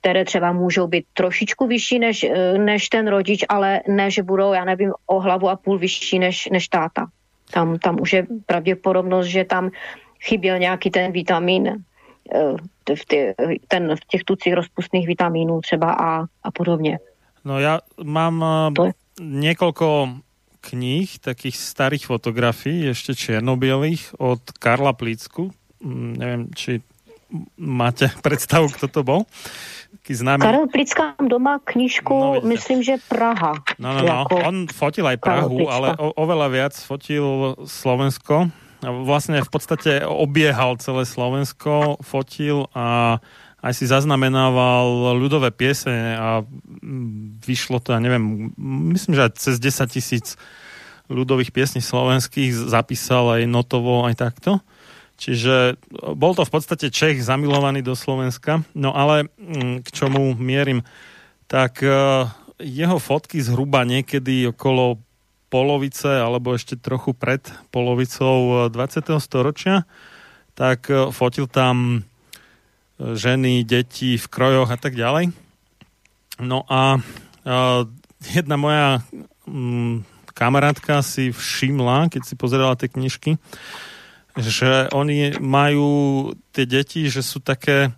které 0.00 0.24
třeba 0.24 0.52
můžou 0.52 0.86
být 0.86 1.04
trošičku 1.14 1.66
vyšší 1.66 1.98
než, 1.98 2.26
než 2.56 2.88
ten 2.88 3.08
rodič, 3.08 3.44
ale 3.48 3.80
ne, 3.88 4.10
že 4.10 4.22
budou, 4.22 4.52
já 4.52 4.64
nevím, 4.64 4.92
o 5.06 5.20
hlavu 5.20 5.48
a 5.48 5.56
půl 5.56 5.78
vyšší 5.78 6.18
než, 6.18 6.48
než 6.52 6.68
táta. 6.68 7.06
Tam, 7.50 7.78
tam 7.78 8.00
už 8.00 8.12
je 8.12 8.26
pravděpodobnost, 8.46 9.26
že 9.26 9.44
tam 9.44 9.70
chyběl 10.20 10.58
nějaký 10.58 10.90
ten 10.90 11.12
vitamin 11.12 11.84
v, 12.94 13.04
tě, 13.08 13.34
ten, 13.68 13.96
v 13.96 14.04
těch 14.06 14.24
tucích 14.24 14.54
rozpustných 14.54 15.06
vitamínů 15.06 15.60
třeba 15.60 15.92
a, 15.92 16.24
a 16.42 16.50
podobně. 16.50 16.98
No 17.44 17.58
já 17.60 17.80
mám 18.02 18.44
je... 18.84 18.92
několiko 19.20 20.08
knih, 20.60 21.18
takých 21.18 21.56
starých 21.56 22.06
fotografií, 22.06 22.84
ještě 22.84 23.14
černobělých 23.14 24.14
od 24.18 24.40
Karla 24.58 24.92
Plícku. 24.92 25.50
Mm, 25.80 26.16
nevím, 26.18 26.48
či 26.54 26.80
máte 27.56 28.10
představu, 28.22 28.68
kdo 28.78 28.88
to 28.88 29.02
byl? 29.02 29.20
známý... 30.08 30.42
Karel 30.42 30.66
Plicka 30.68 31.14
doma 31.28 31.60
knižku, 31.64 32.18
no, 32.18 32.40
myslím, 32.44 32.82
že 32.82 32.96
Praha. 33.08 33.52
No, 33.78 33.94
no, 33.94 34.00
no. 34.00 34.06
Jako 34.06 34.36
on 34.36 34.66
fotil 34.72 35.06
aj 35.06 35.16
Prahu, 35.16 35.68
ale 35.68 35.96
o, 36.00 36.16
oveľa 36.16 36.48
viac 36.48 36.74
fotil 36.80 37.56
Slovensko 37.68 38.48
vlastne 38.82 39.42
v 39.42 39.50
podstate 39.50 40.06
obiehal 40.06 40.78
celé 40.78 41.02
Slovensko, 41.02 41.98
fotil 42.02 42.70
a 42.76 43.18
aj 43.58 43.72
si 43.74 43.90
zaznamenával 43.90 45.18
ľudové 45.18 45.50
piesene 45.50 46.14
a 46.14 46.46
vyšlo 47.42 47.82
to, 47.82 47.90
ja 47.90 47.98
neviem, 47.98 48.54
myslím, 48.94 49.18
že 49.18 49.26
aj 49.26 49.32
cez 49.34 49.54
10 49.58 49.90
tisíc 49.90 50.26
ľudových 51.10 51.50
piesní 51.50 51.82
slovenských 51.82 52.54
zapísal 52.54 53.40
aj 53.40 53.50
notovo, 53.50 54.06
aj 54.06 54.14
takto. 54.14 54.62
Čiže 55.18 55.82
bol 56.14 56.38
to 56.38 56.46
v 56.46 56.52
podstate 56.54 56.94
Čech 56.94 57.18
zamilovaný 57.26 57.82
do 57.82 57.98
Slovenska. 57.98 58.62
No 58.78 58.94
ale 58.94 59.26
mm, 59.34 59.82
k 59.82 59.88
čomu 59.90 60.38
mierim, 60.38 60.86
tak 61.50 61.82
e, 61.82 61.90
jeho 62.62 63.02
fotky 63.02 63.42
zhruba 63.42 63.82
niekedy 63.82 64.54
okolo 64.54 65.02
polovice 65.48 66.08
alebo 66.08 66.52
ešte 66.52 66.76
trochu 66.76 67.16
pred 67.16 67.40
polovicou 67.72 68.68
20. 68.68 69.16
Eh, 69.16 69.20
storočia, 69.20 69.76
tak 70.52 70.92
eh, 70.92 71.08
fotil 71.10 71.48
tam 71.48 72.00
eh, 72.00 73.16
ženy, 73.16 73.64
deti 73.64 74.20
v 74.20 74.26
krojoch 74.28 74.68
a 74.68 74.78
tak 74.78 74.94
ďalej. 74.94 75.32
No 76.38 76.62
a 76.70 77.02
jedna 78.30 78.54
moja 78.54 79.02
mm, 79.42 80.06
kamarátka 80.38 81.02
si 81.02 81.34
všimla, 81.34 82.14
keď 82.14 82.22
si 82.22 82.38
pozerala 82.38 82.78
tie 82.78 82.86
knižky, 82.86 83.42
že 84.38 84.86
oni 84.94 85.34
majú 85.42 85.90
tie 86.54 86.62
deti, 86.62 87.10
že 87.10 87.26
sú 87.26 87.42
také 87.42 87.90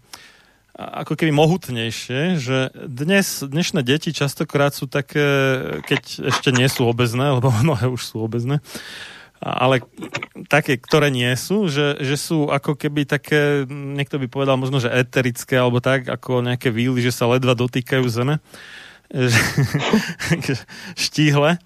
ako 0.81 1.13
keby 1.13 1.33
mohutnejšie, 1.37 2.41
že 2.41 2.73
dnes, 2.89 3.45
dnešné 3.45 3.85
deti 3.85 4.17
častokrát 4.17 4.73
sú 4.73 4.89
také, 4.89 5.21
keď 5.85 6.33
ešte 6.33 6.51
nie 6.57 6.65
sú 6.73 6.89
obezné, 6.89 7.37
lebo 7.37 7.53
mnohé 7.65 7.93
už 7.93 8.01
sú 8.01 8.25
obezné, 8.25 8.65
ale 9.41 9.85
také, 10.53 10.77
ktoré 10.77 11.09
nie 11.09 11.33
sú, 11.37 11.69
že, 11.69 11.97
že 12.01 12.17
sú 12.17 12.53
ako 12.53 12.77
keby 12.77 13.09
také, 13.09 13.65
niekto 13.69 14.21
by 14.21 14.29
povedal 14.29 14.61
možno, 14.61 14.81
že 14.81 14.93
eterické, 14.93 15.57
alebo 15.57 15.81
tak, 15.81 16.09
ako 16.09 16.45
nejaké 16.45 16.69
víly, 16.69 17.01
že 17.01 17.13
sa 17.13 17.29
ledva 17.29 17.57
dotýkajú 17.57 18.05
zeme. 18.09 18.41
Štíhle, 21.01 21.57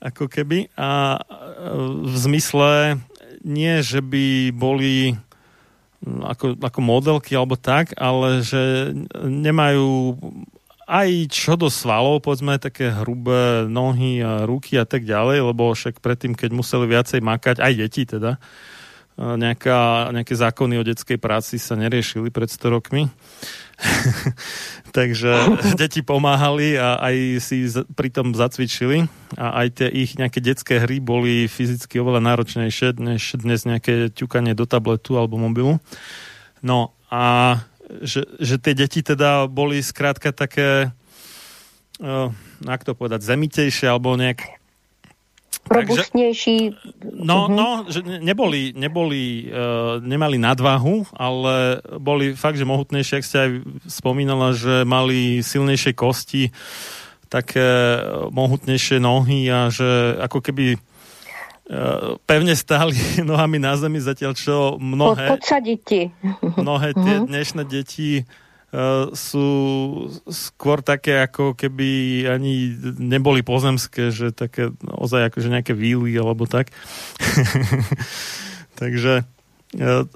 ako 0.00 0.24
keby. 0.26 0.72
A 0.74 1.20
v 2.00 2.16
zmysle 2.16 2.96
nie, 3.44 3.84
že 3.84 4.00
by 4.00 4.50
boli 4.56 5.14
ako, 6.02 6.58
ako 6.58 6.80
modelky 6.82 7.38
alebo 7.38 7.54
tak, 7.54 7.94
ale 7.94 8.42
že 8.42 8.90
nemajú 9.22 10.18
aj 10.92 11.08
čo 11.30 11.54
do 11.54 11.70
svalov, 11.70 12.20
povedzme, 12.26 12.58
také 12.58 12.90
hrubé 12.90 13.64
nohy 13.70 14.20
a 14.20 14.44
ruky 14.44 14.76
a 14.76 14.84
tak 14.84 15.06
ďalej, 15.06 15.54
lebo 15.54 15.72
však 15.72 16.02
predtým, 16.02 16.34
keď 16.34 16.50
museli 16.52 16.90
viacej 16.90 17.22
makať, 17.22 17.62
aj 17.62 17.72
deti 17.78 18.02
teda, 18.04 18.36
nejaká, 19.22 20.10
nejaké 20.10 20.34
zákony 20.34 20.82
o 20.82 20.86
detskej 20.86 21.18
práci 21.22 21.62
sa 21.62 21.78
neriešili 21.78 22.34
pred 22.34 22.50
100 22.50 22.74
rokmi. 22.74 23.06
Takže 24.96 25.32
deti 25.80 26.02
pomáhali 26.02 26.74
a 26.78 26.98
aj 26.98 27.16
si 27.42 27.66
pritom 27.94 28.34
zacvičili 28.34 29.06
a 29.38 29.64
aj 29.64 29.68
tie 29.78 29.88
ich 29.88 30.18
nejaké 30.18 30.42
detské 30.42 30.82
hry 30.82 30.98
boli 30.98 31.46
fyzicky 31.46 32.02
oveľa 32.02 32.20
náročnejšie 32.34 32.98
než 32.98 33.38
dnes 33.38 33.62
nejaké 33.62 34.10
ťukanie 34.10 34.58
do 34.58 34.66
tabletu 34.66 35.16
alebo 35.18 35.38
mobilu. 35.38 35.78
No 36.62 36.94
a 37.10 37.58
že, 38.00 38.24
že 38.40 38.56
tie 38.56 38.72
deti 38.72 39.04
teda 39.04 39.50
boli 39.50 39.84
skrátka 39.84 40.32
také, 40.32 40.94
uh, 42.00 42.32
jak 42.64 42.82
to 42.86 42.96
povedať, 42.96 43.20
zemitejšie 43.20 43.90
alebo 43.90 44.16
nejak 44.16 44.61
robustnejší. 45.70 46.58
No, 47.22 47.46
uh-huh. 47.46 47.54
no, 47.54 47.68
že 47.86 48.02
neboli, 48.02 48.74
neboli 48.74 49.48
uh, 49.48 50.02
nemali 50.02 50.36
nadvahu, 50.38 51.14
ale 51.14 51.78
boli 52.02 52.34
fakt, 52.34 52.58
že 52.58 52.68
mohutnejšie, 52.68 53.14
ak 53.18 53.26
ste 53.26 53.38
aj 53.38 53.50
spomínala, 53.86 54.54
že 54.54 54.82
mali 54.82 55.40
silnejšie 55.40 55.92
kosti, 55.94 56.50
také 57.30 57.98
mohutnejšie 58.28 59.00
nohy 59.00 59.48
a 59.48 59.72
že 59.72 60.18
ako 60.20 60.44
keby 60.44 60.76
uh, 60.76 62.20
pevne 62.28 62.52
stáli 62.52 62.98
nohami 63.30 63.62
na 63.62 63.78
zemi, 63.78 64.02
zatiaľ 64.02 64.32
čo 64.36 64.76
mnohé, 64.76 65.38
mnohé 66.58 66.88
tie 66.92 67.14
uh-huh. 67.22 67.28
dnešné 67.30 67.62
deti 67.70 68.26
sú 69.12 69.46
skôr 70.32 70.80
také, 70.80 71.20
ako 71.20 71.52
keby 71.52 72.24
ani 72.24 72.72
neboli 72.96 73.44
pozemské, 73.44 74.08
že 74.08 74.32
také 74.32 74.72
ozaj 74.88 75.28
akože 75.28 75.52
nejaké 75.52 75.76
výly 75.76 76.16
alebo 76.16 76.48
tak. 76.48 76.72
Takže 78.80 79.28
uh, 79.76 80.08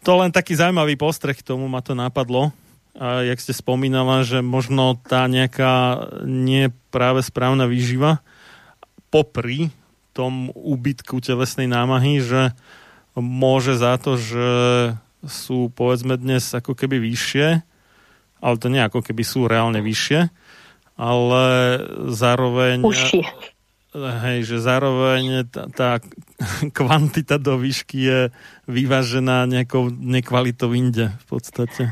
to 0.00 0.12
len 0.16 0.32
taký 0.32 0.56
zaujímavý 0.56 0.96
postreh 0.96 1.36
k 1.36 1.44
tomu 1.44 1.68
ma 1.68 1.84
to 1.84 1.92
napadlo. 1.92 2.56
A 2.96 3.20
jak 3.22 3.38
ste 3.38 3.52
spomínala, 3.52 4.24
že 4.24 4.40
možno 4.40 4.96
tá 4.96 5.28
nejaká 5.28 6.08
nie 6.24 6.72
práve 6.88 7.20
správna 7.20 7.68
výživa 7.68 8.24
popri 9.12 9.68
tom 10.16 10.50
úbytku 10.56 11.22
telesnej 11.22 11.70
námahy, 11.70 12.18
že 12.24 12.56
môže 13.14 13.78
za 13.78 13.94
to, 14.00 14.18
že 14.18 14.48
sú 15.24 15.68
povedzme 15.72 16.16
dnes 16.16 16.48
ako 16.50 16.72
keby 16.72 16.98
vyššie, 16.98 17.62
ale 18.40 18.56
to 18.56 18.68
nie 18.72 18.80
ako 18.80 19.04
keby 19.04 19.22
sú 19.24 19.46
reálne 19.46 19.80
vyššie, 19.84 20.32
ale 21.00 21.44
zároveň... 22.12 22.84
Užšie. 22.84 23.24
Hej, 23.90 24.46
že 24.46 24.56
zároveň 24.62 25.50
tá, 25.50 25.66
tá 25.66 25.90
kvantita 26.78 27.42
do 27.42 27.58
výšky 27.58 27.98
je 27.98 28.20
vyvážená 28.70 29.50
nejakou 29.50 29.90
nekvalitou 29.90 30.70
inde 30.72 31.10
v 31.10 31.24
podstate. 31.26 31.82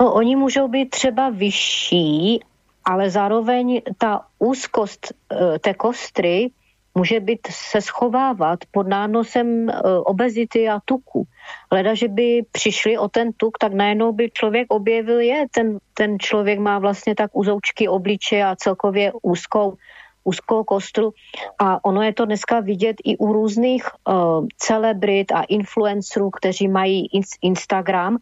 No, 0.00 0.12
oni 0.12 0.36
můžou 0.36 0.68
být 0.68 0.90
třeba 0.90 1.28
vyšší, 1.30 2.40
ale 2.84 3.10
zároveň 3.10 3.82
ta 3.98 4.26
úzkost 4.38 5.12
e, 5.12 5.58
té 5.58 5.74
kostry 5.74 6.50
může 6.98 7.20
být 7.20 7.46
se 7.50 7.80
schovávat 7.80 8.58
pod 8.70 8.88
nánosem 8.90 9.70
e, 9.70 9.72
obezity 10.02 10.68
a 10.68 10.82
tuku. 10.84 11.22
Leda, 11.70 11.94
že 11.94 12.08
by 12.08 12.42
přišli 12.52 12.98
o 12.98 13.08
ten 13.08 13.30
tuk, 13.32 13.58
tak 13.58 13.72
najednou 13.72 14.12
by 14.12 14.30
člověk 14.34 14.66
objevil, 14.74 15.20
je, 15.20 15.46
ten, 15.54 15.78
ten 15.94 16.18
člověk 16.18 16.58
má 16.58 16.78
vlastně 16.78 17.14
tak 17.14 17.30
uzoučky 17.38 17.88
obliče 17.88 18.42
a 18.42 18.56
celkově 18.58 19.12
úzkou, 19.22 19.78
úzkou 20.24 20.64
kostru. 20.64 21.14
A 21.58 21.78
ono 21.84 22.02
je 22.02 22.12
to 22.12 22.26
dneska 22.26 22.60
vidět 22.60 22.96
i 23.04 23.16
u 23.16 23.32
různých 23.32 23.86
uh, 23.86 24.46
celebrit 24.58 25.32
a 25.32 25.42
influencerů, 25.42 26.30
kteří 26.30 26.68
mají 26.68 27.08
Instagram 27.42 28.18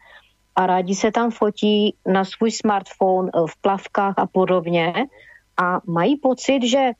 a 0.57 0.67
rádi 0.67 0.95
se 0.95 1.11
tam 1.13 1.31
fotí 1.31 1.97
na 2.07 2.25
svůj 2.25 2.51
smartphone 2.61 3.33
uh, 3.33 3.47
v 3.49 3.57
plavkách 3.61 4.15
a 4.17 4.27
podobně 4.27 5.09
a 5.57 5.81
mají 5.87 6.17
pocit, 6.17 6.61
že 6.63 6.93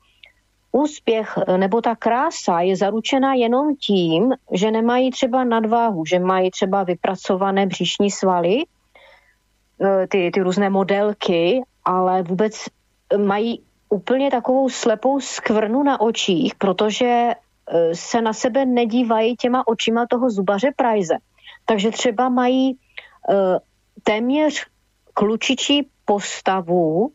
úspěch 0.71 1.37
eh, 1.47 1.57
nebo 1.57 1.81
ta 1.81 1.95
krása 1.95 2.61
je 2.61 2.75
zaručena 2.75 3.33
jenom 3.33 3.75
tím, 3.75 4.33
že 4.51 4.71
nemají 4.71 5.11
třeba 5.11 5.43
nadváhu, 5.43 6.05
že 6.05 6.19
mají 6.19 6.51
třeba 6.51 6.83
vypracované 6.83 7.65
břišní 7.65 8.11
svaly, 8.11 8.63
eh, 9.81 10.07
ty, 10.07 10.31
ty 10.33 10.39
různé 10.39 10.69
modelky, 10.69 11.61
ale 11.85 12.23
vůbec 12.23 12.65
mají 13.17 13.61
úplně 13.89 14.31
takovou 14.31 14.69
slepou 14.69 15.19
skvrnu 15.19 15.83
na 15.83 16.01
očích, 16.01 16.55
protože 16.55 17.31
eh, 17.31 17.95
se 17.95 18.21
na 18.21 18.33
sebe 18.33 18.65
nedívají 18.65 19.35
těma 19.35 19.67
očima 19.67 20.05
toho 20.09 20.29
zubaře 20.29 20.71
Prize. 20.75 21.17
Takže 21.65 21.91
třeba 21.91 22.29
mají 22.29 22.77
téměř 24.03 24.65
klučičí 25.13 25.87
postavu, 26.05 27.11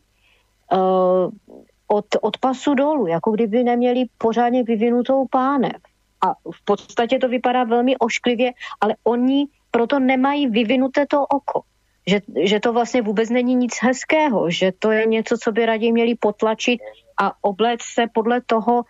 od, 1.93 2.05
od 2.21 2.37
pasu 2.37 2.73
dolů, 2.73 3.07
jako 3.07 3.31
kdyby 3.31 3.63
neměli 3.63 4.05
pořádně 4.17 4.63
vyvinutou 4.63 5.25
pánev. 5.29 5.77
A 6.25 6.33
v 6.33 6.65
podstatě 6.65 7.19
to 7.19 7.27
vypadá 7.27 7.63
velmi 7.63 7.97
ošklivě, 7.97 8.51
ale 8.81 8.95
oni 9.03 9.47
proto 9.71 9.99
nemají 9.99 10.47
vyvinuté 10.47 11.05
to 11.05 11.21
oko. 11.21 11.61
Že, 12.07 12.21
že 12.43 12.59
to 12.59 12.73
vlastně 12.73 13.01
vůbec 13.01 13.29
není 13.29 13.55
nic 13.55 13.73
hezkého, 13.81 14.49
že 14.49 14.71
to 14.79 14.91
je 14.91 15.05
něco, 15.05 15.37
co 15.37 15.51
by 15.51 15.65
raději 15.65 15.91
měli 15.91 16.15
potlačit 16.15 16.81
a 17.21 17.31
obléct 17.41 17.83
se 17.83 18.07
podle 18.13 18.41
toho, 18.41 18.83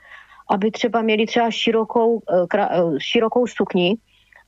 aby 0.50 0.72
třeba 0.72 1.02
měli 1.02 1.26
třeba 1.26 1.52
širokou, 1.52 2.22
eh, 2.26 2.58
eh, 2.58 3.00
širokou 3.00 3.48
sukni 3.48 3.96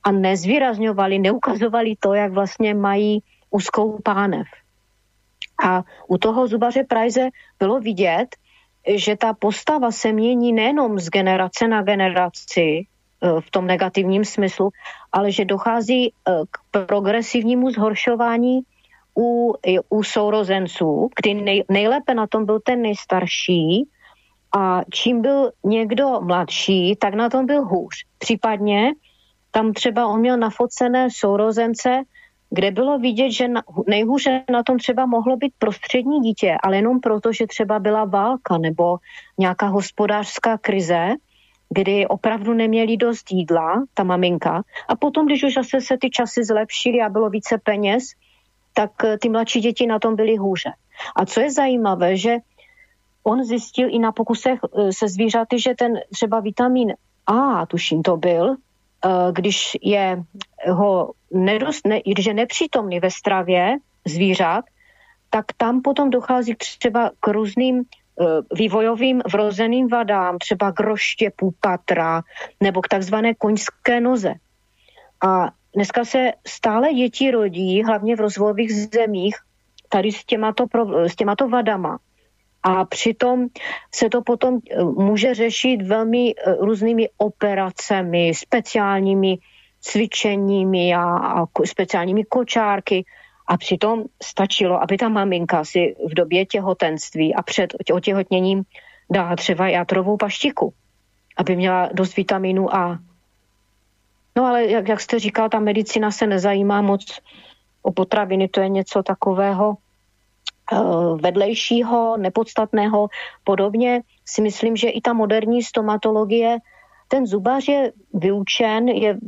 a 0.02 0.12
nezvýrazňovali, 0.12 1.18
neukazovali 1.18 1.94
to, 2.00 2.14
jak 2.14 2.32
vlastně 2.32 2.74
mají 2.74 3.22
úzkou 3.50 3.98
pánev. 4.02 4.46
A 5.64 5.82
u 6.08 6.18
toho 6.18 6.46
zubaře 6.46 6.84
Prize 6.84 7.28
bylo 7.58 7.80
vidět, 7.80 8.36
že 8.94 9.16
ta 9.16 9.34
postava 9.34 9.90
se 9.90 10.12
mění 10.12 10.52
nejenom 10.52 10.98
z 10.98 11.08
generace 11.08 11.68
na 11.68 11.82
generaci, 11.82 12.86
eh, 12.86 13.40
v 13.40 13.50
tom 13.50 13.66
negativním 13.66 14.24
smyslu, 14.24 14.70
ale 15.12 15.32
že 15.32 15.44
dochází 15.44 16.12
eh, 16.12 16.32
k 16.50 16.86
progresivnímu 16.86 17.70
zhoršování 17.70 18.60
u, 19.18 19.54
u 19.88 20.02
sourozenců, 20.02 21.08
kdy 21.16 21.34
nej, 21.34 21.64
nejlépe 21.68 22.14
na 22.14 22.26
tom 22.26 22.46
byl 22.46 22.60
ten 22.60 22.82
nejstarší 22.82 23.88
a 24.56 24.80
čím 24.92 25.22
byl 25.22 25.50
někdo 25.64 26.20
mladší, 26.20 26.96
tak 26.96 27.14
na 27.14 27.28
tom 27.28 27.46
byl 27.46 27.64
hůř. 27.64 27.94
Případně 28.18 28.92
tam 29.50 29.72
třeba 29.72 30.06
on 30.06 30.20
měl 30.20 30.36
nafocené 30.36 31.08
sourozence, 31.10 32.02
kde 32.50 32.70
bylo 32.70 32.98
vidět, 32.98 33.30
že 33.30 33.48
na, 33.48 33.62
nejhůře 33.86 34.44
na 34.50 34.62
tom 34.62 34.78
třeba 34.78 35.06
mohlo 35.06 35.36
být 35.36 35.52
prostřední 35.58 36.20
dítě, 36.20 36.56
ale 36.62 36.76
jenom 36.76 37.00
proto, 37.00 37.32
že 37.32 37.46
třeba 37.46 37.78
byla 37.78 38.04
válka 38.04 38.58
nebo 38.58 38.96
nějaká 39.38 39.66
hospodářská 39.66 40.58
krize, 40.58 41.08
kdy 41.68 42.06
opravdu 42.06 42.54
neměli 42.54 42.96
dost 42.96 43.30
jídla, 43.30 43.84
ta 43.94 44.02
maminka. 44.04 44.62
A 44.88 44.96
potom, 44.96 45.26
když 45.26 45.44
už 45.44 45.54
zase 45.54 45.80
se 45.80 45.96
ty 46.00 46.10
časy 46.10 46.44
zlepšily 46.44 47.00
a 47.00 47.08
bylo 47.08 47.30
více 47.30 47.58
peněz, 47.58 48.04
tak 48.74 48.90
eh, 49.04 49.18
ty 49.18 49.28
mladší 49.28 49.60
děti 49.60 49.86
na 49.86 49.98
tom 49.98 50.16
byly 50.16 50.36
hůře. 50.36 50.70
A 51.16 51.26
co 51.26 51.40
je 51.40 51.50
zajímavé, 51.52 52.16
že 52.16 52.36
on 53.24 53.44
zjistil 53.44 53.88
i 53.90 53.98
na 53.98 54.12
pokusech 54.12 54.60
eh, 54.62 54.92
se 54.92 55.08
zvířaty, 55.08 55.60
že 55.60 55.74
ten 55.74 56.00
třeba 56.12 56.40
vitamin 56.40 56.94
A, 57.26 57.66
tuším 57.66 58.02
to 58.02 58.16
byl, 58.16 58.56
když 59.32 59.76
je 59.82 60.22
ho 60.70 61.12
nedost, 61.30 61.86
ne, 61.86 62.00
když 62.06 62.26
je 62.26 62.34
nepřítomný 62.34 63.00
ve 63.00 63.10
stravě 63.10 63.76
zvířat, 64.06 64.64
tak 65.30 65.44
tam 65.56 65.82
potom 65.82 66.10
dochází 66.10 66.54
třeba 66.54 67.10
k 67.20 67.28
různým 67.28 67.84
vývojovým 68.54 69.22
vrozeným 69.32 69.88
vadám, 69.88 70.38
třeba 70.38 70.72
k 70.72 70.80
roštěpu 70.80 71.54
patra 71.60 72.22
nebo 72.60 72.82
k 72.82 72.88
takzvané 72.88 73.34
koňské 73.34 74.00
noze. 74.00 74.34
A 75.26 75.50
dneska 75.74 76.04
se 76.04 76.30
stále 76.46 76.94
děti 76.94 77.30
rodí, 77.30 77.82
hlavně 77.84 78.16
v 78.16 78.20
rozvojových 78.20 78.72
zemích, 78.74 79.36
tady 79.88 80.12
s 80.12 80.24
těmato, 80.24 80.64
s 81.06 81.16
těmato 81.16 81.48
vadama. 81.48 81.98
A 82.66 82.84
přitom 82.84 83.46
se 83.94 84.08
to 84.08 84.22
potom 84.22 84.58
eh, 84.70 84.84
může 84.84 85.34
řešit 85.34 85.82
velmi 85.82 86.34
eh, 86.34 86.54
různými 86.60 87.08
operacemi, 87.18 88.32
speciálními 88.34 89.38
cvičeními 89.80 90.94
a, 90.94 91.44
speciálními 91.64 92.24
kočárky. 92.24 93.04
A 93.46 93.56
přitom 93.56 94.04
stačilo, 94.22 94.82
aby 94.82 94.96
ta 94.96 95.08
maminka 95.08 95.64
si 95.64 95.94
v 96.06 96.14
době 96.14 96.46
těhotenství 96.46 97.34
a 97.34 97.42
před 97.42 97.74
otěhotněním 97.92 98.62
dala 99.10 99.36
třeba 99.36 99.68
játrovou 99.68 100.16
paštiku, 100.16 100.74
aby 101.36 101.56
měla 101.56 101.88
dost 101.92 102.16
vitamínu 102.16 102.74
A. 102.74 102.98
No 104.36 104.44
ale 104.44 104.66
jak, 104.66 104.88
jak 104.88 105.00
jste 105.00 105.18
říkal, 105.18 105.48
ta 105.48 105.58
medicina 105.58 106.10
se 106.10 106.26
nezajímá 106.26 106.82
moc 106.82 107.20
o 107.82 107.92
potraviny, 107.92 108.48
to 108.48 108.60
je 108.60 108.68
něco 108.68 109.02
takového 109.02 109.76
vedlejšího, 111.20 112.16
nepodstatného. 112.16 113.08
Podobně 113.44 114.02
si 114.24 114.42
myslím, 114.42 114.76
že 114.76 114.88
i 114.88 115.00
ta 115.00 115.12
moderní 115.12 115.62
stomatologie, 115.62 116.58
ten 117.08 117.26
zubař 117.26 117.68
je 117.68 117.92
vyučen, 118.14 118.88
je 118.88 119.18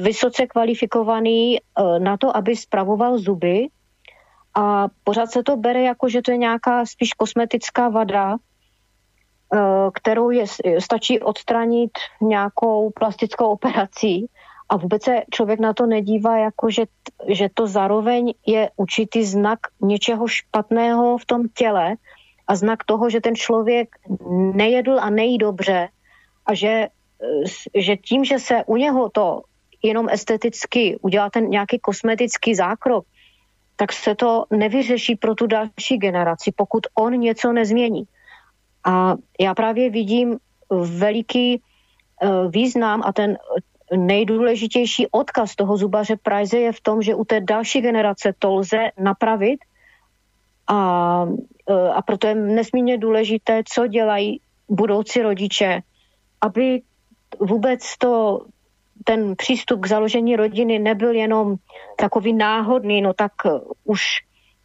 vysoce 0.00 0.46
kvalifikovaný 0.46 1.58
eh, 1.58 1.98
na 1.98 2.16
to, 2.16 2.36
aby 2.36 2.56
spravoval 2.56 3.18
zuby 3.18 3.68
a 4.54 4.88
pořád 5.04 5.30
se 5.30 5.42
to 5.42 5.56
bere 5.56 5.82
jako, 5.82 6.08
že 6.08 6.22
to 6.22 6.30
je 6.30 6.36
nějaká 6.36 6.86
spíš 6.86 7.12
kosmetická 7.12 7.88
vada, 7.88 8.36
eh, 8.36 9.58
kterou 9.94 10.30
je, 10.30 10.44
stačí 10.78 11.20
odstranit 11.20 11.90
nějakou 12.20 12.90
plastickou 12.90 13.46
operací 13.46 14.26
a 14.68 14.76
vůbec 14.76 15.02
se 15.02 15.22
člověk 15.30 15.60
na 15.60 15.72
to 15.72 15.86
nedívá, 15.86 16.38
jako 16.38 16.70
že, 16.70 16.84
že 17.28 17.48
to 17.54 17.66
zároveň 17.66 18.34
je 18.46 18.70
určitý 18.76 19.24
znak 19.24 19.58
něčeho 19.80 20.28
špatného 20.28 21.18
v 21.18 21.24
tom 21.26 21.42
těle 21.54 21.96
a 22.46 22.56
znak 22.56 22.84
toho, 22.84 23.10
že 23.10 23.20
ten 23.20 23.34
člověk 23.34 23.88
nejedl 24.54 25.00
a 25.00 25.10
nejí 25.10 25.38
dobře 25.38 25.88
a 26.46 26.54
že, 26.54 26.88
že 27.74 27.96
tím, 27.96 28.24
že 28.24 28.38
se 28.38 28.64
u 28.66 28.76
něho 28.76 29.10
to 29.10 29.42
jenom 29.82 30.08
esteticky 30.10 30.98
udělá 31.02 31.30
ten 31.30 31.50
nějaký 31.50 31.78
kosmetický 31.78 32.54
zákrok, 32.54 33.04
tak 33.76 33.92
se 33.92 34.14
to 34.14 34.44
nevyřeší 34.50 35.16
pro 35.16 35.34
tu 35.34 35.46
další 35.46 35.98
generaci, 35.98 36.52
pokud 36.56 36.86
on 36.94 37.12
něco 37.12 37.52
nezmění. 37.52 38.04
A 38.84 39.14
já 39.40 39.54
právě 39.54 39.90
vidím 39.90 40.38
veliký 40.70 41.60
eh, 42.22 42.28
význam 42.48 43.02
a 43.04 43.12
ten 43.12 43.38
nejdůležitější 43.94 45.06
odkaz 45.10 45.56
toho 45.56 45.76
zubaře 45.76 46.16
Price 46.22 46.58
je 46.58 46.72
v 46.72 46.80
tom, 46.80 47.02
že 47.02 47.14
u 47.14 47.24
té 47.24 47.40
další 47.40 47.80
generace 47.80 48.34
to 48.38 48.54
lze 48.54 48.90
napravit. 48.98 49.60
A, 50.68 51.26
e, 51.70 51.88
a 51.88 52.02
proto 52.02 52.26
je 52.26 52.34
nesmírně 52.34 52.98
důležité, 52.98 53.62
co 53.68 53.86
dělají 53.86 54.40
budoucí 54.68 55.22
rodiče, 55.22 55.80
aby 56.40 56.82
vůbec 57.40 57.98
to, 57.98 58.40
ten 59.04 59.36
přístup 59.36 59.80
k 59.80 59.86
založení 59.86 60.36
rodiny 60.36 60.78
nebyl 60.78 61.14
jenom 61.14 61.56
takový 61.96 62.32
náhodný, 62.32 63.02
no 63.02 63.12
tak 63.14 63.32
už 63.84 64.02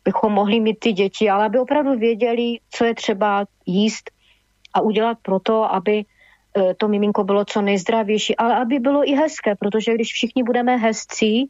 bychom 0.03 0.33
mohli 0.33 0.59
mít 0.59 0.79
ty 0.79 0.93
děti, 0.93 1.29
ale 1.29 1.45
aby 1.45 1.59
opravdu 1.59 1.99
věděli, 1.99 2.57
co 2.69 2.85
je 2.85 2.95
třeba 2.95 3.45
jíst 3.65 4.11
a 4.73 4.81
udělat 4.81 5.17
proto, 5.21 5.73
aby 5.73 5.97
E, 5.99 6.05
to 6.77 6.87
miminko 6.87 7.23
bylo 7.23 7.45
co 7.45 7.61
nejzdravější, 7.61 8.37
ale 8.37 8.55
aby 8.55 8.79
bylo 8.79 9.09
i 9.09 9.11
hezké, 9.11 9.55
protože 9.55 9.93
když 9.93 10.13
všichni 10.13 10.43
budeme 10.43 10.77
hezcí, 10.77 11.49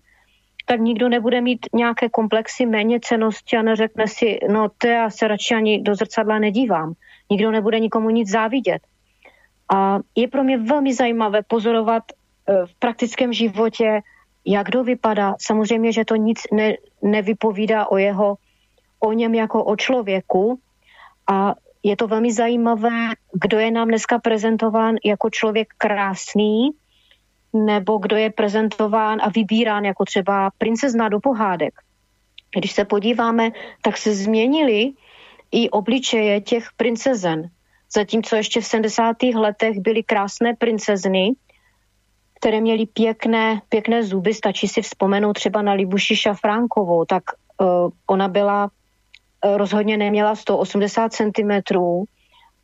tak 0.66 0.80
nikdo 0.80 1.10
nebude 1.10 1.42
mít 1.42 1.66
nějaké 1.74 2.10
komplexy 2.10 2.66
méně 2.66 3.00
cenosti 3.00 3.58
a 3.58 3.62
neřekne 3.62 4.08
si, 4.08 4.40
no 4.50 4.70
to 4.78 4.88
já 4.88 5.10
se 5.10 5.28
radši 5.28 5.56
ani 5.56 5.82
do 5.82 5.96
zrcadla 5.96 6.40
nedívám. 6.40 6.94
Nikdo 7.30 7.52
nebude 7.52 7.80
nikomu 7.80 8.10
nic 8.10 8.30
závidět. 8.30 8.82
A 9.74 10.00
je 10.16 10.28
pro 10.28 10.44
mě 10.44 10.58
velmi 10.58 10.94
zajímavé 10.94 11.42
pozorovat 11.48 12.04
e, 12.12 12.66
v 12.66 12.74
praktickém 12.80 13.34
životě, 13.34 14.02
jak 14.46 14.68
kdo 14.68 14.84
vypadá. 14.84 15.36
Samozřejmě, 15.42 15.92
že 15.92 16.06
to 16.06 16.16
nic 16.16 16.40
ne, 16.52 16.74
nevypovídá 17.02 17.92
o 17.92 17.98
jeho, 17.98 18.36
o 19.00 19.14
něm 19.14 19.36
jako 19.36 19.64
o 19.64 19.76
člověku. 19.76 20.60
A 21.32 21.56
je 21.84 21.98
to 21.98 22.08
velmi 22.08 22.34
zajímavé, 22.34 23.10
kdo 23.34 23.60
je 23.60 23.72
nám 23.72 23.88
dneska 23.88 24.20
prezentován 24.20 24.96
jako 25.06 25.30
člověk 25.30 25.68
krásný, 25.78 26.70
nebo 27.54 27.98
kdo 27.98 28.16
je 28.16 28.30
prezentován 28.30 29.22
a 29.22 29.30
vybírán 29.30 29.86
jako 29.86 30.06
třeba 30.06 30.52
princezna 30.58 31.10
do 31.10 31.20
pohádek. 31.20 31.74
Když 32.56 32.72
se 32.72 32.86
podíváme, 32.86 33.52
tak 33.82 33.98
se 33.98 34.14
změnily 34.14 34.92
i 35.52 35.70
obličeje 35.70 36.42
těch 36.42 36.68
princezen. 36.78 37.50
Zatímco 37.94 38.36
ještě 38.36 38.62
v 38.62 38.66
70. 38.66 39.24
letech 39.24 39.80
byly 39.80 40.04
krásné 40.04 40.56
princezny, 40.56 41.32
které 42.40 42.62
měly 42.62 42.86
pěkné, 42.86 43.62
pěkné 43.70 44.04
zuby, 44.04 44.34
stačí 44.34 44.68
si 44.68 44.82
vzpomenout 44.82 45.34
třeba 45.34 45.62
na 45.62 45.74
Libuši 45.74 46.16
Šafránkovou, 46.16 47.06
tak 47.06 47.24
uh, 47.62 47.90
ona 48.08 48.28
byla 48.28 48.70
rozhodně 49.44 49.98
neměla 49.98 50.36
180 50.36 51.14
cm 51.14 51.52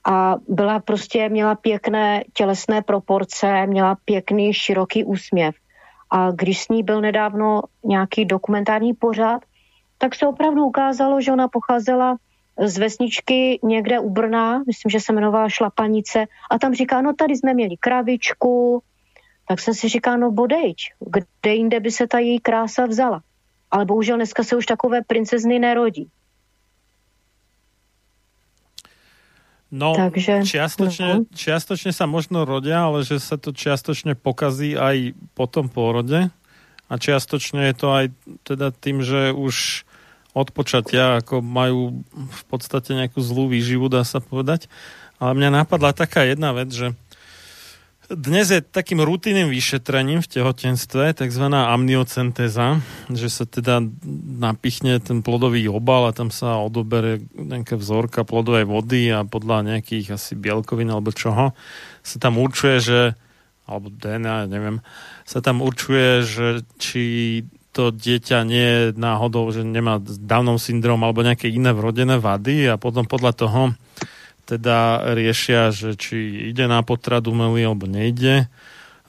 a 0.07 0.35
byla 0.47 0.79
prostě, 0.79 1.29
měla 1.29 1.55
pěkné 1.55 2.23
tělesné 2.33 2.81
proporce, 2.81 3.67
měla 3.67 3.97
pěkný 4.05 4.53
široký 4.53 5.03
úsměv. 5.03 5.55
A 6.09 6.31
když 6.31 6.63
s 6.63 6.69
ní 6.69 6.83
byl 6.83 7.01
nedávno 7.01 7.61
nějaký 7.83 8.25
dokumentární 8.25 8.93
pořad, 8.93 9.41
tak 9.97 10.15
se 10.15 10.27
opravdu 10.27 10.65
ukázalo, 10.65 11.21
že 11.21 11.31
ona 11.31 11.47
pocházela 11.47 12.17
z 12.65 12.77
vesničky 12.77 13.59
někde 13.63 13.99
u 13.99 14.09
Brna, 14.09 14.63
myslím, 14.67 14.89
že 14.89 14.99
se 14.99 15.13
jmenovala 15.13 15.49
Šlapanice, 15.49 16.25
a 16.51 16.59
tam 16.59 16.73
říká, 16.73 17.01
no 17.01 17.13
tady 17.13 17.35
jsme 17.35 17.53
měli 17.53 17.77
kravičku, 17.79 18.81
tak 19.47 19.59
jsem 19.59 19.73
si 19.73 19.89
říká, 19.89 20.17
no 20.17 20.31
bodejť, 20.31 20.77
kde 20.99 21.53
jinde 21.53 21.79
by 21.79 21.91
se 21.91 22.07
ta 22.07 22.19
její 22.19 22.39
krása 22.39 22.85
vzala. 22.85 23.21
Ale 23.71 23.85
bohužel 23.85 24.15
dneska 24.15 24.43
se 24.43 24.55
už 24.55 24.65
takové 24.65 25.01
princezny 25.07 25.59
nerodí. 25.59 26.07
No, 29.67 29.91
Takže, 29.91 30.47
čiastočne, 30.47 31.27
uh-huh. 31.27 31.35
čiastočne 31.35 31.91
sa 31.91 32.07
možno 32.07 32.47
rodia, 32.47 32.87
ale 32.87 33.03
že 33.03 33.19
sa 33.19 33.35
to 33.35 33.51
čiastočne 33.51 34.15
pokazí 34.15 34.79
aj 34.79 35.11
po 35.35 35.43
tom 35.43 35.67
pôrode 35.67 36.31
a 36.87 36.93
čiastočne 36.95 37.67
je 37.67 37.75
to 37.75 37.87
aj 37.91 38.05
teda 38.47 38.71
tým, 38.71 39.03
že 39.03 39.35
už 39.35 39.83
od 40.31 40.53
počatia 40.55 41.19
ako 41.19 41.43
majú 41.43 42.05
v 42.13 42.43
podstate 42.47 42.95
nejakú 42.95 43.19
zlú 43.19 43.51
výživu, 43.51 43.91
dá 43.91 44.07
sa 44.07 44.23
povedať. 44.23 44.71
Ale 45.17 45.33
mňa 45.33 45.65
napadla 45.65 45.97
taká 45.97 46.23
jedna 46.29 46.53
vec, 46.53 46.69
že 46.69 46.93
dnes 48.07 48.47
je 48.47 48.63
takým 48.63 49.03
rutinným 49.03 49.51
vyšetrením 49.51 50.23
v 50.23 50.31
tehotenstve 50.31 51.11
tzv. 51.11 51.45
amniocenteza, 51.51 52.79
že 53.11 53.27
sa 53.27 53.43
teda 53.43 53.83
napichne 54.39 55.03
ten 55.03 55.19
plodový 55.19 55.67
obal 55.67 56.07
a 56.07 56.15
tam 56.15 56.31
sa 56.31 56.55
odobere 56.63 57.19
nejaká 57.35 57.75
vzorka 57.75 58.23
plodovej 58.23 58.63
vody 58.63 59.11
a 59.11 59.27
podľa 59.27 59.75
nejakých 59.75 60.15
asi 60.15 60.39
bielkovín 60.39 60.87
alebo 60.87 61.11
čoho 61.11 61.51
sa 61.99 62.17
tam 62.23 62.39
určuje, 62.39 62.79
že 62.79 62.99
alebo 63.67 63.91
DNA, 63.91 64.47
neviem, 64.47 64.79
sa 65.27 65.43
tam 65.43 65.59
určuje, 65.59 66.23
že 66.23 66.47
či 66.79 67.03
to 67.75 67.91
dieťa 67.91 68.47
nie 68.47 68.67
je 68.71 68.83
náhodou, 68.95 69.51
že 69.51 69.67
nemá 69.67 69.99
Downov 69.99 70.63
syndrom 70.63 71.03
alebo 71.03 71.19
nejaké 71.19 71.51
iné 71.51 71.75
vrodené 71.75 72.15
vady 72.23 72.71
a 72.71 72.79
potom 72.79 73.03
podľa 73.03 73.31
toho 73.35 73.61
teda 74.47 75.11
riešia, 75.11 75.75
že 75.75 75.99
či 75.99 76.47
ide 76.49 76.71
na 76.71 76.79
potrat 76.87 77.27
umelý 77.27 77.67
alebo 77.67 77.83
nejde. 77.85 78.47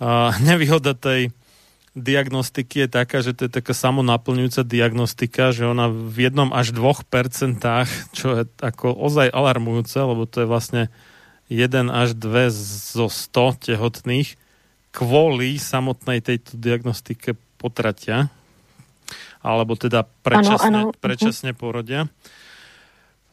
A 0.03 0.35
nevýhoda 0.49 0.99
tej 0.99 1.31
diagnostiky 1.99 2.87
je 2.87 2.89
taká, 2.91 3.23
že 3.23 3.35
to 3.35 3.47
je 3.47 3.53
taká 3.59 3.75
samonaplňujúca 3.75 4.63
diagnostika, 4.63 5.51
že 5.51 5.67
ona 5.67 5.91
v 5.91 6.31
jednom 6.31 6.51
až 6.55 6.75
dvoch 6.75 7.03
percentách, 7.07 7.91
čo 8.17 8.43
je 8.43 8.43
ako 8.63 8.95
ozaj 8.95 9.31
alarmujúce, 9.31 9.99
lebo 9.99 10.27
to 10.27 10.43
je 10.43 10.51
vlastne 10.51 10.83
1 11.51 11.91
až 11.91 12.15
2 12.15 12.53
zo 12.95 13.09
100 13.09 13.73
tehotných 13.73 14.37
kvôli 14.93 15.57
samotnej 15.57 16.21
tejto 16.21 16.59
diagnostike 16.61 17.37
potratia 17.57 18.31
alebo 19.39 19.79
teda 19.79 20.05
predčasne, 20.27 20.69
ano, 20.69 20.81
ano. 20.91 20.99
predčasne 20.99 21.55
porodia 21.55 22.11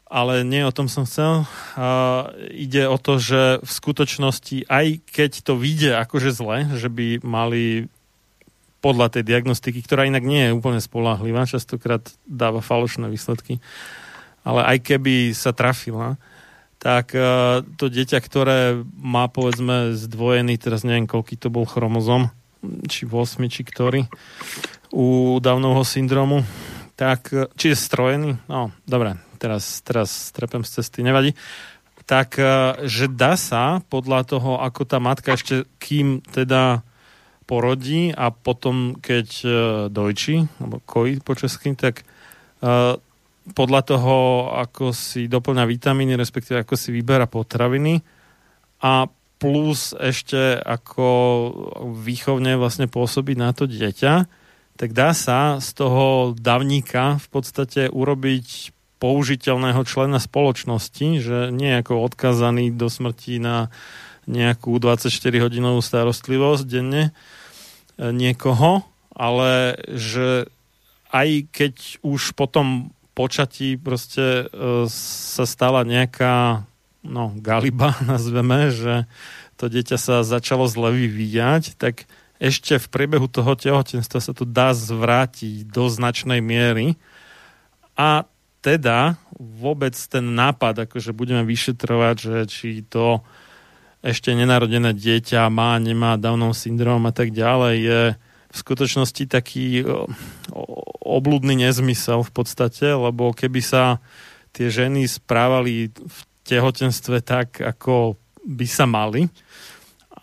ale 0.06 0.46
nie 0.46 0.62
o 0.62 0.70
tom 0.70 0.86
som 0.86 1.02
chcel. 1.02 1.42
Uh, 1.74 2.30
ide 2.54 2.86
o 2.86 2.94
to, 2.94 3.18
že 3.18 3.58
v 3.58 3.70
skutočnosti, 3.70 4.70
aj 4.70 5.02
keď 5.02 5.30
to 5.42 5.58
vyjde 5.58 5.98
akože 5.98 6.30
zle, 6.30 6.70
že 6.78 6.86
by 6.86 7.26
mali 7.26 7.90
podľa 8.78 9.18
tej 9.18 9.22
diagnostiky, 9.26 9.82
ktorá 9.82 10.06
inak 10.06 10.22
nie 10.22 10.46
je 10.46 10.56
úplne 10.56 10.78
spolahlivá, 10.78 11.50
častokrát 11.50 12.06
dáva 12.22 12.62
falošné 12.62 13.10
výsledky, 13.10 13.58
ale 14.46 14.62
aj 14.62 14.78
keby 14.86 15.34
sa 15.34 15.50
trafila, 15.50 16.14
tak 16.78 17.10
uh, 17.18 17.66
to 17.74 17.90
dieťa, 17.90 18.18
ktoré 18.22 18.78
má 18.94 19.26
povedzme 19.26 19.98
zdvojený, 19.98 20.54
teraz 20.54 20.86
neviem, 20.86 21.10
koľký 21.10 21.34
to 21.34 21.50
bol 21.50 21.66
chromozom, 21.66 22.30
či 22.86 23.10
8, 23.10 23.42
či 23.50 23.66
ktorý, 23.66 24.06
u 24.94 25.36
Downovho 25.42 25.82
syndromu, 25.82 26.46
tak, 26.96 27.28
e, 27.34 27.50
či 27.58 27.74
je 27.74 27.76
strojený, 27.76 28.30
no, 28.48 28.72
dobre, 28.88 29.18
teraz, 29.36 29.84
teraz 29.84 30.32
trepem 30.32 30.64
z 30.64 30.80
cesty, 30.80 31.04
nevadí, 31.04 31.36
tak, 32.08 32.38
uh, 32.38 32.80
že 32.86 33.06
dá 33.10 33.38
sa 33.38 33.84
podľa 33.86 34.26
toho, 34.26 34.58
ako 34.62 34.82
tá 34.88 34.98
matka 34.98 35.34
ešte, 35.36 35.68
kým 35.78 36.22
teda 36.22 36.82
porodí 37.46 38.10
a 38.10 38.34
potom, 38.34 38.98
keď 38.98 39.28
uh, 39.44 39.52
dojčí, 39.86 40.48
alebo 40.58 40.82
kojí 40.82 41.22
po 41.22 41.38
česky, 41.38 41.78
tak 41.78 42.02
uh, 42.60 42.98
podľa 43.54 43.82
toho, 43.86 44.16
ako 44.58 44.90
si 44.90 45.30
doplňa 45.30 45.64
vitamíny, 45.70 46.18
respektíve 46.18 46.66
ako 46.66 46.74
si 46.74 46.90
vyberá 46.90 47.30
potraviny 47.30 48.02
a 48.82 49.06
plus 49.36 49.92
ešte 49.94 50.58
ako 50.58 51.06
výchovne 52.02 52.56
vlastne 52.56 52.90
pôsobí 52.90 53.36
na 53.36 53.52
to 53.52 53.68
dieťa, 53.68 54.26
tak 54.76 54.92
dá 54.92 55.16
sa 55.16 55.60
z 55.62 55.68
toho 55.76 56.32
davníka 56.36 57.20
v 57.20 57.26
podstate 57.32 57.88
urobiť 57.92 58.75
použiteľného 58.96 59.84
člena 59.84 60.16
spoločnosti, 60.16 61.08
že 61.20 61.38
nie 61.52 61.68
je 61.68 61.80
ako 61.84 61.94
odkazaný 62.08 62.72
do 62.72 62.88
smrti 62.88 63.38
na 63.38 63.68
nejakú 64.26 64.74
24-hodinovú 64.82 65.78
starostlivosť 65.78 66.64
denne 66.66 67.10
e, 67.10 68.10
niekoho, 68.10 68.82
ale 69.14 69.78
že 69.94 70.50
aj 71.14 71.28
keď 71.54 71.74
už 72.02 72.34
potom 72.34 72.90
počatí 73.14 73.78
proste 73.78 74.44
e, 74.50 74.84
sa 74.92 75.44
stala 75.46 75.86
nejaká 75.86 76.66
no, 77.06 77.32
galiba, 77.38 77.94
nazveme, 78.12 78.74
že 78.74 79.06
to 79.56 79.72
dieťa 79.72 79.96
sa 79.96 80.26
začalo 80.26 80.68
zle 80.68 80.92
vyvíjať, 80.92 81.80
tak 81.80 82.04
ešte 82.36 82.76
v 82.76 82.86
priebehu 82.92 83.32
toho 83.32 83.56
tehotenstva 83.56 84.20
sa 84.20 84.32
to 84.36 84.44
dá 84.44 84.76
zvrátiť 84.76 85.64
do 85.72 85.88
značnej 85.88 86.44
miery. 86.44 87.00
A 87.96 88.28
teda 88.66 89.14
vôbec 89.38 89.94
ten 89.94 90.34
nápad, 90.34 90.90
akože 90.90 91.14
budeme 91.14 91.46
vyšetrovať, 91.46 92.16
že 92.18 92.36
či 92.50 92.68
to 92.82 93.22
ešte 94.02 94.34
nenarodené 94.34 94.90
dieťa 94.90 95.46
má, 95.46 95.78
nemá 95.78 96.18
Downov 96.18 96.58
syndrom 96.58 97.06
a 97.06 97.14
tak 97.14 97.30
ďalej, 97.30 97.74
je 97.78 98.00
v 98.50 98.56
skutočnosti 98.56 99.24
taký 99.30 99.86
obludný 101.06 101.62
nezmysel 101.62 102.26
v 102.26 102.32
podstate, 102.34 102.90
lebo 102.90 103.30
keby 103.30 103.60
sa 103.62 104.02
tie 104.50 104.66
ženy 104.66 105.06
správali 105.06 105.94
v 105.94 106.18
tehotenstve 106.46 107.22
tak, 107.22 107.62
ako 107.62 108.18
by 108.46 108.66
sa 108.66 108.86
mali, 108.86 109.30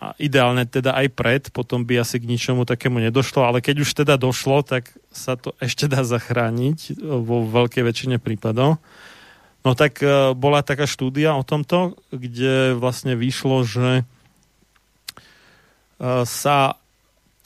a 0.03 0.11
ideálne 0.19 0.67
teda 0.67 0.91
aj 0.99 1.07
pred, 1.15 1.43
potom 1.55 1.87
by 1.87 2.03
asi 2.03 2.19
k 2.19 2.27
ničomu 2.27 2.67
takému 2.67 2.99
nedošlo, 2.99 3.47
ale 3.47 3.63
keď 3.63 3.87
už 3.87 4.03
teda 4.03 4.19
došlo, 4.19 4.59
tak 4.67 4.91
sa 5.15 5.39
to 5.39 5.55
ešte 5.63 5.87
dá 5.87 6.03
zachrániť 6.03 6.99
vo 6.99 7.47
veľkej 7.47 7.83
väčšine 7.87 8.17
prípadov. 8.19 8.83
No 9.63 9.71
tak 9.79 10.03
e, 10.03 10.35
bola 10.35 10.59
taká 10.59 10.83
štúdia 10.83 11.39
o 11.39 11.47
tomto, 11.47 11.95
kde 12.11 12.75
vlastne 12.75 13.15
vyšlo, 13.15 13.63
že 13.63 13.89
e, 13.95 14.03
sa 16.27 16.75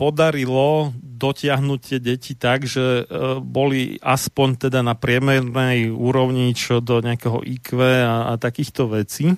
podarilo 0.01 0.93
dotiahnuť 0.97 1.79
tie 1.81 1.99
deti 2.01 2.33
tak, 2.33 2.65
že 2.65 3.05
e, 3.05 3.37
boli 3.37 4.01
aspoň 4.01 4.69
teda 4.69 4.81
na 4.81 4.97
priemernej 4.97 5.93
úrovni 5.93 6.57
čo 6.57 6.81
do 6.81 7.05
nejakého 7.05 7.45
IQ 7.45 7.77
a, 7.85 8.33
a 8.33 8.41
takýchto 8.41 8.89
vecí, 8.89 9.37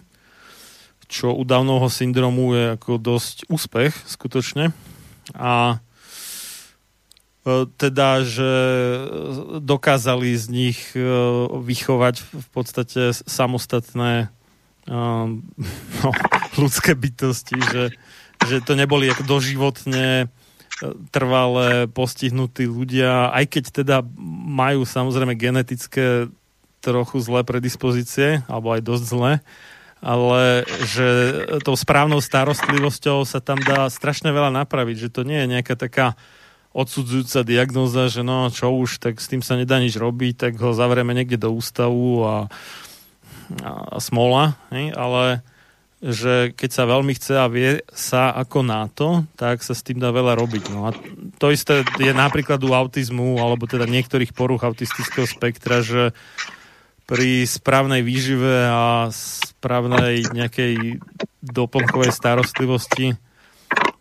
čo 1.10 1.34
u 1.34 1.42
Downovho 1.42 1.90
syndromu 1.90 2.54
je 2.54 2.64
ako 2.78 3.02
dosť 3.02 3.50
úspech 3.50 3.98
skutočne. 4.06 4.72
A 5.34 5.82
e, 7.44 7.66
teda, 7.82 8.22
že 8.22 8.52
dokázali 9.58 10.38
z 10.38 10.46
nich 10.54 10.80
e, 10.94 11.02
vychovať 11.50 12.22
v 12.22 12.48
podstate 12.54 13.12
samostatné 13.14 14.30
no, 14.90 16.10
ľudské 16.58 16.98
bytosti, 16.98 17.62
že, 17.62 17.84
že 18.50 18.58
to 18.66 18.74
neboli 18.74 19.06
ako 19.06 19.22
doživotne 19.22 20.34
trvalé 21.12 21.86
postihnutí 21.92 22.66
ľudia, 22.66 23.30
aj 23.36 23.46
keď 23.52 23.64
teda 23.84 23.98
majú 24.50 24.88
samozrejme 24.88 25.36
genetické 25.36 26.32
trochu 26.80 27.20
zlé 27.20 27.44
predispozície, 27.44 28.42
alebo 28.48 28.72
aj 28.72 28.82
dosť 28.88 29.04
zlé, 29.04 29.32
ale 30.00 30.64
že 30.88 31.08
tou 31.64 31.76
správnou 31.76 32.24
starostlivosťou 32.24 33.28
sa 33.28 33.44
tam 33.44 33.60
dá 33.60 33.92
strašne 33.92 34.32
veľa 34.32 34.52
napraviť, 34.64 35.08
že 35.08 35.10
to 35.12 35.28
nie 35.28 35.44
je 35.44 35.52
nejaká 35.60 35.76
taká 35.76 36.16
odsudzujúca 36.72 37.44
diagnóza, 37.44 38.08
že 38.08 38.22
no 38.24 38.48
čo 38.48 38.72
už, 38.72 39.02
tak 39.02 39.20
s 39.20 39.28
tým 39.28 39.44
sa 39.44 39.60
nedá 39.60 39.82
nič 39.82 39.98
robiť, 39.98 40.34
tak 40.38 40.54
ho 40.62 40.72
zavrieme 40.72 41.12
niekde 41.12 41.42
do 41.42 41.52
ústavu 41.52 42.24
a, 42.24 42.36
a, 43.60 43.98
smola, 44.00 44.56
hej? 44.72 44.94
ale 44.96 45.44
že 46.00 46.56
keď 46.56 46.70
sa 46.72 46.88
veľmi 46.88 47.12
chce 47.12 47.34
a 47.36 47.52
vie 47.52 47.84
sa 47.92 48.32
ako 48.32 48.64
na 48.64 48.88
to, 48.88 49.28
tak 49.36 49.60
sa 49.60 49.76
s 49.76 49.84
tým 49.84 50.00
dá 50.00 50.16
veľa 50.16 50.40
robiť. 50.40 50.64
No 50.72 50.88
a 50.88 50.96
to 51.36 51.52
isté 51.52 51.84
je 52.00 52.16
napríklad 52.16 52.64
u 52.64 52.72
autizmu, 52.72 53.36
alebo 53.36 53.68
teda 53.68 53.84
niektorých 53.84 54.32
poruch 54.32 54.64
autistického 54.64 55.28
spektra, 55.28 55.84
že 55.84 56.16
pri 57.10 57.50
správnej 57.50 58.06
výžive 58.06 58.70
a 58.70 59.10
správnej 59.10 60.30
nejakej 60.30 61.02
doplnkovej 61.42 62.14
starostlivosti 62.14 63.18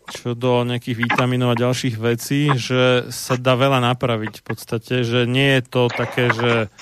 čo 0.09 0.33
do 0.33 0.65
nejakých 0.65 1.05
vitamínov 1.05 1.53
a 1.53 1.61
ďalších 1.61 1.95
vecí, 2.01 2.49
že 2.57 3.13
sa 3.13 3.37
dá 3.37 3.53
veľa 3.53 3.93
napraviť 3.93 4.41
v 4.41 4.43
podstate, 4.43 5.05
že 5.05 5.29
nie 5.29 5.57
je 5.57 5.61
to 5.69 5.81
také, 5.93 6.33
že 6.33 6.73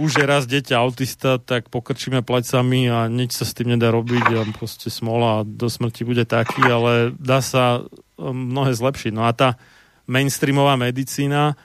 už 0.00 0.22
je 0.22 0.24
raz 0.24 0.46
dieťa 0.48 0.80
autista, 0.80 1.36
tak 1.36 1.68
pokrčíme 1.68 2.24
plecami 2.24 2.88
a 2.88 3.10
nič 3.10 3.36
sa 3.36 3.44
s 3.44 3.52
tým 3.52 3.76
nedá 3.76 3.92
robiť 3.92 4.26
a 4.32 4.40
proste 4.54 4.88
smola 4.88 5.42
a 5.42 5.46
do 5.46 5.68
smrti 5.68 6.08
bude 6.08 6.24
taký, 6.24 6.62
ale 6.64 7.12
dá 7.18 7.44
sa 7.44 7.84
um, 8.16 8.32
mnohé 8.32 8.72
zlepšiť. 8.72 9.12
No 9.12 9.28
a 9.28 9.34
tá 9.36 9.60
mainstreamová 10.08 10.80
medicína 10.80 11.58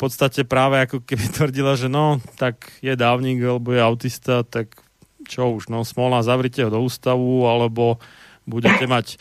podstate 0.00 0.48
práve 0.48 0.80
ako 0.80 1.04
keby 1.04 1.28
tvrdila, 1.36 1.76
že 1.76 1.92
no, 1.92 2.24
tak 2.40 2.72
je 2.80 2.96
dávnik 2.96 3.44
alebo 3.44 3.76
je 3.76 3.80
autista, 3.84 4.40
tak 4.40 4.80
čo 5.28 5.52
už, 5.52 5.68
no 5.68 5.84
smola, 5.84 6.24
zavrite 6.24 6.64
ho 6.64 6.70
do 6.72 6.80
ústavu, 6.80 7.44
alebo 7.44 8.00
budete 8.48 8.88
mať 8.88 9.20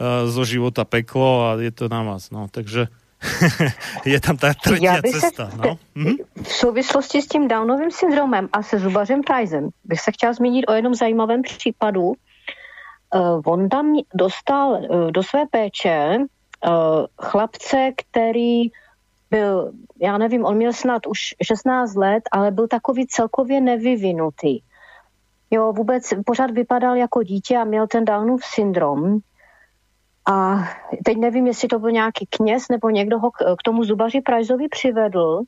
uh, 0.00 0.26
zo 0.26 0.42
života 0.42 0.88
peklo 0.88 1.52
a 1.52 1.60
je 1.60 1.70
to 1.70 1.92
na 1.92 2.02
vás. 2.02 2.32
No, 2.32 2.48
takže 2.48 2.88
je 4.04 4.20
tam 4.20 4.36
ta 4.36 4.54
třetí 4.54 4.86
cesta. 5.12 5.50
Se, 5.50 5.56
no? 5.56 5.78
Mhm. 5.94 6.16
V 6.42 6.52
souvislosti 6.52 7.22
s 7.22 7.26
tím 7.26 7.48
Downovým 7.48 7.90
syndromem 7.90 8.48
a 8.52 8.62
se 8.62 8.78
zubařem 8.78 9.22
Pricem 9.22 9.68
bych 9.84 10.00
se 10.00 10.12
chtěla 10.12 10.32
zmínit 10.32 10.64
o 10.68 10.72
jednom 10.72 10.94
zajímavém 10.94 11.42
případu. 11.42 12.12
Uh, 13.14 13.40
on 13.44 13.68
tam 13.68 13.94
dostal 14.14 14.70
uh, 14.70 15.10
do 15.10 15.22
své 15.22 15.46
péče 15.46 16.18
uh, 16.18 17.06
chlapce, 17.22 17.92
který 17.96 18.70
byl, 19.30 19.72
já 20.00 20.18
nevím, 20.18 20.44
on 20.44 20.56
měl 20.56 20.72
snad 20.72 21.06
už 21.06 21.34
16 21.42 21.94
let, 21.94 22.22
ale 22.32 22.50
byl 22.50 22.68
takový 22.68 23.06
celkově 23.06 23.60
nevyvinutý. 23.60 24.60
Jo, 25.50 25.72
vůbec 25.72 26.14
pořád 26.26 26.50
vypadal 26.50 26.96
jako 26.96 27.22
dítě 27.22 27.56
a 27.56 27.64
měl 27.64 27.86
ten 27.86 28.04
Downův 28.04 28.44
syndrom. 28.44 29.18
A 30.30 30.56
teď 31.04 31.16
nevím, 31.16 31.46
jestli 31.46 31.68
to 31.68 31.78
byl 31.78 31.90
nějaký 31.90 32.26
kněz 32.30 32.68
nebo 32.68 32.90
někdo 32.90 33.18
ho 33.18 33.30
k 33.30 33.62
tomu 33.64 33.84
zubaři 33.84 34.20
Priceovi 34.20 34.68
přivedl 34.68 35.42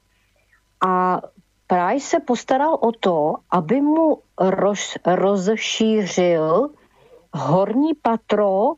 a 0.86 1.20
Price 1.66 2.06
se 2.06 2.20
postaral 2.20 2.78
o 2.80 2.92
to, 2.92 3.34
aby 3.50 3.80
mu 3.80 4.18
roz, 4.40 4.96
rozšířil 5.06 6.70
horní 7.34 7.94
patro, 8.02 8.64
uh, 8.66 8.74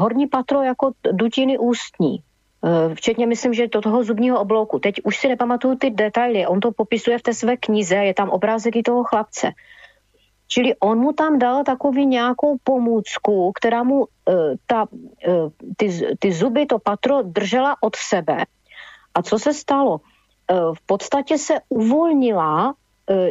horní 0.00 0.26
patro 0.26 0.62
jako 0.62 0.92
dutiny 1.12 1.58
ústní. 1.58 2.22
Uh, 2.62 2.94
včetně 2.94 3.26
myslím, 3.26 3.54
že 3.54 3.68
do 3.68 3.80
toho 3.80 4.04
zubního 4.04 4.40
oblouku. 4.40 4.78
Teď 4.78 4.94
už 5.04 5.16
si 5.18 5.28
nepamatuju 5.28 5.74
ty 5.74 5.90
detaily, 5.90 6.46
on 6.46 6.60
to 6.60 6.72
popisuje 6.72 7.18
v 7.18 7.22
té 7.22 7.34
své 7.34 7.56
knize, 7.56 7.94
je 7.94 8.14
tam 8.14 8.30
obrázek 8.30 8.76
i 8.76 8.82
toho 8.82 9.04
chlapce. 9.04 9.50
Čili 10.48 10.74
on 10.80 10.98
mu 10.98 11.12
tam 11.12 11.38
dal 11.38 11.64
takový 11.64 12.06
nějakou 12.06 12.56
pomůcku, 12.64 13.52
která 13.54 13.82
mu 13.82 13.98
uh, 13.98 14.06
ta, 14.66 14.86
uh, 14.92 15.50
ty, 15.76 15.90
ty 16.18 16.32
zuby, 16.32 16.66
to 16.66 16.78
patro 16.78 17.22
držela 17.22 17.76
od 17.82 17.96
sebe. 17.96 18.44
A 19.14 19.22
co 19.22 19.38
se 19.38 19.54
stalo? 19.54 20.00
V 20.74 20.86
podstatě 20.86 21.38
se 21.38 21.54
uvolnila 21.68 22.74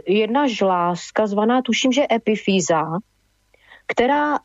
jedna 0.08 0.48
žlázka, 0.48 1.28
zvaná 1.28 1.62
tuším, 1.62 1.92
že 1.92 2.08
epifýza, 2.12 2.98
která 3.88 4.40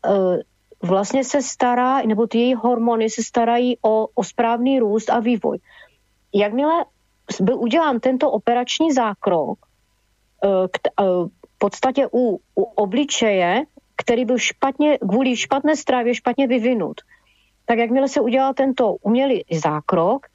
vlastně 0.83 1.23
se 1.23 1.41
stará, 1.41 2.01
nebo 2.01 2.27
ty 2.27 2.37
její 2.37 2.53
hormony 2.53 3.09
se 3.09 3.23
starají 3.23 3.77
o, 3.81 4.07
o 4.15 4.23
správný 4.23 4.79
růst 4.79 5.09
a 5.09 5.19
vývoj. 5.19 5.59
Jakmile 6.33 6.85
byl 7.41 7.59
udělán 7.59 7.99
tento 7.99 8.31
operační 8.31 8.91
zákrok, 8.91 9.59
uh, 10.43 11.27
podstatě 11.57 12.07
u, 12.13 12.39
u 12.55 12.63
obličeje, 12.63 13.63
který 13.97 14.25
byl 14.25 14.37
špatně, 14.37 14.97
kvůli 14.97 15.37
špatné 15.37 15.75
strávě 15.75 16.15
špatně 16.15 16.47
vyvinut. 16.47 17.01
Tak 17.65 17.77
jakmile 17.77 18.07
se 18.07 18.21
udělal 18.21 18.53
tento 18.53 18.95
umělý 18.95 19.43
zákrok, 19.51 20.27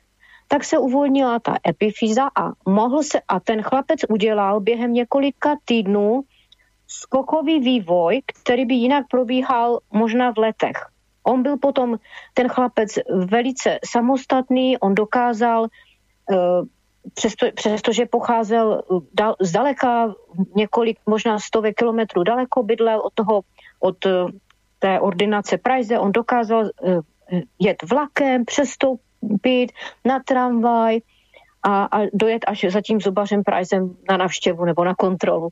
tak 0.48 0.64
se 0.64 0.78
uvolnila 0.78 1.38
ta 1.40 1.56
epifýza 1.68 2.28
a 2.36 2.52
mohl 2.68 3.02
se, 3.02 3.20
a 3.28 3.40
ten 3.40 3.62
chlapec 3.62 4.00
udělal 4.08 4.60
během 4.60 4.92
několika 4.92 5.56
týdnů 5.64 6.22
skokový 6.92 7.60
vývoj, 7.60 8.22
který 8.42 8.64
by 8.66 8.74
jinak 8.74 9.04
probíhal 9.10 9.78
možná 9.92 10.32
v 10.32 10.38
letech. 10.38 10.76
On 11.24 11.42
byl 11.42 11.56
potom, 11.56 11.96
ten 12.34 12.48
chlapec, 12.48 12.98
velice 13.08 13.78
samostatný, 13.84 14.78
on 14.78 14.94
dokázal, 14.94 15.66
eh, 16.32 16.36
přesto, 17.14 17.46
přestože 17.54 18.06
pocházel 18.06 18.82
dal, 19.14 19.36
zdaleka, 19.40 20.14
několik, 20.54 20.98
možná 21.06 21.38
stovek 21.38 21.76
kilometrů 21.76 22.22
daleko, 22.22 22.62
bydlel 22.62 23.00
od 23.00 23.12
toho, 23.14 23.40
od 23.80 24.06
eh, 24.06 24.10
té 24.78 25.00
ordinace 25.00 25.58
Price, 25.58 25.98
on 25.98 26.12
dokázal 26.12 26.66
eh, 26.66 27.00
jet 27.58 27.82
vlakem, 27.90 28.44
přestoupit 28.44 29.72
na 30.04 30.20
tramvaj 30.20 31.00
a, 31.62 31.84
a 31.84 31.98
dojet 32.12 32.42
až 32.46 32.64
za 32.68 32.80
tím 32.80 33.00
zubařem 33.00 33.42
Pricem 33.42 33.96
na 34.10 34.16
navštěvu 34.16 34.64
nebo 34.64 34.84
na 34.84 34.94
kontrolu. 34.94 35.48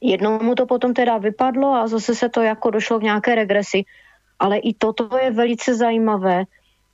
Jednomu 0.00 0.54
to 0.54 0.66
potom 0.66 0.94
teda 0.94 1.18
vypadlo 1.18 1.74
a 1.74 1.86
zase 1.86 2.14
se 2.14 2.28
to 2.28 2.40
jako 2.40 2.70
došlo 2.70 2.98
k 2.98 3.02
nějaké 3.02 3.34
regresi. 3.34 3.84
Ale 4.38 4.58
i 4.58 4.74
toto 4.74 5.16
je 5.16 5.30
velice 5.30 5.74
zajímavé, 5.74 6.44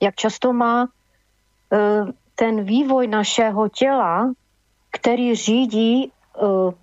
jak 0.01 0.15
často 0.15 0.53
má 0.53 0.83
e, 0.83 0.87
ten 2.35 2.63
vývoj 2.63 3.07
našeho 3.07 3.69
těla, 3.69 4.33
který 4.91 5.35
řídí 5.35 6.03
e, 6.03 6.09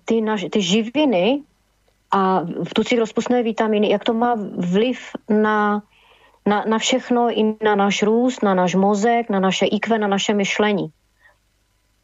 ty, 0.05 0.21
naš, 0.21 0.45
ty 0.51 0.61
živiny 0.61 1.43
a 2.11 2.41
v 2.41 2.73
tucích 2.73 2.99
rozpustné 2.99 3.43
vitamíny, 3.43 3.89
jak 3.89 4.03
to 4.03 4.13
má 4.13 4.35
vliv 4.57 4.99
na, 5.29 5.83
na, 6.45 6.63
na 6.67 6.77
všechno, 6.77 7.39
i 7.39 7.55
na 7.63 7.75
náš 7.75 8.03
růst, 8.03 8.43
na 8.43 8.53
náš 8.53 8.75
mozek, 8.75 9.29
na 9.29 9.39
naše 9.39 9.65
IQ, 9.65 9.97
na 9.97 10.07
naše 10.07 10.33
myšlení. 10.33 10.87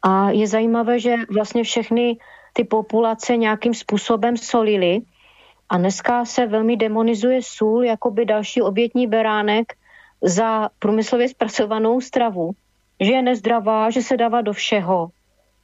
A 0.02 0.30
je 0.30 0.46
zajímavé, 0.46 1.00
že 1.00 1.14
vlastně 1.30 1.64
všechny 1.64 2.16
ty 2.52 2.64
populace 2.64 3.36
nějakým 3.36 3.74
způsobem 3.74 4.36
solily 4.36 5.00
a 5.68 5.78
dneska 5.78 6.24
se 6.24 6.46
velmi 6.46 6.76
demonizuje 6.76 7.40
sůl 7.42 7.84
jako 7.84 8.10
by 8.10 8.24
další 8.24 8.62
obětní 8.62 9.06
beránek 9.06 9.72
za 10.22 10.68
průmyslově 10.78 11.28
zpracovanou 11.28 12.00
stravu, 12.00 12.50
že 13.00 13.12
je 13.12 13.22
nezdravá, 13.22 13.90
že 13.90 14.02
se 14.02 14.16
dává 14.16 14.40
do 14.40 14.52
všeho. 14.52 15.08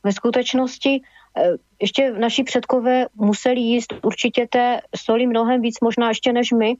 Ve 0.04 0.12
skutečnosti 0.12 1.02
eh, 1.36 1.50
ještě 1.80 2.12
naši 2.12 2.44
předkové 2.44 3.06
museli 3.14 3.60
jíst 3.60 3.94
určitě 4.02 4.46
té 4.50 4.80
soli 4.96 5.26
mnohem 5.26 5.62
víc 5.62 5.80
možná 5.80 6.08
ještě 6.08 6.32
než 6.32 6.52
my, 6.52 6.76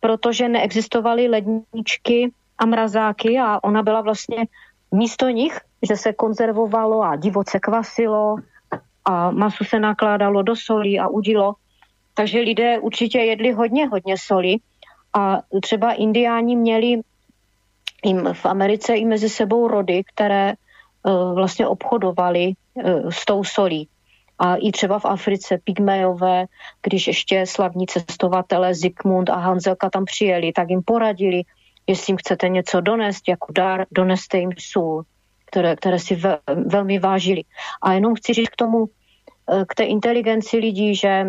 protože 0.00 0.48
neexistovaly 0.48 1.28
ledničky 1.28 2.32
a 2.58 2.66
mrazáky 2.66 3.38
a 3.38 3.64
ona 3.64 3.82
byla 3.82 4.00
vlastně 4.00 4.46
místo 4.92 5.28
nich, 5.28 5.58
že 5.82 5.96
se 5.96 6.12
konzervovalo 6.12 7.02
a 7.02 7.16
divoce 7.16 7.60
kvasilo 7.60 8.36
a 9.04 9.30
masu 9.30 9.64
se 9.64 9.80
nakládalo 9.80 10.42
do 10.42 10.56
solí 10.56 11.00
a 11.00 11.08
udilo. 11.08 11.54
Takže 12.14 12.40
lidé 12.40 12.78
určitě 12.78 13.18
jedli 13.18 13.52
hodně, 13.52 13.88
hodně 13.88 14.18
soli 14.18 14.56
a 15.14 15.38
třeba 15.62 15.92
indiáni 15.92 16.56
měli 16.56 17.00
jim 18.04 18.34
v 18.34 18.46
Americe 18.46 18.94
i 18.94 19.04
mezi 19.04 19.28
sebou 19.28 19.68
rody, 19.68 20.02
které 20.14 20.52
uh, 21.02 21.34
vlastně 21.34 21.66
obchodovali 21.66 22.52
uh, 22.74 23.10
s 23.10 23.24
tou 23.24 23.44
solí. 23.44 23.88
A 24.38 24.56
i 24.56 24.72
třeba 24.72 24.98
v 24.98 25.04
Africe 25.04 25.58
pygmejové, 25.64 26.44
když 26.82 27.06
ještě 27.06 27.46
slavní 27.46 27.86
cestovatele 27.86 28.74
Zikmund 28.74 29.30
a 29.30 29.36
Hanzelka 29.36 29.90
tam 29.90 30.04
přijeli, 30.04 30.52
tak 30.52 30.70
jim 30.70 30.82
poradili, 30.82 31.42
jestli 31.86 32.10
jim 32.10 32.16
chcete 32.16 32.48
něco 32.48 32.80
donést 32.80 33.28
jako 33.28 33.52
dar, 33.52 33.86
doneste 33.90 34.38
jim 34.38 34.50
sůl, 34.58 35.02
které, 35.52 35.76
které 35.76 35.98
si 35.98 36.16
ve, 36.16 36.38
velmi 36.48 36.98
vážili. 36.98 37.44
A 37.82 37.92
jenom 37.92 38.16
chci 38.16 38.32
říct 38.32 38.48
k 38.48 38.56
tomu, 38.56 38.88
eh, 38.88 39.64
k 39.68 39.74
té 39.74 39.84
inteligenci 39.84 40.56
lidí, 40.56 40.96
že 40.96 41.28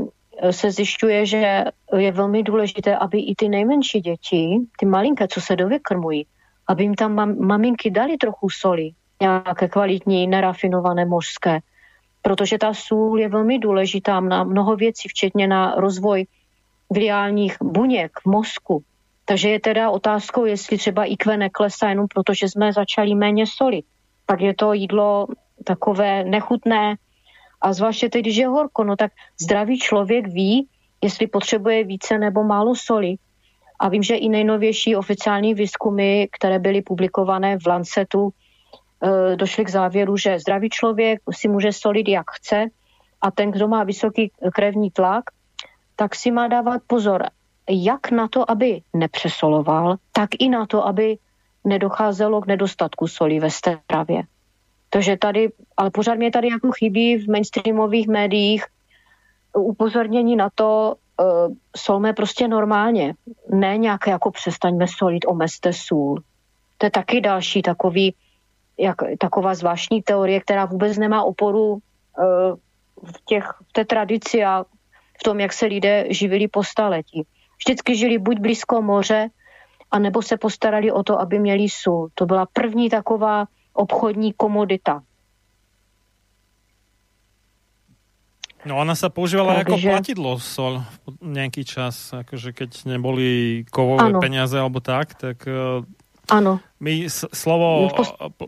se 0.51 0.71
zjišťuje, 0.71 1.25
že 1.25 1.63
je 1.97 2.11
velmi 2.11 2.43
důležité, 2.43 2.97
aby 2.97 3.19
i 3.19 3.35
ty 3.35 3.49
nejmenší 3.49 4.01
děti, 4.01 4.57
ty 4.79 4.85
malinké, 4.85 5.27
co 5.27 5.41
se 5.41 5.55
dovykrmují, 5.55 6.25
aby 6.67 6.83
jim 6.83 6.95
tam 6.95 7.15
mam, 7.15 7.37
maminky 7.37 7.91
dali 7.91 8.17
trochu 8.17 8.49
soli, 8.49 8.91
nějaké 9.21 9.67
kvalitní, 9.67 10.27
nerafinované 10.27 11.05
mořské, 11.05 11.59
protože 12.21 12.57
ta 12.57 12.73
sůl 12.73 13.19
je 13.19 13.29
velmi 13.29 13.59
důležitá 13.59 14.19
na 14.19 14.43
mnoho 14.43 14.75
věcí, 14.75 15.09
včetně 15.09 15.47
na 15.47 15.75
rozvoj 15.75 16.25
gliálních 16.89 17.57
buněk 17.61 18.11
mozku. 18.25 18.83
Takže 19.25 19.49
je 19.49 19.59
teda 19.59 19.89
otázkou, 19.89 20.45
jestli 20.45 20.77
třeba 20.77 21.05
IQ 21.05 21.37
neklesá 21.37 21.89
jenom 21.89 22.07
proto, 22.07 22.33
že 22.33 22.49
jsme 22.49 22.73
začali 22.73 23.15
méně 23.15 23.45
soli. 23.47 23.81
Pak 24.25 24.41
je 24.41 24.53
to 24.55 24.73
jídlo 24.73 25.27
takové 25.63 26.23
nechutné, 26.23 26.95
a 27.63 27.73
zvláště 27.73 28.09
teď, 28.09 28.21
když 28.21 28.35
je 28.35 28.47
horko, 28.47 28.83
no 28.83 28.95
tak 28.95 29.11
zdravý 29.41 29.79
člověk 29.79 30.27
ví, 30.27 30.67
jestli 31.01 31.27
potřebuje 31.27 31.83
více 31.83 32.17
nebo 32.17 32.43
málo 32.43 32.75
soli. 32.75 33.15
A 33.79 33.89
vím, 33.89 34.03
že 34.03 34.15
i 34.15 34.29
nejnovější 34.29 34.95
oficiální 34.95 35.53
výzkumy, 35.53 36.27
které 36.31 36.59
byly 36.59 36.81
publikované 36.81 37.59
v 37.59 37.67
Lancetu, 37.67 38.29
eh, 38.29 39.35
došly 39.35 39.65
k 39.65 39.69
závěru, 39.69 40.17
že 40.17 40.39
zdravý 40.39 40.69
člověk 40.69 41.21
si 41.31 41.47
může 41.47 41.71
solit, 41.71 42.07
jak 42.07 42.31
chce 42.31 42.67
a 43.21 43.31
ten, 43.31 43.51
kdo 43.51 43.67
má 43.67 43.83
vysoký 43.83 44.31
krevní 44.53 44.91
tlak, 44.91 45.23
tak 45.95 46.15
si 46.15 46.31
má 46.31 46.47
dávat 46.47 46.81
pozor, 46.87 47.23
jak 47.69 48.11
na 48.11 48.27
to, 48.27 48.51
aby 48.51 48.81
nepřesoloval, 48.93 49.95
tak 50.11 50.29
i 50.39 50.49
na 50.49 50.65
to, 50.65 50.87
aby 50.87 51.17
nedocházelo 51.63 52.41
k 52.41 52.47
nedostatku 52.47 53.07
soli 53.07 53.39
ve 53.39 53.49
stravě. 53.49 54.23
Takže 54.89 55.17
tady, 55.17 55.49
ale 55.77 55.91
pořád 55.91 56.15
mě 56.15 56.31
tady 56.31 56.47
jako 56.47 56.71
chybí 56.71 57.17
v 57.17 57.29
mainstreamových 57.29 58.07
médiích 58.07 58.65
upozornění 59.57 60.35
na 60.35 60.49
to, 60.55 60.95
uh, 61.21 61.53
solme 61.77 62.13
prostě 62.13 62.47
normálně. 62.47 63.13
Ne 63.49 63.77
nějaké 63.77 64.11
jako 64.11 64.31
přestaňme 64.31 64.85
solit, 64.87 65.25
omezte 65.27 65.73
sůl. 65.73 66.21
To 66.77 66.85
je 66.85 66.91
taky 66.91 67.21
další 67.21 67.61
takový, 67.61 68.15
jak, 68.77 68.97
taková 69.19 69.55
zvláštní 69.55 70.01
teorie, 70.01 70.39
která 70.41 70.65
vůbec 70.65 70.97
nemá 70.97 71.23
oporu 71.23 71.71
uh, 71.73 71.79
v, 73.03 73.25
těch, 73.25 73.43
v 73.69 73.73
té 73.73 73.85
tradici 73.85 74.43
a 74.43 74.65
v 75.19 75.23
tom, 75.23 75.39
jak 75.39 75.53
se 75.53 75.65
lidé 75.65 76.05
živili 76.09 76.47
po 76.47 76.63
staletí. 76.63 77.23
Vždycky 77.57 77.95
žili 77.95 78.17
buď 78.17 78.39
blízko 78.39 78.81
moře, 78.81 79.29
anebo 79.93 80.21
se 80.21 80.37
postarali 80.37 80.91
o 80.91 81.03
to, 81.03 81.21
aby 81.21 81.39
měli 81.39 81.69
sůl. 81.69 82.09
To 82.17 82.25
byla 82.25 82.45
první 82.53 82.89
taková 82.89 83.45
obchodní 83.73 84.33
komodita. 84.33 85.05
No 88.63 88.79
ona 88.79 88.95
sa 88.95 89.11
používala 89.11 89.59
Takže... 89.59 89.75
ako 89.75 89.75
platidlo 89.75 90.31
sol 90.39 90.73
nejaký 91.19 91.67
čas, 91.67 92.15
akože 92.15 92.55
keď 92.55 92.95
neboli 92.95 93.63
kovové 93.67 94.07
ano. 94.07 94.23
peniaze 94.23 94.55
alebo 94.55 94.79
tak, 94.79 95.19
tak 95.19 95.43
Áno. 96.31 96.63
My 96.79 97.11
slovo 97.11 97.91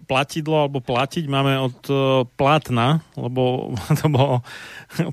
platidlo 0.08 0.68
alebo 0.68 0.80
platiť 0.80 1.28
máme 1.28 1.60
od 1.60 1.80
uh, 1.92 2.24
platna, 2.40 3.04
lebo 3.20 3.72
to 4.00 4.08
bolo 4.08 4.40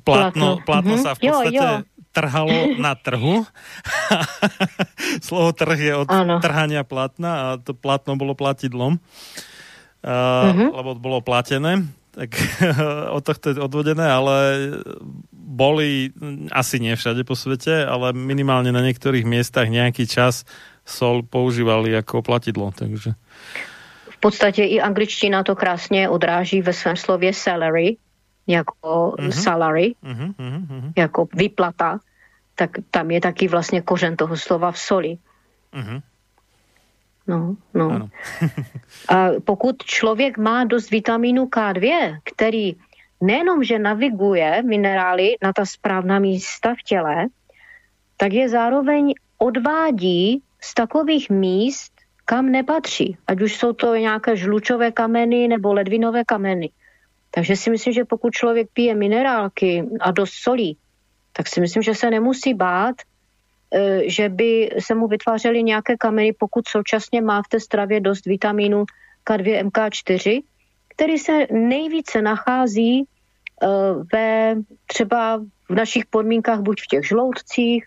platno, 0.07 0.63
platno 0.63 0.95
mm-hmm. 0.95 1.07
sa 1.07 1.19
v 1.19 1.21
podstate 1.27 1.59
jo, 1.59 1.83
jo. 1.83 1.92
Trhalo 2.13 2.77
na 2.77 2.95
trhu. 2.95 3.49
slovo 5.27 5.53
trh 5.53 5.79
je 5.81 5.93
od 5.97 6.09
ano. 6.13 6.41
trhania 6.41 6.85
platna 6.85 7.31
a 7.33 7.47
to 7.57 7.73
platno 7.73 8.17
bolo 8.17 8.37
platidlom 8.37 9.01
uh-huh. 10.03 10.69
lebo 10.75 10.99
bolo 10.99 11.19
platené, 11.23 11.87
tak 12.13 12.35
od 13.17 13.23
tohto 13.23 13.55
je 13.55 13.63
odvodené, 13.63 14.05
ale 14.05 14.37
boli 15.33 16.13
asi 16.51 16.83
nie 16.83 16.97
všade 16.97 17.23
po 17.25 17.39
svete, 17.39 17.87
ale 17.87 18.13
minimálne 18.13 18.75
na 18.75 18.83
niektorých 18.83 19.25
miestach 19.25 19.71
nejaký 19.71 20.05
čas 20.11 20.45
sol 20.83 21.23
používali 21.23 21.95
jako 21.95 22.23
platidlo, 22.23 22.75
takže... 22.75 23.15
V 24.11 24.19
podstatě 24.23 24.65
i 24.65 24.81
angličtina 24.81 25.43
to 25.43 25.55
krásně 25.57 26.09
odráží 26.09 26.63
ve 26.63 26.73
svém 26.73 26.97
slově 26.97 27.35
salary, 27.35 27.97
jako 28.47 29.15
uh-huh. 29.19 29.31
salary, 29.31 29.95
uh-huh, 30.05 30.35
uh-huh. 30.35 30.93
jako 30.97 31.29
vyplata, 31.35 31.99
tak 32.55 32.71
tam 32.91 33.11
je 33.11 33.21
taky 33.21 33.49
vlastně 33.49 33.83
kořen 33.83 34.17
toho 34.17 34.37
slova 34.37 34.73
v 34.73 34.79
soli. 34.79 35.19
Uh-huh. 35.73 36.03
No, 37.27 37.57
no. 37.75 38.09
a 39.09 39.29
pokud 39.45 39.83
člověk 39.83 40.39
má 40.39 40.65
dost 40.65 40.91
vitamínu 40.91 41.45
K2, 41.45 42.19
který 42.25 42.77
nejenom, 43.21 43.65
že 43.65 43.79
naviguje 43.79 44.63
minerály 44.63 45.37
na 45.43 45.53
ta 45.53 45.67
správná 45.67 46.19
místa 46.19 46.75
v 46.75 46.83
těle, 46.83 47.27
tak 48.17 48.33
je 48.33 48.49
zároveň 48.49 49.15
odvádí 49.39 50.43
z 50.61 50.75
takových 50.75 51.31
míst, 51.31 51.93
kam 52.25 52.51
nepatří. 52.51 53.17
Ať 53.27 53.43
už 53.43 53.57
jsou 53.57 53.73
to 53.73 53.97
nějaké 53.97 54.37
žlučové 54.37 54.93
kameny 54.93 55.49
nebo 55.49 55.73
ledvinové 55.73 56.25
kameny. 56.25 56.71
Takže 57.35 57.57
si 57.57 57.71
myslím, 57.71 57.93
že 57.93 58.05
pokud 58.05 58.33
člověk 58.33 58.69
pije 58.73 58.95
minerálky 58.95 59.85
a 60.01 60.11
dost 60.11 60.33
solí, 60.33 60.77
tak 61.33 61.49
si 61.49 61.61
myslím, 61.61 61.83
že 61.83 61.95
se 61.95 62.11
nemusí 62.11 62.55
bát, 62.55 62.95
e, 63.75 64.11
že 64.11 64.29
by 64.29 64.71
se 64.79 64.95
mu 64.95 65.09
vytvářely 65.09 65.63
nějaké 65.63 65.97
kameny, 65.97 66.33
pokud 66.33 66.69
současně 66.69 67.23
má 67.23 67.43
v 67.43 67.49
té 67.49 67.61
stravě 67.61 68.01
dost 68.01 68.27
vitamínu 68.27 68.85
K2, 69.25 69.69
MK4, 69.69 70.43
který 70.89 71.19
se 71.19 71.47
nejvíce 71.51 72.23
nachází 72.23 73.01
e, 73.01 73.07
ve 74.13 74.57
třeba 74.87 75.41
v 75.69 75.75
našich 75.75 76.07
podmínkách 76.07 76.61
buď 76.61 76.81
v 76.81 76.87
těch 76.87 77.09
žloutcích, 77.09 77.85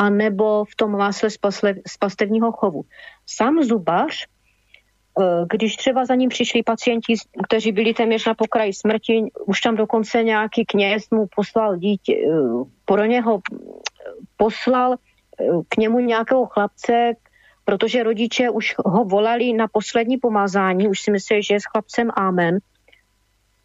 a 0.00 0.10
nebo 0.10 0.64
v 0.64 0.74
tom 0.76 0.90
másle 0.96 1.30
z, 1.30 1.36
pasle, 1.36 1.74
z 1.86 1.96
pastevního 1.96 2.52
chovu. 2.52 2.82
Sám 3.26 3.62
zubař 3.62 4.26
když 5.52 5.76
třeba 5.76 6.04
za 6.04 6.14
ním 6.14 6.28
přišli 6.28 6.62
pacienti, 6.62 7.14
kteří 7.44 7.72
byli 7.72 7.94
téměř 7.94 8.26
na 8.26 8.34
pokraji 8.34 8.72
smrti, 8.72 9.24
už 9.46 9.60
tam 9.60 9.76
dokonce 9.76 10.22
nějaký 10.22 10.64
kněz 10.64 11.10
mu 11.10 11.26
poslal 11.36 11.76
dítě, 11.76 12.14
eh, 12.14 12.64
pro 12.84 13.04
něho 13.04 13.40
poslal 14.36 14.94
eh, 14.94 15.44
k 15.68 15.76
němu 15.76 16.00
nějakého 16.00 16.46
chlapce, 16.46 17.12
protože 17.64 18.02
rodiče 18.02 18.50
už 18.50 18.74
ho 18.78 19.04
volali 19.04 19.52
na 19.52 19.68
poslední 19.68 20.16
pomazání, 20.16 20.88
už 20.88 21.00
si 21.00 21.10
mysleli, 21.10 21.42
že 21.42 21.54
je 21.54 21.60
s 21.60 21.70
chlapcem 21.72 22.10
Amen. 22.16 22.58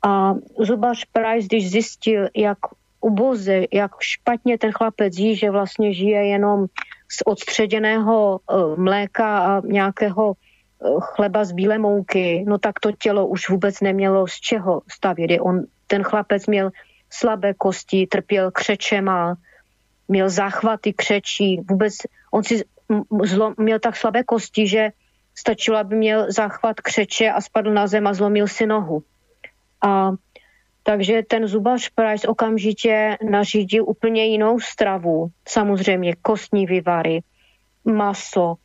A 0.05 0.33
zubař 0.59 1.05
Price, 1.11 1.47
když 1.47 1.71
zjistil, 1.71 2.27
jak 2.35 2.57
uboze, 3.01 3.65
jak 3.73 3.91
špatně 3.99 4.57
ten 4.57 4.71
chlapec 4.71 5.17
jí, 5.17 5.35
že 5.35 5.49
vlastně 5.49 5.93
žije 5.93 6.27
jenom 6.27 6.65
z 7.11 7.21
odstředěného 7.25 8.39
mléka 8.75 9.39
a 9.39 9.61
nějakého 9.65 10.33
chleba 10.99 11.43
z 11.43 11.51
bílé 11.51 11.77
mouky, 11.77 12.45
no 12.47 12.57
tak 12.57 12.79
to 12.79 12.91
tělo 12.91 13.27
už 13.27 13.49
vůbec 13.49 13.81
nemělo 13.81 14.27
z 14.27 14.39
čeho 14.39 14.81
stavět. 14.91 15.39
On, 15.41 15.63
ten 15.87 16.03
chlapec 16.03 16.47
měl 16.47 16.71
slabé 17.09 17.53
kosti, 17.53 18.07
trpěl 18.07 18.51
křečema, 18.51 19.35
měl 20.07 20.29
záchvaty 20.29 20.93
křečí, 20.93 21.61
vůbec 21.69 21.93
on 22.31 22.43
si 22.43 22.63
zlom, 23.23 23.53
měl 23.57 23.79
tak 23.79 23.95
slabé 23.95 24.23
kosti, 24.23 24.67
že 24.67 24.89
stačilo, 25.35 25.77
aby 25.77 25.95
měl 25.95 26.31
záchvat 26.31 26.81
křeče 26.81 27.31
a 27.31 27.41
spadl 27.41 27.73
na 27.73 27.87
zem 27.87 28.07
a 28.07 28.13
zlomil 28.13 28.47
si 28.47 28.65
nohu. 28.65 29.03
A 29.81 30.11
takže 30.83 31.23
ten 31.27 31.47
zubař 31.47 31.89
Price 31.89 32.27
okamžitě 32.27 33.17
nařídil 33.29 33.89
úplně 33.89 34.25
jinou 34.25 34.59
stravu. 34.59 35.27
Samozřejmě 35.47 36.15
kostní 36.21 36.65
vyvary, 36.65 37.19
maso, 37.85 38.55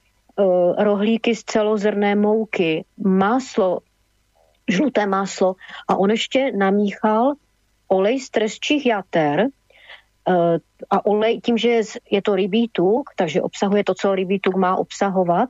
rohlíky 0.79 1.37
z 1.37 1.45
celozrné 1.45 2.15
mouky, 2.15 2.85
máslo, 2.99 3.81
žluté 4.69 5.07
máslo. 5.07 5.55
A 5.89 5.97
on 5.97 6.11
ještě 6.11 6.53
namíchal 6.53 7.33
olej 7.89 8.21
z 8.21 8.31
trestčích 8.31 8.87
jater 8.87 9.47
eh, 10.29 10.59
a 10.91 11.07
olej, 11.07 11.41
tím, 11.41 11.59
že 11.59 11.81
je 12.11 12.23
to 12.23 12.35
rybí 12.35 12.69
tuk, 12.73 13.11
takže 13.17 13.43
obsahuje 13.43 13.85
to, 13.85 13.95
co 13.95 14.15
rybí 14.15 14.41
tuk 14.41 14.57
má 14.57 14.77
obsahovat, 14.77 15.49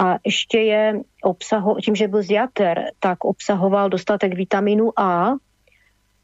a 0.00 0.18
ještě 0.24 0.58
je 0.58 1.00
obsaho, 1.22 1.76
tím, 1.80 1.94
že 1.94 2.08
byl 2.08 2.22
z 2.22 2.30
jater, 2.30 2.84
tak 3.00 3.24
obsahoval 3.24 3.88
dostatek 3.88 4.34
vitamínu 4.34 5.00
A. 5.00 5.36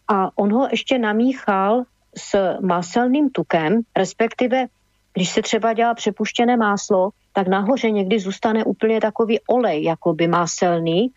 A 0.09 0.39
on 0.39 0.52
ho 0.52 0.68
ještě 0.70 0.98
namíchal 0.98 1.82
s 2.16 2.59
máselným 2.60 3.31
tukem, 3.31 3.81
respektive 3.97 4.66
když 5.17 5.31
se 5.31 5.43
třeba 5.43 5.73
dělá 5.73 5.95
přepuštěné 5.95 6.57
máslo, 6.57 7.11
tak 7.33 7.49
nahoře 7.49 7.91
někdy 7.91 8.21
zůstane 8.21 8.65
úplně 8.65 9.01
takový 9.01 9.41
olej, 9.49 9.83
jakoby 9.83 10.29
máselný, 10.29 11.09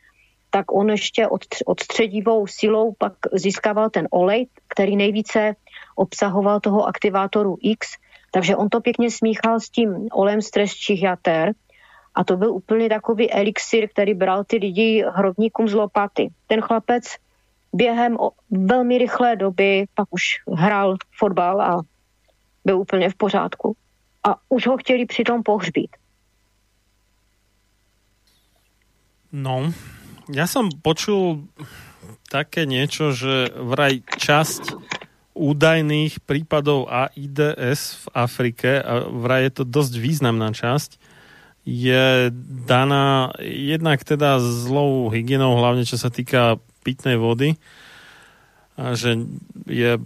tak 0.50 0.72
on 0.72 0.90
ještě 0.90 1.28
od, 1.28 1.42
odstředivou 1.66 2.48
silou 2.48 2.94
pak 2.98 3.14
získával 3.34 3.90
ten 3.90 4.08
olej, 4.12 4.48
který 4.68 4.96
nejvíce 4.96 5.56
obsahoval 5.96 6.60
toho 6.60 6.88
aktivátoru 6.88 7.58
X, 7.62 7.88
takže 8.32 8.56
on 8.56 8.70
to 8.70 8.82
pěkně 8.82 9.12
smíchal 9.12 9.60
s 9.60 9.70
tím 9.70 10.08
olem 10.12 10.42
stresčích 10.42 11.04
jater 11.04 11.52
a 12.16 12.24
to 12.24 12.38
byl 12.38 12.52
úplně 12.52 12.90
takový 12.90 13.32
elixir, 13.32 13.90
který 13.90 14.14
bral 14.14 14.44
ty 14.44 14.58
lidi 14.58 15.06
hrobníkům 15.16 15.68
z 15.68 15.74
lopaty. 15.74 16.30
Ten 16.48 16.62
chlapec 16.62 17.04
během 17.74 18.18
velmi 18.52 18.98
rychlé 18.98 19.36
doby 19.36 19.86
pak 19.96 20.08
už 20.12 20.24
hrál 20.56 20.96
fotbal 21.18 21.62
a 21.62 21.82
byl 22.66 22.80
úplně 22.80 23.10
v 23.10 23.16
pořádku 23.16 23.76
a 24.24 24.36
už 24.50 24.68
ho 24.68 24.78
chtěli 24.78 25.06
přitom 25.06 25.44
pohřbít. 25.44 25.96
No, 29.30 29.70
ja 30.34 30.50
som 30.50 30.74
počul 30.74 31.46
také 32.34 32.66
niečo, 32.66 33.14
že 33.14 33.54
vraj 33.54 34.02
časť 34.02 34.74
údajných 35.38 36.26
prípadov 36.26 36.90
AIDS 36.90 38.02
v 38.02 38.06
Afrike, 38.18 38.82
a 38.82 39.06
vraj 39.06 39.46
je 39.48 39.62
to 39.62 39.64
dosť 39.70 39.94
významná 40.02 40.50
časť, 40.50 40.98
je 41.62 42.34
daná 42.66 43.38
jednak 43.46 44.02
teda 44.02 44.42
zlou 44.42 45.14
hygienou, 45.14 45.62
hlavne 45.62 45.86
čo 45.86 46.02
sa 46.02 46.10
týka 46.10 46.58
pitnej 46.82 47.22
vody, 47.22 47.62
a 48.80 48.98
že 48.98 49.14
je 49.70 50.02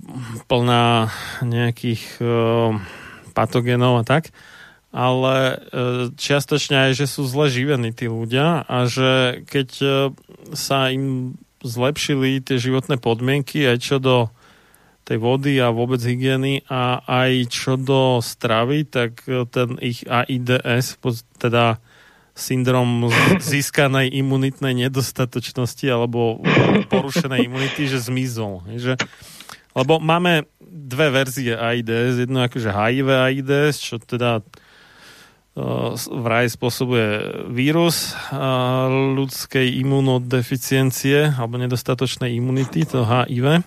plná 0.51 1.07
nejakých 1.45 2.03
uh, 2.19 2.75
patogenov 3.33 3.99
a 3.99 4.05
tak 4.05 4.29
ale 4.93 5.35
e, 5.41 5.55
čiastočne 6.13 6.87
aj, 6.87 6.91
že 6.93 7.09
sú 7.09 7.25
zle 7.25 7.49
živení 7.49 7.89
tí 7.89 8.05
ľudia 8.05 8.61
a 8.61 8.85
že 8.85 9.41
keď 9.49 9.69
e, 9.81 9.87
sa 10.53 10.93
im 10.93 11.33
zlepšili 11.65 12.45
tie 12.45 12.61
životné 12.61 13.01
podmienky 13.01 13.65
aj 13.65 13.77
čo 13.81 13.97
do 13.97 14.29
tej 15.03 15.17
vody 15.17 15.57
a 15.57 15.73
vôbec 15.73 15.99
hygieny 15.99 16.63
a 16.69 17.01
aj 17.03 17.31
čo 17.49 17.73
do 17.75 18.21
stravy, 18.21 18.85
tak 18.85 19.25
e, 19.25 19.49
ten 19.49 19.81
ich 19.81 20.05
AIDS, 20.05 21.01
teda 21.41 21.81
syndrom 22.37 23.09
získanej 23.41 24.13
imunitnej 24.13 24.77
nedostatočnosti 24.77 25.89
alebo 25.89 26.37
porušenej 26.93 27.49
imunity, 27.49 27.89
že 27.89 27.97
zmizol. 27.97 28.61
Že, 28.77 29.01
lebo 29.73 29.97
máme 29.97 30.45
dve 30.61 31.13
verzie 31.13 31.57
AIDS, 31.57 32.21
jedno 32.21 32.45
akože 32.45 32.69
HIV 32.69 33.07
AIDS, 33.09 33.77
čo 33.77 34.01
teda 34.01 34.41
vraj 36.09 36.49
spôsobuje 36.49 37.45
vírus 37.53 38.17
ľudskej 39.13 39.85
imunodeficiencie 39.85 41.29
alebo 41.29 41.61
nedostatočnej 41.61 42.33
imunity, 42.33 42.89
to 42.89 43.05
HIV. 43.05 43.61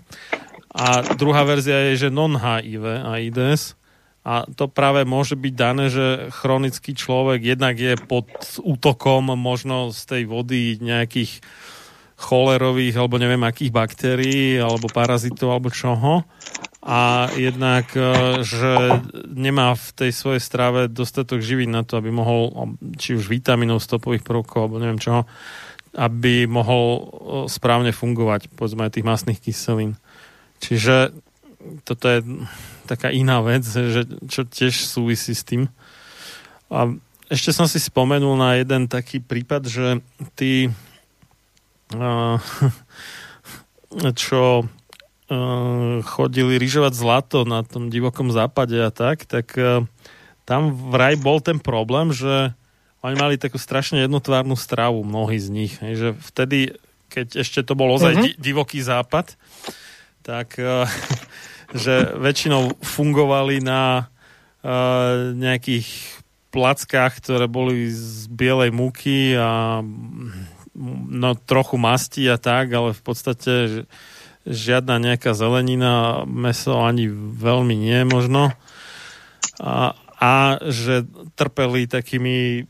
A 0.75 0.87
druhá 1.15 1.47
verzia 1.47 1.95
je, 1.95 2.07
že 2.07 2.15
non-HIV 2.15 3.07
AIDS. 3.07 3.79
A 4.27 4.43
to 4.51 4.67
práve 4.67 5.07
môže 5.07 5.39
byť 5.39 5.55
dané, 5.55 5.87
že 5.87 6.35
chronický 6.35 6.99
človek 6.99 7.55
jednak 7.55 7.79
je 7.79 7.95
pod 7.95 8.27
útokom 8.59 9.31
možno 9.39 9.95
z 9.95 10.03
tej 10.03 10.23
vody 10.27 10.83
nejakých 10.83 11.39
cholerových 12.17 12.97
alebo 12.97 13.21
neviem 13.21 13.45
akých 13.45 13.73
baktérií 13.73 14.57
alebo 14.57 14.89
parazitov 14.89 15.53
alebo 15.53 15.69
čoho 15.69 16.25
a 16.87 17.27
jednak, 17.35 17.91
e, 17.99 18.47
že 18.47 19.03
nemá 19.27 19.75
v 19.75 19.89
tej 19.91 20.11
svojej 20.15 20.39
strave 20.39 20.87
dostatok 20.87 21.43
živín 21.43 21.75
na 21.75 21.83
to, 21.83 21.99
aby 21.99 22.15
mohol, 22.15 22.71
či 22.95 23.19
už 23.19 23.27
vitamínov, 23.27 23.83
stopových 23.83 24.23
prvkov, 24.23 24.71
alebo 24.71 24.79
neviem 24.79 25.03
čoho, 25.03 25.27
aby 25.99 26.47
mohol 26.47 26.87
e, 26.95 27.03
správne 27.51 27.91
fungovať, 27.91 28.55
povedzme 28.55 28.87
aj 28.87 28.95
tých 28.95 29.09
masných 29.09 29.43
kyselín. 29.43 29.99
Čiže 30.63 31.11
toto 31.83 32.07
je 32.07 32.23
taká 32.87 33.11
iná 33.11 33.43
vec, 33.43 33.67
že, 33.67 34.07
čo 34.31 34.47
tiež 34.47 34.87
súvisí 34.87 35.35
s 35.35 35.43
tým. 35.43 35.67
A 36.71 36.95
ešte 37.27 37.51
som 37.51 37.67
si 37.67 37.83
spomenul 37.83 38.39
na 38.39 38.63
jeden 38.63 38.87
taký 38.87 39.19
prípad, 39.19 39.67
že 39.67 39.99
tí, 40.39 40.71
čo 44.27 44.67
Eh, 45.27 45.99
chodili 46.07 46.55
ryžovať 46.55 46.95
zlato 46.95 47.43
na 47.43 47.67
tom 47.67 47.91
divokom 47.91 48.31
západe 48.31 48.79
a 48.79 48.95
tak, 48.95 49.27
tak 49.27 49.59
uh, 49.59 49.83
tam 50.47 50.71
vraj 50.71 51.19
bol 51.19 51.43
ten 51.43 51.59
problém, 51.59 52.15
že 52.15 52.55
oni 53.03 53.19
mali 53.19 53.35
takú 53.35 53.59
strašne 53.59 54.07
jednotvárnu 54.07 54.55
stravu, 54.55 55.03
mnohí 55.03 55.35
z 55.43 55.51
nich. 55.51 55.75
Že 55.83 56.15
vtedy, 56.31 56.79
keď 57.11 57.43
ešte 57.43 57.67
to 57.67 57.75
bol 57.75 57.99
ozaj 57.99 58.15
di- 58.23 58.39
divoký 58.39 58.79
západ, 58.79 59.35
tak 60.23 60.55
že 61.83 61.95
väčšinou 62.15 62.79
fungovali 62.79 63.67
na 63.67 64.07
nejakých 65.35 65.91
plackách, 66.55 67.19
ktoré 67.19 67.51
boli 67.51 67.91
z 67.91 68.31
bielej 68.31 68.71
múky 68.71 69.35
a 69.35 69.83
no 71.09 71.35
trochu 71.35 71.81
masti 71.81 72.29
a 72.29 72.37
tak, 72.37 72.69
ale 72.73 72.93
v 72.93 73.03
podstate 73.03 73.53
žiadna 74.47 75.01
nejaká 75.03 75.33
zelenina, 75.33 76.23
meso 76.29 76.79
ani 76.79 77.09
veľmi 77.11 77.75
nie 77.75 78.07
možno. 78.07 78.55
A, 79.59 79.97
a 80.21 80.61
že 80.69 81.09
trpeli 81.35 81.89
takými 81.91 82.69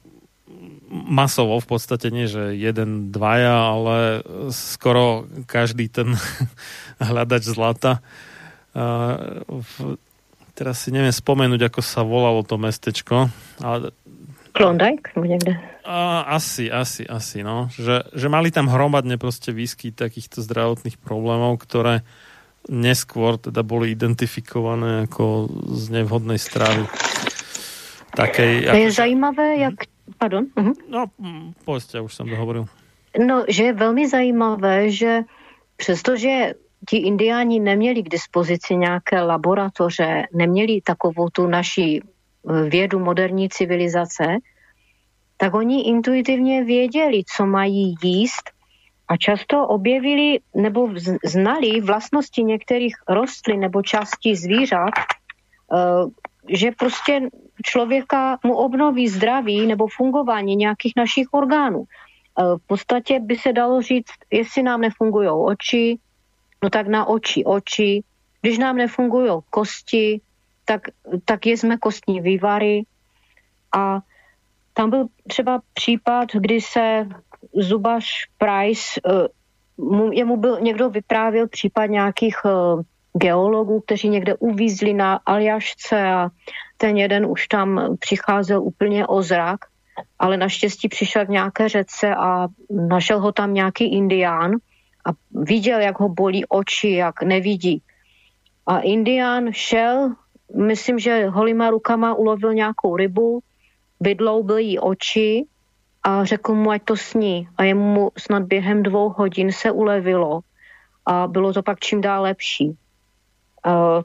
masovo 0.89 1.59
v 1.59 1.67
podstate 1.67 2.15
nie, 2.15 2.31
že 2.31 2.55
jeden, 2.55 3.11
dvaja, 3.11 3.75
ale 3.75 4.23
skoro 4.55 5.27
každý 5.51 5.91
ten 5.91 6.15
hľadač 7.03 7.51
zlata 7.51 8.01
teraz 10.57 10.81
si 10.81 10.89
neviem 10.89 11.13
spomenúť, 11.13 11.69
ako 11.69 11.81
sa 11.85 12.01
volalo 12.01 12.41
to 12.41 12.57
mestečko, 12.57 13.29
ale 13.61 13.93
Klondike? 14.57 15.13
Někde? 15.17 15.77
a, 15.87 16.21
asi, 16.21 16.73
asi, 16.73 17.07
asi, 17.07 17.43
no. 17.47 17.71
Že, 17.71 18.11
že 18.11 18.27
mali 18.29 18.51
tam 18.51 18.67
hromadne 18.67 19.15
proste 19.17 19.55
výskyt 19.55 19.95
takýchto 19.95 20.43
zdravotných 20.43 20.99
problémov, 20.99 21.63
ktoré 21.63 22.03
neskôr 22.67 23.39
teda 23.39 23.63
boli 23.63 23.95
identifikované 23.95 25.07
ako 25.07 25.47
z 25.71 25.85
nevhodnej 25.95 26.43
stravy. 26.43 26.91
Takej, 28.19 28.67
To 28.67 28.83
je 28.83 28.91
zajímavé, 28.91 29.63
jak... 29.63 29.87
Pardon? 30.19 30.51
Mhm. 30.59 30.73
No, 30.91 31.11
mm, 31.19 31.55
povedzte, 31.63 32.03
už 32.03 32.15
som 32.15 32.27
dohovoril. 32.27 32.67
No, 33.15 33.45
že 33.49 33.71
je 33.71 33.73
velmi 33.73 34.09
zajímavé, 34.09 34.91
že 34.91 35.23
přestože 35.77 36.55
ti 36.89 36.97
indiáni 36.97 37.61
neměli 37.61 38.03
k 38.03 38.09
dispozici 38.09 38.77
nějaké 38.77 39.21
laboratoře, 39.21 40.27
neměli 40.33 40.81
takovou 40.81 41.29
tu 41.29 41.47
naší 41.47 42.01
eh, 42.03 42.16
vědu 42.69 42.99
moderní 42.99 43.49
civilizace, 43.49 44.39
tak 45.37 45.55
oni 45.55 45.89
intuitivně 45.89 46.65
věděli, 46.65 47.23
co 47.37 47.47
mají 47.47 47.95
jíst 48.03 48.51
a 49.09 49.17
často 49.17 49.67
objevili 49.67 50.39
nebo 50.55 50.91
znali 51.25 51.81
vlastnosti 51.81 52.43
některých 52.43 52.95
rostlin 53.09 53.61
nebo 53.61 53.83
částí 53.83 54.37
zvířat, 54.37 54.95
eh, 55.73 55.77
že 56.49 56.71
prostě 56.71 57.29
člověka 57.65 58.39
mu 58.45 58.55
obnoví 58.55 59.09
zdraví 59.09 59.67
nebo 59.67 59.87
fungování 59.87 60.57
nějakých 60.57 60.93
našich 60.97 61.27
orgánů. 61.31 61.85
Eh, 61.85 62.43
V 62.43 62.67
podstatě 62.67 63.21
by 63.21 63.37
se 63.37 63.53
dalo 63.53 63.83
říct, 63.83 64.19
jestli 64.31 64.63
nám 64.63 64.81
nefungují 64.81 65.29
oči, 65.29 65.99
no 66.63 66.71
tak 66.71 66.87
na 66.87 67.07
oči 67.07 67.45
oči. 67.45 68.03
Když 68.41 68.59
nám 68.59 68.77
nefungují 68.77 69.31
kosti, 69.51 70.21
tak, 70.67 70.83
tak 71.25 71.47
jezme 71.47 71.79
kostní 71.79 72.21
vývary. 72.21 72.83
A 73.77 74.01
tam 74.75 74.91
byl 74.91 75.07
třeba 75.29 75.61
případ, 75.75 76.29
kdy 76.33 76.61
se 76.61 77.07
zubař 77.55 78.05
Price, 78.39 79.01
eh, 79.07 79.29
mu, 79.79 80.13
jemu 80.13 80.37
byl, 80.37 80.61
někdo 80.61 80.91
vyprávěl 80.91 81.49
případ 81.49 81.87
nějakých 81.87 82.37
eh, 82.45 82.83
geologů, 83.19 83.81
kteří 83.81 84.09
někde 84.09 84.35
uvízli 84.35 84.95
na 84.95 85.21
Aljašce 85.27 86.03
a 86.03 86.29
ten 86.77 86.97
jeden 86.97 87.27
už 87.27 87.49
tam 87.49 87.97
přicházel 88.01 88.63
úplně 88.63 89.07
o 89.07 89.23
zrak, 89.23 89.61
ale 90.19 90.37
naštěstí 90.37 90.89
přišel 90.89 91.27
k 91.27 91.29
nějaké 91.29 91.69
řece 91.69 92.15
a 92.15 92.49
našel 92.71 93.21
ho 93.21 93.33
tam 93.33 93.55
nějaký 93.55 93.97
indián 93.97 94.53
a 95.07 95.11
viděl, 95.33 95.81
jak 95.81 96.01
ho 96.01 96.09
bolí 96.09 96.47
oči, 96.47 96.91
jak 96.91 97.23
nevidí. 97.23 97.83
A 98.67 98.79
indián 98.79 99.49
šel, 99.53 100.15
myslím, 100.55 100.99
že 100.99 101.27
holýma 101.27 101.71
rukama 101.71 102.15
ulovil 102.15 102.55
nějakou 102.55 102.97
rybu, 102.97 103.41
vydloubil 104.01 104.59
jí 104.59 104.79
oči 104.79 105.45
a 106.03 106.25
řekl 106.25 106.55
mu, 106.55 106.71
ať 106.71 106.83
to 106.83 106.97
sní. 106.97 107.49
A 107.57 107.65
jemu 107.65 108.11
snad 108.19 108.43
během 108.43 108.83
dvou 108.83 109.09
hodin 109.09 109.53
se 109.53 109.71
ulevilo 109.71 110.41
a 111.07 111.27
bylo 111.27 111.53
to 111.53 111.63
pak 111.63 111.81
čím 111.81 112.01
dál 112.01 112.23
lepší. 112.23 112.69
Uh, 113.67 114.03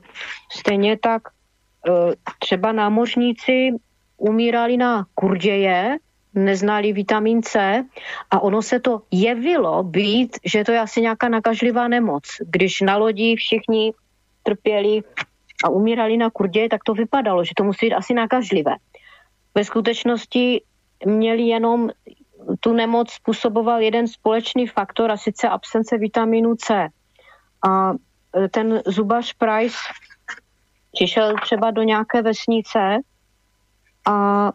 stejně 0.52 0.98
tak 0.98 1.22
uh, 1.88 2.14
třeba 2.40 2.72
námořníci 2.72 3.70
umírali 4.18 4.78
na 4.78 5.06
kurděje, 5.16 5.98
neznali 6.34 6.94
vitamin 6.94 7.42
C 7.42 7.84
a 8.32 8.40
ono 8.40 8.62
se 8.62 8.80
to 8.80 9.02
jevilo 9.12 9.84
být, 9.84 10.38
že 10.46 10.64
to 10.64 10.72
je 10.72 10.80
asi 10.80 11.02
nějaká 11.02 11.30
nakažlivá 11.30 11.88
nemoc. 11.88 12.24
Když 12.46 12.82
na 12.82 12.98
lodi 12.98 13.36
všichni 13.36 13.94
trpěli 14.44 15.02
a 15.64 15.70
umírali 15.70 16.18
na 16.18 16.30
kurděje, 16.30 16.70
tak 16.70 16.84
to 16.84 16.94
vypadalo, 16.94 17.44
že 17.44 17.52
to 17.58 17.64
musí 17.64 17.86
být 17.86 17.94
asi 17.94 18.14
nakažlivé. 18.14 18.76
Ve 19.56 19.66
skutečnosti 19.66 20.62
měli 21.06 21.42
jenom 21.42 21.90
tu 22.60 22.74
nemoc 22.74 23.12
způsoboval 23.12 23.82
jeden 23.82 24.08
společný 24.08 24.68
faktor 24.68 25.12
a 25.12 25.18
sice 25.18 25.50
absence 25.50 25.98
vitamínu 25.98 26.56
C. 26.56 26.88
A 27.68 27.94
e, 27.94 28.50
ten 28.50 28.82
zubař 28.86 29.34
Price 29.34 29.78
přišel 30.92 31.36
třeba 31.42 31.72
do 31.72 31.84
nějaké 31.84 32.22
vesnice 32.22 32.98
a 34.08 34.52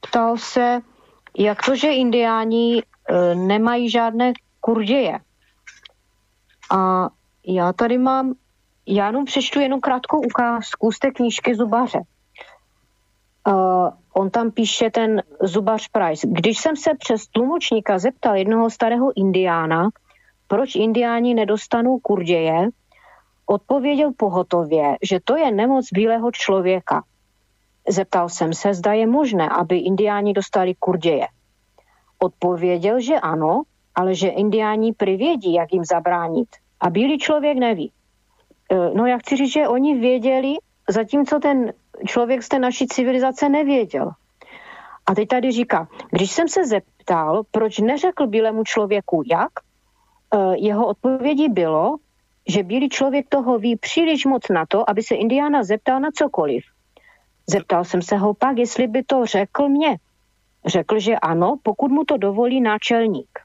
ptal 0.00 0.36
se, 0.36 0.80
jak 1.38 1.62
to, 1.64 1.76
že 1.76 1.88
indiáni 1.88 2.82
e, 2.82 3.34
nemají 3.34 3.90
žádné 3.90 4.32
kurděje. 4.60 5.18
A 6.70 7.08
já 7.46 7.72
tady 7.72 7.98
mám, 7.98 8.34
já 8.90 9.06
jenom 9.06 9.24
přečtu 9.24 9.60
jenom 9.60 9.80
krátkou 9.80 10.20
ukázku 10.20 10.92
z 10.92 10.98
té 10.98 11.10
knížky 11.10 11.54
Zubaře. 11.54 12.00
Uh, 13.48 13.88
on 14.12 14.30
tam 14.30 14.50
píše 14.50 14.90
ten 14.90 15.22
zubař 15.42 15.88
Price. 15.88 16.26
Když 16.30 16.58
jsem 16.58 16.76
se 16.76 16.90
přes 16.98 17.26
tlumočníka 17.26 17.98
zeptal 17.98 18.36
jednoho 18.36 18.70
starého 18.70 19.12
indiána, 19.16 19.88
proč 20.48 20.74
indiáni 20.74 21.34
nedostanou 21.34 21.98
kurděje, 21.98 22.68
odpověděl 23.46 24.12
pohotově, 24.16 24.96
že 25.02 25.18
to 25.24 25.36
je 25.36 25.50
nemoc 25.50 25.88
bílého 25.92 26.30
člověka. 26.32 27.02
Zeptal 27.88 28.28
jsem 28.28 28.52
se, 28.52 28.74
zda 28.74 28.92
je 28.92 29.06
možné, 29.06 29.48
aby 29.48 29.78
indiáni 29.78 30.32
dostali 30.32 30.74
kurděje. 30.78 31.26
Odpověděl, 32.18 33.00
že 33.00 33.20
ano, 33.20 33.62
ale 33.94 34.14
že 34.14 34.28
indiáni 34.28 34.92
privědí, 34.92 35.54
jak 35.54 35.72
jim 35.72 35.84
zabránit. 35.84 36.48
A 36.80 36.90
bílý 36.90 37.18
člověk 37.18 37.58
neví. 37.58 37.92
E, 38.70 38.90
No 38.94 39.06
já 39.06 39.18
chci 39.18 39.36
říct, 39.36 39.52
že 39.52 39.68
oni 39.68 39.98
věděli, 39.98 40.54
zatímco 40.88 41.38
ten 41.38 41.72
člověk 42.06 42.42
z 42.42 42.48
té 42.48 42.58
naší 42.58 42.86
civilizace 42.86 43.48
nevěděl. 43.48 44.10
A 45.06 45.14
teď 45.14 45.28
tady 45.28 45.52
říká, 45.52 45.88
když 46.10 46.30
jsem 46.30 46.48
se 46.48 46.66
zeptal, 46.66 47.42
proč 47.50 47.78
neřekl 47.78 48.26
bílému 48.26 48.64
člověku 48.64 49.22
jak, 49.30 49.50
eh, 50.34 50.56
jeho 50.56 50.86
odpovědí 50.86 51.48
bylo, 51.48 51.96
že 52.48 52.62
bílý 52.62 52.88
člověk 52.88 53.28
toho 53.28 53.58
ví 53.58 53.76
příliš 53.76 54.26
moc 54.26 54.48
na 54.48 54.66
to, 54.66 54.90
aby 54.90 55.02
se 55.02 55.14
indiána 55.14 55.62
zeptal 55.62 56.00
na 56.00 56.08
cokoliv. 56.14 56.64
Zeptal 57.46 57.84
jsem 57.84 58.02
se 58.02 58.16
ho 58.16 58.34
pak, 58.34 58.58
jestli 58.58 58.86
by 58.86 59.02
to 59.02 59.26
řekl 59.26 59.68
mě. 59.68 59.96
Řekl, 60.66 60.98
že 60.98 61.18
ano, 61.18 61.56
pokud 61.62 61.90
mu 61.90 62.04
to 62.04 62.16
dovolí 62.16 62.60
náčelník. 62.60 63.38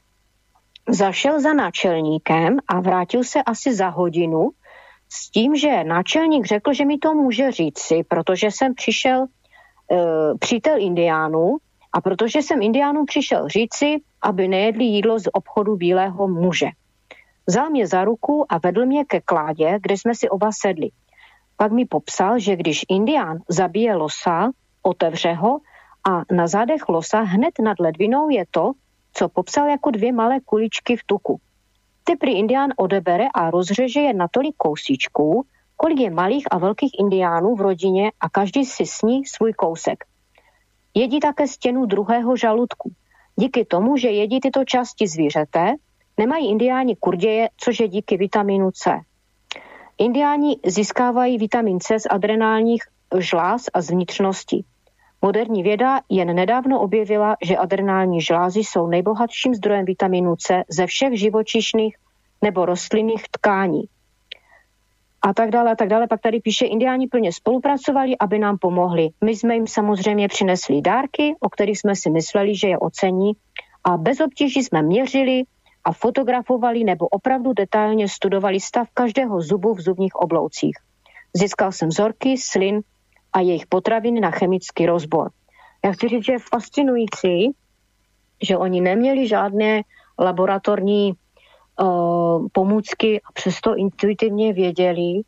Zašel 0.88 1.40
za 1.40 1.52
náčelníkem 1.52 2.58
a 2.68 2.80
vrátil 2.80 3.24
se 3.24 3.42
asi 3.42 3.74
za 3.74 3.88
hodinu 3.88 4.50
s 5.16 5.30
tím, 5.30 5.56
že 5.56 5.84
náčelník 5.84 6.46
řekl, 6.46 6.72
že 6.72 6.84
mi 6.84 6.98
to 6.98 7.14
může 7.14 7.52
říci, 7.52 8.04
protože 8.08 8.50
jsem 8.50 8.74
přišel 8.74 9.24
e, 9.24 9.26
přítel 10.38 10.80
indiánů 10.80 11.56
a 11.92 12.00
protože 12.00 12.42
jsem 12.42 12.62
indiánům 12.62 13.06
přišel 13.06 13.48
říci, 13.48 13.96
aby 14.22 14.48
nejedli 14.48 14.84
jídlo 14.84 15.18
z 15.18 15.28
obchodu 15.32 15.76
bílého 15.76 16.28
muže. 16.28 16.66
Vzal 17.46 17.70
mě 17.70 17.86
za 17.86 18.04
ruku 18.04 18.44
a 18.48 18.58
vedl 18.58 18.86
mě 18.86 19.04
ke 19.04 19.20
kládě, 19.20 19.78
kde 19.82 19.94
jsme 19.96 20.14
si 20.14 20.28
oba 20.28 20.50
sedli. 20.52 20.90
Pak 21.56 21.72
mi 21.72 21.84
popsal, 21.86 22.38
že 22.38 22.56
když 22.56 22.84
indián 22.88 23.38
zabije 23.48 23.94
losa, 23.94 24.50
otevře 24.82 25.32
ho 25.32 25.58
a 26.08 26.22
na 26.34 26.46
zádech 26.46 26.88
losa 26.88 27.20
hned 27.20 27.54
nad 27.60 27.80
ledvinou 27.80 28.28
je 28.28 28.44
to, 28.50 28.72
co 29.12 29.28
popsal 29.28 29.68
jako 29.68 29.90
dvě 29.90 30.12
malé 30.12 30.40
kuličky 30.44 30.96
v 30.96 31.04
tuku. 31.06 31.40
Ty 32.08 32.16
prý 32.16 32.38
indián 32.38 32.70
odebere 32.76 33.26
a 33.34 33.50
rozřeže 33.50 34.00
je 34.00 34.14
na 34.14 34.28
tolik 34.30 34.54
kousíčků, 34.56 35.46
kolik 35.76 36.00
je 36.00 36.10
malých 36.10 36.44
a 36.50 36.58
velkých 36.58 36.90
indiánů 36.98 37.54
v 37.54 37.60
rodině 37.60 38.12
a 38.20 38.28
každý 38.28 38.64
si 38.64 38.86
sní 38.86 39.24
svůj 39.24 39.52
kousek. 39.52 40.04
Jedí 40.94 41.20
také 41.20 41.46
stěnu 41.46 41.86
druhého 41.86 42.36
žaludku. 42.36 42.92
Díky 43.36 43.64
tomu, 43.64 43.96
že 43.96 44.08
jedí 44.08 44.40
tyto 44.40 44.64
části 44.64 45.08
zvířete, 45.08 45.74
nemají 46.18 46.50
indiáni 46.50 46.96
kurděje, 46.96 47.48
což 47.56 47.80
je 47.80 47.88
díky 47.88 48.16
vitamínu 48.16 48.70
C. 48.70 49.00
Indiáni 49.98 50.56
získávají 50.66 51.38
vitamin 51.38 51.80
C 51.80 52.00
z 52.00 52.06
adrenálních 52.10 52.82
žláz 53.18 53.62
a 53.74 53.80
z 53.82 53.90
vnitřnosti. 53.90 54.64
Moderní 55.26 55.62
věda 55.62 56.00
jen 56.08 56.34
nedávno 56.34 56.80
objevila, 56.80 57.36
že 57.42 57.56
adrenální 57.56 58.20
žlázy 58.20 58.60
jsou 58.60 58.86
nejbohatším 58.86 59.54
zdrojem 59.54 59.84
vitamínu 59.84 60.36
C 60.36 60.62
ze 60.70 60.86
všech 60.86 61.18
živočišných 61.18 61.96
nebo 62.42 62.66
rostlinných 62.66 63.22
tkání. 63.30 63.82
A 65.22 65.34
tak 65.34 65.50
dále, 65.50 65.72
a 65.72 65.74
tak 65.74 65.88
dále. 65.88 66.06
Pak 66.06 66.20
tady 66.20 66.40
píše, 66.40 66.66
indiáni 66.66 67.08
plně 67.08 67.32
spolupracovali, 67.32 68.18
aby 68.18 68.38
nám 68.38 68.58
pomohli. 68.58 69.08
My 69.24 69.36
jsme 69.36 69.54
jim 69.54 69.66
samozřejmě 69.66 70.28
přinesli 70.28 70.82
dárky, 70.82 71.34
o 71.40 71.48
kterých 71.48 71.78
jsme 71.78 71.96
si 71.96 72.10
mysleli, 72.10 72.54
že 72.54 72.68
je 72.68 72.78
ocení 72.78 73.32
a 73.84 73.96
bez 73.96 74.20
obtíží 74.20 74.62
jsme 74.62 74.82
měřili 74.82 75.42
a 75.84 75.92
fotografovali 75.92 76.84
nebo 76.84 77.08
opravdu 77.08 77.52
detailně 77.52 78.08
studovali 78.08 78.60
stav 78.60 78.88
každého 78.94 79.40
zubu 79.40 79.74
v 79.74 79.80
zubních 79.80 80.14
obloucích. 80.14 80.76
Získal 81.34 81.72
jsem 81.72 81.88
vzorky, 81.88 82.38
slin 82.38 82.80
a 83.36 83.40
jejich 83.40 83.66
potraviny 83.66 84.20
na 84.20 84.30
chemický 84.30 84.86
rozbor. 84.86 85.30
Já 85.84 85.92
chci 85.92 86.08
říct, 86.08 86.24
že 86.24 86.32
je 86.32 86.38
fascinující, 86.38 87.50
že 88.42 88.56
oni 88.56 88.80
neměli 88.80 89.28
žádné 89.28 89.82
laboratorní 90.18 91.12
uh, 91.12 92.46
pomůcky 92.52 93.20
a 93.20 93.32
přesto 93.32 93.76
intuitivně 93.76 94.52
věděli, 94.52 95.20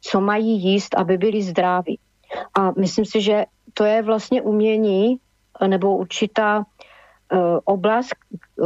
co 0.00 0.20
mají 0.20 0.62
jíst, 0.62 0.94
aby 0.94 1.18
byli 1.18 1.42
zdraví. 1.42 1.98
A 2.54 2.70
myslím 2.78 3.04
si, 3.04 3.20
že 3.20 3.44
to 3.74 3.84
je 3.84 4.02
vlastně 4.02 4.42
umění 4.42 5.18
nebo 5.66 5.96
určitá 5.96 6.64
oblast, 7.64 8.14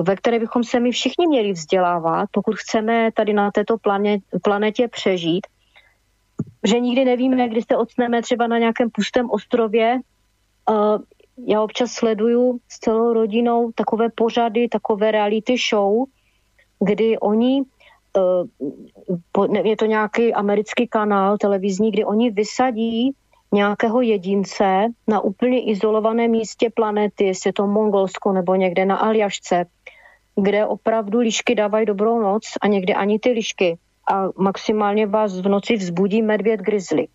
ve 0.02 0.16
které 0.16 0.38
bychom 0.38 0.64
se 0.64 0.80
my 0.80 0.90
všichni 0.90 1.26
měli 1.26 1.52
vzdělávat, 1.52 2.28
pokud 2.32 2.56
chceme 2.56 3.12
tady 3.12 3.32
na 3.32 3.50
této 3.50 3.76
planetě 4.42 4.88
přežít 4.88 5.46
že 6.64 6.80
nikdy 6.80 7.04
nevíme, 7.04 7.48
kdy 7.48 7.62
se 7.62 7.76
ocneme 7.76 8.22
třeba 8.22 8.46
na 8.46 8.58
nějakém 8.58 8.90
pustém 8.90 9.30
ostrově. 9.30 10.00
Já 11.46 11.62
občas 11.62 11.90
sleduju 11.90 12.58
s 12.68 12.78
celou 12.78 13.12
rodinou 13.12 13.72
takové 13.74 14.08
pořady, 14.14 14.68
takové 14.68 15.10
reality 15.10 15.56
show, 15.70 16.04
kdy 16.80 17.18
oni, 17.18 17.62
e, 18.16 19.68
je 19.68 19.76
to 19.76 19.86
nějaký 19.86 20.34
americký 20.34 20.88
kanál 20.88 21.38
televizní, 21.38 21.90
kdy 21.90 22.04
oni 22.04 22.30
vysadí 22.30 23.14
nějakého 23.52 24.00
jedince 24.00 24.86
na 25.06 25.20
úplně 25.20 25.62
izolovaném 25.62 26.30
místě 26.30 26.70
planety, 26.70 27.24
jestli 27.24 27.48
je 27.48 27.52
to 27.52 27.66
Mongolsko 27.66 28.32
nebo 28.32 28.54
někde 28.54 28.84
na 28.84 28.96
Aljašce, 28.96 29.64
kde 30.40 30.66
opravdu 30.66 31.18
lišky 31.18 31.54
dávají 31.54 31.86
dobrou 31.86 32.20
noc 32.20 32.42
a 32.60 32.66
někde 32.66 32.94
ani 32.94 33.18
ty 33.18 33.30
lišky 33.30 33.78
a 34.12 34.28
maximálně 34.36 35.06
vás 35.06 35.40
v 35.40 35.48
noci 35.48 35.76
vzbudí 35.76 36.22
medvěd 36.22 36.60
grizzly. 36.60 37.08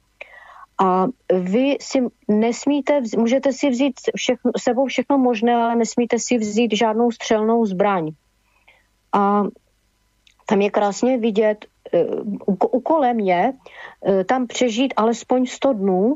A 0.83 1.07
vy 1.33 1.77
si 1.81 1.99
nesmíte, 2.27 3.01
můžete 3.17 3.53
si 3.53 3.69
vzít 3.69 3.93
všechno, 4.15 4.51
sebou 4.57 4.85
všechno 4.85 5.17
možné, 5.17 5.55
ale 5.55 5.75
nesmíte 5.75 6.19
si 6.19 6.37
vzít 6.37 6.75
žádnou 6.75 7.11
střelnou 7.11 7.65
zbraň. 7.65 8.11
A 9.13 9.43
tam 10.45 10.61
je 10.61 10.69
krásně 10.69 11.17
vidět, 11.17 11.65
úkolem 12.71 13.19
je 13.19 13.53
eh, 14.05 14.23
tam 14.23 14.47
přežít 14.47 14.93
alespoň 14.97 15.45
100 15.45 15.73
dnů 15.73 16.15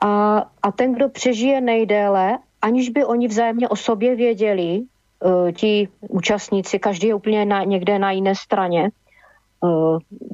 a, 0.00 0.38
a 0.62 0.72
ten, 0.72 0.92
kdo 0.92 1.08
přežije 1.08 1.60
nejdéle, 1.60 2.38
aniž 2.62 2.88
by 2.88 3.04
oni 3.04 3.28
vzájemně 3.28 3.68
o 3.68 3.76
sobě 3.76 4.16
věděli, 4.16 4.82
eh, 4.82 5.52
ti 5.52 5.88
účastníci, 6.00 6.78
každý 6.78 7.06
je 7.08 7.14
úplně 7.14 7.44
na, 7.44 7.64
někde 7.64 7.98
na 7.98 8.10
jiné 8.10 8.34
straně, 8.34 8.90
Eh, 8.90 9.05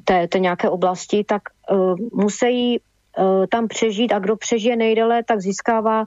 té, 0.04 0.28
té 0.28 0.38
nějaké 0.38 0.68
oblasti, 0.68 1.24
tak 1.24 1.42
uh, 1.70 1.96
musí 2.12 2.80
uh, 3.18 3.46
tam 3.46 3.68
přežít 3.68 4.12
a 4.12 4.18
kdo 4.18 4.36
přežije 4.36 4.76
nejdele, 4.76 5.22
tak 5.24 5.40
získává, 5.40 6.04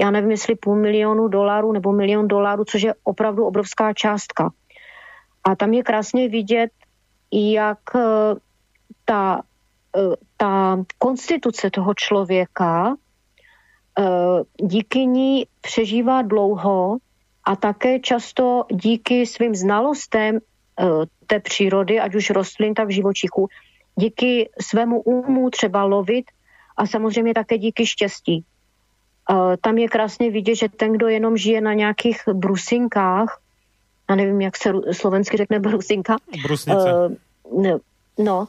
já 0.00 0.10
nevím, 0.10 0.30
jestli 0.30 0.54
půl 0.54 0.76
milionu 0.76 1.28
dolarů 1.28 1.72
nebo 1.72 1.92
milion 1.92 2.28
dolarů, 2.28 2.64
což 2.64 2.82
je 2.82 2.94
opravdu 3.04 3.46
obrovská 3.46 3.92
částka. 3.92 4.50
A 5.44 5.56
tam 5.56 5.72
je 5.72 5.82
krásně 5.82 6.28
vidět, 6.28 6.70
jak 7.32 7.78
ta, 9.04 9.42
ta 10.36 10.78
konstituce 10.98 11.70
toho 11.70 11.94
člověka 11.94 12.96
díky 14.60 15.06
ní 15.06 15.46
přežívá 15.60 16.22
dlouho 16.22 16.96
a 17.44 17.56
také 17.56 18.00
často 18.00 18.64
díky 18.70 19.26
svým 19.26 19.54
znalostem 19.54 20.38
Eh, 20.38 20.51
té 21.26 21.40
přírody, 21.40 22.00
ať 22.00 22.14
už 22.14 22.30
rostlin, 22.30 22.74
tak 22.74 22.90
živočichů, 22.90 23.48
díky 23.96 24.50
svému 24.60 25.00
úmu 25.00 25.50
třeba 25.50 25.84
lovit 25.84 26.24
a 26.76 26.86
samozřejmě 26.86 27.34
také 27.34 27.58
díky 27.58 27.86
štěstí. 27.86 28.44
Eh, 29.30 29.56
tam 29.60 29.78
je 29.78 29.88
krásně 29.88 30.30
vidět, 30.30 30.54
že 30.54 30.68
ten, 30.68 30.92
kdo 30.92 31.08
jenom 31.08 31.36
žije 31.36 31.60
na 31.60 31.72
nějakých 31.72 32.20
brusinkách, 32.32 33.38
a 34.08 34.14
nevím, 34.14 34.40
jak 34.40 34.56
se 34.56 34.72
slovensky 34.92 35.36
řekne 35.36 35.60
brusinka. 35.60 36.16
Brusnice. 36.42 36.92
Uh, 37.44 37.78
no, 38.18 38.46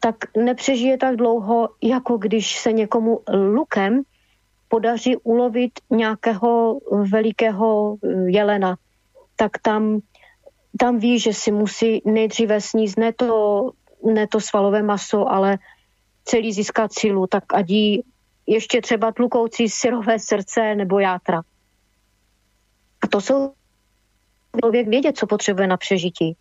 tak 0.00 0.16
nepřežije 0.36 0.98
tak 0.98 1.16
dlouho, 1.16 1.68
jako 1.82 2.16
když 2.18 2.58
se 2.58 2.72
někomu 2.72 3.20
lukem 3.32 4.02
podaří 4.68 5.16
ulovit 5.16 5.72
nějakého 5.90 6.78
velikého 7.10 7.96
jelena. 8.26 8.76
Tak 9.36 9.50
tam 9.62 10.00
tam 10.78 10.98
ví, 10.98 11.18
že 11.18 11.32
si 11.32 11.52
musí 11.52 12.02
nejdříve 12.04 12.60
sníst 12.60 12.98
ne 12.98 13.12
to, 13.12 13.70
ne 14.04 14.26
to 14.26 14.40
svalové 14.40 14.82
maso, 14.82 15.28
ale 15.28 15.58
celý 16.24 16.52
získat 16.52 16.92
sílu, 16.92 17.26
tak 17.26 17.44
ať 17.54 17.70
jí 17.70 18.02
ještě 18.46 18.80
třeba 18.80 19.12
tlukoucí 19.12 19.68
syrové 19.68 20.18
srdce 20.18 20.74
nebo 20.74 20.98
játra. 20.98 21.42
A 23.02 23.06
to 23.06 23.20
jsou 23.20 23.52
člověk 24.60 24.88
vědět, 24.88 25.18
co 25.18 25.26
potřebuje 25.26 25.66
na 25.66 25.76
přežití. 25.76 26.36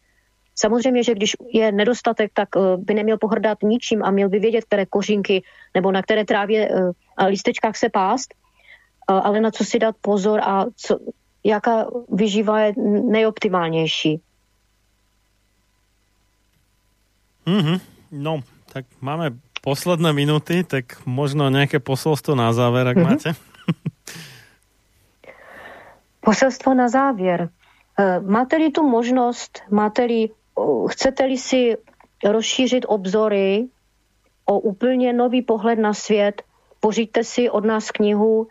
Samozřejmě, 0.56 1.04
že 1.04 1.16
když 1.16 1.36
je 1.54 1.72
nedostatek, 1.72 2.32
tak 2.34 2.50
eh, 2.58 2.78
by 2.78 2.94
neměl 2.94 3.18
pohrdat 3.18 3.58
ničím 3.64 4.04
a 4.04 4.12
měl 4.12 4.30
by 4.30 4.40
vědět, 4.40 4.66
které 4.66 4.86
kořínky 4.86 5.44
nebo 5.74 5.92
na 5.92 6.02
které 6.02 6.26
trávě 6.26 6.70
eh, 6.70 6.92
a 7.18 7.26
listečkách 7.26 7.78
se 7.78 7.90
pást, 7.90 8.34
eh, 8.34 9.14
ale 9.14 9.42
na 9.42 9.52
co 9.52 9.66
si 9.66 9.80
dát 9.80 9.96
pozor 10.02 10.40
a 10.44 10.66
co, 10.76 11.00
jaká 11.44 11.86
vyživa 12.10 12.60
je 12.60 12.74
nejoptimálnější. 13.10 14.22
Mm-hmm. 17.48 17.82
No, 18.12 18.40
tak 18.74 18.86
máme 19.02 19.32
posledné 19.62 20.14
minuty, 20.14 20.64
tak 20.64 21.06
možno 21.06 21.50
nějaké 21.50 21.80
poselstvo 21.90 22.36
na 22.36 22.54
závěr, 22.54 22.88
jak 22.88 22.98
mm-hmm. 22.98 23.10
máte? 23.10 23.34
poselstvo 26.22 26.74
na 26.74 26.90
závěr. 26.90 27.50
Máte-li 28.26 28.72
tu 28.72 28.90
možnost, 28.90 29.60
máte-li, 29.72 30.30
chcete-li 30.90 31.38
si 31.38 31.78
rozšířit 32.24 32.86
obzory 32.88 33.68
o 34.46 34.60
úplně 34.60 35.14
nový 35.14 35.42
pohled 35.42 35.80
na 35.80 35.94
svět, 35.94 36.42
pořiďte 36.80 37.24
si 37.24 37.50
od 37.50 37.66
nás 37.66 37.92
knihu 37.92 38.48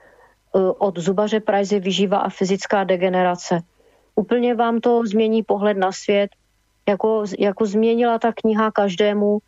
od 0.52 0.98
zubaře 0.98 1.40
Prajzy 1.40 1.80
Vyživa 1.80 2.18
a 2.18 2.28
fyzická 2.28 2.84
degenerace. 2.84 3.60
Úplně 4.14 4.54
vám 4.54 4.80
to 4.80 5.06
změní 5.06 5.42
pohled 5.42 5.76
na 5.76 5.92
svět, 5.92 6.30
jako, 6.88 7.24
jako 7.38 7.66
změnila 7.66 8.18
ta 8.18 8.32
kniha 8.32 8.70
každému, 8.70 9.38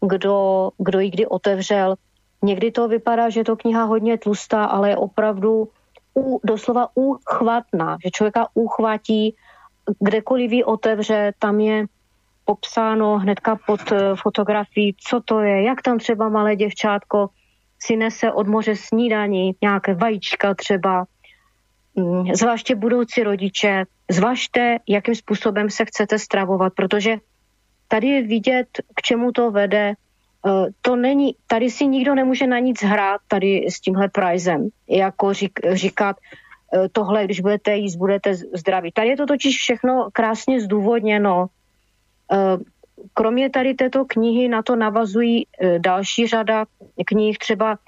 kdo, 0.00 0.70
kdo 0.78 1.00
ji 1.00 1.10
kdy 1.10 1.26
otevřel. 1.26 1.94
Někdy 2.42 2.70
to 2.70 2.88
vypadá, 2.88 3.30
že 3.30 3.40
je 3.40 3.44
to 3.44 3.56
kniha 3.56 3.84
hodně 3.84 4.18
tlustá, 4.18 4.64
ale 4.64 4.90
je 4.90 4.96
opravdu 4.96 5.68
u, 6.14 6.40
doslova 6.44 6.88
uchvatná, 6.94 7.98
že 8.04 8.10
člověka 8.10 8.46
uchvatí, 8.54 9.34
kdekoliv 9.98 10.52
ji 10.52 10.64
otevře, 10.64 11.32
tam 11.38 11.60
je 11.60 11.86
popsáno 12.44 13.18
hnedka 13.18 13.58
pod 13.66 13.80
eh, 13.92 14.16
fotografií, 14.16 14.94
co 14.96 15.20
to 15.20 15.40
je, 15.40 15.62
jak 15.62 15.82
tam 15.82 15.98
třeba 15.98 16.28
malé 16.28 16.56
děvčátko 16.56 17.28
si 17.78 17.96
nese 17.96 18.32
od 18.32 18.46
moře 18.46 18.76
snídaní, 18.76 19.52
nějaké 19.62 19.94
vajíčka 19.94 20.54
třeba, 20.54 21.04
mm, 21.94 22.34
zvláště 22.34 22.74
budoucí 22.74 23.22
rodiče, 23.22 23.84
zvažte, 24.10 24.76
jakým 24.88 25.14
způsobem 25.14 25.70
se 25.70 25.84
chcete 25.84 26.18
stravovat, 26.18 26.72
protože 26.76 27.16
tady 27.88 28.06
je 28.06 28.22
vidět, 28.22 28.68
k 28.94 29.02
čemu 29.02 29.32
to 29.32 29.50
vede. 29.50 29.86
E, 29.88 29.94
to 30.82 30.96
není, 30.96 31.34
tady 31.46 31.70
si 31.70 31.86
nikdo 31.86 32.14
nemůže 32.14 32.46
na 32.46 32.58
nic 32.58 32.82
hrát 32.82 33.20
tady 33.28 33.66
s 33.68 33.80
tímhle 33.80 34.08
prizem, 34.08 34.68
jako 34.88 35.32
řík, 35.32 35.60
říkat, 35.72 36.16
e, 36.74 36.88
tohle, 36.88 37.24
když 37.24 37.40
budete 37.40 37.76
jíst, 37.76 37.96
budete 37.96 38.34
zdraví. 38.34 38.92
Tady 38.92 39.08
je 39.08 39.16
to 39.16 39.26
totiž 39.26 39.56
všechno 39.56 40.08
krásně 40.12 40.60
zdůvodněno. 40.60 41.46
Kromě 43.14 43.50
tady 43.50 43.74
této 43.74 44.04
knihy 44.04 44.48
na 44.48 44.62
to 44.62 44.76
navazují 44.76 45.46
e, 45.46 45.78
další 45.78 46.26
řada 46.26 46.64
knih, 47.06 47.38
třeba 47.38 47.78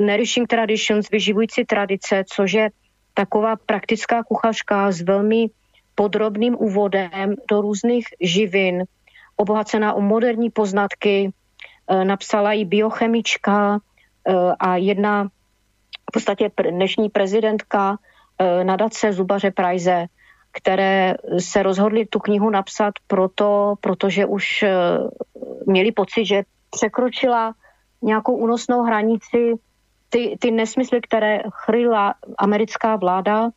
Nourishing 0.00 0.48
Traditions, 0.48 1.10
vyživující 1.10 1.64
tradice, 1.64 2.24
což 2.28 2.52
je 2.52 2.70
taková 3.14 3.56
praktická 3.56 4.22
kuchařka 4.22 4.92
s 4.92 5.00
velmi 5.00 5.46
podrobným 5.94 6.56
úvodem 6.58 7.34
do 7.50 7.60
různých 7.60 8.06
živin, 8.20 8.84
obohacená 9.36 9.94
o 9.94 10.00
moderní 10.00 10.50
poznatky, 10.50 11.30
e, 11.88 12.04
napsala 12.04 12.52
i 12.52 12.64
biochemička 12.64 13.76
e, 13.76 14.32
a 14.58 14.76
jedna 14.76 15.28
v 16.08 16.12
podstatě 16.12 16.50
dnešní 16.70 17.08
prezidentka 17.08 17.98
nadace 18.62 19.12
Zubaře 19.12 19.50
Prajze, 19.50 20.06
které 20.56 21.14
se 21.38 21.62
rozhodli 21.62 22.06
tu 22.06 22.18
knihu 22.18 22.50
napsat 22.50 22.94
proto, 23.06 23.74
protože 23.80 24.26
už 24.26 24.62
eh, 24.62 24.72
měli 25.66 25.92
pocit, 25.92 26.24
že 26.24 26.42
překročila 26.70 27.54
nějakou 28.02 28.36
únosnou 28.36 28.82
hranici 28.82 29.54
ty, 30.08 30.36
ty 30.40 30.50
nesmysly, 30.50 31.00
které 31.00 31.40
chryla 31.64 32.14
americká 32.38 32.96
vláda 32.96 33.50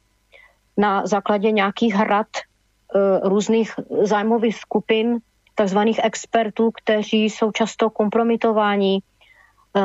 na 0.78 1.06
základě 1.06 1.52
nějakých 1.52 1.94
hrad 1.94 2.28
uh, 2.32 3.30
různých 3.30 3.74
zájmových 4.02 4.56
skupin, 4.56 5.18
takzvaných 5.56 6.00
expertů, 6.04 6.72
kteří 6.72 7.30
jsou 7.30 7.52
často 7.52 7.90
kompromitováni 7.90 9.00
Eh, 9.00 9.19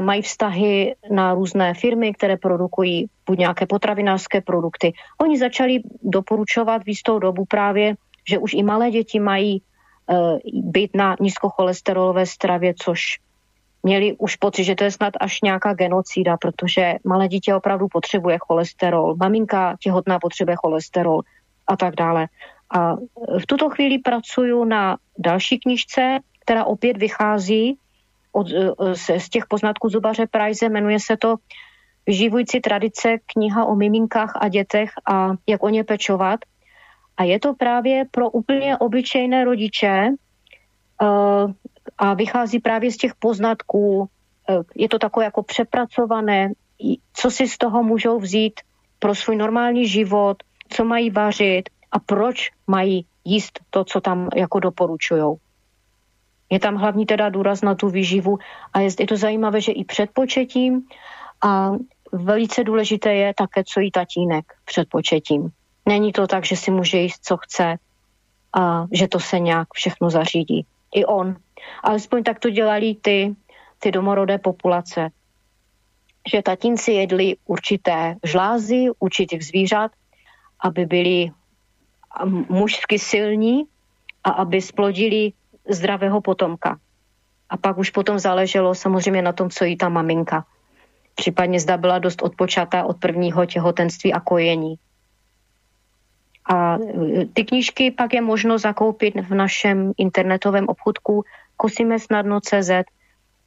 mají 0.01 0.23
vztahy 0.23 0.95
na 1.11 1.35
různé 1.35 1.75
firmy, 1.75 2.13
které 2.13 2.37
produkují 2.37 3.07
buď 3.27 3.39
nějaké 3.39 3.67
potravinářské 3.67 4.41
produkty. 4.41 4.93
Oni 5.21 5.39
začali 5.39 5.81
doporučovat 6.03 6.83
v 6.83 6.89
jistou 6.89 7.19
dobu 7.19 7.45
právě, 7.45 7.95
že 8.29 8.39
už 8.39 8.55
i 8.55 8.63
malé 8.63 8.91
děti 8.91 9.21
mají 9.21 9.63
uh, 10.07 10.39
být 10.53 10.91
na 10.95 11.17
nízkocholesterolové 11.21 12.27
stravě, 12.27 12.75
což 12.83 13.19
měli 13.83 14.17
už 14.19 14.37
pocit, 14.37 14.65
že 14.65 14.75
to 14.75 14.85
je 14.85 14.91
snad 14.91 15.15
až 15.21 15.41
nějaká 15.43 15.75
genocída, 15.75 16.37
protože 16.37 16.95
malé 17.05 17.29
dítě 17.29 17.55
opravdu 17.55 17.89
potřebuje 17.89 18.39
cholesterol, 18.41 19.17
maminka 19.17 19.77
těhotná 19.81 20.19
potřebuje 20.19 20.57
cholesterol 20.57 21.23
a 21.67 21.77
tak 21.77 21.95
dále. 21.95 22.29
A 22.71 22.97
v 23.41 23.47
tuto 23.47 23.71
chvíli 23.71 23.99
pracuju 23.99 24.65
na 24.65 24.97
další 25.19 25.59
knižce, 25.59 26.19
která 26.41 26.65
opět 26.65 26.97
vychází 26.97 27.79
od, 28.35 28.47
z, 28.93 29.11
z 29.19 29.29
těch 29.29 29.47
poznatků 29.47 29.89
zubaře 29.89 30.27
Price, 30.27 30.69
jmenuje 30.69 30.99
se 31.01 31.17
to 31.17 31.37
Vyživující 32.07 32.61
tradice, 32.61 33.17
kniha 33.27 33.65
o 33.65 33.75
miminkách 33.75 34.33
a 34.41 34.49
dětech 34.49 34.91
a 35.13 35.31
jak 35.49 35.63
o 35.63 35.69
ně 35.69 35.85
pečovat. 35.85 36.41
A 37.17 37.25
je 37.25 37.41
to 37.41 37.55
právě 37.55 38.05
pro 38.11 38.31
úplně 38.31 38.79
obyčejné 38.79 39.45
rodiče 39.45 40.09
uh, 41.03 41.53
a 41.99 42.15
vychází 42.15 42.59
právě 42.59 42.91
z 42.91 42.97
těch 42.97 43.15
poznatků. 43.15 43.99
Uh, 43.99 44.63
je 44.77 44.89
to 44.89 44.99
takové 44.99 45.25
jako 45.25 45.43
přepracované, 45.43 46.53
co 47.13 47.31
si 47.31 47.49
z 47.49 47.59
toho 47.59 47.83
můžou 47.83 48.19
vzít 48.19 48.61
pro 48.99 49.15
svůj 49.15 49.37
normální 49.37 49.89
život, 49.89 50.37
co 50.69 50.85
mají 50.85 51.11
vařit 51.11 51.71
a 51.93 51.99
proč 51.99 52.51
mají 52.67 53.07
jíst 53.25 53.61
to, 53.71 53.85
co 53.85 54.01
tam 54.01 54.29
jako 54.37 54.61
doporučují. 54.61 55.37
Je 56.51 56.59
tam 56.61 56.77
hlavní 56.77 57.07
teda 57.07 57.29
důraz 57.29 57.63
na 57.63 57.75
tu 57.75 57.89
výživu 57.89 58.39
a 58.73 58.81
je, 58.81 58.91
je 59.01 59.07
to 59.07 59.17
zajímavé, 59.17 59.61
že 59.61 59.73
i 59.73 59.85
před 59.85 60.11
početím 60.13 60.83
a 61.45 61.71
velice 62.13 62.65
důležité 62.65 63.15
je 63.15 63.35
také, 63.35 63.65
co 63.65 63.81
jí 63.81 63.91
tatínek 63.91 64.53
před 64.65 64.89
početím. 64.89 65.51
Není 65.89 66.13
to 66.13 66.27
tak, 66.27 66.45
že 66.45 66.57
si 66.57 66.71
může 66.71 66.99
jíst, 66.99 67.25
co 67.25 67.37
chce 67.37 67.77
a 68.57 68.87
že 68.93 69.09
to 69.09 69.21
se 69.21 69.39
nějak 69.39 69.69
všechno 69.75 70.11
zařídí. 70.11 70.67
I 70.95 71.05
on. 71.05 71.37
Alespoň 71.83 72.23
tak 72.23 72.39
to 72.39 72.51
dělali 72.51 72.95
ty, 73.03 73.35
ty 73.79 73.93
domorodé 73.93 74.39
populace. 74.39 75.09
Že 76.33 76.43
tatínci 76.43 76.93
jedli 76.93 77.37
určité 77.47 78.17
žlázy 78.25 78.87
určitých 78.99 79.45
zvířat, 79.45 79.91
aby 80.61 80.87
byli 80.87 81.31
mužsky 82.49 82.99
silní 82.99 83.65
a 84.25 84.31
aby 84.31 84.63
splodili 84.63 85.33
zdravého 85.71 86.21
potomka. 86.21 86.79
A 87.51 87.57
pak 87.57 87.79
už 87.79 87.91
potom 87.91 88.19
záleželo 88.19 88.75
samozřejmě 88.75 89.23
na 89.23 89.33
tom, 89.33 89.51
co 89.51 89.65
jí 89.65 89.77
ta 89.77 89.89
maminka. 89.89 90.45
Případně 91.15 91.61
zda 91.61 91.77
byla 91.77 91.99
dost 91.99 92.23
odpočatá 92.23 92.85
od 92.85 92.97
prvního 92.97 93.47
těhotenství 93.47 94.13
a 94.13 94.21
kojení. 94.21 94.75
A 96.51 96.77
e, 96.77 97.27
ty 97.33 97.45
knížky 97.45 97.91
pak 97.91 98.15
je 98.15 98.21
možno 98.21 98.59
zakoupit 98.59 99.15
v 99.15 99.35
našem 99.35 99.93
internetovém 99.99 100.69
obchodku 100.69 101.25
kosimesnadno.cz 101.57 102.71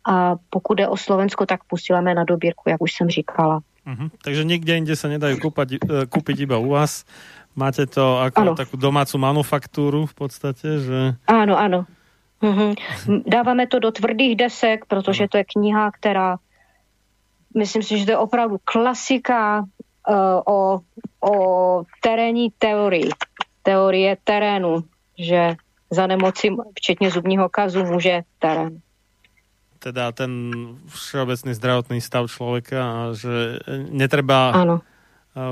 a 0.07 0.35
pokud 0.49 0.79
je 0.79 0.87
o 0.87 0.97
Slovensko, 0.97 1.45
tak 1.45 1.63
posíláme 1.63 2.15
na 2.15 2.23
dobírku, 2.23 2.69
jak 2.69 2.81
už 2.81 2.93
jsem 2.93 3.09
říkala. 3.09 3.59
Uh-huh. 3.87 4.09
Takže 4.23 4.43
nikde 4.43 4.75
jinde 4.75 4.95
se 4.95 5.07
nedají 5.07 5.39
kúpať, 5.39 5.71
e, 5.71 5.77
kúpiť 6.07 6.39
iba 6.39 6.57
u 6.57 6.75
vás. 6.75 7.05
Máte 7.57 7.89
to 7.89 8.21
ako 8.21 8.41
ano. 8.41 8.53
takú 8.53 8.77
domácu 8.77 9.17
manufaktúru 9.17 10.05
v 10.05 10.13
podstate, 10.13 10.77
že... 10.77 11.17
Áno, 11.25 11.57
áno. 11.57 11.89
Uh-huh. 12.41 12.75
Dáváme 13.25 13.67
to 13.67 13.79
do 13.79 13.91
tvrdých 13.91 14.35
desek, 14.35 14.85
protože 14.85 15.27
to 15.27 15.37
je 15.37 15.43
kniha, 15.43 15.91
která 15.91 16.37
myslím 17.57 17.83
si, 17.83 17.97
že 17.97 18.05
to 18.05 18.11
je 18.11 18.17
opravdu 18.17 18.57
klasika 18.63 19.59
uh, 19.61 20.41
o, 20.45 20.79
o 21.29 21.33
terénní 22.01 22.49
teorii, 22.57 23.09
teorie 23.63 24.17
terénu, 24.23 24.83
že 25.19 25.55
za 25.89 26.07
nemoci, 26.07 26.55
včetně 26.75 27.11
zubního 27.11 27.49
kazu, 27.49 27.83
může 27.83 28.21
terén. 28.39 28.79
Teda 29.79 30.11
ten 30.11 30.53
všeobecný 30.87 31.53
zdravotný 31.53 32.01
stav 32.01 32.31
člověka 32.31 32.91
a 32.91 33.13
že 33.13 33.59
netreba 33.89 34.49
ano. 34.49 34.81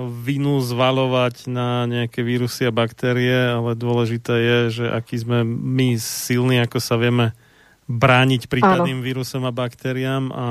Vinu 0.09 0.57
zvalovať 0.65 1.45
na 1.45 1.85
nejaké 1.85 2.25
vírusy 2.25 2.65
a 2.65 2.73
baktérie, 2.73 3.53
ale 3.53 3.77
dôležité 3.77 4.33
je, 4.33 4.59
že 4.81 4.85
aký 4.89 5.21
sme 5.21 5.45
my 5.45 6.01
silní, 6.01 6.57
ako 6.65 6.81
sa 6.81 6.97
vieme 6.97 7.37
brániť 7.85 8.49
prípadným 8.49 9.05
vírusom 9.05 9.45
a 9.45 9.53
baktériám 9.53 10.33
a 10.33 10.45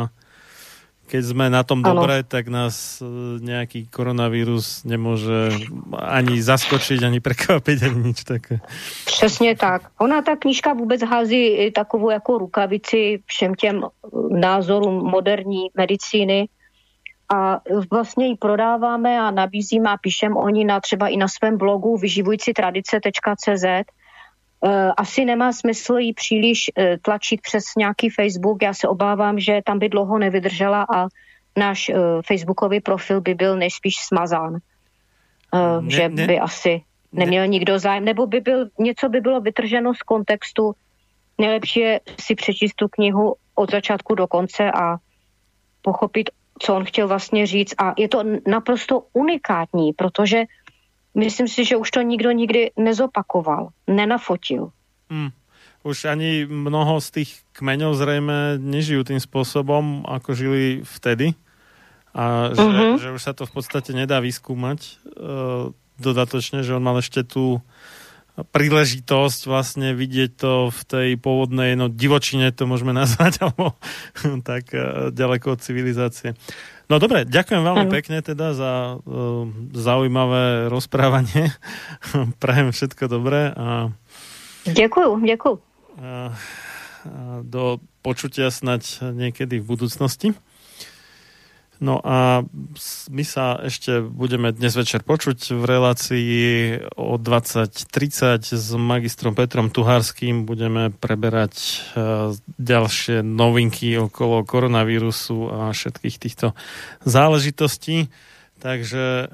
keď 1.05 1.23
sme 1.23 1.53
na 1.53 1.61
tom 1.61 1.85
ano. 1.85 2.01
tak 2.25 2.49
nás 2.49 2.99
e, 3.03 3.05
nejaký 3.45 3.93
koronavírus 3.93 4.89
nemôže 4.89 5.53
ani 5.93 6.41
zaskočiť, 6.41 7.05
ani 7.05 7.21
prekvapiť, 7.21 7.79
ani 7.85 7.99
nič 8.09 8.25
také. 8.25 8.65
Přesně 9.05 9.57
tak. 9.57 9.83
Ona 10.01 10.23
ta 10.23 10.37
knížka 10.37 10.73
vůbec 10.73 11.03
hází 11.03 11.71
takovou 11.75 12.11
jako 12.11 12.39
rukavici 12.39 13.23
všem 13.27 13.55
těm 13.55 13.85
názorům 14.31 14.95
moderní 15.05 15.69
medicíny 15.75 16.49
a 17.28 17.61
vlastně 17.91 18.27
ji 18.27 18.36
prodáváme 18.36 19.20
a 19.20 19.31
nabízíme 19.31 19.91
a 19.91 19.97
píšem 19.97 20.36
oni 20.36 20.65
na 20.65 20.81
třeba 20.81 21.09
i 21.09 21.17
na 21.17 21.28
svém 21.28 21.59
blogu 21.59 21.97
vyživující 21.97 22.53
tradice.cz 22.53 23.65
Eh, 24.67 24.93
asi 24.97 25.25
nemá 25.25 25.53
smysl 25.53 25.97
jí 25.99 26.12
příliš 26.12 26.70
eh, 26.77 26.99
tlačit 26.99 27.41
přes 27.41 27.65
nějaký 27.77 28.11
Facebook. 28.11 28.62
Já 28.62 28.75
se 28.75 28.89
obávám, 28.89 29.41
že 29.41 29.61
tam 29.65 29.78
by 29.78 29.89
dlouho 29.89 30.19
nevydržela 30.19 30.86
a 30.94 31.07
náš 31.57 31.89
eh, 31.89 31.94
facebookový 32.27 32.81
profil 32.81 33.20
by 33.20 33.35
byl 33.35 33.57
nejspíš 33.57 33.94
smazán. 33.97 34.59
Ne, 35.55 35.91
že 35.91 36.09
ne, 36.09 36.27
by 36.27 36.39
asi 36.39 36.83
neměl 37.12 37.43
ne. 37.43 37.49
nikdo 37.49 37.78
zájem, 37.78 38.05
nebo 38.05 38.27
by 38.27 38.41
byl, 38.41 38.69
něco 38.78 39.09
by 39.09 39.20
bylo 39.20 39.41
vytrženo 39.41 39.94
z 39.94 40.03
kontextu. 40.03 40.73
Nejlepší 41.39 41.81
je 41.81 42.01
si 42.20 42.35
přečíst 42.35 42.75
tu 42.75 42.89
knihu 42.89 43.35
od 43.55 43.70
začátku 43.70 44.15
do 44.15 44.27
konce 44.27 44.73
a 44.73 44.97
pochopit, 45.83 46.31
co 46.58 46.74
on 46.74 46.84
chtěl 46.84 47.08
vlastně 47.08 47.47
říct. 47.47 47.74
A 47.78 47.94
je 47.99 48.08
to 48.08 48.23
naprosto 48.47 49.07
unikátní, 49.12 49.92
protože 49.92 50.44
myslím 51.15 51.49
si, 51.49 51.65
že 51.65 51.76
už 51.76 51.91
to 51.91 52.02
nikdo 52.02 52.31
nikdy 52.31 52.70
nezopakoval, 52.76 53.68
nenafotil. 53.86 54.70
Hmm. 55.10 55.31
Už 55.84 56.08
ani 56.08 56.49
mnoho 56.49 56.97
z 56.97 57.10
tých 57.10 57.31
kmeňov 57.52 57.92
zrejme 57.92 58.57
nežijú 58.57 59.05
tým 59.05 59.20
spôsobom, 59.20 60.08
ako 60.08 60.33
žili 60.33 60.81
vtedy. 60.81 61.36
A 62.16 62.57
že, 62.57 62.62
uh-huh. 62.62 62.94
že 62.97 63.12
už 63.12 63.20
sa 63.20 63.36
to 63.36 63.44
v 63.44 63.52
podstate 63.52 63.92
nedá 63.92 64.16
vyskúmať 64.24 64.97
dodatočne, 66.00 66.65
že 66.65 66.73
on 66.73 66.81
mal 66.81 66.97
ešte 66.99 67.20
tú 67.20 67.60
príležitosť 68.35 69.47
vlastne 69.47 69.95
vidieť 69.95 70.31
to 70.35 70.53
v 70.75 70.81
tej 70.83 71.09
pôvodnej 71.15 71.79
no, 71.79 71.87
divočine, 71.87 72.51
to 72.51 72.67
môžeme 72.67 72.91
nazvať, 73.03 73.47
alebo 73.47 73.79
tak 74.43 74.75
uh, 74.75 75.15
ďaleko 75.15 75.55
od 75.55 75.61
civilizácie. 75.63 76.35
No 76.91 77.01
dobre, 77.01 77.25
ďakujem 77.25 77.63
veľmi 77.65 77.87
ano. 77.89 77.95
pekne 77.95 78.21
teda 78.21 78.53
za 78.53 78.73
uh, 78.99 79.47
zaujímavé 79.73 80.69
rozprávanie. 80.69 81.55
Prajem 82.43 82.75
všetko 82.75 83.07
dobré 83.07 83.55
a... 83.55 83.95
Ďakujem, 84.65 85.29
ďakujem. 85.29 85.59
A, 86.01 86.03
a 86.03 86.31
do 87.45 87.79
počutia 88.03 88.51
snať 88.51 89.15
niekedy 89.15 89.63
v 89.63 89.69
budúcnosti. 89.69 90.35
No 91.83 91.99
a 91.99 92.47
my 93.11 93.25
sa 93.27 93.59
ešte 93.59 93.99
budeme 93.99 94.55
dnes 94.55 94.78
večer 94.78 95.03
počuť 95.03 95.59
v 95.59 95.65
relácii 95.67 96.36
o 96.94 97.19
20.30 97.19 98.47
s 98.55 98.69
magistrom 98.78 99.35
Petrom 99.35 99.75
Tuharským. 99.75 100.47
Budeme 100.47 100.94
preberať 100.94 101.55
e, 101.59 101.75
ďalšie 102.62 103.27
novinky 103.27 103.99
okolo 103.99 104.47
koronavírusu 104.47 105.51
a 105.51 105.75
všetkých 105.75 106.17
týchto 106.23 106.55
záležitostí. 107.03 108.07
Takže 108.62 109.05
e, 109.05 109.25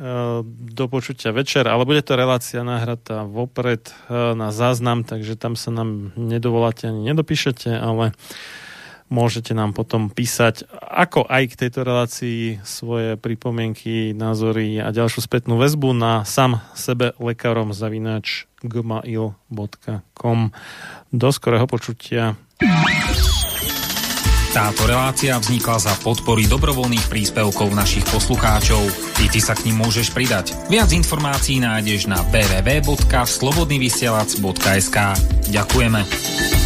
do 0.75 0.85
počutia 0.89 1.36
večer, 1.36 1.69
ale 1.69 1.85
bude 1.85 2.01
to 2.01 2.17
relácia 2.17 2.65
nahratá 2.65 3.28
vopred 3.28 3.93
e, 3.93 3.93
na 4.33 4.49
záznam, 4.49 5.05
takže 5.05 5.36
tam 5.36 5.60
sa 5.60 5.69
nám 5.69 6.17
nedovoláte 6.17 6.89
ani 6.89 7.12
nedopíšete, 7.12 7.69
ale 7.69 8.17
môžete 9.11 9.53
nám 9.53 9.75
potom 9.75 10.09
písať 10.09 10.65
ako 10.71 11.27
aj 11.27 11.43
k 11.53 11.59
tejto 11.67 11.83
relácii 11.83 12.63
svoje 12.63 13.19
pripomienky, 13.19 14.15
názory 14.15 14.79
a 14.79 14.95
ďalšiu 14.95 15.27
spätnú 15.27 15.59
väzbu 15.59 15.91
na 15.93 16.25
sam 16.25 16.63
sebe 16.73 17.13
lekárom 17.19 17.75
zavinač 17.75 18.47
gmail.com. 18.63 20.39
Do 21.11 21.29
skorého 21.35 21.67
počutia. 21.67 22.39
Táto 24.51 24.83
relácia 24.83 25.39
vznikla 25.39 25.79
za 25.79 25.95
podpory 26.03 26.51
dobrovoľných 26.51 27.07
príspevkov 27.07 27.71
našich 27.71 28.03
poslucháčov. 28.11 28.83
I 29.23 29.31
ty 29.31 29.39
sa 29.39 29.55
k 29.55 29.71
ním 29.71 29.79
môžeš 29.79 30.11
pridať. 30.11 30.59
Viac 30.67 30.91
informácií 30.91 31.63
nájdeš 31.63 32.11
na 32.11 32.19
www.slobodnyvysielac.sk 32.35 34.99
Ďakujeme. 35.55 36.60